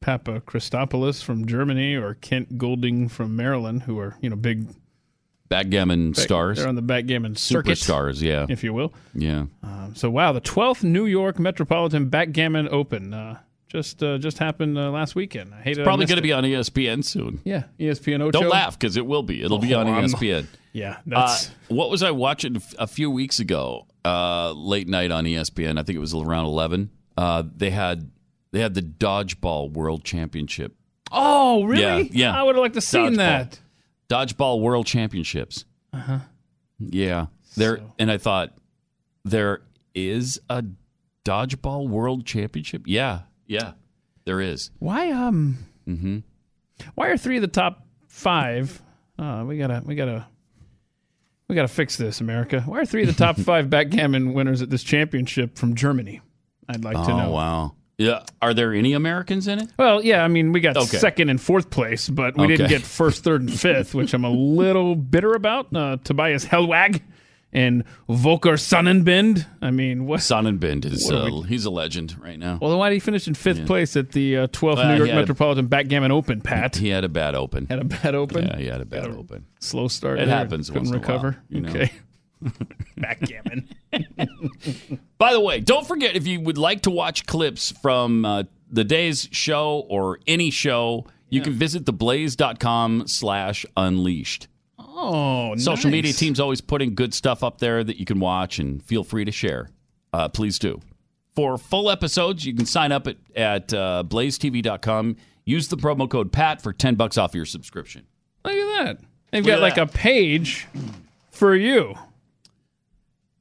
Papa 0.00 0.40
Christopoulos 0.40 1.22
from 1.22 1.46
Germany 1.46 1.94
or 1.94 2.14
Kent 2.14 2.56
Goulding 2.58 3.08
from 3.08 3.36
Maryland, 3.36 3.82
who 3.82 3.98
are 3.98 4.16
you 4.20 4.30
know 4.30 4.36
big 4.36 4.66
Backgammon 5.48 6.12
back- 6.12 6.20
stars, 6.22 6.58
They're 6.58 6.68
on 6.68 6.76
the 6.76 6.82
backgammon 6.82 7.34
circuit, 7.34 7.72
superstars. 7.76 8.22
Yeah, 8.22 8.46
if 8.48 8.62
you 8.62 8.72
will. 8.72 8.92
yeah. 9.14 9.46
Um, 9.64 9.94
so 9.96 10.08
wow, 10.08 10.32
the 10.32 10.40
12th 10.40 10.84
New 10.84 11.06
York 11.06 11.40
Metropolitan 11.40 12.08
Backgammon 12.08 12.68
Open 12.70 13.12
uh, 13.12 13.36
just 13.66 14.00
uh, 14.00 14.16
just 14.18 14.38
happened 14.38 14.78
uh, 14.78 14.92
last 14.92 15.16
weekend. 15.16 15.52
I 15.52 15.60
hate 15.62 15.76
it. 15.78 15.82
Probably 15.84 16.06
going 16.06 16.16
to 16.18 16.22
be 16.22 16.32
on 16.32 16.44
ESPN 16.44 17.04
soon. 17.04 17.40
Yeah, 17.44 17.64
ESPN 17.80 18.20
Ocho. 18.22 18.30
Don't 18.30 18.48
laugh 18.48 18.78
because 18.78 18.96
it 18.96 19.04
will 19.06 19.24
be. 19.24 19.42
It'll 19.42 19.58
be 19.58 19.74
Oh, 19.74 19.80
on 19.80 19.88
I'm- 19.88 20.04
ESPN. 20.04 20.46
Yeah, 20.72 20.98
Uh, 20.98 21.26
that's 21.26 21.50
what 21.66 21.90
was 21.90 22.04
I 22.04 22.12
watching 22.12 22.62
a 22.78 22.86
few 22.86 23.10
weeks 23.10 23.40
ago? 23.40 23.88
Uh, 24.04 24.52
late 24.52 24.88
night 24.88 25.10
on 25.10 25.24
ESPN. 25.24 25.78
I 25.78 25.82
think 25.82 25.96
it 25.96 26.00
was 26.00 26.14
around 26.14 26.46
eleven. 26.46 26.90
Uh, 27.16 27.42
they 27.56 27.70
had 27.70 28.10
they 28.52 28.60
had 28.60 28.74
the 28.74 28.82
dodgeball 28.82 29.72
world 29.72 30.04
championship. 30.04 30.74
oh 31.12 31.64
really? 31.64 32.04
Yeah, 32.04 32.30
yeah. 32.32 32.38
I 32.40 32.42
would 32.42 32.54
have 32.56 32.62
liked 32.62 32.74
to 32.76 32.80
seen 32.80 33.12
Dodgeball. 33.12 33.16
that. 33.16 33.60
Dodgeball 34.08 34.60
world 34.60 34.86
championships. 34.86 35.64
Uh 35.92 35.98
huh. 35.98 36.18
Yeah, 36.78 37.26
there. 37.56 37.80
And 37.98 38.10
I 38.10 38.16
thought 38.18 38.54
there 39.24 39.60
is 39.94 40.40
a 40.48 40.64
dodgeball 41.24 41.88
world 41.88 42.24
championship. 42.24 42.82
Yeah, 42.86 43.20
yeah, 43.46 43.72
there 44.24 44.40
is. 44.40 44.70
Why 44.78 45.10
um 45.10 45.58
Mm-hmm. 45.86 46.18
why 46.94 47.08
are 47.08 47.16
three 47.16 47.36
of 47.36 47.42
the 47.42 47.48
top 47.48 47.84
five? 48.08 48.80
Uh, 49.18 49.44
we 49.46 49.58
gotta 49.58 49.82
we 49.84 49.94
gotta 49.94 50.26
we 51.50 51.54
gotta 51.56 51.68
fix 51.68 51.96
this, 51.96 52.20
America. 52.20 52.62
Why 52.62 52.80
are 52.80 52.86
three 52.86 53.02
of 53.02 53.08
the 53.08 53.14
top 53.14 53.36
five 53.40 53.68
backgammon 53.68 54.32
winners 54.32 54.62
at 54.62 54.70
this 54.70 54.82
championship 54.82 55.58
from 55.58 55.74
Germany? 55.74 56.20
I'd 56.68 56.84
like 56.84 56.96
to 56.96 57.08
know. 57.08 57.26
oh 57.28 57.32
wow. 57.32 57.74
Yeah. 57.98 58.22
Are 58.40 58.54
there 58.54 58.72
any 58.72 58.94
Americans 58.94 59.46
in 59.46 59.58
it? 59.58 59.68
Well, 59.78 60.02
yeah, 60.02 60.24
I 60.24 60.28
mean, 60.28 60.52
we 60.52 60.60
got 60.60 60.76
Okay. 60.78 60.96
second 60.96 61.28
and 61.28 61.38
fourth 61.38 61.68
place, 61.68 62.08
but 62.08 62.34
we 62.38 62.46
didn't 62.46 62.66
Okay. 62.66 62.76
get 62.78 62.82
first, 62.82 63.22
third, 63.24 63.42
and 63.42 63.52
fifth, 63.52 63.94
which 63.94 64.14
I'm 64.14 64.24
a 64.24 64.30
little 64.30 64.94
bitter 64.96 65.34
about. 65.34 65.74
Uh, 65.76 65.98
Tobias 66.02 66.46
Hellwag 66.46 67.02
and 67.52 67.84
Volker 68.08 68.52
Sonnenbind. 68.52 69.46
I 69.60 69.70
mean, 69.70 70.06
what? 70.06 70.20
Sonnenbind 70.20 70.84
is 70.84 71.04
What 71.10 71.14
uh, 71.14 71.24
we- 71.42 71.48
he's 71.48 71.64
a 71.64 71.70
legend 71.70 72.16
right 72.22 72.38
now. 72.38 72.58
Well, 72.60 72.70
then 72.70 72.78
why 72.78 72.90
did 72.90 72.94
he 72.94 73.00
finish 73.00 73.26
in 73.26 73.34
fifth 73.34 73.60
Yeah. 73.60 73.66
place 73.66 73.96
at 73.96 74.12
the 74.12 74.36
uh, 74.38 74.46
12th 74.48 74.76
Well, 74.76 74.88
New 74.88 74.96
York 74.96 75.08
had 75.08 75.16
a- 75.18 75.20
Metropolitan 75.20 75.66
Backgammon 75.66 76.10
Open, 76.12 76.40
Pat? 76.40 76.76
He 76.76 76.88
had 76.88 77.04
a 77.04 77.08
bad 77.08 77.34
open. 77.34 77.66
Had 77.66 77.80
a 77.80 77.84
bad 77.84 78.14
open? 78.14 78.46
Yeah, 78.46 78.56
he 78.56 78.66
had 78.66 78.80
a 78.80 78.84
bad 78.84 79.06
open. 79.08 79.46
Slow 79.58 79.88
start. 79.88 80.18
It 80.20 80.26
there. 80.26 80.36
happens 80.36 80.68
Couldn't 80.70 80.90
once 80.90 80.90
in 80.90 80.96
a 80.96 81.06
while, 81.06 81.16
recover. 81.16 81.42
you 81.48 81.60
know. 81.62 81.70
Okay. 81.70 81.92
Backgammon. 82.96 83.68
By 85.18 85.32
the 85.32 85.40
way, 85.40 85.60
don't 85.60 85.86
forget 85.86 86.16
if 86.16 86.26
you 86.26 86.40
would 86.40 86.56
like 86.58 86.82
to 86.82 86.90
watch 86.90 87.26
clips 87.26 87.72
from 87.82 88.24
uh, 88.24 88.44
the 88.70 88.84
day's 88.84 89.28
show 89.32 89.84
or 89.88 90.20
any 90.26 90.50
show, 90.50 91.06
you 91.28 91.40
can 91.42 91.52
visit 91.52 91.84
theblaze.com 91.84 93.06
slash 93.06 93.66
unleashed. 93.76 94.48
Oh, 95.02 95.56
Social 95.56 95.90
media 95.90 96.12
team's 96.12 96.38
always 96.40 96.60
putting 96.60 96.94
good 96.94 97.14
stuff 97.14 97.42
up 97.42 97.58
there 97.58 97.82
that 97.82 97.98
you 97.98 98.04
can 98.04 98.20
watch 98.20 98.58
and 98.58 98.82
feel 98.82 99.02
free 99.04 99.24
to 99.24 99.32
share. 99.32 99.70
uh, 100.12 100.28
please 100.28 100.58
do. 100.58 100.80
For 101.36 101.56
full 101.56 101.90
episodes, 101.90 102.44
you 102.44 102.54
can 102.54 102.66
sign 102.66 102.90
up 102.92 103.06
at, 103.06 103.16
at 103.36 103.72
uh, 103.72 104.02
blazetv.com. 104.06 105.16
Use 105.44 105.68
the 105.68 105.76
promo 105.76 106.08
code 106.10 106.32
PAT 106.32 106.60
for 106.60 106.72
10 106.72 106.96
bucks 106.96 107.16
off 107.16 107.34
your 107.34 107.44
subscription. 107.46 108.04
Look 108.44 108.54
at 108.54 108.84
that. 108.84 108.98
They've 109.30 109.44
Look 109.44 109.54
got 109.54 109.60
like 109.60 109.76
that. 109.76 109.88
a 109.88 109.92
page 109.92 110.66
for 111.30 111.54
you. 111.54 111.94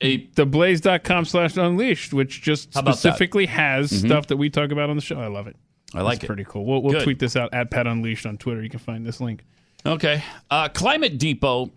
A 0.02 0.28
theblaze.com 0.28 1.26
slash 1.26 1.58
unleashed, 1.58 2.14
which 2.14 2.42
just 2.42 2.72
that? 2.74 2.86
specifically 2.86 3.48
has 3.48 3.92
Mhm. 3.92 4.06
stuff 4.06 4.28
that 4.28 4.38
we 4.38 4.50
talk 4.50 4.72
about 4.72 4.90
on 4.90 4.96
the 4.96 5.02
show. 5.02 5.20
I 5.20 5.28
love 5.28 5.48
it. 5.48 5.58
I 5.94 6.02
like 6.02 6.18
It's 6.18 6.24
it. 6.24 6.28
pretty 6.28 6.46
cool. 6.48 6.66
We'll, 6.66 6.82
we'll 6.84 7.02
tweet 7.02 7.20
this 7.20 7.36
out 7.36 7.54
at 7.54 7.70
Pat 7.72 7.86
Unleashed 7.88 8.26
on 8.26 8.38
Twitter. 8.38 8.62
You 8.64 8.70
can 8.70 8.80
find 8.80 9.06
this 9.06 9.20
link. 9.20 9.44
Okay. 9.86 10.24
Uh, 10.50 10.70
Climate 10.70 11.18
Depot 11.18 11.72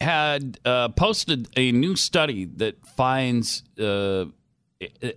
had 0.00 0.58
uh, 0.64 0.88
posted 0.90 1.48
a 1.56 1.72
new 1.72 1.96
study 1.96 2.44
that 2.56 2.84
finds 2.86 3.62
uh, 3.80 4.26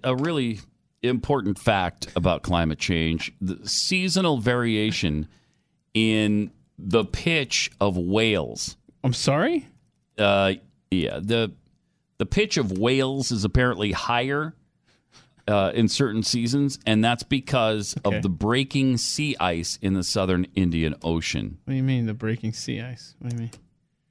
a- 0.04 0.16
really 0.16 0.60
important 1.02 1.60
fact 1.60 2.08
about 2.16 2.44
climate 2.44 2.80
change 2.80 3.32
the 3.40 3.58
seasonal 3.68 4.38
variation 4.38 5.28
in 5.94 6.52
the 6.78 7.04
pitch 7.06 7.72
of 7.80 7.98
whales. 7.98 8.78
I'm 9.04 9.14
sorry? 9.14 9.68
Uh, 10.18 10.54
yeah. 10.92 11.20
The, 11.22 11.52
the 12.18 12.26
pitch 12.26 12.58
of 12.58 12.78
whales 12.78 13.32
is 13.32 13.44
apparently 13.44 13.92
higher. 13.92 14.54
Uh, 15.50 15.72
in 15.74 15.88
certain 15.88 16.22
seasons, 16.22 16.78
and 16.86 17.04
that's 17.04 17.24
because 17.24 17.96
Okay. 18.06 18.18
of 18.18 18.22
the 18.22 18.30
breaking 18.30 18.98
sea 18.98 19.36
ice 19.40 19.80
in 19.82 19.96
the 19.96 20.04
southern 20.04 20.46
Indian 20.54 20.94
Ocean. 21.02 21.58
What 21.66 21.72
do 21.72 21.78
you 21.78 21.82
mean, 21.84 22.06
the 22.06 22.14
breaking 22.14 22.54
sea 22.54 22.80
ice? 22.82 23.16
What 23.18 23.32
do 23.32 23.36
you 23.36 23.42
mean? 23.42 23.52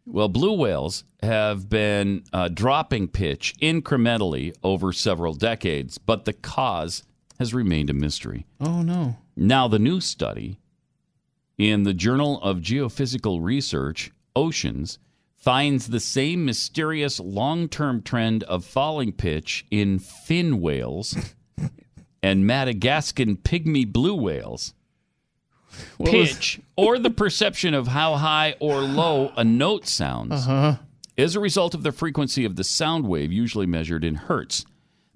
Well, 0.05 0.28
blue 0.28 0.55
whales 0.55 1.05
have 1.22 1.68
been 1.68 2.24
uh, 2.32 2.49
dropping 2.49 3.09
pitch 3.09 3.55
incrementally 3.62 4.53
over 4.64 4.93
several 4.93 5.34
decades, 5.34 5.97
but 5.99 6.24
the 6.24 6.32
cause 6.32 7.05
has 7.39 7.55
remained 7.55 7.89
a 7.91 7.95
mystery. 7.95 8.45
Oh, 8.59 8.82
no. 8.82 9.18
Now, 9.36 9.68
the 9.68 9.78
new 9.78 10.01
study 10.01 10.59
in 11.57 11.84
the 11.84 11.95
Journal 11.95 12.41
of 12.43 12.59
Geophysical 12.59 13.39
Research, 13.45 14.11
Oceans, 14.34 14.99
finds 15.49 15.86
the 15.88 15.99
same 15.99 16.44
mysterious 16.44 17.18
long 17.18 17.70
term 17.70 18.03
trend 18.03 18.42
of 18.44 18.66
falling 18.66 19.11
pitch 19.11 19.64
in 19.70 19.99
fin 19.99 20.61
whales 20.61 21.16
and 22.22 22.46
Madagascan 22.46 23.34
pygmy 23.34 23.90
blue 23.90 24.14
whales. 24.14 24.74
What 25.96 26.11
Pitch, 26.11 26.61
or 26.76 26.99
the 26.99 27.09
perception 27.09 27.72
of 27.72 27.86
how 27.86 28.16
high 28.16 28.57
or 28.61 28.82
low 28.82 29.32
a 29.38 29.44
note 29.44 29.86
sounds, 29.86 30.32
Uh-huh. 30.32 30.76
is 31.16 31.34
a 31.34 31.40
result 31.40 31.74
of 31.74 31.82
the 31.82 31.92
frequency 31.92 32.44
of 32.44 32.57
the 32.57 32.64
sound 32.64 33.07
wave, 33.07 33.32
usually 33.32 33.66
measured 33.66 34.05
in 34.05 34.16
hertz. 34.16 34.66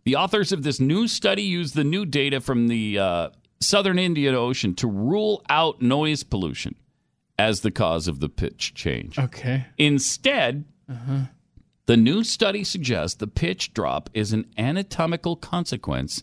The 0.04 0.16
authors 0.16 0.50
of 0.50 0.62
this 0.62 0.80
new 0.80 1.08
study 1.08 1.42
used 1.42 1.74
the 1.74 1.84
new 1.84 2.06
data 2.06 2.40
from 2.40 2.68
the 2.68 2.98
uh, 2.98 3.28
southern 3.60 3.98
Indian 3.98 4.34
Ocean 4.34 4.74
to 4.76 4.86
rule 4.86 5.42
out 5.50 5.82
noise 5.82 6.22
pollution 6.22 6.74
as 7.42 7.60
the 7.62 7.70
cause 7.72 8.06
of 8.06 8.20
the 8.20 8.28
pitch 8.28 8.72
change. 8.74 9.18
Okay. 9.18 9.66
Instead, 9.76 10.64
Uh-huh. 10.88 11.22
the 11.86 11.96
new 11.96 12.22
study 12.22 12.62
suggests 12.62 13.16
the 13.16 13.26
pitch 13.26 13.74
drop 13.74 14.08
is 14.14 14.32
an 14.32 14.46
anatomical 14.56 15.34
consequence 15.36 16.22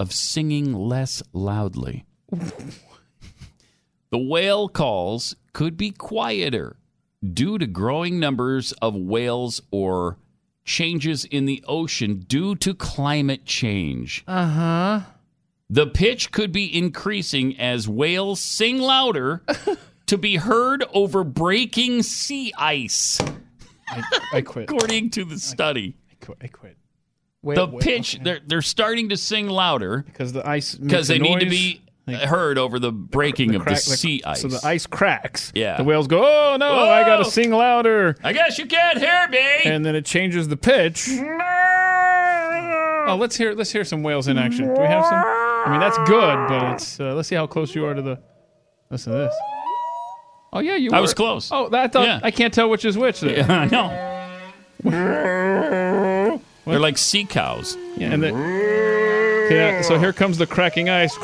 of 0.00 0.12
singing 0.12 0.72
less 0.72 1.22
loudly. 1.34 2.04
the 4.10 4.18
whale 4.18 4.68
calls 4.68 5.36
could 5.52 5.76
be 5.76 5.90
quieter 5.90 6.76
due 7.22 7.58
to 7.58 7.66
growing 7.66 8.18
numbers 8.18 8.72
of 8.80 8.94
whales 8.94 9.60
or 9.70 10.16
changes 10.64 11.24
in 11.24 11.44
the 11.46 11.62
ocean 11.68 12.20
due 12.26 12.54
to 12.56 12.74
climate 12.74 13.44
change. 13.44 14.24
Uh 14.26 14.46
huh. 14.48 15.00
The 15.68 15.86
pitch 15.86 16.30
could 16.30 16.52
be 16.52 16.74
increasing 16.76 17.58
as 17.58 17.88
whales 17.88 18.40
sing 18.40 18.78
louder 18.78 19.42
to 20.06 20.18
be 20.18 20.36
heard 20.36 20.84
over 20.92 21.24
breaking 21.24 22.02
sea 22.02 22.52
ice. 22.58 23.20
I, 23.88 24.02
I 24.32 24.40
quit. 24.40 24.70
According 24.70 25.10
to 25.10 25.24
the 25.24 25.38
study. 25.38 25.96
I 26.10 26.24
quit. 26.24 26.38
I 26.42 26.46
quit. 26.48 26.76
the 27.42 27.68
pitch, 27.78 28.18
they're, 28.22 28.40
they're 28.44 28.62
starting 28.62 29.08
to 29.10 29.16
sing 29.16 29.48
louder 29.48 30.02
because 30.06 30.32
the 30.32 30.46
ice 30.48 30.74
because 30.74 31.08
they 31.08 31.16
a 31.16 31.18
need 31.18 31.40
to 31.40 31.46
noise. 31.46 31.50
be 31.50 31.82
heard 32.14 32.56
over 32.58 32.78
the 32.78 32.92
breaking 32.92 33.54
of 33.56 33.62
crack- 33.62 33.82
the 33.82 33.90
the- 33.90 33.96
sea 33.96 34.22
ice. 34.24 34.40
So 34.42 34.48
the 34.48 34.60
ice 34.64 34.86
cracks. 34.86 35.52
Yeah. 35.54 35.76
The 35.76 35.84
whales 35.84 36.06
go, 36.06 36.18
oh 36.24 36.56
no, 36.56 36.88
I 36.88 37.02
got 37.04 37.18
to 37.18 37.24
sing 37.24 37.50
louder. 37.50 38.16
I 38.24 38.32
guess 38.32 38.58
you 38.58 38.66
can't 38.66 38.98
hear 38.98 39.28
me. 39.28 39.62
And 39.64 39.84
then 39.84 39.94
it 39.96 40.04
changes 40.04 40.48
the 40.48 40.56
pitch. 40.56 41.08
Oh, 43.08 43.16
let's 43.20 43.36
hear 43.36 43.54
let's 43.54 43.70
hear 43.70 43.84
some 43.84 44.02
whales 44.02 44.26
in 44.26 44.36
action. 44.36 44.66
Do 44.74 44.80
we 44.80 44.86
have 44.86 45.04
some? 45.04 45.14
I 45.24 45.66
mean, 45.70 45.78
that's 45.80 45.98
good, 46.08 46.48
but 46.48 46.72
it's 46.74 46.98
uh, 46.98 47.14
let's 47.14 47.28
see 47.28 47.36
how 47.36 47.46
close 47.46 47.72
you 47.74 47.86
are 47.86 47.94
to 47.94 48.02
the. 48.02 48.20
Listen 48.90 49.12
to 49.12 49.18
this. 49.18 49.34
Oh 50.52 50.60
yeah, 50.60 50.76
you. 50.76 50.90
I 50.92 50.96
were. 50.96 51.02
was 51.02 51.14
close. 51.14 51.50
Oh, 51.52 51.68
that 51.70 51.84
I 51.84 51.88
thought 51.88 52.06
Yeah. 52.06 52.20
I 52.22 52.30
can't 52.30 52.54
tell 52.54 52.70
which 52.70 52.84
is 52.84 52.96
which. 52.96 53.20
There. 53.20 53.36
Yeah, 53.38 53.50
I 53.60 53.64
know. 53.66 53.88
They're 56.66 56.80
like 56.80 56.98
sea 56.98 57.24
cows. 57.24 57.76
Yeah, 57.96 58.12
and 58.12 58.22
the, 58.22 58.28
yeah, 59.50 59.82
so 59.82 59.98
here 59.98 60.12
comes 60.12 60.38
the 60.38 60.46
cracking 60.46 60.88
ice. 60.88 61.16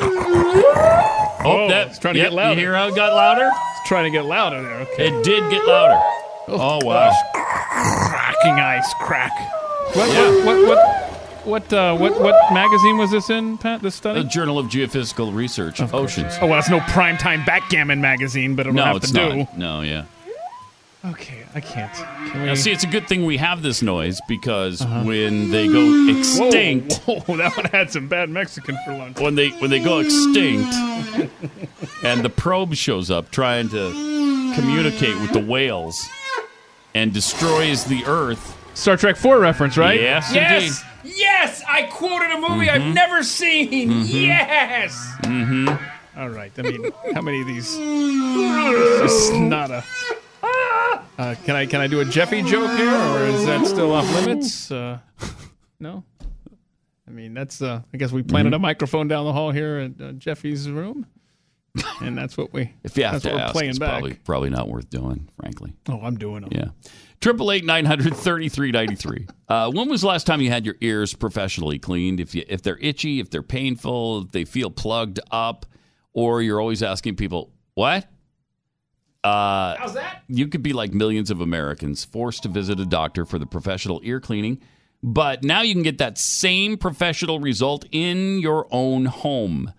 Oh, 1.45 1.67
that- 1.69 1.89
it's 1.89 1.99
trying 1.99 2.15
to 2.15 2.21
yep, 2.21 2.31
get 2.31 2.37
louder. 2.37 2.55
you 2.55 2.61
hear 2.61 2.75
how 2.75 2.87
it 2.89 2.95
got 2.95 3.15
louder? 3.15 3.51
It's 3.53 3.89
trying 3.89 4.05
to 4.05 4.11
get 4.17 4.25
louder 4.25 4.63
there. 4.63 4.81
Okay. 4.93 5.09
It 5.09 5.25
did 5.25 5.51
get 5.51 5.67
louder. 5.67 6.01
Oh, 6.49 6.79
oh 6.83 6.87
wow. 6.87 7.13
cracking 7.33 8.53
ice 8.61 8.93
crack. 9.01 9.33
What 9.95 10.09
what 10.09 10.45
what 10.47 10.69
what 10.69 10.79
what, 11.45 11.73
uh, 11.73 11.97
what 11.97 12.21
what 12.21 12.35
magazine 12.53 12.99
was 12.99 13.11
this 13.11 13.31
in, 13.31 13.59
Pat? 13.59 13.83
This 13.83 13.95
study? 13.95 14.23
The 14.23 14.29
Journal 14.29 14.59
of 14.59 14.67
Geophysical 14.67 15.35
Research, 15.35 15.81
of 15.81 15.95
Oceans. 15.95 16.35
Oh 16.41 16.47
well, 16.47 16.59
it's 16.59 16.69
no 16.71 16.81
primetime 16.81 17.45
backgammon 17.47 18.01
magazine, 18.01 18.55
but 18.55 18.67
it'll 18.67 18.75
no, 18.77 18.85
have 18.85 18.97
it's 18.97 19.11
to 19.13 19.15
do. 19.15 19.47
No, 19.57 19.81
yeah. 19.83 20.05
Okay, 21.05 21.43
I 21.53 21.61
can't. 21.61 21.93
Can 22.31 22.47
Now, 22.47 22.55
see, 22.55 22.71
it's 22.71 22.85
a 22.85 22.87
good 22.87 23.09
thing 23.09 23.25
we 23.25 23.37
have 23.39 23.61
this 23.63 23.83
noise 23.83 24.21
because 24.29 24.81
Uh-huh. 24.83 25.03
when 25.03 25.51
they 25.51 25.67
go 25.67 26.09
extinct, 26.17 26.95
Whoa, 27.07 27.19
whoa, 27.21 27.37
that 27.39 27.57
one 27.57 27.67
had 27.67 27.91
some 27.91 28.07
bad 28.07 28.31
Mexican 28.31 28.79
for 28.85 28.97
lunch. 28.97 29.19
when 29.19 29.35
they 29.35 29.49
when 29.51 29.71
they 29.71 29.81
go 29.81 29.99
extinct, 29.99 30.73
and 32.05 32.23
the 32.25 32.31
probe 32.31 32.75
shows 32.77 33.11
up 33.11 33.31
trying 33.33 33.69
to 33.71 33.91
communicate 34.55 35.17
with 35.21 35.33
the 35.33 35.41
whales 35.45 36.09
and 36.95 37.13
destroys 37.13 37.85
the 37.85 38.05
Earth. 38.07 38.57
Star 38.75 38.97
Trek 38.97 39.17
Four 39.17 39.41
reference, 39.41 39.77
right? 39.77 40.01
Yes, 40.01 40.33
Yes, 40.33 40.85
yes, 41.05 41.63
I 41.69 41.83
quoted 41.85 42.31
a 42.31 42.41
movie 42.41 42.69
I've 42.71 42.83
Mhm. 42.83 42.95
never 42.95 43.23
seen. 43.23 43.91
Mhm. 43.91 44.07
Yes. 44.27 44.95
Mm-hmm. 45.23 46.19
All 46.21 46.29
right. 46.29 46.53
I 46.59 46.63
mean, 46.63 46.91
how 47.15 47.23
many 47.23 47.41
of 47.41 47.47
these? 47.47 47.77
It's 49.05 49.31
not 49.31 49.71
a. 49.71 49.85
Uh, 51.19 51.35
can 51.45 51.55
I 51.57 51.67
can 51.67 51.81
I 51.81 51.87
do 51.87 52.01
a 52.01 52.05
Jeffy 52.05 52.43
joke 52.43 52.71
here, 52.77 52.95
or 52.95 53.27
is 53.27 53.45
that 53.47 53.67
still 53.67 53.93
off 53.93 54.11
limits? 54.15 54.71
Uh, 54.71 54.99
no. 55.79 56.05
I 57.07 57.11
mean, 57.11 57.35
that's. 57.35 57.61
Uh, 57.61 57.83
I 57.93 57.97
guess 57.97 58.13
we 58.13 58.23
planted 58.23 58.53
Mhm. 58.53 58.57
a 58.57 58.59
microphone 58.59 59.09
down 59.09 59.25
the 59.27 59.33
hall 59.33 59.51
here 59.51 59.77
at 59.79 60.01
uh, 60.05 60.13
Jeffy's 60.13 60.71
room, 60.71 61.07
and 62.01 62.17
that's 62.17 62.37
what 62.37 62.53
we. 62.53 62.73
If 62.83 62.97
you 62.97 63.05
have 63.05 63.15
that's 63.15 63.25
to 63.25 63.31
what 63.31 63.37
we're 63.37 63.43
ask, 63.43 63.53
playing 63.53 63.71
it's 63.71 63.79
back. 63.79 63.91
probably 63.91 64.15
probably 64.25 64.51
not 64.51 64.69
worth 64.69 64.89
doing, 64.89 65.29
frankly. 65.41 65.73
Oh, 65.89 66.01
I'm 66.03 66.17
doing 66.17 66.43
them. 66.43 66.51
Yeah. 66.53 66.69
Triple 67.23 67.53
eight 67.53 67.65
nine 67.65 67.85
hundred 67.85 68.17
thirty 68.17 68.49
three 68.49 68.73
ninety 68.73 68.97
three. 68.97 69.29
Uh, 69.49 69.71
when 69.71 69.89
was 69.89 70.01
the 70.01 70.09
last 70.09 70.27
time 70.27 70.41
you 70.41 70.51
had 70.51 70.67
your 70.67 70.75
ears 70.81 71.15
professionally 71.15 71.79
cleaned? 71.79 72.19
If 72.19 72.35
you 72.35 72.45
if 72.49 72.63
they're 72.63 72.79
itchy, 72.79 73.21
if 73.21 73.31
they're 73.31 73.45
painful, 73.45 74.23
if 74.23 74.33
they 74.33 74.45
feel 74.45 74.71
plugged 74.71 75.21
up, 75.31 75.65
or 76.13 76.43
you're 76.43 76.61
always 76.61 76.83
asking 76.83 77.15
people 77.15 77.53
what? 77.75 78.09
Uh, 79.23 79.77
How's 79.77 79.95
that? 79.95 80.25
You 80.27 80.49
could 80.49 80.65
be 80.65 80.73
like 80.73 80.93
millions 80.93 81.31
of 81.31 81.41
Americans 81.41 82.05
forced 82.05 82.43
to 82.43 82.49
visit 82.49 82.81
a 82.81 82.87
doctor 82.87 83.25
for 83.25 83.39
the 83.39 83.47
professional 83.47 84.01
ear 84.03 84.19
cleaning, 84.19 84.61
but 85.01 85.45
now 85.45 85.63
you 85.63 85.75
can 85.75 85.85
get 85.85 85.99
that 85.99 86.19
same 86.19 86.77
professional 86.77 87.39
result 87.39 87.85
in 87.93 88.41
your 88.41 88.67
own 88.73 89.05
home. 89.05 89.73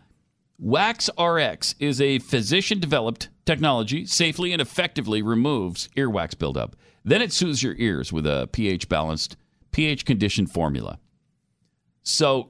Wax 0.57 1.09
RX 1.19 1.75
is 1.77 1.99
a 1.99 2.19
physician 2.19 2.79
developed 2.79 3.27
technology, 3.45 4.05
safely 4.05 4.53
and 4.53 4.61
effectively 4.61 5.21
removes 5.21 5.89
earwax 5.97 6.39
buildup. 6.39 6.77
Then 7.03 7.21
it 7.21 7.33
soothes 7.33 7.61
your 7.61 7.75
ears 7.77 8.13
with 8.13 8.25
a 8.25 8.49
pH 8.51 8.89
balanced, 8.89 9.35
pH 9.71 10.05
conditioned 10.05 10.51
formula. 10.51 10.99
So, 12.03 12.49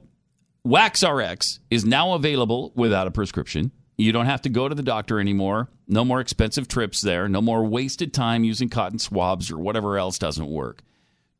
Wax 0.64 1.04
RX 1.04 1.60
is 1.70 1.84
now 1.84 2.14
available 2.14 2.72
without 2.74 3.06
a 3.06 3.10
prescription. 3.10 3.70
You 3.96 4.12
don't 4.12 4.26
have 4.26 4.42
to 4.42 4.48
go 4.48 4.68
to 4.68 4.74
the 4.74 4.82
doctor 4.82 5.20
anymore. 5.20 5.68
No 5.86 6.04
more 6.04 6.20
expensive 6.20 6.68
trips 6.68 7.00
there. 7.00 7.28
No 7.28 7.40
more 7.40 7.64
wasted 7.64 8.12
time 8.12 8.44
using 8.44 8.68
cotton 8.68 8.98
swabs 8.98 9.50
or 9.50 9.58
whatever 9.58 9.98
else 9.98 10.18
doesn't 10.18 10.46
work. 10.46 10.82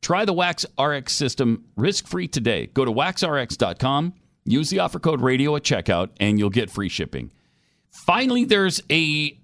Try 0.02 0.24
the 0.24 0.34
Wax 0.34 0.66
RX 0.78 1.14
system 1.14 1.64
risk 1.76 2.06
free 2.06 2.28
today. 2.28 2.66
Go 2.66 2.84
to 2.84 2.92
waxrx.com, 2.92 4.12
use 4.44 4.68
the 4.68 4.80
offer 4.80 4.98
code 4.98 5.22
radio 5.22 5.56
at 5.56 5.62
checkout, 5.62 6.10
and 6.20 6.38
you'll 6.38 6.50
get 6.50 6.70
free 6.70 6.90
shipping. 6.90 7.32
Finally, 7.90 8.44
there's 8.44 8.82
a 8.90 9.38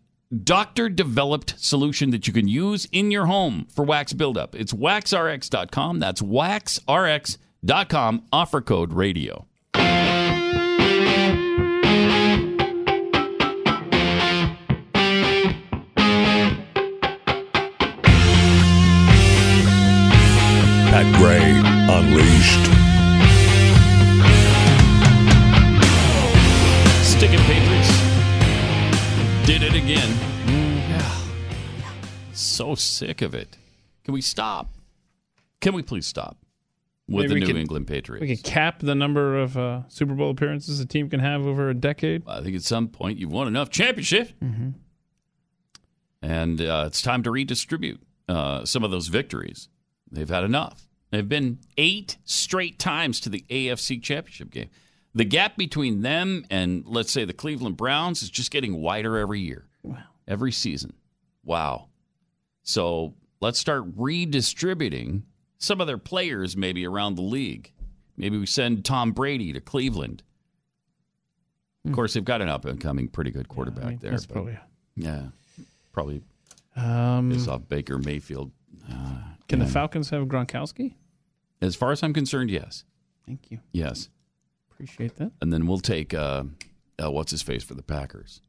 doctor 0.45 0.89
developed 0.89 1.55
solution 1.59 2.11
that 2.11 2.26
you 2.26 2.33
can 2.33 2.49
use 2.49 2.87
in 2.93 3.11
your 3.11 3.26
home 3.26 3.66
for 3.74 3.85
wax 3.85 4.12
buildup. 4.12 4.55
It's 4.55 4.72
waxrx.com. 4.72 5.99
That's 5.99 6.22
Patriot.com, 7.62 8.24
offer 8.33 8.61
code 8.61 8.93
radio. 8.93 9.47
Pat 20.91 21.14
Gray 21.16 21.61
Unleashed. 21.89 22.89
Did 29.59 29.62
it 29.64 29.74
again. 29.74 30.16
Yeah. 30.46 31.20
So 32.32 32.76
sick 32.76 33.20
of 33.20 33.34
it. 33.34 33.57
Can 34.05 34.14
we 34.14 34.20
stop? 34.20 34.72
Can 35.61 35.74
we 35.74 35.82
please 35.82 36.07
stop 36.07 36.36
with 37.09 37.24
Maybe 37.24 37.40
the 37.40 37.40
New 37.40 37.46
could- 37.46 37.57
England 37.57 37.86
Patriots? 37.88 38.20
We 38.20 38.28
can 38.28 38.36
cap 38.44 38.78
the 38.78 38.94
number 38.94 39.40
of 39.40 39.57
uh, 39.59 39.88
Super 39.88 40.14
Bowl 40.14 40.30
appearances 40.30 40.78
a 40.78 40.86
team 40.86 41.11
can 41.11 41.18
have 41.18 41.44
over 41.44 41.68
a 41.68 41.74
decade. 41.74 42.22
I 42.28 42.42
think 42.42 42.55
at 42.55 42.62
some 42.62 42.86
point 42.86 43.18
you've 43.18 43.32
won 43.32 43.48
enough 43.48 43.70
championships, 43.70 44.32
Mm-hmm. 44.40 44.68
and 46.22 46.61
uh, 46.61 46.84
it's 46.86 47.03
time 47.03 47.24
to 47.24 47.32
redistribute 47.32 48.01
uh, 48.28 48.64
some 48.64 48.84
of 48.84 48.92
those 48.92 49.09
victories. 49.09 49.68
They've 50.12 50.28
had 50.28 50.44
enough. 50.44 50.86
They've 51.11 51.28
been 51.28 51.59
eight 51.76 52.18
straight 52.24 52.78
times 52.78 53.18
to 53.20 53.28
the 53.28 53.44
AFC 53.51 54.01
Championship 54.01 54.51
game. 54.51 54.70
The 55.14 55.24
gap 55.24 55.56
between 55.56 56.02
them 56.02 56.44
and, 56.50 56.84
let's 56.86 57.11
say, 57.11 57.24
the 57.24 57.32
Cleveland 57.32 57.76
Browns 57.76 58.22
is 58.22 58.30
just 58.30 58.50
getting 58.50 58.80
wider 58.80 59.18
every 59.18 59.40
year, 59.40 59.66
every 60.28 60.52
season. 60.52 60.92
Wow. 61.44 61.88
So 62.62 63.14
let's 63.40 63.58
start 63.58 63.84
redistributing 63.96 65.24
some 65.58 65.80
of 65.80 65.86
their 65.86 65.98
players 65.98 66.56
maybe 66.56 66.86
around 66.86 67.16
the 67.16 67.22
league. 67.22 67.72
Maybe 68.16 68.38
we 68.38 68.46
send 68.46 68.84
Tom 68.84 69.12
Brady 69.12 69.52
to 69.52 69.61
Cleveland. 69.61 70.22
Of 71.86 71.92
course, 71.92 72.12
they've 72.14 72.24
got 72.24 72.42
an 72.42 72.48
up 72.48 72.64
and 72.66 72.80
coming 72.80 73.08
pretty 73.08 73.30
good 73.30 73.48
quarterback 73.48 73.84
mean, 73.86 73.98
there. 74.00 74.12
but- 74.12 74.28
probably- 74.28 74.58
yeah, 74.96 75.28
probably 75.92 76.22
Um, 76.76 77.32
is 77.32 77.48
off 77.48 77.66
Baker 77.68 77.98
Mayfield. 77.98 78.52
Uh, 78.88 79.22
Can 79.48 79.58
the 79.58 79.66
Falcons 79.66 80.11
have 80.11 80.28
Gronkowski? 80.28 80.94
As 81.61 81.74
far 81.74 81.90
as 81.92 82.02
I'm 82.02 82.12
concerned, 82.12 82.50
yes, 82.50 82.84
Thank 83.26 83.50
you. 83.50 83.61
yes. 83.72 84.08
Appreciate 84.85 85.16
that. 85.16 85.33
And 85.43 85.53
then 85.53 85.66
we'll 85.66 85.78
take 85.81 86.14
uh, 86.14 86.45
uh, 87.03 87.11
what's 87.11 87.31
his 87.31 87.43
face 87.43 87.62
for 87.62 87.74
the 87.74 87.83
Packers. 87.83 88.41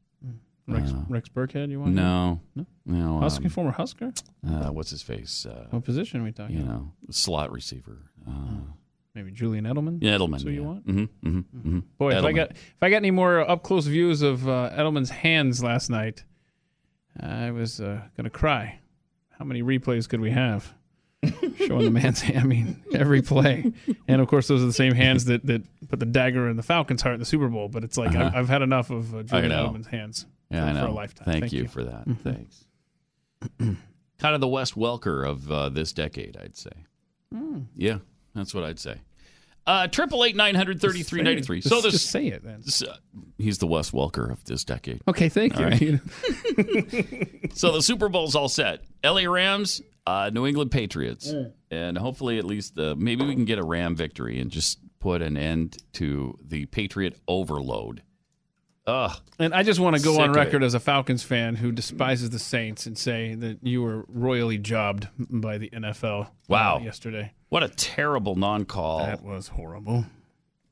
Rex, 0.68 0.92
Uh, 0.92 1.04
Rex 1.08 1.28
Burkhead, 1.28 1.70
you 1.70 1.80
want? 1.80 1.92
No, 1.92 2.40
No? 2.54 2.66
no. 2.86 3.18
Husky, 3.18 3.46
um, 3.46 3.50
former 3.50 3.72
Husker? 3.72 4.12
uh, 4.48 4.68
what's 4.70 4.90
his 4.90 5.02
face? 5.02 5.44
Uh, 5.44 5.66
What 5.70 5.84
position 5.84 6.20
are 6.20 6.24
we 6.24 6.30
talking 6.32 6.56
you 6.56 6.62
about? 6.62 6.72
know, 6.74 6.92
slot 7.10 7.50
receiver. 7.50 7.98
Uh, 8.26 8.60
Maybe 9.14 9.32
Julian 9.32 9.64
Edelman? 9.64 9.98
yeah, 10.00 10.12
Edelman. 10.16 10.30
That's 10.32 10.44
who 10.44 10.50
you 10.50 10.62
want? 10.62 10.86
Mm-hmm, 10.86 11.28
mm-hmm, 11.28 11.38
mm-hmm. 11.58 11.78
Boy, 11.98 12.12
if 12.16 12.24
I 12.24 12.32
got 12.32 12.52
if 12.52 12.76
I 12.80 12.88
got 12.90 12.96
any 12.98 13.10
more 13.10 13.40
up 13.40 13.62
close 13.64 13.86
views 13.86 14.22
of 14.22 14.48
uh, 14.48 14.70
Edelman's 14.72 15.10
hands 15.10 15.62
last 15.64 15.90
night, 15.90 16.24
I 17.20 17.50
was 17.50 17.80
uh, 17.80 18.02
gonna 18.16 18.30
cry. 18.30 18.78
How 19.38 19.44
many 19.44 19.62
replays 19.62 20.08
could 20.08 20.20
we 20.20 20.30
have 20.30 20.72
showing 21.56 21.84
the 21.84 21.90
man's 21.90 22.20
hand? 22.20 22.38
I 22.40 22.42
mean, 22.44 22.82
every 22.94 23.22
play, 23.22 23.72
and 24.08 24.20
of 24.20 24.28
course, 24.28 24.48
those 24.48 24.62
are 24.62 24.66
the 24.66 24.72
same 24.72 24.94
hands 24.94 25.26
that, 25.26 25.44
that 25.46 25.62
put 25.88 26.00
the 26.00 26.06
dagger 26.06 26.48
in 26.48 26.56
the 26.56 26.62
Falcons' 26.62 27.02
heart 27.02 27.14
in 27.14 27.20
the 27.20 27.26
Super 27.26 27.48
Bowl. 27.48 27.68
But 27.68 27.84
it's 27.84 27.96
like 27.96 28.10
I've, 28.10 28.20
Uh-huh. 28.28 28.38
I've 28.38 28.48
had 28.48 28.62
enough 28.62 28.90
of 28.90 29.14
uh, 29.14 29.22
Julian. 29.22 29.50
Edelman's 29.52 29.86
hands 29.86 30.26
Yeah, 30.50 30.64
for, 30.64 30.70
I 30.70 30.72
know. 30.72 30.80
for 30.82 30.86
a 30.88 30.92
lifetime. 30.92 31.40
Thank, 31.40 31.52
you, 31.52 31.68
for 31.68 31.84
that. 31.84 32.06
Mhm. 32.08 32.18
Thanks. 32.20 32.64
kind 34.18 34.34
of 34.34 34.40
the 34.40 34.48
Wes 34.48 34.72
Welker 34.72 35.26
of 35.28 35.50
uh, 35.50 35.68
this 35.68 35.92
decade, 35.92 36.36
I'd 36.36 36.56
say. 36.56 36.70
Mm. 37.34 37.66
Yeah, 37.76 37.98
that's 38.34 38.54
what 38.54 38.64
I'd 38.64 38.78
say. 38.78 38.96
Uh, 39.64 39.86
Triple 39.86 40.24
eight 40.24 40.34
nine 40.34 40.56
hundred 40.56 40.80
thirty 40.80 41.04
three 41.04 41.22
ninety 41.22 41.40
three. 41.42 41.60
So 41.60 41.80
this, 41.80 41.92
Just 41.92 42.10
say 42.10 42.26
it 42.26 42.42
then. 42.42 42.62
this, 42.64 42.82
uh, 42.82 42.96
he's 43.38 43.58
the 43.58 43.66
Wes 43.68 43.92
Welker 43.92 44.28
of 44.30 44.44
this 44.44 44.64
decade. 44.64 45.00
Okay, 45.06 45.28
thank 45.28 45.56
All 45.56 45.72
you. 45.72 46.00
right. 46.58 47.52
so 47.56 47.70
the 47.70 47.80
Super 47.80 48.08
Bowl's 48.08 48.34
all 48.34 48.48
set. 48.48 48.80
LA 49.04 49.22
Rams, 49.30 49.80
uh, 50.06 50.30
New 50.32 50.46
England 50.46 50.70
Patriots, 50.70 51.32
and 51.70 51.96
hopefully 51.98 52.38
at 52.38 52.44
least 52.44 52.78
uh, 52.78 52.94
maybe 52.96 53.24
we 53.24 53.34
can 53.34 53.44
get 53.44 53.58
a 53.58 53.64
Ram 53.64 53.94
victory 53.96 54.38
and 54.40 54.50
just 54.50 54.78
put 55.00 55.22
an 55.22 55.36
end 55.36 55.76
to 55.94 56.36
the 56.44 56.66
Patriot 56.66 57.18
overload. 57.28 58.02
Ugh. 58.86 59.16
And 59.38 59.54
I 59.54 59.62
just 59.62 59.78
want 59.78 59.94
to 59.96 60.02
go 60.02 60.14
Sick 60.14 60.22
on 60.22 60.32
record 60.32 60.64
as 60.64 60.74
a 60.74 60.80
Falcons 60.80 61.22
fan 61.22 61.54
who 61.54 61.70
despises 61.70 62.30
the 62.30 62.38
Saints 62.40 62.86
and 62.86 62.98
say 62.98 63.34
that 63.36 63.58
you 63.62 63.80
were 63.82 64.04
royally 64.08 64.58
jobbed 64.58 65.06
by 65.18 65.58
the 65.58 65.70
NFL. 65.70 66.26
uh, 66.26 66.30
Wow. 66.48 66.78
yesterday. 66.80 67.32
What 67.48 67.62
a 67.62 67.68
terrible 67.68 68.34
non-call. 68.34 69.06
That 69.06 69.22
was 69.22 69.48
horrible. 69.48 70.04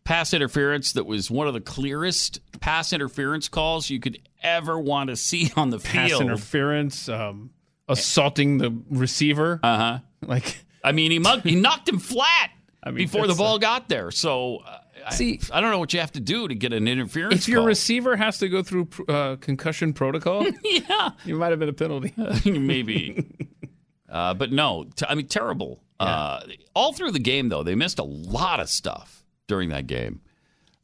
Pass 0.02 0.34
interference 0.34 0.92
that 0.94 1.06
was 1.06 1.30
one 1.30 1.46
of 1.46 1.54
the 1.54 1.60
clearest 1.60 2.40
pass 2.60 2.92
interference 2.92 3.48
calls 3.48 3.90
you 3.90 4.00
could 4.00 4.18
ever 4.42 4.76
want 4.76 5.08
to 5.10 5.14
see 5.16 5.52
on 5.56 5.70
the 5.70 5.78
Pass 5.78 6.08
field. 6.08 6.22
interference, 6.22 7.08
um, 7.08 7.50
assaulting 7.90 8.58
the 8.58 8.74
receiver. 8.90 9.60
Uh 9.62 9.76
huh. 9.76 9.98
Like, 10.22 10.62
I 10.84 10.92
mean, 10.92 11.10
he 11.12 11.18
mugged, 11.18 11.46
he 11.46 11.56
knocked 11.56 11.88
him 11.88 11.98
flat 11.98 12.50
I 12.82 12.90
mean, 12.90 13.06
before 13.06 13.26
the 13.26 13.32
ball 13.34 13.58
got 13.58 13.88
there. 13.88 14.10
So, 14.10 14.58
uh, 14.58 15.10
See- 15.12 15.40
I, 15.50 15.56
I 15.56 15.60
don't 15.62 15.70
know 15.70 15.78
what 15.78 15.94
you 15.94 16.00
have 16.00 16.12
to 16.12 16.20
do 16.20 16.46
to 16.46 16.54
get 16.54 16.74
an 16.74 16.86
interference. 16.86 17.36
if 17.36 17.48
your 17.48 17.60
call. 17.60 17.66
receiver 17.68 18.16
has 18.16 18.36
to 18.40 18.48
go 18.50 18.62
through 18.62 18.88
uh, 19.08 19.36
concussion 19.36 19.94
protocol, 19.94 20.46
yeah, 20.62 21.12
you 21.24 21.36
might 21.36 21.52
have 21.52 21.58
been 21.58 21.70
a 21.70 21.72
penalty. 21.72 22.12
maybe. 22.44 23.26
Uh, 24.10 24.34
but 24.34 24.52
no, 24.52 24.84
t- 24.94 25.06
I 25.08 25.14
mean 25.14 25.26
terrible. 25.26 25.82
Uh, 25.98 26.42
all 26.74 26.92
through 26.92 27.12
the 27.12 27.18
game, 27.18 27.48
though, 27.48 27.62
they 27.62 27.74
missed 27.74 27.98
a 27.98 28.04
lot 28.04 28.60
of 28.60 28.68
stuff 28.68 29.24
during 29.46 29.70
that 29.70 29.86
game, 29.86 30.20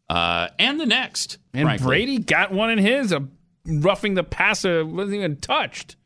uh, 0.09 0.48
and 0.59 0.80
the 0.80 0.86
next. 0.86 1.36
And 1.52 1.66
frankly. 1.66 1.86
Brady 1.86 2.18
got 2.20 2.52
one 2.52 2.70
in 2.70 2.78
his, 2.78 3.12
uh, 3.12 3.20
roughing 3.66 4.14
the 4.14 4.24
passer, 4.24 4.82
wasn't 4.86 5.16
even 5.16 5.36
touched 5.36 5.96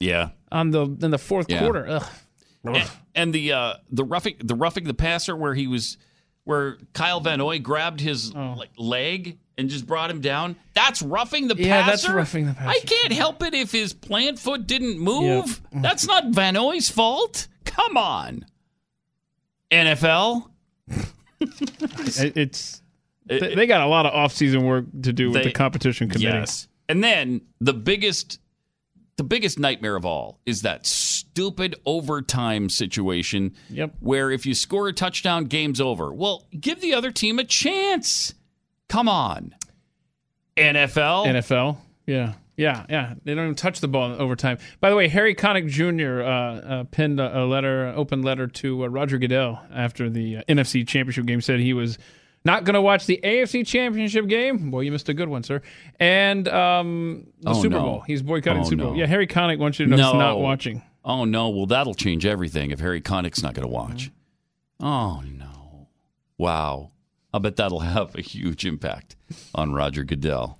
yeah, 0.00 0.30
on 0.56 0.70
the 0.70 0.82
in 1.02 1.10
the 1.10 1.18
fourth 1.18 1.50
Yeah. 1.50 1.60
quarter. 1.60 1.86
Ugh. 1.88 2.04
and, 2.64 2.90
and 3.14 3.32
the 3.34 3.52
uh, 3.52 3.74
the 3.90 4.04
roughing 4.04 4.36
the 4.42 4.54
roughing 4.54 4.84
the 4.84 4.94
passer 4.94 5.36
where 5.36 5.54
he 5.54 5.66
was 5.66 5.96
where 6.44 6.78
Kyle 6.94 7.20
Van 7.20 7.38
Noy 7.38 7.58
grabbed 7.58 8.00
his 8.00 8.32
Oh. 8.34 8.54
like, 8.56 8.70
leg 8.78 9.38
and 9.58 9.68
just 9.68 9.86
brought 9.86 10.10
him 10.10 10.20
down. 10.20 10.54
That's 10.74 11.02
roughing 11.02 11.48
the 11.48 11.56
Yeah, 11.56 11.82
passer. 11.82 11.90
that's 11.90 12.08
roughing 12.08 12.46
the 12.46 12.54
passer. 12.54 12.68
I 12.70 12.78
can't 12.80 13.12
help 13.12 13.42
it 13.42 13.54
if 13.54 13.72
his 13.72 13.92
plant 13.92 14.38
foot 14.38 14.66
didn't 14.66 14.98
move. 14.98 15.60
That's 15.72 16.06
not 16.06 16.26
Van 16.28 16.54
Noy's 16.54 16.88
fault. 16.90 17.48
Come 17.64 17.96
on, 17.96 18.44
NFL. 19.70 20.50
It's 21.40 22.82
they, 23.26 23.54
they 23.54 23.66
got 23.66 23.80
a 23.80 23.86
lot 23.86 24.06
of 24.06 24.14
off-season 24.14 24.64
work 24.64 24.84
to 25.02 25.12
do 25.12 25.26
with 25.30 25.42
They- 25.42 25.48
the 25.48 25.52
competition 25.52 26.08
committee. 26.08 26.24
Yes. 26.32 26.68
And 26.88 27.02
then 27.02 27.40
the 27.60 27.74
biggest 27.74 28.38
the 29.16 29.24
biggest 29.24 29.58
nightmare 29.58 29.96
of 29.96 30.04
all 30.04 30.40
is 30.46 30.62
that 30.62 30.86
stupid 30.86 31.74
overtime 31.86 32.68
situation 32.68 33.54
Yep. 33.70 33.94
where 34.00 34.30
if 34.30 34.44
you 34.46 34.54
score 34.54 34.88
a 34.88 34.92
touchdown 34.92 35.44
game's 35.44 35.80
over. 35.80 36.12
Well, 36.12 36.46
give 36.58 36.80
the 36.80 36.94
other 36.94 37.10
team 37.10 37.38
a 37.38 37.44
chance. 37.44 38.34
Come 38.88 39.08
on. 39.08 39.54
NFL. 40.56 41.26
NFL. 41.26 41.76
Yeah. 42.06 42.34
Yeah, 42.56 42.86
yeah. 42.88 43.14
They 43.24 43.34
don't 43.34 43.44
even 43.44 43.54
touch 43.54 43.80
the 43.80 43.88
ball 43.88 44.12
in 44.14 44.18
overtime. 44.20 44.56
By 44.80 44.88
the 44.88 44.96
way, 44.96 45.08
Harry 45.08 45.34
Connick 45.34 45.68
Jr. 45.68 46.22
Uh, 46.22 46.30
uh, 46.80 46.84
penned 46.84 47.20
a, 47.20 47.44
letter, 47.44 47.92
open 47.94 48.22
letter 48.22 48.46
to 48.46 48.84
uh, 48.84 48.86
Roger 48.88 49.18
Goodell 49.18 49.60
after 49.74 50.08
the 50.08 50.38
uh, 50.38 50.42
NFC 50.48 50.86
Championship 50.88 51.26
game. 51.26 51.42
Said 51.42 51.60
he 51.60 51.74
was 51.74 51.98
not 52.46 52.64
going 52.64 52.74
to 52.74 52.80
watch 52.80 53.04
the 53.04 53.20
AFC 53.22 53.66
Championship 53.66 54.26
game. 54.28 54.70
Boy, 54.70 54.80
you 54.80 54.92
missed 54.92 55.08
a 55.10 55.14
good 55.14 55.28
one, 55.28 55.42
sir. 55.42 55.60
And 56.00 56.48
um, 56.48 57.26
the 57.42 57.50
Oh, 57.50 57.60
Super 57.62 57.76
no. 57.76 57.82
Bowl. 57.82 58.00
He's 58.06 58.22
boycotting 58.22 58.60
Oh, 58.60 58.64
the 58.64 58.70
Super 58.70 58.82
Bowl. 58.84 58.92
no. 58.92 58.98
Yeah, 58.98 59.06
Harry 59.06 59.26
Connick 59.26 59.58
wants 59.58 59.78
you 59.78 59.84
to 59.86 59.90
know 59.90 59.96
no. 59.98 60.04
he's 60.12 60.14
not 60.18 60.40
watching. 60.40 60.82
Oh 61.04 61.24
no, 61.24 61.50
well 61.50 61.66
that'll 61.66 61.94
change 61.94 62.24
everything 62.26 62.70
if 62.72 62.80
Harry 62.80 63.00
Connick's 63.00 63.42
not 63.42 63.54
going 63.54 63.66
to 63.66 63.72
watch. 63.72 64.10
Oh 64.80 65.22
no. 65.24 65.88
Wow. 66.38 66.90
I 67.34 67.38
bet 67.38 67.56
that'll 67.56 67.80
have 67.94 68.14
a 68.14 68.22
huge 68.22 68.64
impact 68.64 69.16
on 69.54 69.72
Roger 69.72 70.04
Goodell. 70.04 70.58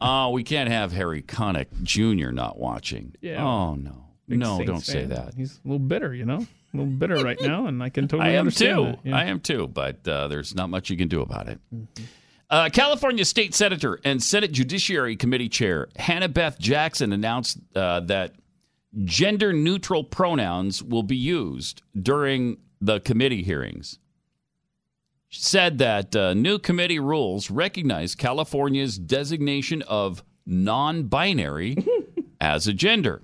oh, 0.00 0.30
we 0.32 0.44
can't 0.44 0.68
have 0.70 0.92
Harry 0.92 1.22
Connick 1.22 1.66
Jr. 1.82 2.30
not 2.30 2.58
watching. 2.58 3.14
Yeah. 3.20 3.42
Oh 3.44 3.74
no. 3.74 4.04
Big 4.28 4.38
no, 4.40 4.56
Saints 4.58 4.70
don't 4.70 4.80
say 4.80 5.04
that. 5.06 5.32
He's 5.34 5.58
a 5.64 5.68
little 5.68 5.78
bitter, 5.78 6.14
you 6.14 6.26
know? 6.26 6.46
A 6.74 6.76
little 6.76 6.92
bitter 6.92 7.16
right 7.16 7.40
now, 7.40 7.66
and 7.66 7.82
I 7.82 7.88
can 7.88 8.08
totally 8.08 8.30
I 8.30 8.32
am 8.34 8.40
understand 8.40 8.76
too. 8.76 8.84
that. 8.84 8.98
Yeah. 9.04 9.16
I 9.16 9.24
am 9.24 9.40
too, 9.40 9.68
but 9.68 10.06
uh, 10.06 10.28
there's 10.28 10.54
not 10.54 10.68
much 10.68 10.90
you 10.90 10.96
can 10.96 11.08
do 11.08 11.22
about 11.22 11.48
it. 11.48 11.58
Mm-hmm. 11.74 12.04
Uh, 12.50 12.68
California 12.70 13.24
State 13.24 13.54
Senator 13.54 14.00
and 14.04 14.22
Senate 14.22 14.52
Judiciary 14.52 15.16
Committee 15.16 15.50
Chair 15.50 15.88
Hannah 15.96 16.28
Beth 16.28 16.58
Jackson 16.58 17.12
announced 17.12 17.58
uh, 17.74 18.00
that 18.00 18.34
gender 19.04 19.52
neutral 19.52 20.02
pronouns 20.02 20.82
will 20.82 21.02
be 21.02 21.16
used 21.16 21.82
during 22.00 22.56
the 22.80 23.00
committee 23.00 23.42
hearings. 23.42 23.98
She 25.28 25.42
said 25.42 25.76
that 25.78 26.16
uh, 26.16 26.32
new 26.32 26.58
committee 26.58 26.98
rules 26.98 27.50
recognize 27.50 28.14
California's 28.14 28.98
designation 28.98 29.82
of 29.82 30.22
non 30.46 31.04
binary 31.04 31.76
as 32.40 32.66
a 32.66 32.72
gender. 32.72 33.22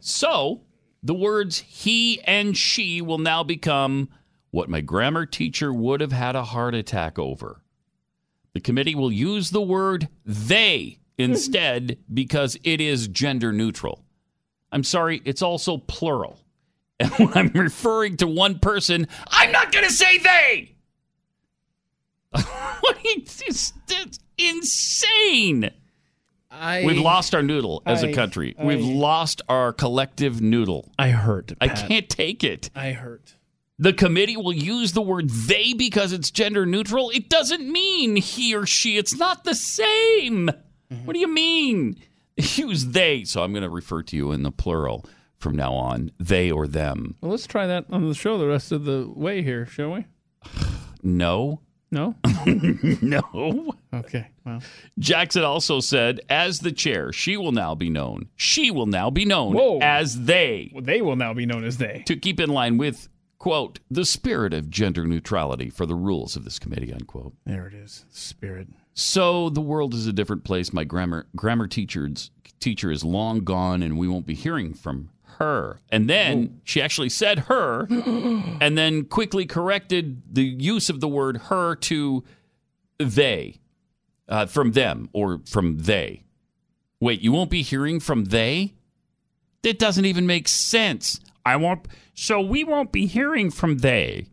So 0.00 0.62
the 1.06 1.14
words 1.14 1.58
he 1.58 2.20
and 2.22 2.56
she 2.56 3.00
will 3.00 3.18
now 3.18 3.44
become 3.44 4.08
what 4.50 4.68
my 4.68 4.80
grammar 4.80 5.24
teacher 5.24 5.72
would 5.72 6.00
have 6.00 6.10
had 6.10 6.34
a 6.34 6.42
heart 6.42 6.74
attack 6.74 7.16
over. 7.16 7.62
The 8.54 8.60
committee 8.60 8.96
will 8.96 9.12
use 9.12 9.50
the 9.50 9.62
word 9.62 10.08
they 10.24 10.98
instead 11.18 11.98
because 12.12 12.58
it 12.64 12.80
is 12.80 13.06
gender 13.06 13.52
neutral. 13.52 14.04
I'm 14.72 14.82
sorry, 14.82 15.22
it's 15.24 15.42
also 15.42 15.78
plural. 15.78 16.40
And 16.98 17.10
when 17.18 17.34
I'm 17.34 17.48
referring 17.48 18.16
to 18.18 18.26
one 18.26 18.58
person, 18.58 19.06
I'm 19.28 19.52
not 19.52 19.70
going 19.70 19.84
to 19.84 19.92
say 19.92 20.16
they. 20.16 20.76
what 22.80 22.96
is 23.04 23.36
this? 23.36 23.74
That's 23.86 24.18
insane. 24.38 25.72
I, 26.50 26.84
We've 26.84 26.98
lost 26.98 27.34
our 27.34 27.42
noodle 27.42 27.82
as 27.86 28.02
a 28.02 28.10
I- 28.10 28.12
country. 28.12 28.54
I- 28.58 28.64
We've 28.64 28.84
lost 28.84 29.42
our 29.48 29.72
collective 29.72 30.40
noodle. 30.40 30.92
I 30.98 31.08
hurt. 31.10 31.52
I 31.60 31.68
can't 31.68 32.08
take 32.08 32.44
it. 32.44 32.70
I 32.74 32.92
hurt. 32.92 33.34
The 33.78 33.92
committee 33.92 34.36
will 34.38 34.54
use 34.54 34.92
the 34.92 35.02
word 35.02 35.28
they 35.28 35.74
because 35.74 36.12
it's 36.12 36.30
gender 36.30 36.64
neutral. 36.64 37.10
It 37.10 37.28
doesn't 37.28 37.70
mean 37.70 38.16
he 38.16 38.54
or 38.54 38.64
she. 38.64 38.96
It's 38.96 39.14
not 39.16 39.44
the 39.44 39.54
same. 39.54 40.48
Mm-hmm. 40.90 41.04
What 41.04 41.12
do 41.12 41.18
you 41.20 41.28
mean? 41.32 41.96
Use 42.36 42.86
they. 42.86 43.24
So 43.24 43.42
I'm 43.42 43.52
going 43.52 43.62
to 43.64 43.68
refer 43.70 44.02
to 44.04 44.16
you 44.16 44.30
in 44.32 44.42
the 44.44 44.52
plural 44.52 45.04
from 45.38 45.56
now 45.56 45.74
on 45.74 46.10
they 46.18 46.50
or 46.50 46.66
them. 46.66 47.16
Well, 47.20 47.32
let's 47.32 47.46
try 47.46 47.66
that 47.66 47.86
on 47.90 48.08
the 48.08 48.14
show 48.14 48.38
the 48.38 48.46
rest 48.46 48.72
of 48.72 48.84
the 48.84 49.10
way 49.14 49.42
here, 49.42 49.66
shall 49.66 49.92
we? 49.92 50.06
No. 51.02 51.60
No. 51.96 52.14
no. 53.00 53.74
Okay. 53.94 54.26
Well. 54.44 54.62
Jackson 54.98 55.44
also 55.44 55.80
said, 55.80 56.20
as 56.28 56.60
the 56.60 56.70
chair, 56.70 57.10
she 57.10 57.38
will 57.38 57.52
now 57.52 57.74
be 57.74 57.88
known. 57.88 58.28
She 58.36 58.70
will 58.70 58.84
now 58.84 59.08
be 59.08 59.24
known 59.24 59.54
Whoa. 59.54 59.78
as 59.80 60.24
they. 60.24 60.70
Well, 60.74 60.84
they 60.84 61.00
will 61.00 61.16
now 61.16 61.32
be 61.32 61.46
known 61.46 61.64
as 61.64 61.78
they. 61.78 62.02
To 62.06 62.16
keep 62.16 62.38
in 62.38 62.50
line 62.50 62.76
with, 62.76 63.08
quote, 63.38 63.78
the 63.90 64.04
spirit 64.04 64.52
of 64.52 64.68
gender 64.68 65.06
neutrality 65.06 65.70
for 65.70 65.86
the 65.86 65.94
rules 65.94 66.36
of 66.36 66.44
this 66.44 66.58
committee, 66.58 66.92
unquote. 66.92 67.32
There 67.46 67.66
it 67.66 67.72
is. 67.72 68.04
Spirit. 68.10 68.68
So 68.92 69.48
the 69.48 69.62
world 69.62 69.94
is 69.94 70.06
a 70.06 70.12
different 70.12 70.44
place. 70.44 70.74
My 70.74 70.84
grammar 70.84 71.26
grammar 71.34 71.66
teacher's 71.66 72.30
teacher 72.60 72.90
is 72.90 73.04
long 73.04 73.40
gone, 73.40 73.82
and 73.82 73.96
we 73.96 74.06
won't 74.06 74.26
be 74.26 74.34
hearing 74.34 74.74
from 74.74 75.08
her. 75.38 75.80
And 75.90 76.08
then 76.08 76.60
she 76.64 76.80
actually 76.80 77.08
said 77.08 77.40
her, 77.40 77.86
and 77.90 78.76
then 78.76 79.04
quickly 79.04 79.46
corrected 79.46 80.22
the 80.32 80.44
use 80.44 80.88
of 80.88 81.00
the 81.00 81.08
word 81.08 81.36
her 81.36 81.74
to 81.76 82.24
they, 82.98 83.60
uh, 84.28 84.46
from 84.46 84.72
them 84.72 85.08
or 85.12 85.40
from 85.46 85.78
they. 85.78 86.24
Wait, 87.00 87.20
you 87.20 87.32
won't 87.32 87.50
be 87.50 87.62
hearing 87.62 88.00
from 88.00 88.26
they? 88.26 88.74
That 89.62 89.78
doesn't 89.78 90.04
even 90.04 90.26
make 90.26 90.48
sense. 90.48 91.20
I 91.44 91.56
won't. 91.56 91.86
So 92.14 92.40
we 92.40 92.64
won't 92.64 92.92
be 92.92 93.06
hearing 93.06 93.50
from 93.50 93.78
they. 93.78 94.28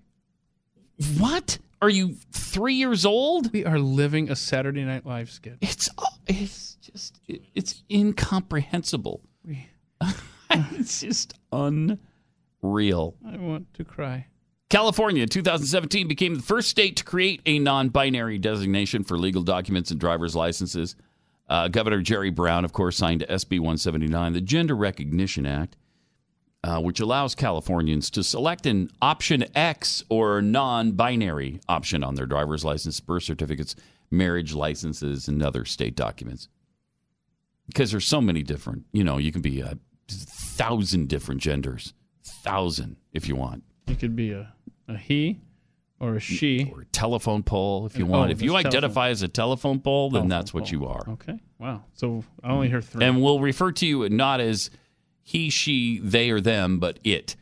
What? 1.17 1.57
Are 1.81 1.89
you 1.89 2.15
three 2.31 2.75
years 2.75 3.05
old? 3.05 3.51
We 3.51 3.65
are 3.65 3.77
living 3.77 4.29
a 4.31 4.37
Saturday 4.37 4.85
Night 4.85 5.05
Live 5.05 5.29
skit. 5.29 5.57
It's 5.59 5.89
it's 6.27 6.75
just 6.75 7.19
it's 7.27 7.83
incomprehensible. 7.91 9.21
it's 10.71 11.01
just 11.01 11.33
unreal. 11.51 13.15
I 13.25 13.37
want 13.37 13.73
to 13.75 13.83
cry. 13.83 14.27
California, 14.69 15.27
2017, 15.27 16.07
became 16.07 16.33
the 16.33 16.41
first 16.41 16.67
state 16.67 16.95
to 16.97 17.03
create 17.03 17.41
a 17.45 17.59
non-binary 17.59 18.39
designation 18.39 19.03
for 19.03 19.19
legal 19.19 19.43
documents 19.43 19.91
and 19.91 19.99
driver's 19.99 20.35
licenses. 20.35 20.95
Uh, 21.47 21.67
Governor 21.67 22.01
Jerry 22.01 22.31
Brown, 22.31 22.65
of 22.65 22.73
course, 22.73 22.97
signed 22.97 23.23
SB 23.29 23.59
179, 23.59 24.33
the 24.33 24.41
Gender 24.41 24.75
Recognition 24.75 25.45
Act, 25.45 25.77
uh, 26.63 26.79
which 26.79 26.99
allows 26.99 27.35
Californians 27.35 28.09
to 28.09 28.23
select 28.23 28.65
an 28.65 28.89
option 28.99 29.45
X 29.55 30.03
or 30.09 30.41
non-binary 30.41 31.59
option 31.69 32.03
on 32.03 32.15
their 32.15 32.25
driver's 32.25 32.65
license, 32.65 32.99
birth 32.99 33.23
certificates, 33.23 33.75
marriage 34.09 34.55
licenses, 34.55 35.27
and 35.27 35.43
other 35.43 35.65
state 35.65 35.95
documents. 35.95 36.47
Because 37.67 37.91
there's 37.91 38.07
so 38.07 38.21
many 38.21 38.41
different, 38.41 38.85
you 38.91 39.03
know, 39.03 39.17
you 39.19 39.31
can 39.31 39.41
be 39.41 39.61
a 39.61 39.77
thousand 40.13 41.07
different 41.09 41.41
genders, 41.41 41.93
thousand 42.23 42.97
if 43.13 43.27
you 43.27 43.35
want. 43.35 43.63
It 43.87 43.99
could 43.99 44.15
be 44.15 44.31
a, 44.31 44.53
a 44.87 44.97
he 44.97 45.41
or 45.99 46.15
a 46.15 46.19
she. 46.19 46.71
Or 46.73 46.81
a 46.81 46.85
telephone 46.85 47.43
pole 47.43 47.85
if 47.85 47.97
you 47.97 48.05
Oh, 48.05 48.09
want. 48.09 48.31
if 48.31 48.41
you 48.41 48.55
identify 48.55 49.09
as 49.09 49.21
a 49.21 49.27
telephone 49.27 49.79
pole, 49.79 50.09
then 50.09 50.21
Telephone 50.23 50.29
that's 50.29 50.53
what 50.53 50.63
pole. 50.65 50.71
you 50.71 50.85
are. 50.87 51.09
Okay. 51.09 51.39
Wow. 51.59 51.83
So 51.93 52.23
I 52.43 52.49
only 52.51 52.69
hear 52.69 52.81
three. 52.81 53.05
And 53.05 53.21
we'll 53.21 53.39
refer 53.39 53.71
to 53.73 53.85
you 53.85 54.07
not 54.09 54.39
as 54.41 54.69
he, 55.21 55.49
she, 55.49 55.99
they, 55.99 56.29
or 56.29 56.41
them, 56.41 56.79
but 56.79 56.99
it. 57.03 57.35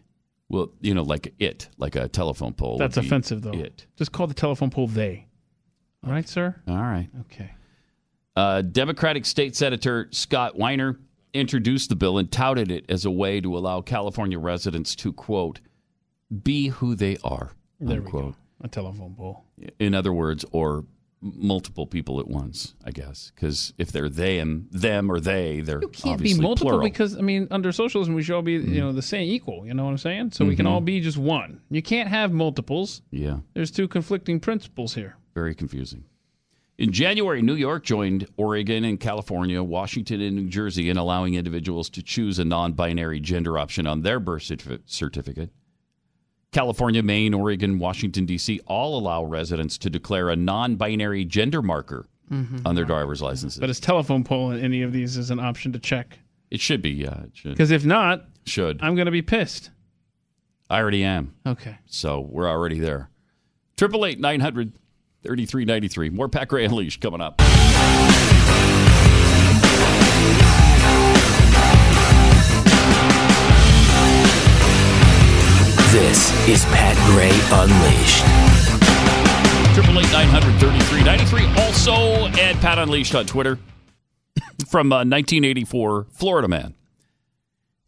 Well, 0.50 0.72
you 0.82 0.94
know, 0.94 1.04
like 1.04 1.34
it, 1.40 1.70
like 1.78 1.96
a 1.96 2.08
telephone 2.08 2.54
pole. 2.54 2.78
That's 2.78 2.98
offensive, 2.98 3.42
though. 3.42 3.52
It. 3.54 3.88
Just 3.96 4.12
call 4.12 4.28
the 4.28 4.34
telephone 4.34 4.70
pole 4.70 4.88
they. 4.88 5.28
All 6.06 6.12
right, 6.12 6.28
sir? 6.28 6.62
All 6.68 6.76
right. 6.76 7.08
Okay. 7.22 7.52
Uh, 8.36 8.62
Democratic 8.62 9.26
State 9.26 9.56
Senator 9.56 10.08
Scott 10.12 10.58
Wiener 10.58 11.00
introduced 11.34 11.90
the 11.90 11.96
bill 11.96 12.18
and 12.18 12.32
touted 12.32 12.72
it 12.72 12.86
as 12.90 13.06
a 13.06 13.12
way 13.12 13.40
to 13.42 13.58
allow 13.58 13.82
California 13.82 14.38
residents 14.40 14.96
to, 14.98 15.14
quote, 15.14 15.60
be 16.44 16.68
who 16.70 16.96
they 16.96 17.18
are, 17.24 17.52
There 17.80 18.00
we 18.02 18.06
unquote. 18.06 18.34
go. 18.34 18.38
A 18.64 18.68
telephone 18.68 19.16
pole. 19.16 19.44
In 19.80 19.94
other 19.96 20.14
words, 20.14 20.46
or 20.52 20.86
multiple 21.22 21.86
people 21.88 22.20
at 22.20 22.28
once, 22.28 22.74
I 22.86 22.92
guess. 22.92 23.32
Because 23.36 23.74
if 23.78 23.92
they're 23.92 24.10
them, 24.10 24.68
them 24.72 25.12
or 25.12 25.20
they, 25.20 25.62
they're 25.62 25.80
Can't 25.80 26.06
obviously 26.16 26.40
be 26.40 26.42
multiple 26.44 26.70
plural. 26.72 26.84
because 26.84 27.18
I 27.18 27.22
mean, 27.22 27.48
under 27.52 27.72
socialism, 27.72 28.14
we 28.16 28.24
should 28.24 28.36
all 28.36 28.42
be 28.42 28.54
you 28.54 28.80
know 28.82 28.92
the 28.92 29.02
same 29.02 29.30
equal. 29.30 29.66
You 29.68 29.74
know 29.74 29.84
what 29.86 29.92
I'm 29.92 29.98
saying? 30.00 30.32
So 30.32 30.46
we 30.46 30.56
can 30.56 30.66
Mhm. 30.66 30.70
all 30.70 30.82
be 30.82 31.00
just 31.00 31.18
one. 31.18 31.62
You 31.70 31.82
can't 31.82 32.10
have 32.10 32.32
multiples. 32.32 33.02
yeah. 33.12 33.38
There's 33.54 33.72
two 33.72 33.88
conflicting 33.88 34.40
principles 34.40 34.96
here. 34.96 35.16
Very 35.36 35.54
confusing. 35.56 36.04
In 36.82 36.92
January, 36.92 37.44
New 37.44 37.54
York 37.54 37.84
joined 37.84 38.28
Oregon 38.38 38.84
and 38.86 39.00
California, 39.00 39.62
Washington, 39.62 40.20
and 40.20 40.36
New 40.36 40.50
Jersey 40.50 40.90
in 40.90 40.98
allowing 40.98 41.36
individuals 41.36 41.92
to 41.92 42.02
choose 42.02 42.40
a 42.40 42.44
non 42.44 42.74
binary 42.74 43.20
gender 43.20 43.60
option 43.60 43.86
on 43.86 44.02
their 44.02 44.20
birth 44.20 44.52
certificate. 44.88 45.52
California, 46.52 47.04
Maine, 47.04 47.36
Oregon, 47.36 47.78
Washington, 47.78 48.26
D.C. 48.26 48.62
all 48.66 48.98
allow 48.98 49.24
residents 49.24 49.78
to 49.78 49.92
declare 49.92 50.32
a 50.32 50.36
non 50.36 50.76
binary 50.76 51.24
gender 51.24 51.62
marker 51.62 52.08
Mhm. 52.32 52.64
on 52.66 52.74
their 52.74 52.86
driver's 52.86 53.22
licenses. 53.22 53.60
But 53.60 53.70
is 53.70 53.80
telephone 53.80 54.24
pole 54.24 54.50
in 54.50 54.60
any 54.60 54.82
of 54.82 54.92
these 54.92 55.18
is 55.18 55.30
an 55.30 55.40
option 55.40 55.72
to 55.74 55.80
check? 55.80 56.18
it 56.50 56.60
should 56.60 56.82
be, 56.82 56.90
yeah. 56.90 57.26
Because 57.44 57.70
if 57.70 57.86
not, 57.86 58.26
should. 58.46 58.82
I'm 58.82 58.96
going 58.96 59.06
to 59.06 59.12
be 59.12 59.22
pissed. 59.22 59.70
I 60.68 60.80
already 60.80 61.04
am. 61.04 61.36
Okay. 61.46 61.78
So 61.86 62.20
we're 62.22 62.50
already 62.50 62.80
there. 62.80 63.12
Triple 63.78 64.04
eight 64.04 64.20
nine 64.20 64.40
hundred 64.40 64.74
thirty 65.24 65.46
three 65.46 65.66
ninety 65.66 65.88
three. 65.88 66.10
More 66.10 66.30
Pat 66.30 66.48
Gray 66.48 66.66
Unleashed 66.66 67.02
coming 67.02 67.22
up. 67.22 67.42
This 75.92 76.32
is 76.48 76.64
Pat 76.66 76.96
Gray 77.12 77.32
Unleashed. 77.52 78.24
Triple 79.76 80.00
eight 80.00 80.12
nine 80.14 80.28
hundred 80.30 80.58
thirty 80.60 80.80
three 80.86 81.04
ninety 81.04 81.26
three. 81.26 81.46
Also 81.64 82.28
at 82.40 82.56
Pat 82.62 82.80
Unleashed 82.80 83.14
on 83.14 83.26
Twitter 83.26 83.58
from 84.70 84.94
uh, 84.94 85.04
1984, 85.04 86.08
Florida 86.12 86.48
man. 86.48 86.76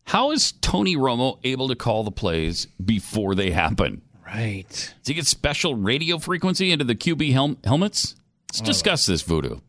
How 0.05 0.31
is 0.31 0.51
Tony 0.59 0.97
Romo 0.97 1.39
able 1.45 1.69
to 1.69 1.75
call 1.75 2.03
the 2.03 2.11
plays 2.11 2.65
before 2.83 3.35
they 3.35 3.51
happen? 3.51 4.01
Right. 4.33 4.67
Does 4.67 5.07
he 5.07 5.13
get 5.13 5.27
special 5.27 5.75
radio 5.75 6.17
frequency 6.17 6.71
into 6.71 6.85
the 6.85 6.95
QB 6.95 7.31
hel- 7.33 7.57
helmets? 7.63 8.15
Let's 8.51 8.61
discuss 8.61 9.05
this 9.05 9.21
voodoo. 9.21 9.59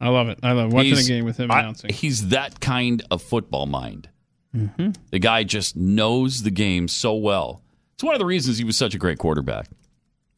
I 0.00 0.08
love 0.08 0.28
it. 0.28 0.38
I 0.42 0.52
love 0.52 0.72
watching 0.72 0.94
He's- 0.94 1.06
a 1.06 1.08
game 1.08 1.24
with 1.24 1.36
him 1.38 1.50
I- 1.50 1.74
he's 1.90 2.28
that 2.28 2.60
kind 2.60 3.02
of 3.10 3.22
football 3.22 3.66
mind. 3.66 4.08
Mm-hmm. 4.56 4.90
The 5.10 5.18
guy 5.18 5.44
just 5.44 5.76
knows 5.76 6.42
the 6.42 6.50
game 6.50 6.88
so 6.88 7.14
well. 7.14 7.62
It's 7.94 8.02
one 8.04 8.14
of 8.14 8.18
the 8.18 8.26
reasons 8.26 8.58
he 8.58 8.64
was 8.64 8.76
such 8.76 8.94
a 8.94 8.98
great 8.98 9.18
quarterback. 9.18 9.68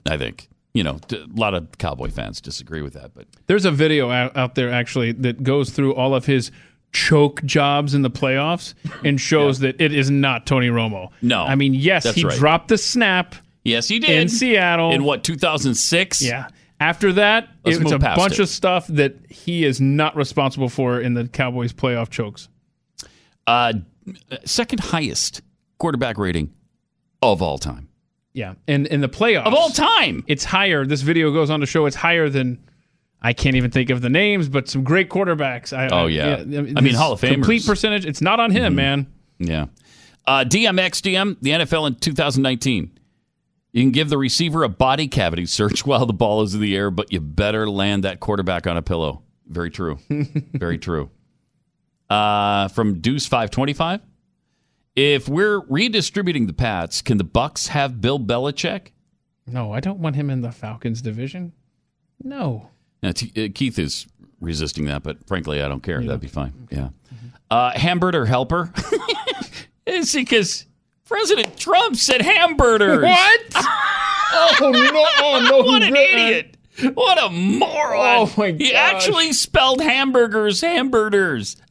I 0.07 0.17
think. 0.19 0.49
You 0.75 0.83
know, 0.83 0.99
a 1.13 1.17
lot 1.35 1.55
of 1.55 1.79
Cowboy 1.79 2.11
fans 2.11 2.41
disagree 2.41 2.83
with 2.83 2.95
that, 2.95 3.13
but 3.15 3.27
There's 3.47 3.65
a 3.65 3.71
video 3.71 4.11
out, 4.11 4.37
out 4.37 4.55
there 4.57 4.71
actually 4.73 5.13
that 5.13 5.43
goes 5.45 5.71
through 5.71 5.95
all 5.95 6.15
of 6.17 6.27
his 6.27 6.51
choke 6.93 7.45
jobs 7.45 7.95
in 7.95 8.03
the 8.03 8.11
playoffs 8.11 8.75
and 9.05 9.21
shows 9.21 9.61
that 9.61 9.81
it 9.81 9.93
is 9.93 10.11
not 10.11 10.47
Tony 10.47 10.69
Romo. 10.69 11.11
No. 11.23 11.43
I 11.45 11.55
mean, 11.55 11.75
yes, 11.75 12.13
he 12.15 12.25
right. 12.25 12.37
dropped 12.37 12.69
the 12.69 12.79
snap 12.79 13.35
yes, 13.65 13.89
he 13.89 13.99
did 13.99 14.11
in 14.11 14.29
Seattle. 14.29 14.93
in 14.93 15.05
what 15.05 15.25
2006. 15.25 16.23
Yeah. 16.23 16.49
After 16.81 17.13
that, 17.15 17.49
Let's 17.65 17.79
it's 17.79 17.85
move 17.85 17.93
a 17.95 17.99
bunch 17.99 18.35
it. 18.35 18.41
of 18.41 18.49
stuff 18.49 18.87
that 18.89 19.15
he 19.31 19.65
is 19.65 19.81
not 19.81 20.17
responsible 20.17 20.69
for 20.69 21.01
in 21.01 21.15
the 21.15 21.27
Cowboys 21.29 21.73
playoff 21.73 22.11
chokes. 22.11 22.49
Uh, 23.47 23.75
second 24.45 24.81
highest 24.81 25.41
quarterback 25.79 26.19
rating 26.19 26.53
of 27.23 27.41
all 27.43 27.59
time. 27.59 27.89
Yeah. 28.33 28.55
And 28.67 28.87
in 28.89 29.01
the 29.01 29.09
playoffs 29.09 29.47
Of 29.47 29.55
all 29.55 29.71
time. 29.71 30.25
it's 30.27 30.45
higher. 30.45 30.85
This 30.85 31.03
video 31.03 31.33
goes 31.33 31.49
on 31.51 31.61
to 31.61 31.67
show 31.67 31.87
it's 31.87 31.95
higher 31.97 32.29
than 32.29 32.59
I 33.23 33.33
can't 33.33 33.55
even 33.57 33.71
think 33.71 33.91
of 33.91 34.03
the 34.03 34.11
names, 34.11 34.49
but 34.49 34.69
some 34.69 34.83
great 34.83 35.09
quarterbacks. 35.09 35.73
I, 35.75 35.89
Oh, 35.89 36.07
I- 36.07 36.09
yeah. 36.09 36.37
I 36.41 36.45
mean, 36.81 36.95
Hall 36.95 37.13
of 37.13 37.21
Famers. 37.21 37.35
Complete 37.35 37.65
percentage. 37.65 38.05
It's 38.05 38.21
not 38.21 38.41
on 38.41 38.51
him, 38.51 38.73
Mhm. 38.73 38.77
man. 38.77 39.07
Yeah. 39.39 39.67
Uh, 40.27 40.45
DMX 40.45 41.01
DM, 41.01 41.37
the 41.41 41.53
NFL 41.53 41.87
in 41.87 41.95
2019. 41.95 42.91
You 43.75 43.83
can 43.83 43.91
give 43.91 44.09
the 44.09 44.17
receiver 44.17 44.63
a 44.63 44.69
body 44.69 45.09
cavity 45.09 45.47
search 45.47 45.85
while 45.87 46.07
the 46.07 46.13
ball 46.13 46.43
is 46.43 46.55
in 46.55 46.61
the 46.61 46.77
air, 46.77 46.91
but 46.93 47.13
you 47.13 47.21
better 47.21 47.69
land 47.69 48.05
that 48.05 48.21
quarterback 48.21 48.67
on 48.69 48.77
a 48.77 48.83
pillow. 48.83 49.23
Very 49.49 49.71
true. 49.71 49.99
Very 50.09 50.79
true. 50.79 51.11
Uh, 52.09 52.69
from 52.69 53.01
Deuce 53.01 53.27
525. 53.27 54.01
If 54.95 55.29
we're 55.29 55.59
redistributing 55.69 56.47
the 56.47 56.53
Pats, 56.53 57.03
can 57.03 57.19
the 57.19 57.25
Bucks 57.25 57.67
have 57.67 58.01
Bill 58.01 58.21
Belichick? 58.21 58.93
No, 59.47 59.73
I 59.73 59.81
don't 59.81 59.99
want 59.99 60.15
him 60.15 60.31
in 60.31 60.41
the 60.41 60.53
Falcons 60.53 61.03
division. 61.03 61.53
No. 62.23 62.71
Now, 63.03 63.11
T- 63.11 63.33
uh, 63.37 63.49
Keith 63.53 63.79
is 63.81 64.07
resisting 64.41 64.85
that, 64.85 65.03
but 65.03 65.27
frankly, 65.27 65.61
I 65.61 65.69
don't 65.69 65.83
care. 65.83 66.01
That'd 66.01 66.21
be 66.21 66.29
fine. 66.29 66.69
Yeah. 66.71 66.91
Uh, 67.51 67.73
hamburger 67.77 68.25
helper. 68.25 68.73
it's 69.87 70.15
because 70.15 70.65
President 71.07 71.57
Trump 71.59 71.97
said 71.97 72.23
hamburgers. 72.23 73.03
What? 73.03 73.41
oh 73.57 74.71
no! 74.73 75.07
Oh 75.19 75.47
no! 75.51 75.59
what 75.65 75.83
an 75.83 75.95
idiot! 75.97 76.57
What 76.95 77.23
a 77.23 77.31
moron! 77.31 78.29
Oh, 78.29 78.35
my 78.37 78.51
god! 78.51 78.61
He 78.61 78.75
actually 78.75 79.33
spelled 79.33 79.81
hamburgers 79.81 80.61
hamburgers. 80.61 81.57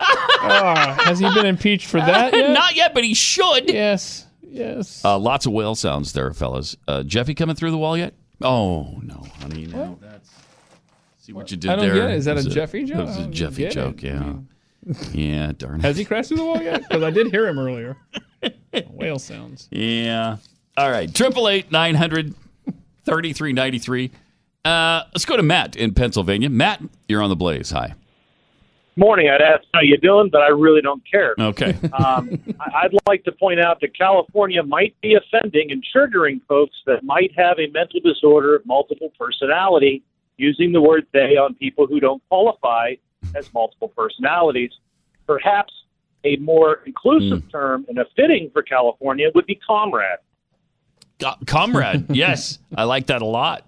Ah, 0.46 0.98
has 1.06 1.20
he 1.20 1.34
been 1.34 1.46
impeached 1.46 1.88
for 1.88 2.02
that 2.02 2.34
yet? 2.34 2.52
Not 2.52 2.76
yet, 2.76 2.94
but 2.94 3.06
he 3.06 3.14
should. 3.14 3.70
Yes. 3.70 4.26
Yes. 4.42 5.04
Uh, 5.06 5.18
lots 5.18 5.46
of 5.46 5.54
whale 5.54 5.74
sounds 5.74 6.12
there, 6.12 6.34
fellas. 6.34 6.76
Uh, 6.86 7.02
Jeffy 7.04 7.34
coming 7.34 7.56
through 7.56 7.72
the 7.72 7.78
wall 7.78 7.98
yet? 7.98 8.14
Oh 8.42 9.00
no, 9.02 9.26
honey, 9.40 9.68
no. 9.68 9.98
That's 10.02 10.30
see 11.20 11.32
what 11.32 11.50
you 11.50 11.56
did 11.56 11.72
I 11.72 11.76
don't 11.78 11.86
there. 11.86 11.96
get 11.96 12.10
it. 12.12 12.16
Is 12.18 12.26
that 12.26 12.38
It 12.38 12.46
a 12.48 12.50
Jeffy 12.50 12.84
joke? 12.84 12.98
It 13.00 13.04
was 13.06 13.18
a 13.18 13.28
Jeffy 13.28 13.62
get 13.64 13.72
it. 13.72 13.74
joke. 13.76 14.04
Yeah. 14.04 14.34
Yeah. 15.12 15.52
Darn 15.58 15.80
it. 15.80 15.84
Has 15.84 15.98
he 15.98 16.06
crashed 16.06 16.30
through 16.30 16.38
the 16.38 16.44
wall 16.46 16.62
yet? 16.62 16.82
Because 16.90 17.04
I 17.04 17.10
did 17.12 17.32
hear 17.32 17.48
him 17.48 17.58
earlier. 17.60 17.98
Whale 18.92 19.20
sounds. 19.20 19.68
Yeah. 19.72 20.38
All 20.78 20.90
right. 20.92 21.14
Triple 21.14 21.48
eight 21.50 21.72
nine 21.72 21.96
hundred 21.96 22.34
thirty 23.06 23.34
three 23.34 23.54
ninety 23.54 23.80
three. 23.80 24.12
Uh, 24.66 25.04
let's 25.14 25.26
go 25.26 25.36
to 25.38 25.44
Matt 25.44 25.76
in 25.76 25.94
Pennsylvania. 25.94 26.50
Matt, 26.50 26.82
you're 27.08 27.22
on 27.22 27.30
the 27.30 27.36
blaze. 27.36 27.72
Hi. 27.72 27.94
Morning. 28.96 29.28
I'd 29.30 29.42
ask 29.42 29.64
how 29.74 29.82
you 29.82 29.98
doing, 29.98 30.30
but 30.32 30.42
I 30.42 30.50
really 30.50 30.82
don't 30.82 31.02
care. 31.10 31.34
Okay. 31.40 31.76
um, 31.94 32.40
I- 32.60 32.84
I'd 32.84 32.96
like 33.08 33.24
to 33.24 33.32
point 33.32 33.60
out 33.60 33.82
that 33.82 33.98
California 33.98 34.62
might 34.64 34.96
be 35.02 35.16
offending 35.16 35.72
and 35.72 35.84
triggering 35.96 36.42
folks 36.48 36.76
that 36.86 37.04
might 37.04 37.32
have 37.36 37.58
a 37.60 37.68
mental 37.72 38.00
disorder 38.02 38.62
multiple 38.66 39.12
personality, 39.20 40.04
using 40.38 40.72
the 40.72 40.82
word 40.82 41.06
they 41.12 41.38
on 41.38 41.56
people 41.56 41.88
who 41.88 42.00
don't 42.00 42.22
qualify 42.30 42.94
as 43.36 43.54
multiple 43.54 43.90
personalities. 43.90 44.72
Perhaps 45.26 45.74
a 46.24 46.38
more 46.38 46.82
inclusive 46.86 47.50
term 47.52 47.86
and 47.90 47.98
a 47.98 48.06
fitting 48.16 48.50
for 48.52 48.62
California 48.62 49.30
would 49.36 49.46
be 49.46 49.56
comrade. 49.56 50.20
Co- 51.20 51.36
comrade. 51.46 52.06
yes, 52.16 52.60
I 52.76 52.84
like 52.84 53.08
that 53.08 53.22
a 53.22 53.26
lot. 53.26 53.66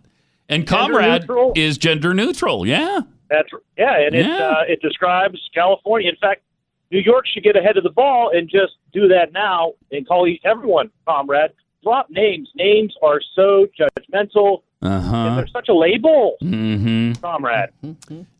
And 0.47 0.65
comrade 0.67 1.21
neutral. 1.21 1.53
is 1.55 1.77
gender 1.77 2.13
neutral. 2.13 2.67
Yeah. 2.67 3.01
That's 3.29 3.49
yeah, 3.77 3.99
and 4.05 4.15
it 4.15 4.29
uh, 4.29 4.61
it 4.67 4.81
describes 4.81 5.39
California. 5.53 6.09
In 6.09 6.15
fact, 6.17 6.43
New 6.91 6.99
York 6.99 7.25
should 7.27 7.43
get 7.43 7.55
ahead 7.55 7.77
of 7.77 7.83
the 7.83 7.89
ball 7.89 8.31
and 8.33 8.47
just 8.47 8.73
do 8.93 9.07
that 9.07 9.33
now 9.33 9.73
and 9.91 10.07
call 10.07 10.31
everyone 10.43 10.91
comrade. 11.07 11.51
Drop 11.83 12.09
names. 12.09 12.49
Names 12.55 12.93
are 13.01 13.19
so 13.35 13.67
judgmental. 13.79 14.61
Uh 14.81 14.87
And 14.87 15.03
huh. 15.05 15.35
they're 15.37 15.47
such 15.47 15.69
a 15.69 15.73
label, 15.73 16.35
Mm-hmm. 16.43 17.13
comrade. 17.21 17.69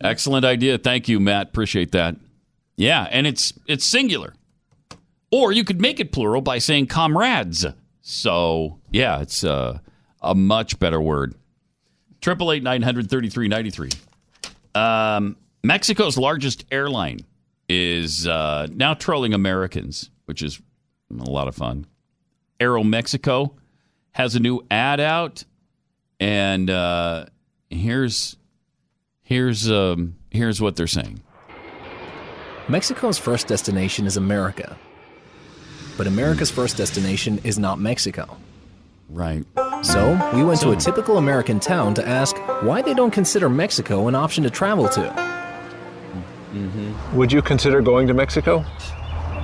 Excellent 0.02 0.46
idea. 0.46 0.78
Thank 0.78 1.08
you, 1.08 1.20
Matt. 1.20 1.48
Appreciate 1.50 1.92
that. 1.94 2.16
Yeah, 2.78 3.08
and 3.10 3.26
it's 3.26 3.54
it's 3.68 3.86
singular. 3.86 4.34
Or 5.32 5.52
you 5.52 5.64
could 5.64 5.82
make 5.82 6.00
it 6.00 6.12
plural 6.12 6.42
by 6.42 6.60
saying 6.60 6.88
comrades. 6.88 7.66
So 8.02 8.80
yeah, 8.92 9.22
it's 9.22 9.44
uh, 9.44 9.80
a 10.22 10.36
much 10.36 10.78
better 10.80 11.02
word. 11.02 11.36
Triple 12.22 12.52
eight 12.52 12.64
nine 12.64 12.82
hundred 12.82 13.10
thirty 13.10 13.30
three 13.30 13.48
ninety 13.48 13.70
three. 13.70 13.90
Um, 14.74 15.38
Mexico's 15.64 16.18
largest 16.18 16.66
airline 16.72 17.20
is 17.70 18.28
uh, 18.28 18.68
now 18.72 18.94
trolling 18.94 19.34
Americans, 19.34 20.12
which 20.26 20.42
is 20.44 20.62
a 21.12 21.30
lot 21.30 21.48
of 21.48 21.56
fun. 21.56 21.86
Aero 22.60 22.84
Mexico 22.84 23.56
has 24.12 24.36
a 24.36 24.40
new 24.40 24.62
ad 24.70 25.00
out, 25.00 25.44
and 26.20 26.70
uh, 26.70 27.26
here's 27.70 28.36
here's 29.24 29.70
um, 29.70 30.16
here's 30.32 30.62
what 30.62 30.76
they're 30.76 30.88
saying. 30.88 31.22
Mexico's 32.68 33.18
first 33.18 33.48
destination 33.48 34.08
is 34.08 34.18
America. 34.18 34.78
But 35.98 36.08
America's 36.08 36.52
first 36.52 36.78
destination 36.78 37.40
is 37.44 37.58
not 37.58 37.80
Mexico. 37.80 38.38
Right. 39.10 39.46
So, 39.82 40.32
we 40.34 40.44
went 40.44 40.60
to 40.62 40.72
a 40.72 40.76
typical 40.76 41.18
American 41.18 41.60
town 41.60 41.94
to 41.94 42.08
ask 42.08 42.36
why 42.64 42.82
they 42.82 42.94
don't 42.94 43.12
consider 43.12 43.50
Mexico 43.50 44.08
an 44.08 44.16
option 44.16 44.44
to 44.44 44.50
travel 44.50 44.90
to. 44.90 45.26
Would 47.14 47.32
you 47.32 47.42
consider 47.42 47.82
going 47.82 48.08
to 48.08 48.14
Mexico? 48.14 48.66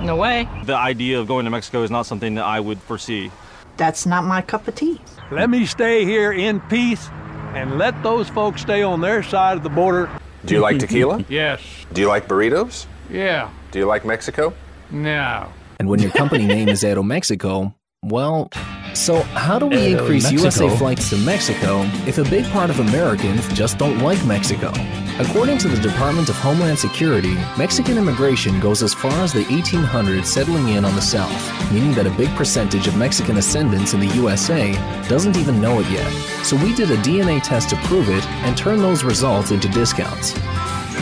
No 0.00 0.16
way. 0.16 0.48
The 0.64 0.74
idea 0.74 1.20
of 1.20 1.28
going 1.28 1.44
to 1.44 1.50
Mexico 1.50 1.82
is 1.84 1.90
not 1.90 2.06
something 2.06 2.34
that 2.34 2.44
I 2.44 2.58
would 2.58 2.80
foresee. 2.80 3.30
That's 3.76 4.06
not 4.06 4.24
my 4.24 4.42
cup 4.42 4.68
of 4.68 4.74
tea. 4.74 5.00
Let 5.30 5.50
me 5.50 5.66
stay 5.66 6.04
here 6.04 6.32
in 6.32 6.60
peace 6.62 7.08
and 7.54 7.78
let 7.78 8.00
those 8.02 8.28
folks 8.28 8.62
stay 8.62 8.82
on 8.82 9.00
their 9.00 9.22
side 9.22 9.56
of 9.56 9.62
the 9.62 9.70
border. 9.70 10.10
Do 10.44 10.54
you 10.54 10.60
like 10.60 10.78
tequila? 10.78 11.24
yes. 11.28 11.60
Do 11.92 12.00
you 12.00 12.08
like 12.08 12.28
burritos? 12.28 12.86
Yeah. 13.10 13.50
Do 13.70 13.78
you 13.78 13.86
like 13.86 14.04
Mexico? 14.04 14.52
No. 14.90 15.48
And 15.78 15.88
when 15.88 16.00
your 16.00 16.10
company 16.12 16.46
name 16.46 16.68
is 16.68 16.82
Aeromexico, 16.82 17.74
well, 18.04 18.50
so 18.94 19.22
how 19.22 19.58
do 19.58 19.66
we 19.66 19.92
increase 19.92 20.26
Aeromexico. 20.26 20.42
USA 20.42 20.76
flights 20.76 21.10
to 21.10 21.16
Mexico 21.18 21.82
if 22.06 22.18
a 22.18 22.24
big 22.24 22.44
part 22.46 22.70
of 22.70 22.78
Americans 22.80 23.46
just 23.52 23.78
don't 23.78 23.98
like 24.00 24.22
Mexico? 24.26 24.72
According 25.18 25.58
to 25.58 25.68
the 25.68 25.78
Department 25.78 26.30
of 26.30 26.36
Homeland 26.36 26.78
Security, 26.78 27.34
Mexican 27.58 27.98
immigration 27.98 28.58
goes 28.60 28.82
as 28.82 28.94
far 28.94 29.12
as 29.12 29.30
the 29.30 29.44
1800s 29.44 30.24
settling 30.24 30.68
in 30.68 30.86
on 30.86 30.94
the 30.94 31.02
South, 31.02 31.70
meaning 31.70 31.92
that 31.92 32.06
a 32.06 32.10
big 32.10 32.30
percentage 32.30 32.86
of 32.86 32.96
Mexican 32.96 33.36
ascendants 33.36 33.92
in 33.92 34.00
the 34.00 34.06
USA 34.06 34.72
doesn't 35.10 35.36
even 35.36 35.60
know 35.60 35.80
it 35.80 35.90
yet. 35.90 36.10
So 36.44 36.56
we 36.56 36.74
did 36.74 36.90
a 36.90 36.96
DNA 36.96 37.42
test 37.42 37.68
to 37.70 37.76
prove 37.84 38.08
it 38.08 38.26
and 38.26 38.56
turn 38.56 38.78
those 38.78 39.04
results 39.04 39.50
into 39.50 39.68
discounts. 39.68 40.32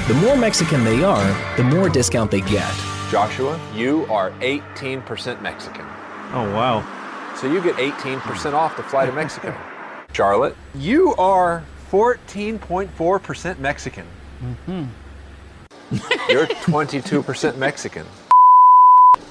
The 0.08 0.18
more 0.20 0.36
Mexican 0.36 0.82
they 0.82 1.04
are, 1.04 1.56
the 1.56 1.62
more 1.62 1.88
discount 1.88 2.32
they 2.32 2.40
get. 2.40 2.74
Joshua, 3.12 3.60
you 3.72 4.06
are 4.06 4.32
18% 4.40 5.40
Mexican. 5.40 5.86
Oh, 6.32 6.50
wow. 6.52 6.82
So 7.36 7.46
you 7.46 7.62
get 7.62 7.76
18% 7.76 8.54
off 8.54 8.74
to 8.74 8.82
fly 8.82 9.06
to 9.06 9.12
Mexico. 9.12 9.56
Charlotte, 10.12 10.56
you 10.74 11.14
are 11.14 11.64
14.4% 11.90 13.58
Mexican. 13.58 14.06
Hmm. 14.66 14.84
You're 16.28 16.46
22% 16.46 17.56
Mexican. 17.58 18.06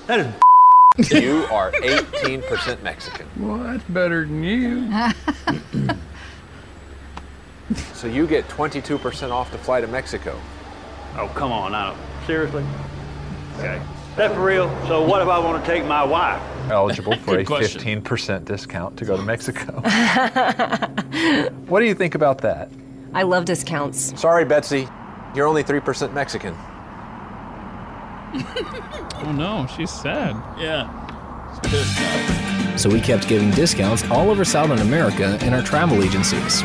That 0.07 0.19
is. 0.19 1.11
You 1.11 1.45
are 1.51 1.71
18% 1.71 2.83
Mexican. 2.83 3.27
Well, 3.37 3.59
that's 3.59 3.83
better 3.85 4.25
than 4.25 4.43
you. 4.43 4.93
So 7.93 8.07
you 8.07 8.25
get 8.25 8.47
22% 8.47 9.31
off 9.31 9.51
to 9.51 9.57
fly 9.57 9.81
to 9.81 9.87
Mexico. 9.87 10.39
Oh, 11.15 11.31
come 11.35 11.51
on 11.51 11.73
now. 11.73 11.95
Seriously? 12.25 12.65
Okay. 13.57 13.79
That 14.19 14.33
for 14.33 14.43
real? 14.43 14.67
So 14.87 15.01
what 15.01 15.21
if 15.21 15.29
I 15.29 15.39
want 15.39 15.63
to 15.63 15.71
take 15.71 15.85
my 15.85 16.03
wife? 16.03 16.41
Eligible 16.69 17.15
for 17.19 17.39
a 17.39 17.45
question. 17.45 18.03
15% 18.03 18.43
discount 18.43 18.97
to 18.97 19.05
go 19.05 19.15
to 19.15 19.23
Mexico. 19.23 19.79
what 21.69 21.79
do 21.79 21.85
you 21.85 21.95
think 21.95 22.15
about 22.15 22.39
that? 22.39 22.69
I 23.13 23.23
love 23.23 23.45
discounts. 23.45 24.19
Sorry, 24.19 24.43
Betsy. 24.43 24.89
You're 25.33 25.47
only 25.47 25.63
3% 25.63 26.11
Mexican. 26.13 26.53
Oh 29.21 29.33
no, 29.33 29.67
she's 29.75 29.91
sad. 29.91 30.33
Yeah. 30.57 30.87
So 32.77 32.89
we 32.89 33.01
kept 33.01 33.27
giving 33.27 33.51
discounts 33.51 34.09
all 34.09 34.29
over 34.29 34.45
Southern 34.45 34.79
America 34.79 35.37
in 35.45 35.53
our 35.53 35.61
travel 35.61 36.01
agencies. 36.01 36.61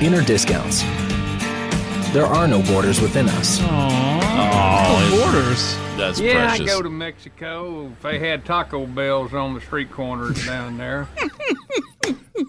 Inner 0.00 0.22
discounts. 0.22 0.82
There 2.12 2.24
are 2.26 2.46
no 2.46 2.62
borders 2.62 3.00
within 3.00 3.28
us. 3.28 3.58
Aww. 3.60 5.06
it's- 5.06 5.20
borders. 5.20 5.76
That's 5.98 6.20
yeah, 6.20 6.46
precious. 6.46 6.60
I 6.60 6.64
go 6.64 6.82
to 6.82 6.88
Mexico. 6.90 7.86
If 7.88 8.02
they 8.02 8.20
had 8.20 8.44
Taco 8.44 8.86
Bells 8.86 9.34
on 9.34 9.54
the 9.54 9.60
street 9.60 9.90
corners 9.90 10.44
down 10.46 10.78
there. 10.78 11.08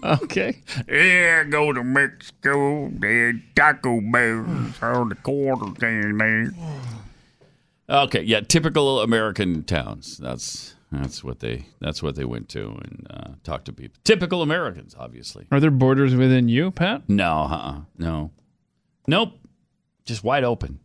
Okay. 0.04 0.62
Yeah, 0.88 1.42
I 1.44 1.50
go 1.50 1.72
to 1.72 1.82
Mexico. 1.82 2.88
There's 2.92 3.34
Taco 3.56 4.00
Bells 4.00 4.80
on 4.80 5.08
the 5.08 5.16
corner 5.16 5.74
down 5.74 6.16
there. 6.16 6.52
Okay, 7.88 8.22
yeah, 8.22 8.40
typical 8.40 9.00
American 9.00 9.64
towns. 9.64 10.16
That's 10.16 10.74
that's 10.92 11.22
what 11.22 11.40
they 11.40 11.66
that's 11.80 12.02
what 12.02 12.16
they 12.16 12.24
went 12.24 12.48
to 12.50 12.68
and 12.68 13.06
uh, 13.10 13.28
talked 13.44 13.66
to 13.66 13.72
people. 13.72 13.98
Typical 14.04 14.42
Americans, 14.42 14.94
obviously. 14.98 15.46
Are 15.52 15.60
there 15.60 15.70
borders 15.70 16.14
within 16.14 16.48
you, 16.48 16.70
Pat? 16.70 17.08
No, 17.08 17.30
uh-uh, 17.32 17.80
no, 17.98 18.30
nope, 19.06 19.32
just 20.04 20.24
wide 20.24 20.44
open. 20.44 20.80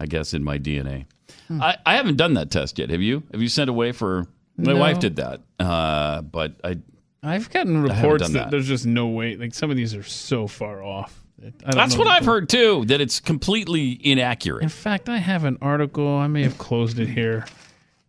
I 0.00 0.06
guess 0.06 0.34
in 0.34 0.42
my 0.42 0.58
DNA. 0.58 1.06
I, 1.50 1.76
I 1.86 1.94
haven't 1.96 2.16
done 2.16 2.34
that 2.34 2.50
test 2.50 2.78
yet. 2.78 2.90
Have 2.90 3.00
you? 3.02 3.22
Have 3.32 3.40
you 3.42 3.48
sent 3.48 3.70
away 3.70 3.92
for? 3.92 4.26
My 4.56 4.72
No. 4.72 4.78
wife 4.80 4.98
did 4.98 5.16
that, 5.16 5.40
uh, 5.58 6.22
but 6.22 6.56
I. 6.64 6.78
I've 7.22 7.50
gotten 7.50 7.80
reports 7.82 8.24
that, 8.28 8.32
that. 8.32 8.50
there's 8.50 8.66
just 8.66 8.84
no 8.84 9.06
way. 9.08 9.36
Like 9.36 9.54
some 9.54 9.70
of 9.70 9.76
these 9.76 9.94
are 9.94 10.02
so 10.02 10.48
far 10.48 10.82
off. 10.82 11.22
that 11.38 11.54
I 11.64 11.70
don't 11.70 11.76
That's 11.76 11.96
what 11.96 12.08
I've 12.08 12.24
heard 12.24 12.48
too. 12.48 12.84
That 12.86 13.00
it's 13.00 13.20
completely 13.20 13.92
inaccurate. 14.02 14.64
In 14.64 14.68
fact, 14.68 15.08
I 15.08 15.18
have 15.18 15.44
an 15.44 15.56
article. 15.62 16.08
I 16.16 16.26
may 16.26 16.42
have 16.42 16.58
closed 16.58 16.98
it 16.98 17.08
here. 17.08 17.46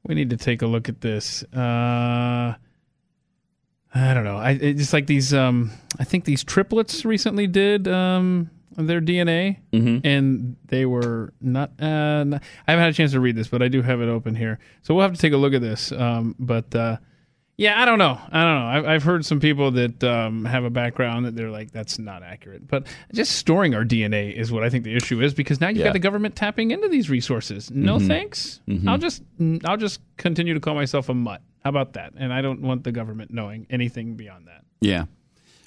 We 0.05 0.15
need 0.15 0.29
to 0.31 0.37
take 0.37 0.61
a 0.61 0.67
look 0.67 0.89
at 0.89 1.01
this. 1.01 1.43
Uh, 1.55 2.55
I 3.95 4.13
don't 4.13 4.23
know. 4.23 4.37
I 4.37 4.51
it's 4.51 4.79
just 4.79 4.93
like 4.93 5.07
these. 5.07 5.33
Um, 5.33 5.71
I 5.99 6.03
think 6.03 6.25
these 6.25 6.43
triplets 6.43 7.05
recently 7.05 7.47
did 7.47 7.87
um, 7.87 8.49
their 8.75 8.99
DNA, 9.01 9.57
Mm-hmm. 9.71 10.05
and 10.05 10.55
they 10.65 10.85
were 10.85 11.31
not, 11.39 11.79
uh, 11.79 12.23
not- 12.23 12.41
I 12.67 12.71
haven't 12.71 12.83
had 12.85 12.93
a 12.93 12.95
chance 12.95 13.11
to 13.11 13.19
read 13.19 13.35
this, 13.35 13.47
but 13.47 13.61
I 13.61 13.67
do 13.67 13.81
have 13.83 14.01
it 14.01 14.09
open 14.09 14.35
here, 14.35 14.57
so 14.81 14.93
we'll 14.95 15.03
have 15.03 15.13
to 15.13 15.19
take 15.19 15.33
a 15.33 15.37
look 15.37 15.53
at 15.53 15.61
this. 15.61 15.91
Um, 15.91 16.35
but 16.39 16.73
uh, 16.75 16.97
yeah, 17.57 17.81
I 17.81 17.85
don't 17.85 17.99
know. 17.99 18.19
I 18.31 18.43
don't 18.43 18.59
know. 18.59 18.65
I've, 18.65 18.85
I've 18.85 19.03
heard 19.03 19.25
some 19.25 19.39
people 19.39 19.71
that 19.71 20.03
um, 20.03 20.43
have 20.45 20.63
a 20.63 20.69
background 20.69 21.25
that 21.25 21.35
they're 21.35 21.51
like, 21.51 21.71
that's 21.71 21.99
not 21.99 22.23
accurate. 22.23 22.67
But 22.67 22.87
just 23.13 23.33
storing 23.33 23.75
our 23.75 23.83
DNA 23.85 24.33
is 24.35 24.51
what 24.51 24.63
I 24.63 24.69
think 24.69 24.83
the 24.83 24.95
issue 24.95 25.21
is 25.21 25.33
because 25.33 25.61
now 25.61 25.67
you've 25.67 25.77
Yeah. 25.77 25.85
got 25.85 25.93
the 25.93 25.99
government 25.99 26.35
tapping 26.35 26.71
into 26.71 26.87
these 26.87 27.09
resources. 27.09 27.69
No 27.71 27.97
Mhm. 27.97 28.07
thanks. 28.07 28.59
Mhm. 28.67 28.87
I'll 28.87 28.97
just 28.97 29.21
I'll 29.65 29.77
just 29.77 30.01
continue 30.17 30.53
to 30.53 30.59
call 30.59 30.73
myself 30.75 31.09
a 31.09 31.13
mutt. 31.13 31.41
How 31.63 31.69
about 31.69 31.93
that? 31.93 32.13
And 32.17 32.33
I 32.33 32.41
don't 32.41 32.61
want 32.61 32.83
the 32.83 32.91
government 32.91 33.31
knowing 33.33 33.67
anything 33.69 34.15
beyond 34.15 34.47
that. 34.47 34.63
Yeah. 34.81 35.05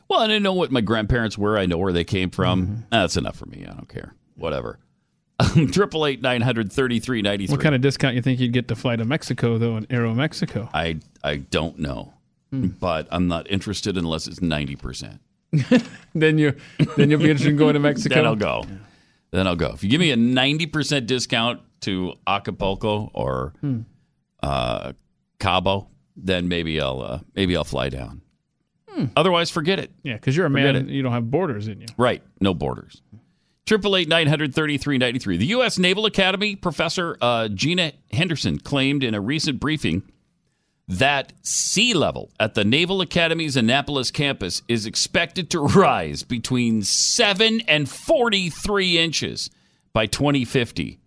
Well, 0.09 0.21
I 0.21 0.27
didn't 0.27 0.43
know 0.43 0.53
what 0.53 0.71
my 0.71 0.81
grandparents 0.83 1.37
were. 1.39 1.57
I 1.59 1.67
know 1.67 1.79
where 1.79 1.93
they 1.93 2.05
came 2.05 2.31
from. 2.31 2.85
That's 2.91 3.17
enough 3.17 3.37
for 3.37 3.47
me. 3.47 3.65
I 3.69 3.73
don't 3.73 3.89
care. 3.89 4.15
Whatever. 4.37 4.79
Triple 5.73 6.07
eight 6.07 6.23
nine 6.23 6.41
hundred 6.41 6.73
thirty 6.73 6.99
three 6.99 7.21
ninety 7.23 7.47
three. 7.47 7.55
What 7.57 7.63
kind 7.63 7.75
of 7.75 7.81
discount 7.83 8.15
you 8.17 8.23
think 8.23 8.41
you'd 8.41 8.53
get 8.53 8.69
to 8.69 8.75
fly 8.77 8.97
to 8.97 9.05
Mexico 9.05 9.59
though 9.59 9.77
in 9.77 9.87
Aero 9.91 10.15
Mexico? 10.15 10.69
I 10.73 10.99
I 11.23 11.37
don't 11.37 11.79
know, 11.79 12.15
but 12.51 13.07
I'm 13.11 13.29
not 13.29 13.51
interested 13.51 13.97
unless 13.99 14.27
it's 14.27 14.41
ninety 14.41 14.77
percent. 14.77 15.21
then 16.15 16.39
you 16.39 16.55
then 16.97 17.11
you'll 17.11 17.21
be 17.21 17.31
interested 17.31 17.51
in 17.51 17.57
going 17.57 17.75
to 17.75 17.81
Mexico. 17.81 18.15
Then 18.15 18.27
I'll 18.27 18.35
go. 18.37 18.65
Then 19.31 19.47
I'll 19.47 19.57
go. 19.57 19.73
If 19.75 19.85
you 19.85 19.91
give 19.91 20.01
me 20.01 20.11
a 20.11 20.17
ninety 20.17 20.67
percent 20.67 21.07
discount 21.07 21.61
to 21.83 22.15
Acapulco 22.27 23.11
or 23.13 23.53
Hmm. 23.61 23.81
uh, 24.43 24.93
Cabo, 25.39 25.89
then 26.17 26.49
maybe 26.49 26.81
I'll 26.81 27.03
uh, 27.03 27.19
maybe 27.35 27.57
I'll 27.57 27.65
fly 27.65 27.91
down. 27.91 28.23
Hmm. 28.89 29.05
Otherwise, 29.15 29.51
forget 29.51 29.79
it. 29.79 29.91
Yeah, 30.03 30.15
because 30.15 30.35
you're 30.35 30.47
a 30.47 30.51
Forget 30.51 30.75
man. 30.75 30.89
it. 30.89 30.93
You 30.93 31.03
don't 31.03 31.13
have 31.13 31.31
borders 31.31 31.69
in 31.69 31.83
you. 31.83 31.87
Right. 31.99 32.23
No 32.41 32.55
borders. 32.55 33.03
Triple 33.66 33.97
eight 33.97 34.09
nine 34.09 34.28
hundred 34.28 34.55
thirty 34.55 34.78
three 34.78 34.97
ninety 34.97 35.18
three. 35.18 35.36
The 35.36 35.47
U.S. 35.47 35.76
Naval 35.78 36.06
Academy 36.06 36.55
professor 36.55 37.18
uh, 37.20 37.48
Gina 37.48 37.93
Henderson 38.12 38.59
claimed 38.59 39.02
in 39.02 39.12
a 39.12 39.20
recent 39.20 39.59
briefing 39.59 40.02
that 40.86 41.32
sea 41.43 41.93
level 41.93 42.30
at 42.38 42.55
the 42.55 42.64
Naval 42.64 43.02
Academy's 43.02 43.56
Annapolis 43.56 44.12
campus 44.12 44.62
is 44.68 44.86
expected 44.86 45.51
to 45.51 45.60
rise 45.60 46.22
between 46.22 46.82
seven 46.82 47.60
and 47.62 47.88
forty 47.88 48.51
three 48.51 48.98
inches 48.98 49.51
by 49.93 50.06
twenty 50.06 50.44
fifty. 50.44 51.01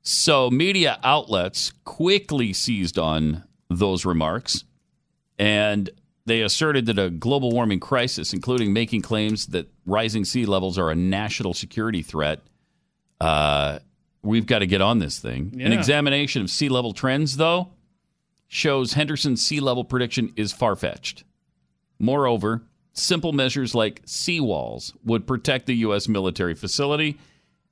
So 0.00 0.50
media 0.50 0.98
outlets 1.04 1.72
quickly 1.84 2.52
seized 2.54 2.98
on 2.98 3.44
those 3.68 4.04
remarks 4.06 4.64
and 5.38 5.90
they 6.26 6.40
asserted 6.42 6.86
that 6.86 6.98
a 6.98 7.10
global 7.10 7.50
warming 7.50 7.80
crisis, 7.80 8.32
including 8.32 8.72
making 8.72 9.02
claims 9.02 9.46
that 9.48 9.68
rising 9.86 10.24
sea 10.24 10.46
levels 10.46 10.78
are 10.78 10.90
a 10.90 10.94
national 10.94 11.54
security 11.54 12.02
threat, 12.02 12.40
uh, 13.20 13.78
we've 14.22 14.46
got 14.46 14.60
to 14.60 14.66
get 14.66 14.80
on 14.80 14.98
this 14.98 15.18
thing. 15.18 15.56
An 15.60 15.72
examination 15.72 16.42
of 16.42 16.50
sea 16.50 16.68
level 16.68 16.92
trends, 16.92 17.36
though, 17.36 17.70
shows 18.48 18.94
Henderson's 18.94 19.44
sea 19.44 19.60
level 19.60 19.84
prediction 19.84 20.32
is 20.36 20.52
far 20.52 20.76
fetched. 20.76 21.24
Moreover, 21.98 22.62
simple 22.92 23.32
measures 23.32 23.74
like 23.74 24.04
seawalls 24.06 24.92
would 25.04 25.26
protect 25.26 25.66
the 25.66 25.74
U.S. 25.76 26.08
military 26.08 26.54
facility 26.54 27.18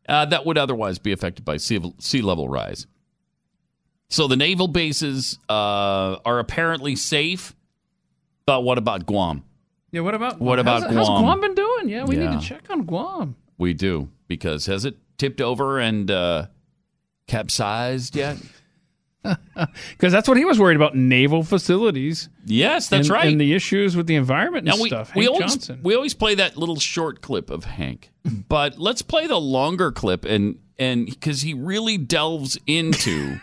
uh, 0.09 0.25
that 0.27 0.45
would 0.45 0.59
otherwise 0.59 0.99
be 0.99 1.13
affected 1.13 1.45
by 1.45 1.57
sea, 1.57 1.95
sea 1.99 2.23
level 2.23 2.49
rise. 2.49 2.87
So 4.09 4.29
the 4.29 4.37
naval 4.37 4.69
bases 4.69 5.39
uh, 5.49 6.17
are 6.25 6.39
apparently 6.39 6.97
safe, 6.97 7.55
but 8.47 8.63
what 8.65 8.79
about 8.79 9.07
Guam? 9.07 9.45
Yeah. 9.91 10.01
What 10.01 10.15
about 10.15 10.41
What 10.41 10.59
about 10.59 10.83
how's, 10.85 10.95
How's 10.95 11.09
Guam? 11.09 11.23
Guam 11.25 11.41
been 11.41 11.55
doing? 11.55 11.89
Yeah, 11.89 12.05
we 12.05 12.17
Yeah. 12.17 12.31
need 12.31 12.41
to 12.41 12.47
check 12.47 12.63
on 12.71 12.85
Guam. 12.85 13.37
We 13.59 13.75
do 13.75 14.09
because 14.29 14.67
has 14.67 14.85
it 14.85 14.97
tipped 15.19 15.41
over 15.41 15.79
and 15.79 16.11
uh, 16.11 16.47
capsized 17.27 18.17
yet? 18.17 18.37
Because 19.91 20.11
that's 20.13 20.27
what 20.27 20.37
he 20.37 20.45
was 20.45 20.59
worried 20.59 20.75
about 20.75 20.97
naval 20.97 21.45
facilities. 21.45 22.29
Yes, 22.45 22.89
that's 22.89 23.07
and, 23.07 23.15
right. 23.15 23.27
And 23.31 23.41
the 23.41 23.55
issues 23.55 23.97
with 23.97 24.09
the 24.09 24.17
environment 24.17 24.69
and 24.69 24.77
Now 24.77 24.83
we 24.83 24.89
stuff. 24.89 25.15
we 25.15 25.27
Hank 25.27 25.35
always 25.37 25.53
Johnson. 25.53 25.81
we 25.85 25.95
always 25.95 26.13
play 26.13 26.35
that 26.35 26.57
little 26.57 26.75
short 26.81 27.21
clip 27.21 27.49
of 27.49 27.63
Hank, 27.63 28.11
but 28.49 28.81
let's 28.81 29.01
play 29.01 29.29
the 29.29 29.39
longer 29.41 29.93
clip 29.93 30.25
and 30.25 30.59
and 30.77 31.07
because 31.07 31.43
he 31.43 31.55
really 31.55 31.99
delves 31.99 32.59
into 32.67 33.39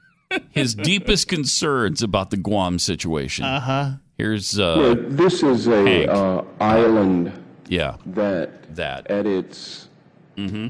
his 0.50 0.74
deepest 0.74 1.28
concerns 1.28 2.02
about 2.02 2.30
the 2.30 2.38
Guam 2.38 2.78
situation. 2.78 3.44
Uh 3.44 3.60
huh. 3.60 3.90
Here's 4.18 4.58
uh, 4.58 4.96
this 5.08 5.42
is 5.44 5.68
a 5.68 6.10
uh, 6.10 6.44
island 6.60 7.32
yeah 7.68 7.96
that 8.06 8.74
that 8.74 9.06
at 9.06 9.26
its 9.26 9.88
Mm-hmm. 10.36 10.68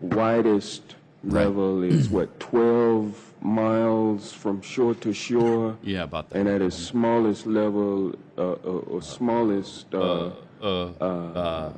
widest 0.00 0.94
level 1.24 1.82
is 1.82 2.08
what 2.08 2.38
12 2.52 3.34
miles 3.42 4.32
from 4.32 4.62
shore 4.62 4.94
to 4.94 5.12
shore. 5.12 5.76
Yeah, 5.82 6.04
about 6.04 6.30
that. 6.30 6.38
And 6.38 6.48
at 6.48 6.62
its 6.62 6.76
smallest 6.76 7.44
level, 7.46 8.14
uh, 8.38 8.52
uh, 8.52 8.92
or 8.92 9.02
smallest 9.02 9.92
uh, 9.92 10.30
uh, 10.62 11.72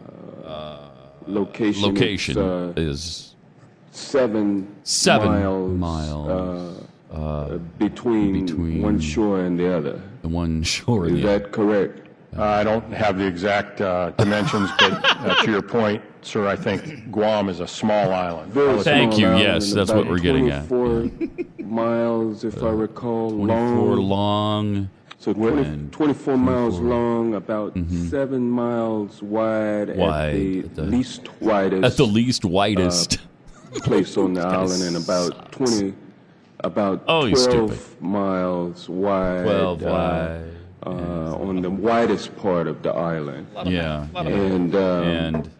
location, 1.27 1.83
location 1.83 2.37
uh, 2.39 2.73
is 2.77 3.35
seven 3.93 4.69
seven 4.83 5.29
miles, 5.29 5.79
miles, 5.79 6.89
uh, 7.11 7.59
between, 7.79 8.83
one 8.83 9.01
shore 9.01 9.41
and 9.41 9.59
the 9.59 9.75
other. 9.75 10.03
The 10.23 10.29
one 10.29 10.63
shore. 10.63 11.07
Is 11.07 11.13
and 11.13 11.23
the 11.23 11.27
that 11.27 11.53
correct? 11.53 11.99
Uh, 12.37 12.43
I 12.45 12.65
don't 12.65 12.91
have 12.93 13.19
the 13.19 13.27
exact 13.27 13.81
uh, 13.83 14.11
dimensions, 14.17 14.71
but 14.79 14.93
uh, 15.05 15.35
to 15.45 15.51
your 15.51 15.61
point, 15.61 16.03
sir, 16.23 16.47
I 16.49 16.57
think 16.57 17.11
Guam 17.13 17.51
is 17.51 17.61
a 17.61 17.67
small 17.69 18.11
island. 18.13 18.51
Very 18.53 18.83
Thank 18.83 19.13
small 19.13 19.21
you. 19.21 19.27
island, 19.29 19.43
Yes, 19.43 19.73
that's 19.75 19.93
what 19.93 20.07
we're 20.09 20.19
getting 20.19 20.49
at. 20.49 20.67
24 20.69 21.11
miles, 21.67 22.45
if 22.45 22.63
I 22.63 22.71
recall, 22.71 23.31
24 23.33 23.47
long. 23.97 24.09
long. 24.09 24.91
So 25.19 25.33
20, 25.35 25.63
and 25.63 25.93
24 25.93 26.37
miles 26.39 26.81
long, 26.81 27.35
about 27.35 27.77
seven 28.09 28.49
miles 28.51 29.23
wide, 29.23 29.89
Mm-hmm. 29.89 29.99
Wide 30.01 30.25
at 30.31 30.35
the, 30.35 30.59
at 30.61 30.75
the- 30.75 30.83
least 30.85 31.29
widest. 31.43 31.85
At 31.85 31.97
the 31.99 32.07
least 32.07 32.45
widest. 32.47 33.19
uh, 33.77 33.81
place 33.81 34.17
on 34.17 34.33
the 34.33 34.41
island, 34.47 34.83
and 34.83 34.97
about 34.97 35.53
20, 35.53 35.93
about 36.65 37.03
Oh, 37.09 37.29
12 37.29 38.01
miles 38.03 38.89
wide. 38.89 39.45
12 39.45 39.83
uh, 39.83 39.87
wide. 39.87 40.49
Uh, 40.85 41.37
on 41.37 41.63
the 41.63 41.71
widest 41.71 42.37
part 42.37 42.67
of 42.67 42.83
the 42.83 42.91
island. 42.93 43.47
yeah. 43.67 44.07
And, 44.17 44.75
um, 44.75 44.81
and 45.07 45.51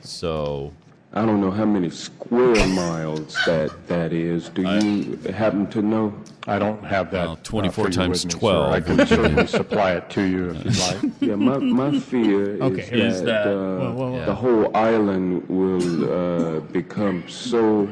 so 0.00 0.72
I 1.12 1.26
don't 1.26 1.40
know 1.42 1.50
how 1.50 1.66
many 1.66 1.90
square 1.90 2.66
miles 2.68 3.36
that 3.44 3.70
that 3.88 4.12
is. 4.14 4.48
Do 4.48 4.62
you 4.62 5.16
happen 5.32 5.66
to 5.68 5.82
know? 5.82 6.14
I 6.46 6.58
don't 6.58 6.82
have 6.82 7.10
that. 7.10 7.26
Well, 7.26 7.38
24 7.42 7.86
uh, 7.86 7.90
times 7.90 8.24
with 8.24 8.24
me, 8.24 8.30
sir. 8.32 8.38
12 8.38 8.72
I 8.72 8.80
can 8.80 9.06
certainly 9.06 9.46
supply 9.60 9.92
it 9.96 10.08
to 10.10 10.22
you 10.22 10.50
if 10.50 10.64
you'd 10.64 10.78
like. 10.78 11.12
Yeah, 11.20 11.34
my, 11.34 11.58
my 11.58 11.98
fear 11.98 12.54
is 12.54 12.60
Okay, 12.62 12.82
that, 12.88 12.94
is 12.94 13.22
that- 13.22 13.46
uh, 13.48 13.50
Well, 13.50 13.92
well, 13.94 14.12
well. 14.12 14.26
the 14.26 14.34
whole 14.34 14.74
island 14.74 15.46
will 15.50 16.56
uh, 16.56 16.60
become 16.60 17.28
so 17.28 17.86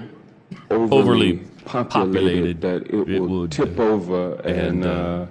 overly, 0.71 0.99
Overly 0.99 1.41
populated, 1.69 2.61
populated, 2.61 2.61
that 2.63 3.11
it, 3.11 3.21
will 3.21 3.49
tip 3.49 3.79
over 3.79 4.35
and 4.41 4.57
and, 4.59 4.85
uh, 4.85 4.89
uh, 4.89 5.27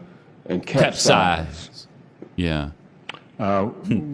and 0.48 0.66
capsize. 0.66 1.46
capsize. 1.48 1.88
Yeah. 2.36 2.72
Uh, 3.40 3.70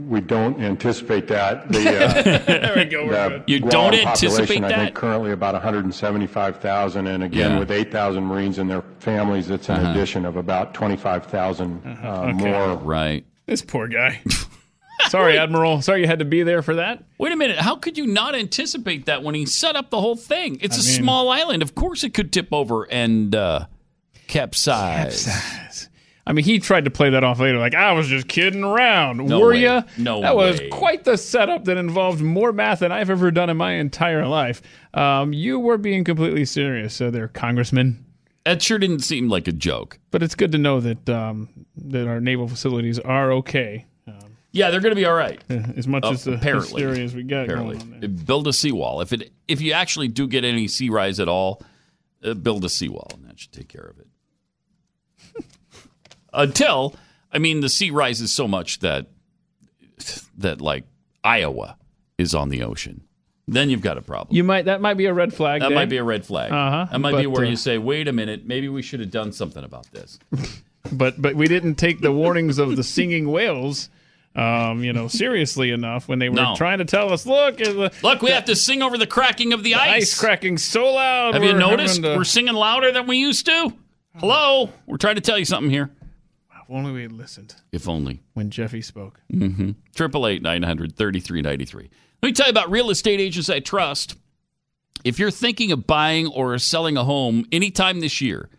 we 0.10 0.20
don't 0.20 0.60
anticipate 0.62 1.30
that. 1.30 1.70
The, 1.72 1.80
uh, 2.06 2.24
There 2.46 2.74
we 2.76 2.84
go, 2.86 3.08
the. 3.10 3.42
You 3.48 3.60
Guam 3.62 3.70
don't 3.70 3.84
population, 4.04 4.08
anticipate 4.10 4.64
I 4.66 4.68
that? 4.70 4.76
think 4.80 4.96
currently 4.96 5.32
about 5.32 5.54
175,000, 5.54 7.08
and 7.08 7.24
again 7.24 7.52
Yeah. 7.52 7.60
with 7.60 7.72
8,000 7.72 8.24
Marines 8.26 8.58
and 8.60 8.70
their 8.70 8.84
families, 9.00 9.50
it's 9.50 9.70
an 9.70 9.76
Uh-huh. 9.78 9.92
addition 9.92 10.26
of 10.26 10.36
about 10.36 10.74
25,000 10.74 11.82
uh, 11.86 12.34
Okay. 12.34 12.34
more. 12.52 12.76
Right. 12.78 13.26
This 13.46 13.62
poor 13.62 13.88
guy. 13.88 14.20
Sorry, 15.10 15.38
Admiral. 15.38 15.82
Sorry 15.82 16.02
you 16.02 16.08
had 16.08 16.20
to 16.20 16.26
be 16.26 16.44
there 16.44 16.62
for 16.62 16.76
that. 16.76 17.04
Wait 17.18 17.32
a 17.32 17.36
minute. 17.36 17.58
How 17.60 17.76
could 17.76 17.98
you 17.98 18.08
not 18.08 18.36
anticipate 18.36 19.06
that 19.06 19.24
when 19.24 19.36
he 19.36 19.46
set 19.46 19.76
up 19.76 19.90
the 19.90 20.02
whole 20.02 20.16
thing? 20.16 20.58
It's 20.62 20.78
I 20.78 20.82
a 20.82 20.86
mean- 20.86 21.04
small 21.04 21.30
island. 21.30 21.62
Of 21.62 21.76
course, 21.76 22.04
it 22.04 22.14
could 22.14 22.32
tip 22.34 22.50
over 22.52 22.84
and 22.92 23.34
uh, 23.36 23.66
capsize. 24.28 25.26
Capsize. 25.26 25.90
I 26.26 26.32
mean, 26.32 26.46
he 26.46 26.60
tried 26.60 26.86
to 26.86 26.92
play 26.92 27.10
that 27.10 27.24
off 27.26 27.40
later, 27.42 27.58
like 27.60 27.76
I 27.76 27.92
was 27.92 28.08
just 28.08 28.30
kidding 28.30 28.64
around. 28.64 29.18
No 29.18 29.42
Were 29.42 29.54
you? 29.54 29.84
No 29.98 30.22
That 30.22 30.38
was 30.38 30.62
quite 30.72 31.04
the 31.04 31.18
setup 31.18 31.66
that 31.66 31.76
involved 31.76 32.22
more 32.22 32.54
math 32.54 32.80
than 32.80 32.94
I've 32.94 33.10
ever 33.10 33.30
done 33.30 33.50
in 33.50 33.58
my 33.58 33.74
entire 33.74 34.26
life. 34.26 34.62
Um, 34.94 35.34
you 35.34 35.60
were 35.60 35.78
being 35.78 36.06
completely 36.06 36.46
serious, 36.46 36.94
so 36.94 37.12
there, 37.12 37.28
Congressman. 37.28 38.06
That 38.46 38.62
sure 38.62 38.78
didn't 38.80 39.02
seem 39.02 39.28
like 39.28 39.50
a 39.50 39.52
joke. 39.52 40.00
But 40.12 40.24
it's 40.24 40.36
good 40.36 40.54
to 40.54 40.58
know 40.58 40.80
that 40.80 41.10
um, 41.10 41.50
that 41.76 42.08
our 42.08 42.22
naval 42.22 42.48
facilities 42.48 43.00
are 43.00 43.34
okay. 43.34 43.86
Yeah, 44.54 44.70
they're 44.70 44.80
going 44.82 44.92
to 44.92 44.96
be 44.96 45.06
all 45.06 45.16
right. 45.16 45.42
As 45.50 45.88
much 45.88 46.06
Uh, 46.06 46.12
as 46.12 46.24
the 46.24 46.34
apparently, 46.34 46.84
hysteria 46.84 47.04
as 47.04 47.16
we 47.16 47.24
got 47.24 47.46
apparently. 47.46 47.78
going 47.78 48.04
on 48.04 48.16
build 48.24 48.48
a 48.48 48.54
seawall. 48.54 49.02
If 49.02 49.12
it 49.12 49.32
if 49.48 49.60
you 49.62 49.74
actually 49.74 50.08
do 50.08 50.28
get 50.28 50.46
any 50.46 50.68
sea 50.68 50.90
rise 50.90 51.20
at 51.20 51.28
all, 51.28 51.62
uh, 52.24 52.36
build 52.36 52.64
a 52.64 52.70
seawall, 52.70 53.10
and 53.16 53.26
that 53.28 53.40
should 53.40 53.52
take 53.52 53.68
care 53.68 53.82
of 53.82 54.00
it. 54.00 54.08
Until 56.34 56.96
I 57.32 57.40
mean, 57.40 57.62
the 57.62 57.70
sea 57.70 57.90
rises 57.90 58.32
so 58.32 58.48
much 58.48 58.80
that 58.80 59.08
that 60.38 60.62
like 60.62 60.86
Iowa 61.24 61.78
is 62.20 62.36
on 62.36 62.50
the 62.50 62.62
ocean, 62.64 63.02
then 63.48 63.72
you've 63.72 63.82
got 63.82 63.98
a 63.98 64.02
problem. 64.02 64.36
You 64.36 64.44
might 64.44 64.66
that 64.66 64.82
might 64.82 64.96
be 64.98 65.06
a 65.06 65.14
red 65.14 65.34
flag. 65.34 65.62
That 65.62 65.70
Dave. 65.70 65.76
might 65.76 65.90
be 65.90 65.98
a 65.98 66.04
red 66.04 66.26
flag. 66.26 66.52
Uh-huh. 66.52 66.88
That 66.92 67.00
might 67.00 67.18
be 67.18 67.26
where 67.28 67.46
uh, 67.46 67.50
you 67.50 67.56
say, 67.56 67.80
"Wait 67.80 68.08
a 68.08 68.14
minute, 68.14 68.46
maybe 68.46 68.70
we 68.70 68.84
should 68.84 69.00
have 69.00 69.12
done 69.12 69.32
something 69.32 69.64
about 69.64 69.92
this." 69.92 70.20
but 70.92 71.20
but 71.22 71.36
we 71.36 71.48
didn't 71.48 71.76
take 71.76 72.02
the 72.02 72.12
warnings 72.12 72.60
of 72.60 72.76
the 72.76 72.84
singing 72.84 73.32
whales, 73.32 73.90
um, 74.36 74.84
you 74.84 74.94
know, 74.94 75.08
seriously 75.08 75.72
enough 75.72 76.08
when 76.08 76.20
they 76.20 76.30
were 76.30 76.36
No. 76.36 76.56
trying 76.56 76.80
to 76.80 76.86
tell 76.86 77.12
us, 77.14 77.26
look, 77.26 77.58
the, 77.58 77.92
Look, 78.02 78.22
we 78.22 78.32
have 78.32 78.46
to 78.46 78.56
sing 78.56 78.82
over 78.82 78.98
the 78.98 79.06
cracking 79.08 79.54
of 79.54 79.62
the, 79.64 79.74
the 79.74 79.80
ice 79.80 80.20
cracking 80.20 80.58
so 80.58 80.94
loud. 80.94 81.34
Have 81.36 81.44
you 81.44 81.54
noticed 81.54 82.02
to- 82.02 82.16
we're 82.16 82.24
singing 82.24 82.54
louder 82.56 82.92
than 82.92 83.06
we 83.08 83.18
used 83.18 83.46
to? 83.46 83.74
Hello, 84.18 84.70
we're 84.86 84.98
trying 84.98 85.16
to 85.16 85.22
tell 85.22 85.38
you 85.40 85.46
something 85.46 85.70
here. 85.72 85.90
If 86.52 86.70
only 86.70 86.92
we 86.94 87.02
had 87.04 87.12
listened 87.12 87.56
If 87.72 87.90
only. 87.90 88.22
when 88.34 88.50
Jeffy 88.50 88.82
spoke. 88.82 89.20
Mm-hmm. 89.32 89.72
Triple 89.96 90.26
eight 90.28 90.42
nine 90.42 90.64
hundred 90.64 90.96
thirty 90.96 91.20
three 91.20 91.42
ninety 91.42 91.66
three. 91.66 91.90
Let 92.22 92.30
me 92.30 92.34
tell 92.34 92.46
you 92.48 92.52
about 92.52 92.72
real 92.72 92.90
estate 92.90 93.20
agents 93.20 93.50
I 93.50 93.60
trust. 93.60 94.16
If 95.04 95.20
you're 95.20 95.30
thinking 95.32 95.72
of 95.74 95.86
buying 95.86 96.28
or 96.28 96.58
selling 96.58 96.96
a 96.96 97.04
home 97.04 97.46
anytime 97.52 98.00
this 98.00 98.22
year, 98.22 98.50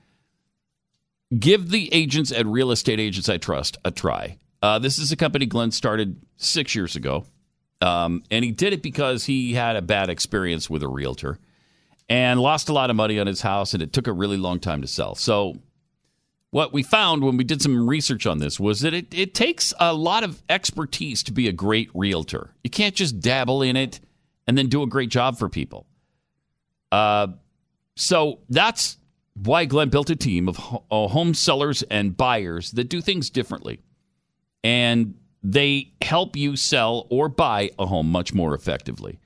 give 1.36 1.70
the 1.70 1.92
agents 1.94 2.30
at 2.30 2.44
Real 2.46 2.70
Estate 2.70 3.00
Agents 3.00 3.28
I 3.30 3.38
Trust 3.38 3.78
a 3.84 3.90
try. 3.90 4.36
Uh, 4.64 4.78
this 4.78 4.98
is 4.98 5.12
a 5.12 5.16
company 5.16 5.44
Glenn 5.44 5.70
started 5.70 6.16
six 6.38 6.74
years 6.74 6.96
ago, 6.96 7.26
um, 7.82 8.22
and 8.30 8.42
he 8.42 8.50
did 8.50 8.72
it 8.72 8.82
because 8.82 9.26
he 9.26 9.52
had 9.52 9.76
a 9.76 9.82
bad 9.82 10.08
experience 10.08 10.70
with 10.70 10.82
a 10.82 10.88
realtor 10.88 11.38
and 12.08 12.40
lost 12.40 12.70
a 12.70 12.72
lot 12.72 12.88
of 12.88 12.96
money 12.96 13.20
on 13.20 13.26
his 13.26 13.42
house, 13.42 13.74
and 13.74 13.82
it 13.82 13.92
took 13.92 14.06
a 14.06 14.12
really 14.12 14.38
long 14.38 14.58
time 14.58 14.80
to 14.80 14.86
sell. 14.88 15.14
So 15.16 15.58
what 16.48 16.72
we 16.72 16.82
found 16.82 17.22
when 17.22 17.36
we 17.36 17.44
did 17.44 17.60
some 17.60 17.86
research 17.86 18.24
on 18.24 18.38
this 18.38 18.58
was 18.58 18.80
that 18.80 18.94
it, 18.94 19.12
it 19.12 19.34
takes 19.34 19.74
a 19.78 19.92
lot 19.92 20.24
of 20.24 20.42
expertise 20.48 21.22
to 21.24 21.32
be 21.32 21.46
a 21.46 21.52
great 21.52 21.90
realtor. 21.92 22.54
You 22.64 22.70
can't 22.70 22.94
just 22.94 23.20
dabble 23.20 23.60
in 23.60 23.76
it 23.76 24.00
and 24.46 24.56
then 24.56 24.68
do 24.68 24.82
a 24.82 24.86
great 24.86 25.10
job 25.10 25.36
for 25.36 25.50
people. 25.50 25.84
Uh, 26.90 27.26
so 27.96 28.38
that's 28.48 28.96
why 29.34 29.66
Glenn 29.66 29.90
built 29.90 30.08
a 30.08 30.16
team 30.16 30.48
of 30.48 30.58
uh, 30.90 31.08
home 31.08 31.34
sellers 31.34 31.82
and 31.82 32.16
buyers 32.16 32.70
that 32.70 32.88
do 32.88 33.02
things 33.02 33.28
differently. 33.28 33.82
And 34.64 35.14
they 35.42 35.92
help 36.02 36.36
you 36.36 36.56
sell 36.56 37.06
or 37.10 37.28
buy 37.28 37.70
a 37.78 37.86
home 37.86 38.10
much 38.10 38.34
more 38.34 38.54
effectively. 38.54 39.20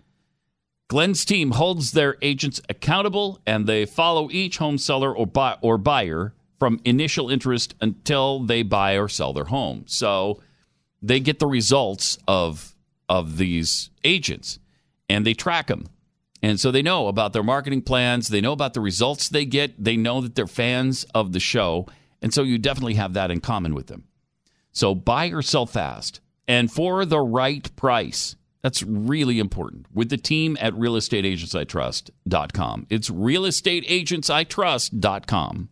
Glenn's 0.89 1.25
team 1.25 1.53
holds 1.53 1.93
their 1.93 2.17
agents 2.21 2.61
accountable 2.69 3.41
and 3.47 3.67
they 3.67 3.87
follow 3.87 4.29
each 4.31 4.59
home 4.59 4.79
seller 4.79 5.15
or, 5.15 5.27
buy, 5.27 5.57
or 5.63 5.79
buyer 5.79 6.35
from 6.59 6.81
initial 6.85 7.31
interest 7.31 7.75
until 7.81 8.41
they 8.41 8.63
buy 8.63 8.99
or 8.99 9.09
sell 9.09 9.33
their 9.33 9.45
home. 9.45 9.85
So 9.87 10.43
they 11.01 11.21
get 11.21 11.39
the 11.39 11.47
results 11.47 12.19
of 12.27 12.75
of 13.09 13.39
these 13.39 13.91
agents 14.05 14.59
and 15.09 15.25
they 15.25 15.33
track 15.33 15.69
them. 15.69 15.87
And 16.43 16.61
so 16.61 16.71
they 16.71 16.83
know 16.83 17.09
about 17.09 17.33
their 17.33 17.43
marketing 17.43 17.83
plans, 17.83 18.29
they 18.29 18.41
know 18.41 18.53
about 18.53 18.75
the 18.75 18.81
results 18.81 19.29
they 19.29 19.45
get, 19.45 19.83
they 19.83 19.97
know 19.97 20.21
that 20.21 20.35
they're 20.35 20.47
fans 20.47 21.05
of 21.15 21.33
the 21.33 21.41
show, 21.41 21.87
and 22.21 22.33
so 22.33 22.43
you 22.43 22.59
definitely 22.59 22.95
have 22.95 23.15
that 23.15 23.31
in 23.31 23.41
common 23.41 23.75
with 23.75 23.87
them. 23.87 24.05
So 24.79 24.95
buy 24.95 25.31
or 25.31 25.43
sell 25.43 25.67
fast 25.67 26.21
and 26.47 26.71
for 26.71 27.05
the 27.05 27.19
right 27.19 27.69
price. 27.75 28.37
That's 28.63 28.85
really 28.85 29.41
important 29.41 29.87
with 29.93 30.09
the 30.09 30.17
team 30.17 30.57
at 30.61 30.73
realestateagentsitrust.com. 30.73 32.87
It's 32.89 33.11
realestateagentsitrust.com. 33.11 35.69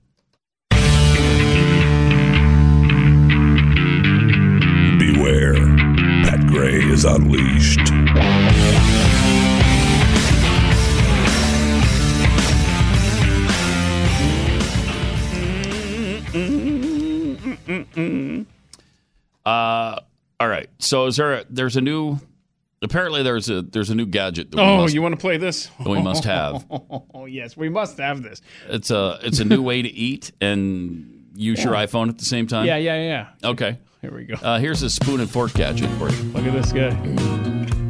Beware. 4.99 5.55
Pat 6.25 6.45
Gray 6.49 6.75
is 6.75 7.05
unleashed. 7.05 7.93
Uh, 19.47 20.01
all 20.41 20.49
right. 20.49 20.69
So 20.79 21.07
is 21.07 21.17
there 21.17 21.35
a, 21.35 21.45
there's 21.49 21.77
a 21.77 21.81
new 21.81 22.19
apparently 22.83 23.23
there's 23.23 23.49
a 23.49 23.63
there's 23.63 23.91
a 23.91 23.95
new 23.95 24.07
gadget 24.07 24.51
that 24.51 24.57
we 24.59 24.63
Oh, 24.63 24.77
must, 24.79 24.95
you 24.95 25.01
want 25.03 25.15
to 25.15 25.21
play 25.21 25.39
this? 25.39 25.67
that 25.79 25.89
we 25.89 26.03
must 26.03 26.25
have. 26.25 26.67
Oh 26.71 27.25
yes, 27.29 27.57
we 27.57 27.69
must 27.69 27.97
have 27.99 28.23
this. 28.23 28.43
It's 28.69 28.91
a 28.91 29.19
it's 29.23 29.41
a 29.41 29.45
new 29.45 29.63
way 29.63 29.83
to 29.83 29.89
eat 29.89 30.33
and 30.41 31.29
use 31.35 31.63
your 31.65 31.75
iPhone 31.75 32.09
at 32.09 32.19
the 32.19 32.25
same 32.25 32.47
time. 32.47 32.67
Yeah, 32.67 32.77
yeah, 32.77 33.01
yeah. 33.03 33.49
Okay. 33.49 33.79
Here 34.03 34.15
we 34.15 34.25
go. 34.25 34.35
Uh, 34.35 34.59
here's 34.59 34.83
a 34.83 34.91
spoon 34.91 35.21
and 35.21 35.31
fork 35.31 35.53
gadget 35.55 35.91
for 35.93 36.11
you. 36.11 36.23
Look 36.33 36.45
at 36.45 36.53
this 36.53 36.71
guy. 36.73 36.91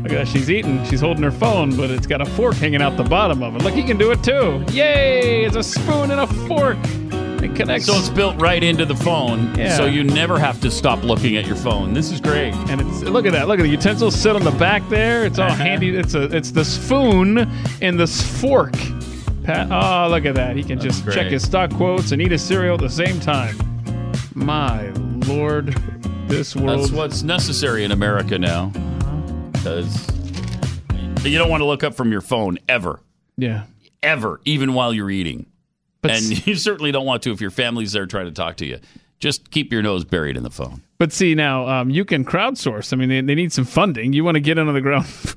Look 0.03 0.13
at 0.13 0.19
that. 0.19 0.29
She's 0.29 0.51
eating. 0.51 0.85
She's 0.85 1.01
holding 1.01 1.23
her 1.25 1.33
phone, 1.33 1.77
but 1.77 1.91
it's 1.91 2.07
got 2.07 2.21
a 2.21 2.25
fork 2.27 2.55
hanging 2.55 2.81
out 2.81 2.97
the 2.97 3.03
bottom 3.05 3.43
of 3.43 3.57
it. 3.57 3.63
Look, 3.63 3.75
he 3.75 3.83
can 3.83 3.99
do 3.99 4.13
it 4.13 4.23
too. 4.23 4.65
Yay! 4.73 5.45
It's 5.45 5.57
a 5.57 5.63
spoon 5.65 6.11
and 6.13 6.21
a 6.21 6.27
fork. 6.47 6.77
It 7.51 7.57
connects. 7.57 7.87
So 7.87 7.95
it's 7.97 8.09
built 8.09 8.41
right 8.41 8.63
into 8.63 8.85
the 8.85 8.95
phone, 8.97 9.55
Yeah. 9.57 9.77
so 9.77 9.87
you 9.87 10.05
never 10.05 10.39
have 10.39 10.61
to 10.63 10.71
stop 10.71 11.03
looking 11.03 11.37
at 11.37 11.47
your 11.47 11.57
phone. 11.57 11.93
This 11.95 12.11
is 12.11 12.21
great. 12.21 12.55
and 12.69 12.81
it's 12.81 13.03
look 13.03 13.27
at 13.27 13.33
that. 13.33 13.49
Look 13.49 13.59
at 13.59 13.63
the 13.65 13.69
utensils 13.69 14.15
sit 14.15 14.35
on 14.37 14.43
the 14.45 14.51
back 14.53 14.87
there. 14.89 15.25
It's 15.25 15.39
all 15.39 15.47
Uh-huh. 15.51 15.57
handy. 15.63 15.91
It's 15.97 16.15
a 16.15 16.23
it's 16.35 16.51
the 16.51 16.65
spoon 16.65 17.49
and 17.81 17.99
the 17.99 18.07
fork. 18.07 18.75
Pat, 19.45 19.69
oh, 19.71 20.09
look 20.11 20.25
at 20.25 20.35
that. 20.35 20.57
He 20.57 20.65
can 20.65 20.81
just 20.81 21.05
check 21.13 21.29
his 21.29 21.45
stock 21.45 21.71
quotes 21.75 22.11
and 22.13 22.21
eat 22.21 22.33
his 22.33 22.43
cereal 22.43 22.75
at 22.75 22.81
the 22.81 22.91
same 22.91 23.21
time. 23.21 23.57
My 24.35 24.89
lord, 25.29 25.77
this 26.27 26.57
world. 26.57 26.81
That's 26.81 26.91
what's 26.93 27.23
necessary 27.23 27.85
in 27.85 27.93
America 27.93 28.39
now. 28.39 28.73
Because 29.53 30.09
you 31.25 31.39
don't 31.39 31.49
want 31.49 31.61
to 31.61 31.65
look 31.65 31.85
up 31.85 31.95
from 31.95 32.11
your 32.13 32.21
phone 32.21 32.59
ever, 32.69 33.01
yeah. 33.37 33.65
ever, 34.03 34.41
even 34.45 34.75
while 34.75 34.93
you're 34.93 35.11
eating. 35.11 35.47
But 36.09 36.17
and 36.17 36.47
you 36.47 36.55
certainly 36.57 36.93
don't 36.93 37.07
want 37.07 37.23
to 37.25 37.33
if 37.33 37.41
your 37.41 37.51
family's 37.51 37.93
there 37.93 38.07
trying 38.07 38.27
to 38.27 38.33
talk 38.33 38.57
to 38.59 38.67
you. 38.67 38.79
Just 39.19 39.51
keep 39.51 39.73
your 39.73 39.83
nose 39.83 40.05
buried 40.05 40.37
in 40.37 40.43
the 40.43 40.51
phone. 40.51 40.83
But 40.99 41.13
see 41.13 41.35
now, 41.35 41.67
um, 41.69 41.89
you 41.91 42.05
can 42.05 42.25
crowdsource. 42.25 42.93
I 42.93 42.97
mean, 42.97 43.09
they, 43.09 43.21
they 43.23 43.35
need 43.35 43.53
some 43.53 43.65
funding. 43.65 44.13
You 44.13 44.25
want 44.25 44.35
to 44.35 44.41
get 44.41 44.59
on 44.59 44.73
the 44.73 44.81
ground. 44.81 45.07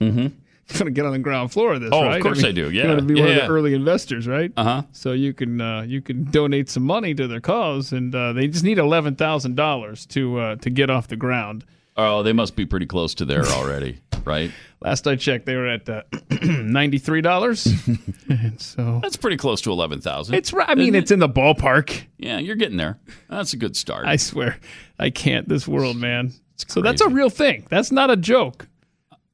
Mm-hmm. 0.00 0.18
you 0.20 0.30
want 0.74 0.84
to 0.86 0.90
get 0.90 1.06
on 1.06 1.12
the 1.12 1.18
ground 1.18 1.52
floor 1.52 1.74
of 1.74 1.80
this, 1.80 1.90
right? 1.90 1.96
Oh, 1.96 2.02
of 2.02 2.08
right? 2.08 2.22
course 2.22 2.38
mean, 2.38 2.46
I 2.46 2.52
do. 2.52 2.70
Yeah, 2.70 2.82
you 2.82 2.88
want 2.88 3.00
to 3.00 3.06
be 3.06 3.14
Yeah, 3.14 3.20
one 3.22 3.30
of 3.30 3.36
yeah. 3.36 3.46
the 3.46 3.52
early 3.52 3.74
investors, 3.74 4.26
right? 4.26 4.52
Uh 4.56 4.64
huh. 4.64 4.82
So 4.92 5.12
you 5.12 5.32
can 5.32 5.60
uh, 5.60 5.82
you 5.82 6.00
can 6.02 6.24
donate 6.24 6.68
some 6.68 6.82
money 6.82 7.14
to 7.14 7.26
their 7.26 7.40
cause, 7.40 7.92
and 7.92 8.14
uh, 8.14 8.32
they 8.32 8.48
just 8.48 8.64
need 8.64 8.78
eleven 8.78 9.14
thousand 9.14 9.56
dollars 9.56 10.04
to 10.06 10.38
uh, 10.38 10.56
to 10.56 10.70
get 10.70 10.90
off 10.90 11.08
the 11.08 11.16
ground. 11.16 11.64
Oh, 11.96 12.22
they 12.22 12.32
must 12.32 12.56
be 12.56 12.66
pretty 12.66 12.86
close 12.86 13.14
to 13.16 13.24
there 13.24 13.44
already, 13.46 14.00
right? 14.24 14.50
Last 14.80 15.06
I 15.06 15.16
checked, 15.16 15.46
they 15.46 15.54
were 15.54 15.68
at 15.68 15.88
uh, 15.88 16.02
ninety 16.42 16.98
three 16.98 17.20
dollars. 17.20 17.66
and 18.28 18.60
so 18.60 18.98
That's 19.02 19.16
pretty 19.16 19.36
close 19.36 19.60
to 19.62 19.70
eleven 19.70 20.00
thousand. 20.00 20.34
it's. 20.34 20.52
I 20.56 20.74
mean, 20.74 20.94
it's 20.94 21.10
in 21.10 21.20
the 21.20 21.28
ballpark. 21.28 22.04
yeah, 22.18 22.38
you're 22.38 22.56
getting 22.56 22.76
there. 22.76 22.98
That's 23.30 23.52
a 23.52 23.56
good 23.56 23.76
start. 23.76 24.06
I 24.06 24.16
swear, 24.16 24.58
I 24.98 25.10
can't. 25.10 25.48
This 25.48 25.68
world, 25.68 25.96
man. 25.96 26.32
So 26.56 26.80
that's 26.80 27.00
a 27.00 27.08
real 27.08 27.30
thing. 27.30 27.66
That's 27.70 27.90
not 27.92 28.10
a 28.10 28.16
joke. 28.16 28.68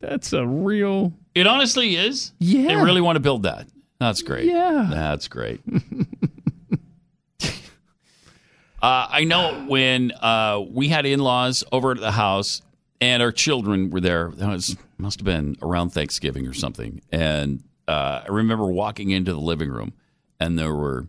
That's 0.01 0.33
a 0.33 0.47
real. 0.47 1.13
It 1.35 1.47
honestly 1.47 1.97
is. 1.97 2.33
Yeah. 2.39 2.69
They 2.69 2.77
really 2.77 3.01
want 3.01 3.17
to 3.17 3.21
build 3.21 3.43
that. 3.45 3.69
That's 3.99 4.23
great. 4.23 4.47
Yeah. 4.47 4.89
That's 4.91 5.29
great. 5.29 5.61
uh, 8.83 9.07
I 9.11 9.25
know 9.25 9.65
when 9.67 10.13
uh, 10.13 10.63
we 10.71 10.89
had 10.89 11.07
in 11.07 11.21
laws 11.21 11.65
over 11.71 11.93
at 11.93 12.01
the 12.01 12.13
house 12.13 12.63
and 13.01 13.23
our 13.23 13.33
children 13.33 13.91
were 13.91 14.01
there, 14.01 14.31
that 14.37 14.49
was, 14.49 14.77
must 14.99 15.21
have 15.21 15.25
been 15.25 15.57
around 15.63 15.91
Thanksgiving 15.91 16.47
or 16.47 16.55
something. 16.55 17.01
And 17.11 17.63
uh, 17.89 18.23
I 18.25 18.29
remember 18.29 18.67
walking 18.67 19.11
into 19.11 19.33
the 19.33 19.41
living 19.41 19.71
room 19.71 19.93
and 20.39 20.59
there 20.59 20.75
were, 20.75 21.07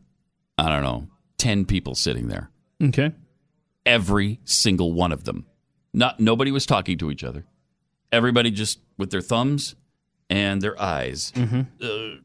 I 0.57 0.69
don't 0.69 0.83
know, 0.83 1.07
10 1.37 1.65
people 1.65 1.95
sitting 1.95 2.27
there. 2.27 2.49
Okay. 2.81 3.11
Every 3.85 4.39
single 4.45 4.93
one 4.93 5.11
of 5.11 5.23
them. 5.23 5.45
Not 5.93 6.19
Nobody 6.19 6.51
was 6.51 6.65
talking 6.65 6.97
to 6.99 7.11
each 7.11 7.23
other. 7.23 7.45
Everybody 8.11 8.51
just 8.51 8.79
with 8.97 9.11
their 9.11 9.21
thumbs 9.21 9.75
and 10.29 10.61
their 10.61 10.79
eyes 10.81 11.33
uh, 11.81 12.15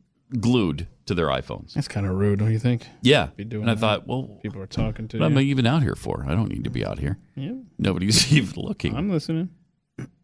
glued 0.41 0.87
to 1.07 1.15
their 1.15 1.27
iPhones. 1.29 1.75
That's 1.75 1.89
kind 1.89 2.07
of 2.07 2.15
rude, 2.17 2.41
don't 2.41 2.51
you 2.53 2.59
think? 2.59 2.87
Yeah. 3.03 3.29
Be 3.37 3.45
doing 3.45 3.63
and 3.63 3.71
I 3.71 3.75
that. 3.75 3.81
thought, 3.81 4.07
well, 4.09 4.39
people 4.43 4.61
are 4.61 4.67
talking 4.67 5.07
to 5.09 5.19
what 5.19 5.27
am. 5.27 5.39
I 5.39 5.43
even 5.43 5.67
out 5.67 5.83
here 5.83 5.95
for? 5.95 6.25
I 6.29 6.35
don't 6.35 6.49
need 6.49 6.65
to 6.65 6.71
be 6.71 6.85
out 6.85 6.99
here. 6.99 7.19
Yeah. 7.37 7.53
Nobody's 7.79 8.33
even 8.37 8.61
looking. 8.63 8.95
I'm 8.97 9.09
listening. 9.11 9.51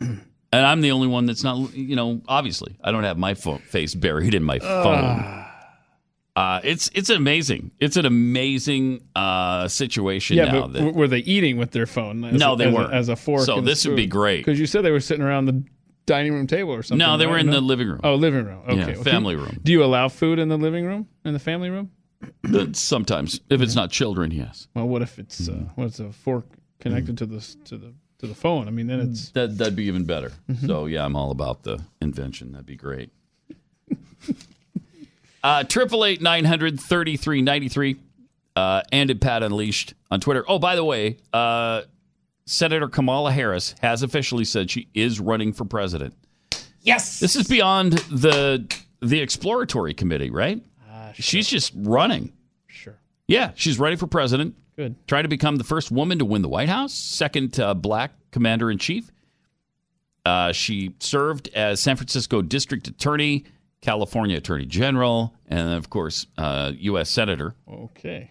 and 0.01 0.21
I'm 0.53 0.81
the 0.81 0.91
only 0.91 1.07
one 1.09 1.27
that's 1.27 1.45
not, 1.45 1.75
you 1.75 1.95
know, 1.97 2.21
obviously, 2.29 2.77
I 2.83 2.91
don't 2.91 3.05
have 3.05 3.17
my 3.17 3.35
phone, 3.35 3.59
face 3.59 3.95
buried 3.95 4.35
in 4.35 4.43
my 4.43 4.59
phone. 4.59 5.39
Uh, 6.35 6.61
it's 6.65 6.91
it's 6.95 7.11
amazing. 7.11 7.73
It's 7.79 7.99
an 7.99 8.07
amazing 8.07 9.03
uh, 9.15 9.69
situation 9.69 10.39
Yeah, 10.39 10.45
now. 10.47 10.61
but 10.63 10.73
that, 10.73 10.95
were 10.95 11.07
they 11.07 11.19
eating 11.19 11.59
with 11.59 11.73
their 11.73 11.85
phone? 11.87 12.25
As 12.25 12.41
No, 12.41 12.55
a, 12.55 12.57
they 12.57 12.69
as 12.69 12.75
weren't. 12.75 12.93
as 12.95 13.09
a 13.11 13.17
fork. 13.17 13.43
So 13.43 13.61
this 13.61 13.87
would 13.87 13.97
be 13.97 14.07
great. 14.07 14.39
because 14.45 14.59
you 14.59 14.67
said 14.67 14.83
they 14.83 14.91
were 14.91 15.01
sitting 15.01 15.23
around 15.23 15.45
the 15.45 15.63
dining 16.07 16.33
room 16.35 16.47
table 16.47 16.73
or 16.73 16.83
something. 16.83 16.99
No, 16.99 17.17
they 17.17 17.27
right? 17.27 17.33
were 17.33 17.39
in 17.39 17.51
the 17.51 17.61
living 17.61 17.89
room. 17.89 18.01
Oh, 18.03 18.15
living 18.15 18.45
room. 18.45 18.63
Okay, 18.69 18.95
Yeah, 18.97 19.03
family 19.03 19.37
room. 19.37 19.61
Do 19.63 19.73
you 19.73 19.85
allow 19.85 20.09
food 20.09 20.39
in 20.39 20.49
the 20.49 20.57
living 20.59 20.85
room 20.85 21.09
in 21.25 21.33
the 21.33 21.39
family 21.39 21.71
room? 21.71 21.91
Sometimes, 22.75 23.41
if 23.51 23.61
it's 23.61 23.75
not 23.75 23.91
children, 23.91 24.31
yes. 24.31 24.69
Well, 24.75 24.87
what 24.89 25.03
if 25.03 25.19
it's 25.19 25.49
uh, 25.49 25.65
what's 25.75 25.99
a 25.99 26.13
fork 26.13 26.47
connected 26.81 27.19
to 27.19 27.27
the 27.27 27.41
to 27.65 27.77
the 27.77 27.93
to 28.19 28.27
the 28.27 28.35
phone? 28.35 28.69
I 28.69 28.71
mean, 28.71 28.87
then 28.87 29.01
it's 29.01 29.31
That 29.31 29.59
that'd 29.59 29.75
be 29.77 29.85
even 29.85 30.05
better. 30.05 30.31
Mm-hmm. 30.49 30.67
So 30.67 30.87
yeah, 30.87 31.05
I'm 31.05 31.17
all 31.17 31.31
about 31.33 31.65
the 31.65 31.81
invention. 32.01 32.53
That'd 32.53 32.67
be 32.67 32.77
great. 32.77 33.11
Uh 35.45 35.65
triple 35.65 36.05
eight 36.05 36.23
nine 36.23 36.45
hundred 36.45 36.79
thirty 36.79 37.17
three 37.17 37.43
ninety 37.43 37.69
three, 37.69 37.97
uh, 38.55 38.83
and 38.93 39.11
at 39.11 39.21
Pat 39.21 39.43
Unleashed 39.43 39.95
on 40.09 40.21
Twitter. 40.21 40.45
Oh, 40.47 40.61
by 40.61 40.77
the 40.77 40.85
way, 40.85 41.17
uh, 41.33 41.83
Senator 42.45 42.89
Kamala 42.89 43.33
Harris 43.33 43.75
has 43.81 44.03
officially 44.03 44.45
said 44.45 44.71
she 44.71 44.89
is 44.95 45.21
running 45.21 45.53
for 45.53 45.65
president. 45.65 46.15
Yes, 46.81 47.21
this 47.21 47.37
is 47.37 47.47
beyond 47.47 47.93
the 48.11 48.67
the 49.01 49.21
exploratory 49.21 49.95
committee, 49.95 50.31
right? 50.31 50.63
She's 51.15 51.49
just 51.49 51.73
running. 51.77 52.33
Sure. 52.67 52.99
Yeah, 53.29 53.53
she's 53.55 53.79
running 53.79 53.99
for 53.99 54.07
president. 54.07 54.55
Good. 54.77 54.97
Trying 55.07 55.25
to 55.25 55.29
become 55.29 55.57
the 55.57 55.65
first 55.65 55.91
woman 55.91 56.19
to 56.19 56.25
win 56.25 56.41
the 56.43 56.49
White 56.49 56.69
House, 56.71 56.95
second 56.95 57.61
uh, 57.61 57.75
black 57.75 58.13
commander 58.31 58.71
in 58.71 58.79
chief. 58.79 59.11
Uh, 60.25 60.53
she 60.53 60.95
served 61.01 61.49
as 61.55 61.81
San 61.81 61.97
Francisco 61.97 62.41
District 62.43 62.89
Attorney, 62.89 63.45
California 63.83 64.39
Attorney 64.39 64.65
General, 64.65 65.35
and 65.49 65.75
of 65.75 65.91
course, 65.91 66.27
uh, 66.39 66.73
U.S. 66.77 67.11
Senator. 67.11 67.55
okay. 67.71 68.31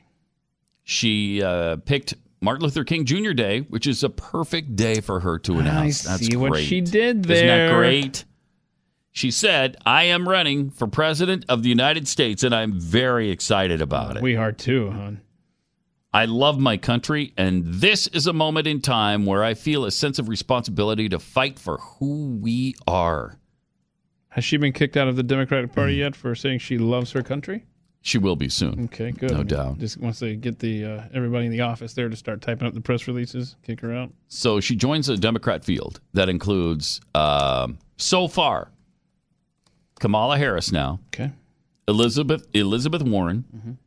She 0.84 1.44
uh, 1.44 1.78
picked 1.78 2.16
Martin 2.42 2.64
Luther 2.64 2.84
King 2.84 3.06
Jr. 3.06 3.34
Day, 3.34 3.60
which 3.62 3.86
is 3.86 4.04
a 4.04 4.10
perfect 4.10 4.76
day 4.76 5.00
for 5.00 5.20
her 5.20 5.38
to 5.40 5.60
announce. 5.60 6.02
That's 6.02 6.26
see 6.26 6.36
what 6.36 6.58
she 6.58 6.82
did 6.82 7.30
Isn't 7.30 7.48
that 7.48 7.74
great? 7.74 8.26
She 9.12 9.30
said, 9.30 9.78
I 9.86 10.06
am 10.06 10.28
running 10.28 10.72
for 10.72 10.88
president 10.88 11.46
of 11.50 11.62
the 11.62 11.70
United 11.70 12.08
States, 12.08 12.44
and 12.44 12.56
I'm 12.56 12.80
very 12.80 13.30
excited 13.30 13.82
about 13.82 14.18
it. 14.18 14.24
We 14.24 14.38
are 14.38 14.52
too, 14.52 14.90
hon. 14.90 15.22
I 16.14 16.26
love 16.26 16.60
my 16.60 16.78
country, 16.78 17.34
and 17.38 17.66
this 17.66 18.08
is 18.08 18.26
a 18.26 18.34
moment 18.34 18.68
in 18.68 18.82
time 18.82 19.26
where 19.26 19.44
I 19.44 19.54
feel 19.54 19.86
a 19.86 19.92
sense 19.92 20.18
of 20.18 20.28
responsibility 20.28 21.08
to 21.10 21.20
fight 21.20 21.60
for 21.60 21.78
who 21.78 22.38
we 22.42 22.76
are. 22.88 23.38
Has 24.30 24.44
she 24.44 24.58
been 24.58 24.74
kicked 24.74 24.98
out 24.98 25.08
of 25.08 25.16
the 25.16 25.24
Democratic 25.24 25.74
Party 25.74 25.96
yet 25.96 26.16
for 26.16 26.34
saying 26.34 26.60
she 26.60 26.78
loves 26.78 27.12
her 27.12 27.22
country? 27.22 27.66
She 28.04 28.18
will 28.18 28.36
be 28.36 28.50
soon. 28.50 28.86
Okay, 28.86 29.12
good. 29.12 29.32
No 29.32 29.44
doubt. 29.44 29.78
Just 29.78 29.98
once 29.98 30.20
they 30.20 30.36
get 30.36 30.58
the 30.58 30.84
uh, 30.86 31.04
everybody 31.14 31.46
in 31.46 31.52
the 31.52 31.62
office 31.62 31.94
there 31.94 32.10
to 32.10 32.16
start 32.16 32.42
typing 32.42 32.68
up 32.68 32.74
the 32.74 32.82
press 32.82 33.08
releases, 33.08 33.56
kick 33.64 33.80
her 33.82 33.94
out. 33.94 34.12
So 34.28 34.60
she 34.60 34.76
joins 34.76 35.08
a 35.08 35.18
Democrat 35.18 35.64
field 35.64 36.00
that 36.14 36.28
includes, 36.28 37.00
um, 37.14 37.78
so 37.98 38.28
far, 38.28 38.72
Kamala 40.00 40.38
Harris 40.38 40.72
now, 40.72 41.00
Okay. 41.14 41.32
Elizabeth 41.88 42.48
Elizabeth 42.54 43.04
Warren, 43.04 43.78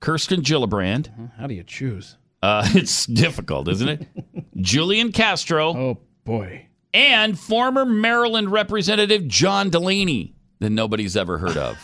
Kirsten 0.00 0.42
Gillibrand. 0.42 1.08
How 1.36 1.46
do 1.46 1.54
you 1.54 1.64
choose? 1.64 2.16
Uh, 2.42 2.62
it's 2.74 3.06
difficult, 3.06 3.68
isn't 3.68 3.88
it? 3.88 4.06
Julian 4.56 5.10
Castro. 5.12 5.74
Oh 5.76 5.98
boy. 6.24 6.66
And 6.92 7.36
former 7.36 7.84
Maryland 7.84 8.52
Representative 8.52 9.26
John 9.26 9.70
Delaney 9.70 10.34
that 10.60 10.70
nobody's 10.70 11.16
ever 11.16 11.38
heard 11.38 11.56
of. 11.56 11.76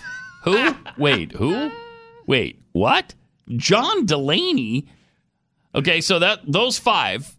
Who? 0.43 0.75
Wait, 0.97 1.33
who? 1.33 1.71
Wait, 2.27 2.62
what? 2.73 3.15
John 3.57 4.07
Delaney? 4.07 4.87
Okay, 5.75 6.01
so 6.01 6.19
that 6.19 6.41
those 6.47 6.79
five 6.79 7.37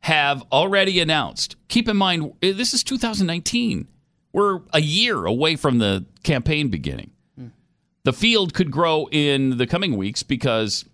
have 0.00 0.44
already 0.52 1.00
announced. 1.00 1.56
Keep 1.68 1.88
in 1.88 1.96
mind, 1.96 2.32
eh, 2.42 2.52
this 2.52 2.74
is 2.74 2.84
2019. 2.84 3.88
We're 4.32 4.60
a 4.72 4.80
year 4.80 5.24
away 5.24 5.56
from 5.56 5.78
the 5.78 6.04
campaign 6.22 6.68
beginning. 6.68 7.10
The 8.04 8.12
field 8.12 8.52
could 8.52 8.70
grow 8.70 9.08
in 9.10 9.56
the 9.56 9.66
coming 9.66 9.96
weeks 9.96 10.22
because 10.22 10.84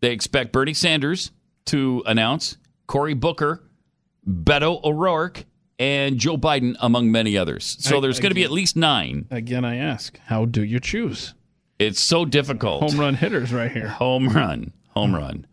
they 0.00 0.12
expect 0.12 0.52
Bernie 0.52 0.74
Sanders 0.74 1.32
to 1.66 2.02
announce, 2.06 2.56
Cory 2.86 3.14
Booker, 3.14 3.64
Beto 4.24 4.82
O'Rourke, 4.84 5.46
and 5.78 6.18
Joe 6.18 6.36
Biden, 6.36 6.74
among 6.80 7.10
many 7.10 7.36
others. 7.36 7.76
So 7.80 7.98
I- 7.98 8.00
there's 8.00 8.20
going 8.20 8.30
to 8.30 8.34
be 8.34 8.44
at 8.44 8.50
least 8.50 8.76
nine. 8.76 9.26
Again, 9.30 9.64
I 9.64 9.76
ask, 9.76 10.18
how 10.26 10.44
do 10.44 10.62
you 10.64 10.80
choose? 10.80 11.34
It's 11.78 12.00
so 12.00 12.24
difficult. 12.24 12.82
Home 12.82 13.00
run 13.00 13.14
hitters 13.14 13.52
right 13.52 13.70
here. 13.70 13.88
Home 13.88 14.28
run. 14.28 14.72
Home 14.90 15.14
run. 15.14 15.46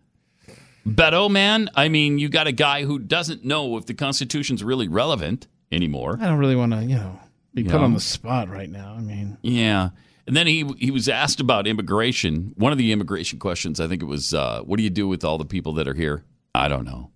Beto, 0.87 1.29
man, 1.29 1.69
I 1.75 1.89
mean, 1.89 2.17
you 2.19 2.27
got 2.29 2.47
a 2.47 2.51
guy 2.51 2.83
who 2.85 2.97
doesn't 2.99 3.45
know 3.45 3.77
if 3.77 3.85
the 3.85 3.93
Constitution's 3.93 4.63
really 4.63 4.87
relevant 4.87 5.47
anymore. 5.71 6.17
I 6.21 6.25
don't 6.27 6.39
really 6.39 6.55
want 6.55 6.71
to, 6.73 6.83
you 6.83 6.95
know, 6.95 7.19
be 7.53 7.63
put 7.63 7.73
Yeah. 7.73 7.79
on 7.85 7.93
the 7.93 7.99
spot 7.99 8.49
right 8.49 8.69
now. 8.69 8.95
I 8.97 9.01
mean, 9.01 9.37
Yeah. 9.43 9.89
And 10.27 10.35
then 10.37 10.45
he 10.47 10.63
he 10.77 10.91
was 10.91 11.09
asked 11.09 11.39
about 11.39 11.65
immigration. 11.67 12.53
One 12.55 12.71
of 12.71 12.77
the 12.77 12.91
immigration 12.91 13.37
questions, 13.39 13.79
I 13.79 13.87
think 13.87 14.01
it 14.01 14.05
was, 14.05 14.33
uh, 14.33 14.61
what 14.63 14.77
do 14.77 14.83
you 14.83 14.89
do 14.91 15.07
with 15.07 15.23
all 15.23 15.37
the 15.37 15.45
people 15.45 15.73
that 15.73 15.87
are 15.87 15.93
here? 15.95 16.23
I 16.55 16.67
don't 16.67 16.85
know. 16.85 17.09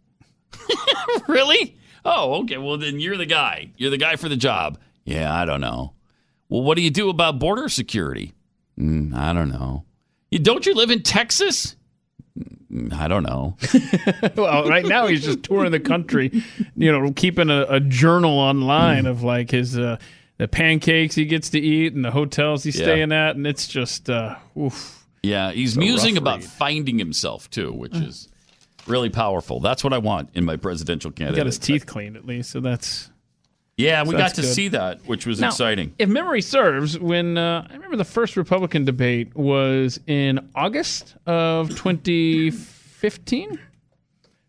really? 1.27 1.77
Oh, 2.05 2.35
okay. 2.43 2.57
Well, 2.57 2.77
then 2.77 2.99
you're 2.99 3.17
the 3.17 3.25
guy. 3.25 3.71
You're 3.77 3.89
the 3.89 3.97
guy 3.97 4.15
for 4.15 4.29
the 4.29 4.35
job. 4.37 4.77
Yeah, 5.05 5.33
I 5.33 5.45
don't 5.45 5.61
know. 5.61 5.93
Well, 6.49 6.61
what 6.61 6.75
do 6.77 6.83
you 6.83 6.91
do 6.91 7.09
about 7.09 7.39
border 7.39 7.67
security? 7.67 8.33
Mm, 8.79 9.15
I 9.15 9.33
don't 9.33 9.49
know. 9.49 9.85
You, 10.29 10.39
don't 10.39 10.65
you 10.65 10.75
live 10.75 10.91
in 10.91 11.01
Texas? 11.01 11.75
Mm, 12.71 12.93
I 12.93 13.07
don't 13.07 13.23
know. 13.23 13.57
well, 14.35 14.67
right 14.69 14.85
now 14.85 15.07
he's 15.07 15.23
just 15.23 15.43
touring 15.43 15.71
the 15.71 15.79
country, 15.79 16.43
you 16.75 16.91
know, 16.91 17.11
keeping 17.13 17.49
a, 17.49 17.65
a 17.69 17.79
journal 17.79 18.37
online 18.37 19.05
of 19.05 19.23
like 19.23 19.49
his 19.51 19.77
uh, 19.77 19.97
the 20.37 20.47
pancakes 20.47 21.15
he 21.15 21.25
gets 21.25 21.49
to 21.51 21.59
eat 21.59 21.93
and 21.93 22.03
the 22.03 22.11
hotels 22.11 22.63
he's 22.63 22.77
Yeah. 22.77 22.85
staying 22.85 23.11
at, 23.13 23.35
and 23.37 23.47
it's 23.47 23.67
just, 23.67 24.09
uh, 24.09 24.35
oof. 24.59 25.07
Yeah, 25.23 25.51
he's 25.53 25.75
musing 25.77 26.17
about 26.17 26.43
finding 26.43 26.99
himself 26.99 27.49
too, 27.49 27.71
which 27.73 27.95
is 27.95 28.27
really 28.87 29.09
powerful. 29.09 29.59
That's 29.59 29.83
what 29.83 29.93
I 29.93 29.97
want 29.97 30.29
in 30.33 30.45
my 30.45 30.55
presidential 30.57 31.11
candidate. 31.11 31.35
He 31.35 31.39
got 31.39 31.45
his 31.45 31.57
teeth 31.59 31.85
cleaned 31.85 32.15
at 32.17 32.25
least, 32.25 32.51
so 32.51 32.59
that's. 32.59 33.09
Yeah, 33.77 34.03
we 34.03 34.11
so 34.11 34.17
got 34.17 34.35
to 34.35 34.41
good. 34.41 34.53
see 34.53 34.67
that, 34.69 35.05
which 35.05 35.25
was 35.25 35.41
Now, 35.41 35.47
exciting. 35.49 35.93
If 35.99 36.07
memory 36.07 36.41
serves, 36.41 36.97
when 36.97 37.37
uh, 37.37 37.67
I 37.69 37.73
remember 37.73 37.97
the 37.97 38.05
first 38.05 38.37
Republican 38.37 38.85
debate 38.85 39.35
was 39.35 39.99
in 40.07 40.49
August 40.55 41.15
of 41.25 41.69
2015. 41.71 43.59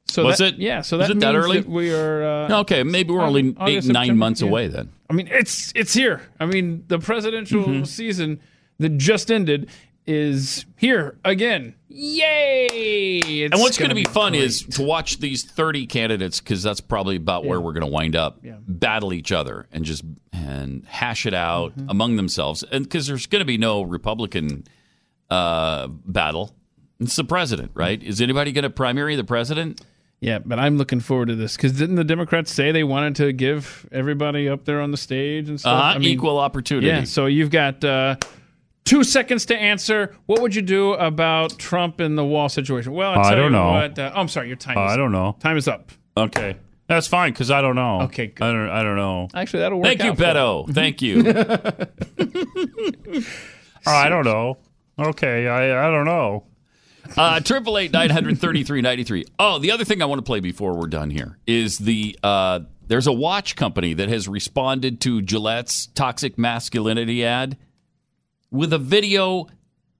So 0.08 0.24
Was 0.24 0.38
that- 0.38 0.54
it? 0.54 0.60
Yeah. 0.60 0.82
So 0.82 0.98
that 0.98 1.10
it 1.10 1.18
that 1.20 1.34
early? 1.34 1.62
we 1.62 1.92
are. 1.92 2.22
Uh, 2.48 2.60
okay, 2.60 2.84
maybe 2.84 3.12
we're 3.12 3.22
only 3.22 3.54
August, 3.58 3.88
eight, 3.88 3.92
nine 3.92 4.16
months 4.16 4.40
yeah. 4.40 4.48
away 4.48 4.68
then. 4.68 4.90
I 5.10 5.14
mean, 5.14 5.26
it's 5.28 5.72
it's 5.74 5.92
here. 5.92 6.22
I 6.38 6.46
mean, 6.46 6.84
the 6.88 6.98
presidential 7.00 7.64
Mm-hmm. 7.64 7.84
season 7.84 8.40
that 8.78 8.96
just 8.98 9.30
ended 9.32 9.68
is 10.06 10.66
here 10.76 11.18
again. 11.24 11.74
Yay! 11.88 13.16
It's 13.18 13.52
and 13.54 13.60
what's 13.62 13.78
going 13.78 13.88
to 13.90 13.94
gonna 13.94 14.06
be, 14.08 14.12
fun 14.12 14.32
great. 14.32 14.42
is 14.44 14.62
to 14.62 14.82
watch 14.82 15.18
these 15.18 15.44
30 15.44 15.86
candidates 15.86 16.40
because 16.40 16.62
that's 16.62 16.80
probably 16.80 17.16
about 17.16 17.44
where 17.44 17.60
we're 17.60 17.72
going 17.72 17.84
to 17.86 17.90
wind 17.92 18.14
up 18.16 18.38
Yeah. 18.42 18.56
battle 18.66 19.12
each 19.12 19.32
other 19.32 19.66
and 19.72 19.84
just 19.84 20.04
and 20.32 20.84
hash 20.86 21.26
it 21.26 21.34
out 21.34 21.72
Mm-hmm. 21.76 21.88
among 21.90 22.16
themselves 22.16 22.62
and 22.70 22.84
because 22.84 23.06
there's 23.06 23.26
going 23.26 23.40
to 23.40 23.46
be 23.46 23.58
no 23.58 23.82
republican 23.82 24.64
uh, 25.30 25.88
battle 25.88 26.54
it's 27.00 27.16
the 27.16 27.24
president 27.24 27.70
right 27.74 28.02
is 28.02 28.20
anybody 28.20 28.52
going 28.52 28.62
to 28.62 28.70
primary 28.70 29.16
the 29.16 29.24
president 29.24 29.80
Yeah, 30.20 30.38
but 30.38 30.58
I'm 30.58 30.78
looking 30.78 31.00
forward 31.00 31.28
to 31.28 31.34
this 31.34 31.56
because 31.56 31.72
didn't 31.72 31.96
the 31.96 32.04
Democrats 32.04 32.52
say 32.52 32.72
they 32.72 32.84
wanted 32.84 33.16
to 33.16 33.32
give 33.32 33.86
everybody 33.92 34.48
up 34.48 34.64
there 34.64 34.80
on 34.80 34.90
the 34.92 34.96
stage 34.96 35.48
and 35.48 35.58
stuff? 35.60 35.72
uh, 35.78 35.96
I 35.96 35.98
mean, 35.98 36.08
equal 36.10 36.38
opportunity 36.38 36.86
Yeah, 36.88 37.04
so 37.04 37.26
you've 37.26 37.50
got 37.50 37.82
uh, 37.84 38.16
two 38.86 39.04
seconds 39.04 39.44
to 39.46 39.56
answer. 39.56 40.14
What 40.24 40.40
would 40.40 40.54
you 40.54 40.62
do 40.62 40.94
about 40.94 41.58
Trump 41.58 42.00
and 42.00 42.16
the 42.16 42.24
wall 42.24 42.48
situation? 42.48 42.92
Well, 42.92 43.12
I'll 43.12 43.20
I 43.20 43.34
don't 43.34 43.44
you 43.44 43.50
know. 43.50 43.72
What, 43.72 43.98
uh, 43.98 44.12
oh, 44.14 44.20
I'm 44.20 44.28
sorry, 44.28 44.46
your 44.48 44.56
time. 44.56 44.78
Uh, 44.78 44.86
is 44.86 44.92
I 44.92 44.96
don't 44.96 45.12
know. 45.12 45.36
Time 45.40 45.58
is 45.58 45.68
up. 45.68 45.92
Okay, 46.16 46.56
that's 46.86 47.06
fine 47.06 47.32
because 47.32 47.50
I 47.50 47.60
don't 47.60 47.74
know. 47.76 48.02
Okay, 48.02 48.32
I 48.40 48.52
don't. 48.52 48.70
I 48.70 48.82
don't 48.82 48.96
know. 48.96 49.28
Actually, 49.34 49.60
that'll 49.60 49.78
work. 49.78 49.86
thank 49.86 50.02
you 50.02 50.10
out 50.10 50.16
for 50.16 50.22
beto 50.22 50.72
thank 50.72 51.02
you 51.02 51.22
Oh, 53.86 53.90
I 53.90 54.08
don't 54.08 54.24
know. 54.24 54.56
Okay, 54.98 55.46
I 55.46 55.88
I 55.88 55.90
don't 55.90 56.06
know. 56.06 56.44
Uh, 57.16 57.38
Triple 57.40 57.78
eight 57.78 57.92
nine 57.92 58.10
hundred 58.10 58.38
thirty 58.38 58.64
three 58.64 58.80
ninety 58.80 59.04
three. 59.04 59.24
Oh, 59.38 59.58
the 59.58 59.70
other 59.70 59.84
thing 59.84 60.02
I 60.02 60.06
want 60.06 60.18
to 60.18 60.24
play 60.24 60.40
before 60.40 60.74
we're 60.74 60.88
done 60.88 61.10
here 61.10 61.38
is 61.46 61.78
the 61.78 62.18
uh, 62.22 62.60
there's 62.88 63.06
a 63.06 63.12
watch 63.12 63.56
company 63.56 63.94
that 63.94 64.08
has 64.08 64.26
responded 64.26 65.00
to 65.02 65.20
Gillette's 65.22 65.86
toxic 65.88 66.38
masculinity 66.38 67.24
ad, 67.24 67.56
with 68.50 68.72
a 68.72 68.78
video 68.78 69.46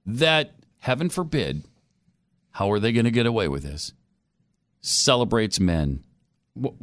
that, 0.05 0.55
heaven 0.79 1.09
forbid, 1.09 1.63
how 2.51 2.71
are 2.71 2.79
they 2.79 2.91
going 2.91 3.05
to 3.05 3.11
get 3.11 3.25
away 3.25 3.47
with 3.47 3.63
this? 3.63 3.93
Celebrates 4.81 5.59
men. 5.59 6.03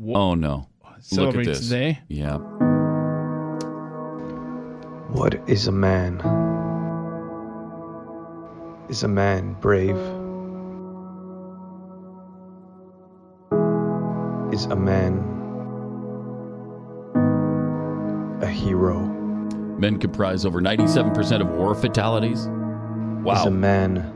oh 0.08 0.34
no! 0.34 0.68
Look 0.82 0.94
at 0.96 1.04
Celebrates 1.04 1.48
this. 1.60 1.68
they? 1.68 2.00
Yeah. 2.08 2.38
What 5.08 5.48
is 5.48 5.68
a 5.68 5.72
man? 5.72 6.20
Is 8.88 9.02
a 9.02 9.08
man 9.08 9.54
brave? 9.54 9.96
Is 14.52 14.66
a 14.66 14.76
man 14.76 15.18
a 18.42 18.46
hero? 18.46 19.13
Men 19.78 19.98
comprise 19.98 20.46
over 20.46 20.60
97% 20.60 21.40
of 21.40 21.48
war 21.48 21.74
fatalities. 21.74 22.46
Wow. 23.24 23.34
Is 23.34 23.46
a 23.46 23.50
man 23.50 24.10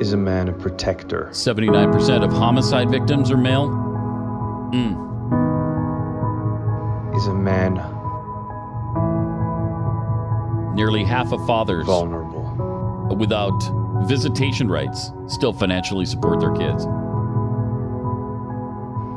is 0.00 0.12
a 0.12 0.16
man 0.16 0.48
a 0.48 0.52
protector? 0.52 1.30
79% 1.32 2.22
of 2.22 2.30
homicide 2.30 2.90
victims 2.90 3.30
are 3.30 3.36
male. 3.36 3.68
Mm. 4.72 5.06
Is 7.16 7.26
a 7.28 7.34
man 7.34 7.76
Nearly 10.76 11.04
half 11.04 11.32
of 11.32 11.44
fathers 11.46 11.86
vulnerable 11.86 12.44
without 13.16 13.58
visitation 14.06 14.68
rights 14.68 15.10
still 15.26 15.54
financially 15.54 16.04
support 16.04 16.40
their 16.40 16.52
kids. 16.52 16.86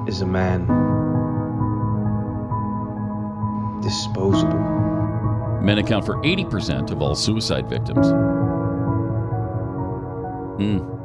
is 0.08 0.22
a 0.22 0.26
man 0.26 0.66
disposable? 3.82 4.60
Men 5.62 5.78
account 5.78 6.06
for 6.06 6.16
80% 6.18 6.92
of 6.92 7.02
all 7.02 7.16
suicide 7.16 7.70
victims. 7.70 8.08
Mm. 10.60 10.98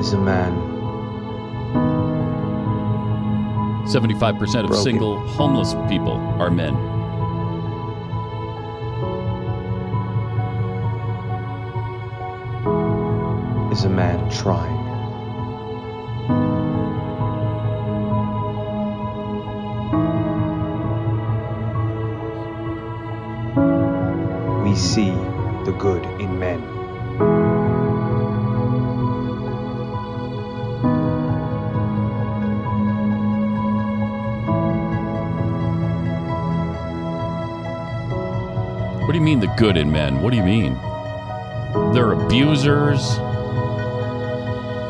Is 0.00 0.12
a 0.12 0.18
man 0.18 0.52
75% 3.86 4.40
of 4.40 4.68
Broken. 4.68 4.76
single 4.76 5.18
homeless 5.18 5.74
people 5.88 6.16
are 6.40 6.50
men. 6.50 6.74
is 13.80 13.84
a 13.84 13.88
man 13.88 14.30
trying? 14.30 14.89
Good 39.60 39.76
in 39.76 39.92
men? 39.92 40.22
What 40.22 40.30
do 40.30 40.38
you 40.38 40.42
mean? 40.42 40.72
They're 41.92 42.12
abusers. 42.12 43.16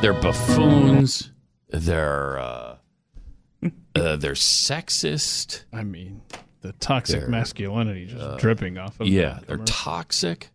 They're 0.00 0.12
buffoons. 0.12 1.32
They're 1.70 2.38
uh, 2.38 2.76
uh, 3.96 4.14
they're 4.14 4.34
sexist. 4.34 5.64
I 5.72 5.82
mean, 5.82 6.22
the 6.60 6.70
toxic 6.74 7.18
They're, 7.18 7.28
masculinity 7.28 8.06
just 8.06 8.22
uh, 8.22 8.36
dripping 8.36 8.78
off 8.78 8.92
of 8.92 8.98
them. 8.98 9.08
yeah, 9.08 9.40
they're 9.44 9.56
toxic. 9.56 10.50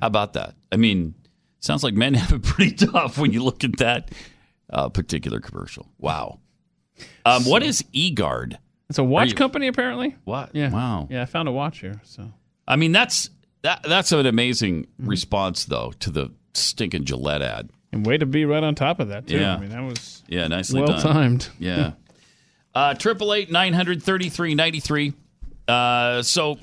How 0.00 0.08
about 0.08 0.32
that? 0.32 0.56
I 0.72 0.76
mean, 0.76 1.14
sounds 1.60 1.84
like 1.84 1.94
men 1.94 2.14
have 2.14 2.32
it 2.32 2.42
pretty 2.42 2.72
tough 2.74 3.16
when 3.16 3.32
you 3.32 3.44
look 3.44 3.62
at 3.62 3.76
that 3.78 4.10
uh, 4.70 4.88
particular 4.88 5.38
commercial. 5.38 5.86
Wow. 5.98 6.40
Um, 7.24 7.44
what 7.44 7.62
is 7.62 7.84
Egard? 7.94 8.56
It's 8.90 8.98
a 8.98 9.04
watch 9.04 9.28
you- 9.28 9.34
company, 9.36 9.68
apparently. 9.68 10.16
What? 10.24 10.52
Yeah. 10.52 10.72
Wow. 10.72 11.06
Yeah, 11.08 11.22
I 11.22 11.26
found 11.26 11.46
a 11.46 11.52
watch 11.52 11.78
here. 11.78 12.00
So 12.02 12.28
I 12.66 12.74
mean, 12.74 12.90
that's 12.90 13.30
that. 13.62 13.82
That's 13.84 14.12
an 14.12 14.26
amazing 14.26 14.84
Mm-hmm. 14.84 15.08
response, 15.08 15.64
though, 15.64 15.92
to 16.00 16.10
the 16.10 16.30
stinking 16.54 17.04
Gillette 17.04 17.42
ad. 17.42 17.70
and 17.92 18.04
way 18.06 18.18
to 18.18 18.26
be 18.26 18.44
right 18.44 18.62
on 18.62 18.74
top 18.74 19.00
of 19.00 19.08
that 19.08 19.26
too. 19.26 19.38
Yeah. 19.38 19.54
I 19.56 19.58
mean, 19.60 19.70
that 19.70 19.82
was 19.82 20.22
Yeah, 20.28 20.46
nicely 20.48 20.80
well 20.80 20.92
done. 20.92 21.00
timed. 21.00 21.48
Yeah. 21.58 21.92
Uh, 22.74 22.94
Triple 22.94 23.34
eight 23.34 23.50
nine 23.50 23.72
hundred 23.74 24.02
thirty 24.02 24.28
three 24.30 24.54
ninety 24.54 24.80
three. 24.80 25.12
Uh, 25.68 26.22
so 26.22 26.58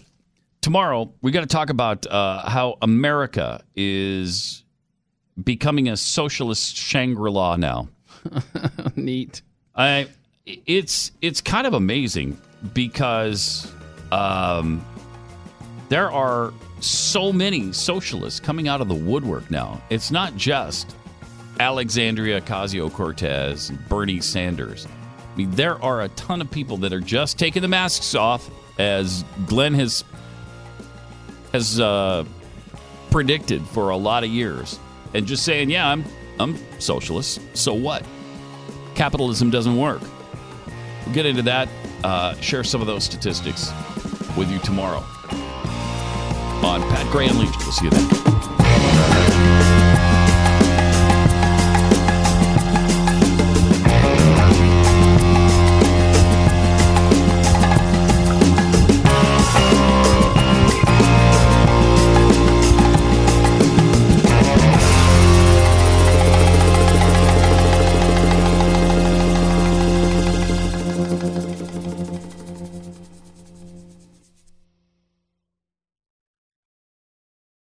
tomorrow 0.61 1.11
we 1.21 1.31
got 1.31 1.41
to 1.41 1.47
talk 1.47 1.69
about 1.69 2.05
uh, 2.07 2.47
how 2.49 2.77
America 2.81 3.61
is 3.75 4.63
becoming 5.43 5.87
a 5.87 5.95
socialist 5.97 6.75
Shangri 6.75 7.29
La 7.31 7.55
now. 7.57 7.89
Neat. 8.95 9.41
I 9.75 10.07
it's 10.45 11.11
it's 11.21 11.41
kind 11.41 11.67
of 11.67 11.73
amazing 11.75 12.39
because 12.73 13.71
um, 14.11 14.83
there 15.89 16.11
are 16.11 16.51
so 16.83 17.31
many 17.31 17.71
socialists 17.71 18.39
coming 18.39 18.67
out 18.67 18.81
of 18.81 18.87
the 18.87 18.95
woodwork 18.95 19.49
now. 19.51 19.81
It's 19.89 20.11
not 20.11 20.35
just 20.35 20.95
Alexandria 21.59 22.41
Ocasio 22.41 22.91
Cortez 22.91 23.69
and 23.69 23.89
Bernie 23.89 24.21
Sanders. 24.21 24.87
I 24.87 25.37
mean, 25.37 25.51
there 25.51 25.81
are 25.83 26.01
a 26.01 26.09
ton 26.09 26.41
of 26.41 26.49
people 26.49 26.77
that 26.77 26.93
are 26.93 26.99
just 26.99 27.37
taking 27.37 27.61
the 27.61 27.67
masks 27.67 28.15
off, 28.15 28.49
as 28.77 29.23
Glenn 29.45 29.73
has 29.73 30.03
has 31.51 31.79
uh, 31.79 32.23
predicted 33.09 33.61
for 33.67 33.89
a 33.89 33.97
lot 33.97 34.23
of 34.23 34.29
years, 34.29 34.79
and 35.13 35.25
just 35.25 35.43
saying, 35.43 35.69
"Yeah, 35.69 35.89
I'm 35.89 36.05
I'm 36.39 36.57
socialist. 36.79 37.41
So 37.53 37.73
what? 37.73 38.03
Capitalism 38.95 39.49
doesn't 39.49 39.77
work." 39.77 40.01
We'll 41.05 41.15
get 41.15 41.25
into 41.25 41.43
that. 41.43 41.67
Uh, 42.03 42.35
share 42.35 42.63
some 42.63 42.81
of 42.81 42.87
those 42.87 43.03
statistics 43.03 43.71
with 44.37 44.49
you 44.49 44.59
tomorrow 44.59 45.03
on 46.63 46.81
Pat 46.89 47.09
Gray 47.11 47.27
Unleashed. 47.27 47.59
We'll 47.59 47.71
see 47.71 47.85
you 47.85 47.91
then. 47.91 49.28